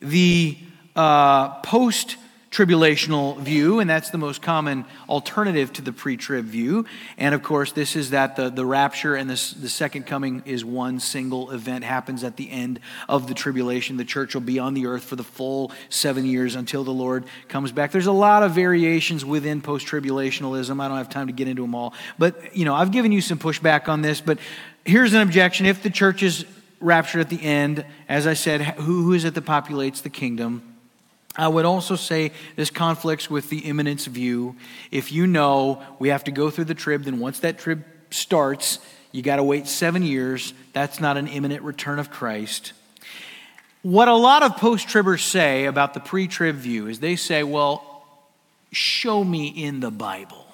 the 0.00 0.58
uh, 0.96 1.60
post 1.60 2.16
tribulational 2.50 3.38
view, 3.38 3.78
and 3.78 3.88
that's 3.88 4.10
the 4.10 4.18
most 4.18 4.42
common 4.42 4.84
alternative 5.08 5.72
to 5.72 5.82
the 5.82 5.92
pre 5.92 6.16
trib 6.16 6.46
view. 6.46 6.84
And 7.16 7.32
of 7.34 7.44
course, 7.44 7.70
this 7.70 7.94
is 7.94 8.10
that 8.10 8.34
the, 8.34 8.50
the 8.50 8.66
rapture 8.66 9.14
and 9.14 9.30
this, 9.30 9.52
the 9.52 9.68
second 9.68 10.06
coming 10.06 10.42
is 10.44 10.64
one 10.64 10.98
single 10.98 11.52
event, 11.52 11.84
happens 11.84 12.24
at 12.24 12.36
the 12.36 12.50
end 12.50 12.80
of 13.08 13.28
the 13.28 13.34
tribulation. 13.34 13.96
The 13.98 14.04
church 14.04 14.34
will 14.34 14.40
be 14.40 14.58
on 14.58 14.74
the 14.74 14.86
earth 14.86 15.04
for 15.04 15.14
the 15.14 15.22
full 15.22 15.70
seven 15.90 16.26
years 16.26 16.56
until 16.56 16.82
the 16.82 16.90
Lord 16.90 17.24
comes 17.48 17.70
back. 17.70 17.92
There's 17.92 18.06
a 18.06 18.12
lot 18.12 18.42
of 18.42 18.50
variations 18.50 19.24
within 19.24 19.60
post 19.60 19.86
tribulationalism. 19.86 20.80
I 20.80 20.88
don't 20.88 20.96
have 20.96 21.08
time 21.08 21.28
to 21.28 21.32
get 21.32 21.46
into 21.46 21.62
them 21.62 21.76
all. 21.76 21.94
But, 22.18 22.56
you 22.56 22.64
know, 22.64 22.74
I've 22.74 22.90
given 22.90 23.12
you 23.12 23.20
some 23.20 23.38
pushback 23.38 23.88
on 23.88 24.02
this, 24.02 24.20
but 24.20 24.38
here's 24.84 25.14
an 25.14 25.20
objection. 25.20 25.66
If 25.66 25.84
the 25.84 25.90
church 25.90 26.24
is 26.24 26.44
raptured 26.80 27.20
at 27.20 27.28
the 27.28 27.40
end, 27.40 27.84
as 28.08 28.26
I 28.26 28.34
said, 28.34 28.60
who, 28.62 29.04
who 29.04 29.12
is 29.12 29.24
it 29.24 29.34
that 29.34 29.44
populates 29.44 30.02
the 30.02 30.10
kingdom? 30.10 30.69
I 31.36 31.48
would 31.48 31.64
also 31.64 31.96
say 31.96 32.32
this 32.56 32.70
conflicts 32.70 33.30
with 33.30 33.50
the 33.50 33.58
imminence 33.60 34.06
view. 34.06 34.56
If 34.90 35.12
you 35.12 35.26
know 35.26 35.82
we 35.98 36.08
have 36.08 36.24
to 36.24 36.32
go 36.32 36.50
through 36.50 36.64
the 36.64 36.74
trib, 36.74 37.04
then 37.04 37.20
once 37.20 37.40
that 37.40 37.58
trib 37.58 37.84
starts, 38.10 38.80
you 39.12 39.22
got 39.22 39.36
to 39.36 39.44
wait 39.44 39.66
seven 39.66 40.02
years. 40.02 40.54
That's 40.72 41.00
not 41.00 41.16
an 41.16 41.28
imminent 41.28 41.62
return 41.62 41.98
of 41.98 42.10
Christ. 42.10 42.72
What 43.82 44.08
a 44.08 44.14
lot 44.14 44.42
of 44.42 44.56
post 44.56 44.88
tribbers 44.88 45.22
say 45.22 45.64
about 45.64 45.94
the 45.94 46.00
pre 46.00 46.28
trib 46.28 46.56
view 46.56 46.86
is 46.86 47.00
they 47.00 47.16
say, 47.16 47.42
well, 47.42 48.04
show 48.72 49.24
me 49.24 49.48
in 49.48 49.80
the 49.80 49.90
Bible 49.90 50.46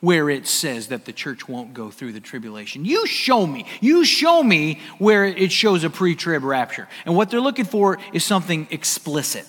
where 0.00 0.28
it 0.28 0.46
says 0.46 0.88
that 0.88 1.06
the 1.06 1.12
church 1.12 1.48
won't 1.48 1.72
go 1.72 1.90
through 1.90 2.12
the 2.12 2.20
tribulation. 2.20 2.84
You 2.84 3.06
show 3.06 3.46
me. 3.46 3.64
You 3.80 4.04
show 4.04 4.42
me 4.42 4.80
where 4.98 5.24
it 5.24 5.50
shows 5.50 5.82
a 5.82 5.88
pre 5.88 6.14
trib 6.14 6.44
rapture. 6.44 6.88
And 7.06 7.16
what 7.16 7.30
they're 7.30 7.40
looking 7.40 7.64
for 7.64 7.98
is 8.12 8.24
something 8.24 8.68
explicit. 8.70 9.46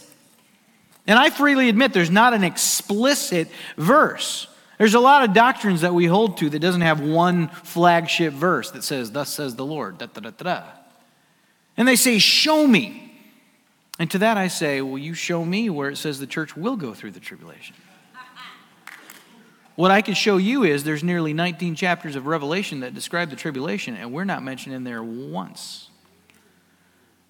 And 1.08 1.20
I 1.20 1.30
freely 1.30 1.70
admit 1.70 1.94
there's 1.94 2.10
not 2.10 2.34
an 2.34 2.44
explicit 2.44 3.48
verse. 3.78 4.48
There's 4.78 4.96
a 4.96 5.00
lot 5.00 5.24
of 5.24 5.34
doctrines 5.34 5.82
that 5.82 5.94
we 5.94 6.06
hold 6.06 6.38
to 6.38 6.50
that 6.50 6.60
doesn't 6.60 6.82
have 6.82 7.00
one 7.00 7.48
flagship 7.48 8.34
verse 8.34 8.72
that 8.72 8.84
says, 8.84 9.12
Thus 9.12 9.30
says 9.30 9.56
the 9.56 9.66
Lord. 9.66 10.00
Da, 10.00 10.08
da, 10.08 10.22
da, 10.22 10.32
da. 10.32 10.64
And 11.78 11.88
they 11.88 11.96
say, 11.96 12.18
Show 12.18 12.68
me. 12.68 13.02
And 13.98 14.12
to 14.12 14.18
that 14.18 14.38
I 14.38 14.48
say, 14.50 14.82
Will 14.82 14.98
you 14.98 15.14
show 15.14 15.46
me 15.46 15.70
where 15.70 15.90
it 15.90 15.98
says 15.98 16.20
the 16.20 16.28
church 16.28 16.58
will 16.58 16.76
go 16.76 16.94
through 16.94 17.12
the 17.12 17.20
tribulation. 17.20 17.76
What 19.76 19.92
I 19.92 20.02
can 20.02 20.14
show 20.14 20.38
you 20.38 20.64
is 20.64 20.86
there's 20.86 21.04
nearly 21.04 21.34
19 21.34 21.76
chapters 21.76 22.16
of 22.16 22.28
Revelation 22.28 22.80
that 22.80 22.94
describe 22.94 23.30
the 23.30 23.36
tribulation, 23.36 23.96
and 23.98 24.14
we're 24.14 24.24
not 24.24 24.42
mentioned 24.42 24.74
in 24.74 24.86
there 24.86 25.04
once. 25.04 25.90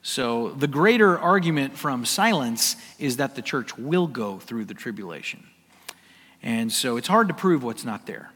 So, 0.07 0.49
the 0.49 0.67
greater 0.67 1.17
argument 1.17 1.75
from 1.75 2.05
silence 2.05 2.75
is 2.99 3.17
that 3.17 3.33
the 3.33 3.41
church 3.41 3.75
will 3.75 4.05
go 4.05 4.37
through 4.37 4.65
the 4.65 4.75
tribulation. 4.75 5.47
And 6.43 6.71
so, 6.71 6.97
it's 6.97 7.07
hard 7.07 7.27
to 7.29 7.33
prove 7.33 7.63
what's 7.63 7.83
not 7.83 8.05
there. 8.05 8.29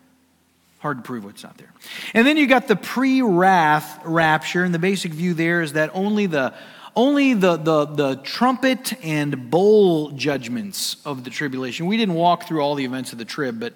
Hard 0.79 0.97
to 0.97 1.03
prove 1.03 1.23
what's 1.23 1.43
not 1.43 1.59
there. 1.59 1.71
And 2.15 2.25
then 2.25 2.37
you 2.37 2.47
got 2.47 2.67
the 2.67 2.75
pre 2.75 3.21
wrath 3.21 4.01
rapture, 4.03 4.63
and 4.63 4.73
the 4.73 4.79
basic 4.79 5.13
view 5.13 5.35
there 5.35 5.61
is 5.61 5.73
that 5.73 5.91
only 5.93 6.25
the 6.25 6.55
only 6.95 7.35
the, 7.35 7.57
the, 7.57 7.85
the 7.85 8.15
trumpet 8.15 8.93
and 9.05 9.51
bowl 9.51 10.09
judgments 10.09 10.97
of 11.05 11.23
the 11.23 11.29
tribulation. 11.29 11.85
We 11.85 11.97
didn't 11.97 12.15
walk 12.15 12.47
through 12.47 12.61
all 12.61 12.73
the 12.73 12.85
events 12.85 13.11
of 13.11 13.19
the 13.19 13.25
trib, 13.25 13.59
but 13.59 13.75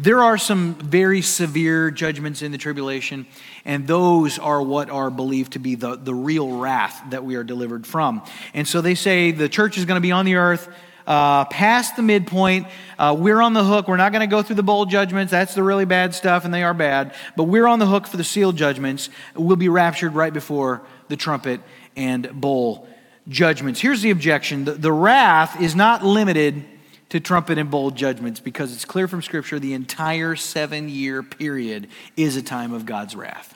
there 0.00 0.22
are 0.22 0.38
some 0.38 0.76
very 0.76 1.20
severe 1.20 1.90
judgments 1.90 2.40
in 2.40 2.52
the 2.52 2.58
tribulation, 2.58 3.26
and 3.66 3.86
those 3.86 4.38
are 4.38 4.62
what 4.62 4.88
are 4.88 5.10
believed 5.10 5.52
to 5.52 5.58
be 5.58 5.74
the, 5.74 5.96
the 5.96 6.14
real 6.14 6.56
wrath 6.56 7.02
that 7.10 7.22
we 7.22 7.36
are 7.36 7.44
delivered 7.44 7.86
from. 7.86 8.22
And 8.54 8.66
so 8.66 8.80
they 8.80 8.94
say 8.94 9.30
the 9.30 9.48
church 9.48 9.76
is 9.76 9.84
going 9.84 9.98
to 9.98 10.00
be 10.00 10.10
on 10.10 10.24
the 10.24 10.36
earth 10.36 10.70
uh, 11.06 11.44
past 11.44 11.96
the 11.96 12.02
midpoint. 12.02 12.66
Uh, 12.98 13.14
we're 13.18 13.42
on 13.42 13.52
the 13.52 13.62
hook. 13.62 13.88
We're 13.88 13.98
not 13.98 14.10
going 14.10 14.20
to 14.20 14.26
go 14.26 14.42
through 14.42 14.56
the 14.56 14.62
bowl 14.62 14.86
judgments. 14.86 15.32
That's 15.32 15.54
the 15.54 15.62
really 15.62 15.84
bad 15.84 16.14
stuff, 16.14 16.46
and 16.46 16.54
they 16.54 16.62
are 16.62 16.72
bad. 16.72 17.14
But 17.36 17.44
we're 17.44 17.66
on 17.66 17.78
the 17.78 17.86
hook 17.86 18.06
for 18.06 18.16
the 18.16 18.24
seal 18.24 18.52
judgments. 18.52 19.10
We'll 19.34 19.56
be 19.56 19.68
raptured 19.68 20.14
right 20.14 20.32
before 20.32 20.80
the 21.08 21.16
trumpet 21.16 21.60
and 21.94 22.40
bowl 22.40 22.88
judgments. 23.28 23.80
Here's 23.80 24.00
the 24.00 24.10
objection 24.10 24.64
the, 24.64 24.72
the 24.72 24.92
wrath 24.92 25.60
is 25.60 25.76
not 25.76 26.02
limited 26.02 26.64
to 27.10 27.20
trumpet 27.20 27.58
and 27.58 27.70
bowl 27.70 27.90
judgments 27.90 28.40
because 28.40 28.72
it's 28.72 28.84
clear 28.84 29.06
from 29.06 29.20
Scripture 29.22 29.58
the 29.58 29.74
entire 29.74 30.36
seven 30.36 30.88
year 30.88 31.22
period 31.22 31.88
is 32.16 32.36
a 32.36 32.42
time 32.42 32.72
of 32.72 32.86
God's 32.86 33.14
wrath. 33.14 33.54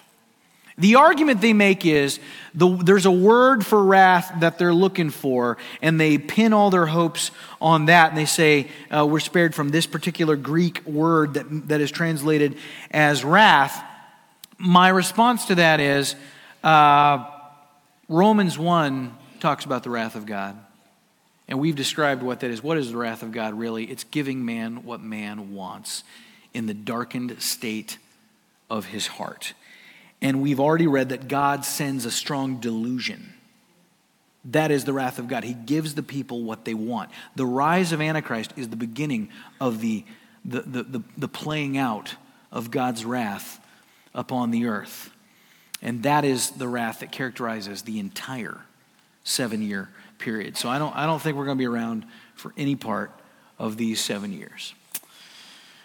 The 0.76 0.96
argument 0.96 1.40
they 1.40 1.52
make 1.52 1.86
is 1.86 2.18
the, 2.52 2.68
there's 2.68 3.06
a 3.06 3.10
word 3.10 3.64
for 3.64 3.82
wrath 3.82 4.40
that 4.40 4.58
they're 4.58 4.74
looking 4.74 5.10
for, 5.10 5.56
and 5.80 6.00
they 6.00 6.18
pin 6.18 6.52
all 6.52 6.70
their 6.70 6.86
hopes 6.86 7.30
on 7.60 7.86
that. 7.86 8.08
And 8.08 8.18
they 8.18 8.24
say, 8.24 8.68
uh, 8.90 9.06
We're 9.06 9.20
spared 9.20 9.54
from 9.54 9.68
this 9.68 9.86
particular 9.86 10.34
Greek 10.34 10.84
word 10.84 11.34
that, 11.34 11.68
that 11.68 11.80
is 11.80 11.92
translated 11.92 12.56
as 12.90 13.24
wrath. 13.24 13.84
My 14.58 14.88
response 14.88 15.46
to 15.46 15.54
that 15.56 15.78
is 15.78 16.16
uh, 16.64 17.24
Romans 18.08 18.58
1 18.58 19.16
talks 19.38 19.64
about 19.64 19.84
the 19.84 19.90
wrath 19.90 20.16
of 20.16 20.26
God. 20.26 20.58
And 21.48 21.60
we've 21.60 21.76
described 21.76 22.22
what 22.22 22.40
that 22.40 22.50
is. 22.50 22.62
What 22.62 22.78
is 22.78 22.90
the 22.90 22.96
wrath 22.96 23.22
of 23.22 23.32
God 23.32 23.54
really? 23.54 23.84
It's 23.84 24.04
giving 24.04 24.44
man 24.44 24.84
what 24.84 25.00
man 25.02 25.54
wants 25.54 26.04
in 26.54 26.66
the 26.66 26.74
darkened 26.74 27.42
state 27.42 27.98
of 28.70 28.86
his 28.86 29.06
heart. 29.06 29.52
And 30.22 30.40
we've 30.40 30.60
already 30.60 30.86
read 30.86 31.10
that 31.10 31.28
God 31.28 31.64
sends 31.64 32.06
a 32.06 32.10
strong 32.10 32.60
delusion. 32.60 33.34
That 34.46 34.70
is 34.70 34.84
the 34.84 34.92
wrath 34.92 35.18
of 35.18 35.28
God. 35.28 35.44
He 35.44 35.54
gives 35.54 35.94
the 35.94 36.02
people 36.02 36.44
what 36.44 36.64
they 36.64 36.74
want. 36.74 37.10
The 37.34 37.46
rise 37.46 37.92
of 37.92 38.00
Antichrist 38.00 38.52
is 38.56 38.68
the 38.68 38.76
beginning 38.76 39.28
of 39.60 39.80
the, 39.80 40.04
the, 40.44 40.62
the, 40.62 40.82
the, 40.82 41.02
the 41.18 41.28
playing 41.28 41.76
out 41.76 42.14
of 42.52 42.70
God's 42.70 43.04
wrath 43.04 43.60
upon 44.14 44.50
the 44.50 44.66
earth. 44.66 45.10
And 45.82 46.02
that 46.04 46.24
is 46.24 46.50
the 46.50 46.68
wrath 46.68 47.00
that 47.00 47.12
characterizes 47.12 47.82
the 47.82 47.98
entire 47.98 48.62
seven 49.24 49.60
year 49.62 49.90
period. 50.24 50.56
So 50.56 50.68
I 50.70 50.78
don't, 50.78 50.96
I 50.96 51.04
don't 51.04 51.20
think 51.20 51.36
we're 51.36 51.44
going 51.44 51.58
to 51.58 51.62
be 51.62 51.68
around 51.68 52.06
for 52.34 52.54
any 52.56 52.74
part 52.74 53.12
of 53.58 53.76
these 53.76 54.00
seven 54.00 54.32
years. 54.32 54.74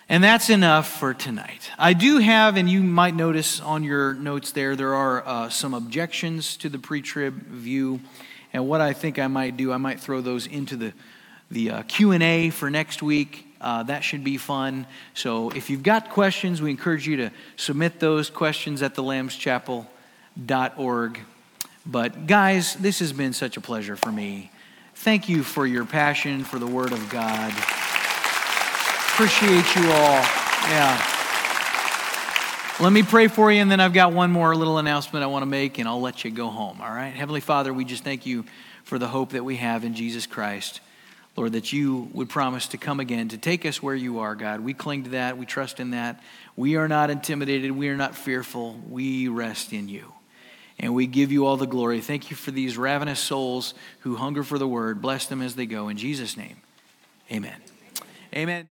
And 0.07 0.23
that's 0.23 0.49
enough 0.49 0.99
for 0.99 1.13
tonight. 1.13 1.69
I 1.77 1.91
do 1.93 2.17
have, 2.17 2.57
and 2.57 2.67
you 2.67 2.81
might 2.81 3.15
notice 3.15 3.59
on 3.59 3.83
your 3.83 4.15
notes 4.15 4.53
there, 4.53 4.75
there 4.75 4.95
are 4.95 5.23
uh, 5.27 5.49
some 5.49 5.75
objections 5.75 6.57
to 6.57 6.69
the 6.69 6.79
pre 6.79 7.03
trib 7.03 7.45
view. 7.45 7.99
And 8.53 8.67
what 8.67 8.81
I 8.81 8.93
think 8.93 9.19
I 9.19 9.27
might 9.27 9.55
do, 9.57 9.71
I 9.71 9.77
might 9.77 9.99
throw 9.99 10.21
those 10.21 10.47
into 10.47 10.75
the, 10.77 10.93
the 11.51 11.69
uh, 11.69 11.83
Q&A 11.83 12.49
for 12.49 12.71
next 12.71 13.03
week. 13.03 13.45
Uh, 13.61 13.83
that 13.83 14.03
should 14.03 14.23
be 14.23 14.37
fun. 14.37 14.87
So 15.13 15.51
if 15.51 15.69
you've 15.69 15.83
got 15.83 16.09
questions, 16.09 16.59
we 16.61 16.71
encourage 16.71 17.05
you 17.05 17.17
to 17.17 17.29
submit 17.57 17.99
those 17.99 18.31
questions 18.31 18.81
at 18.81 18.95
thelambschapel.org. 18.95 21.19
But 21.85 22.27
guys, 22.27 22.75
this 22.75 22.99
has 22.99 23.13
been 23.13 23.33
such 23.33 23.57
a 23.57 23.61
pleasure 23.61 23.95
for 23.95 24.11
me. 24.11 24.51
Thank 24.95 25.29
you 25.29 25.43
for 25.43 25.65
your 25.65 25.85
passion 25.85 26.43
for 26.43 26.59
the 26.59 26.67
Word 26.67 26.91
of 26.91 27.09
God. 27.09 27.51
Appreciate 29.13 29.75
you 29.75 29.91
all. 29.91 30.21
Yeah. 30.69 31.15
Let 32.79 32.93
me 32.93 33.03
pray 33.03 33.27
for 33.27 33.51
you, 33.51 33.61
and 33.61 33.69
then 33.69 33.79
I've 33.79 33.93
got 33.93 34.13
one 34.13 34.31
more 34.31 34.55
little 34.55 34.77
announcement 34.77 35.23
I 35.23 35.27
want 35.27 35.41
to 35.41 35.47
make, 35.47 35.79
and 35.79 35.87
I'll 35.87 35.99
let 35.99 36.23
you 36.23 36.31
go 36.31 36.47
home. 36.47 36.79
All 36.81 36.89
right? 36.89 37.13
Heavenly 37.13 37.41
Father, 37.41 37.73
we 37.73 37.83
just 37.85 38.03
thank 38.03 38.25
you 38.25 38.45
for 38.83 38.97
the 38.97 39.07
hope 39.07 39.31
that 39.31 39.43
we 39.43 39.57
have 39.57 39.83
in 39.83 39.93
Jesus 39.93 40.25
Christ. 40.25 40.79
Lord, 41.35 41.53
that 41.53 41.71
you 41.73 42.09
would 42.13 42.29
promise 42.29 42.67
to 42.67 42.77
come 42.77 42.99
again, 42.99 43.29
to 43.29 43.37
take 43.37 43.65
us 43.65 43.83
where 43.83 43.95
you 43.95 44.19
are, 44.19 44.35
God. 44.35 44.61
We 44.61 44.73
cling 44.73 45.03
to 45.05 45.09
that. 45.11 45.37
We 45.37 45.45
trust 45.45 45.79
in 45.79 45.91
that. 45.91 46.21
We 46.55 46.75
are 46.75 46.87
not 46.87 47.09
intimidated. 47.09 47.71
We 47.71 47.89
are 47.89 47.97
not 47.97 48.15
fearful. 48.15 48.79
We 48.89 49.27
rest 49.27 49.71
in 49.71 49.89
you. 49.89 50.13
And 50.79 50.93
we 50.93 51.07
give 51.07 51.31
you 51.31 51.45
all 51.45 51.57
the 51.57 51.67
glory. 51.67 51.99
Thank 52.01 52.29
you 52.29 52.35
for 52.35 52.51
these 52.51 52.77
ravenous 52.77 53.19
souls 53.19 53.73
who 54.01 54.15
hunger 54.15 54.43
for 54.43 54.57
the 54.57 54.67
word. 54.67 55.01
Bless 55.01 55.25
them 55.25 55.41
as 55.41 55.55
they 55.55 55.65
go. 55.65 55.89
In 55.89 55.97
Jesus' 55.97 56.37
name, 56.37 56.57
amen. 57.31 57.61
Amen. 58.33 58.67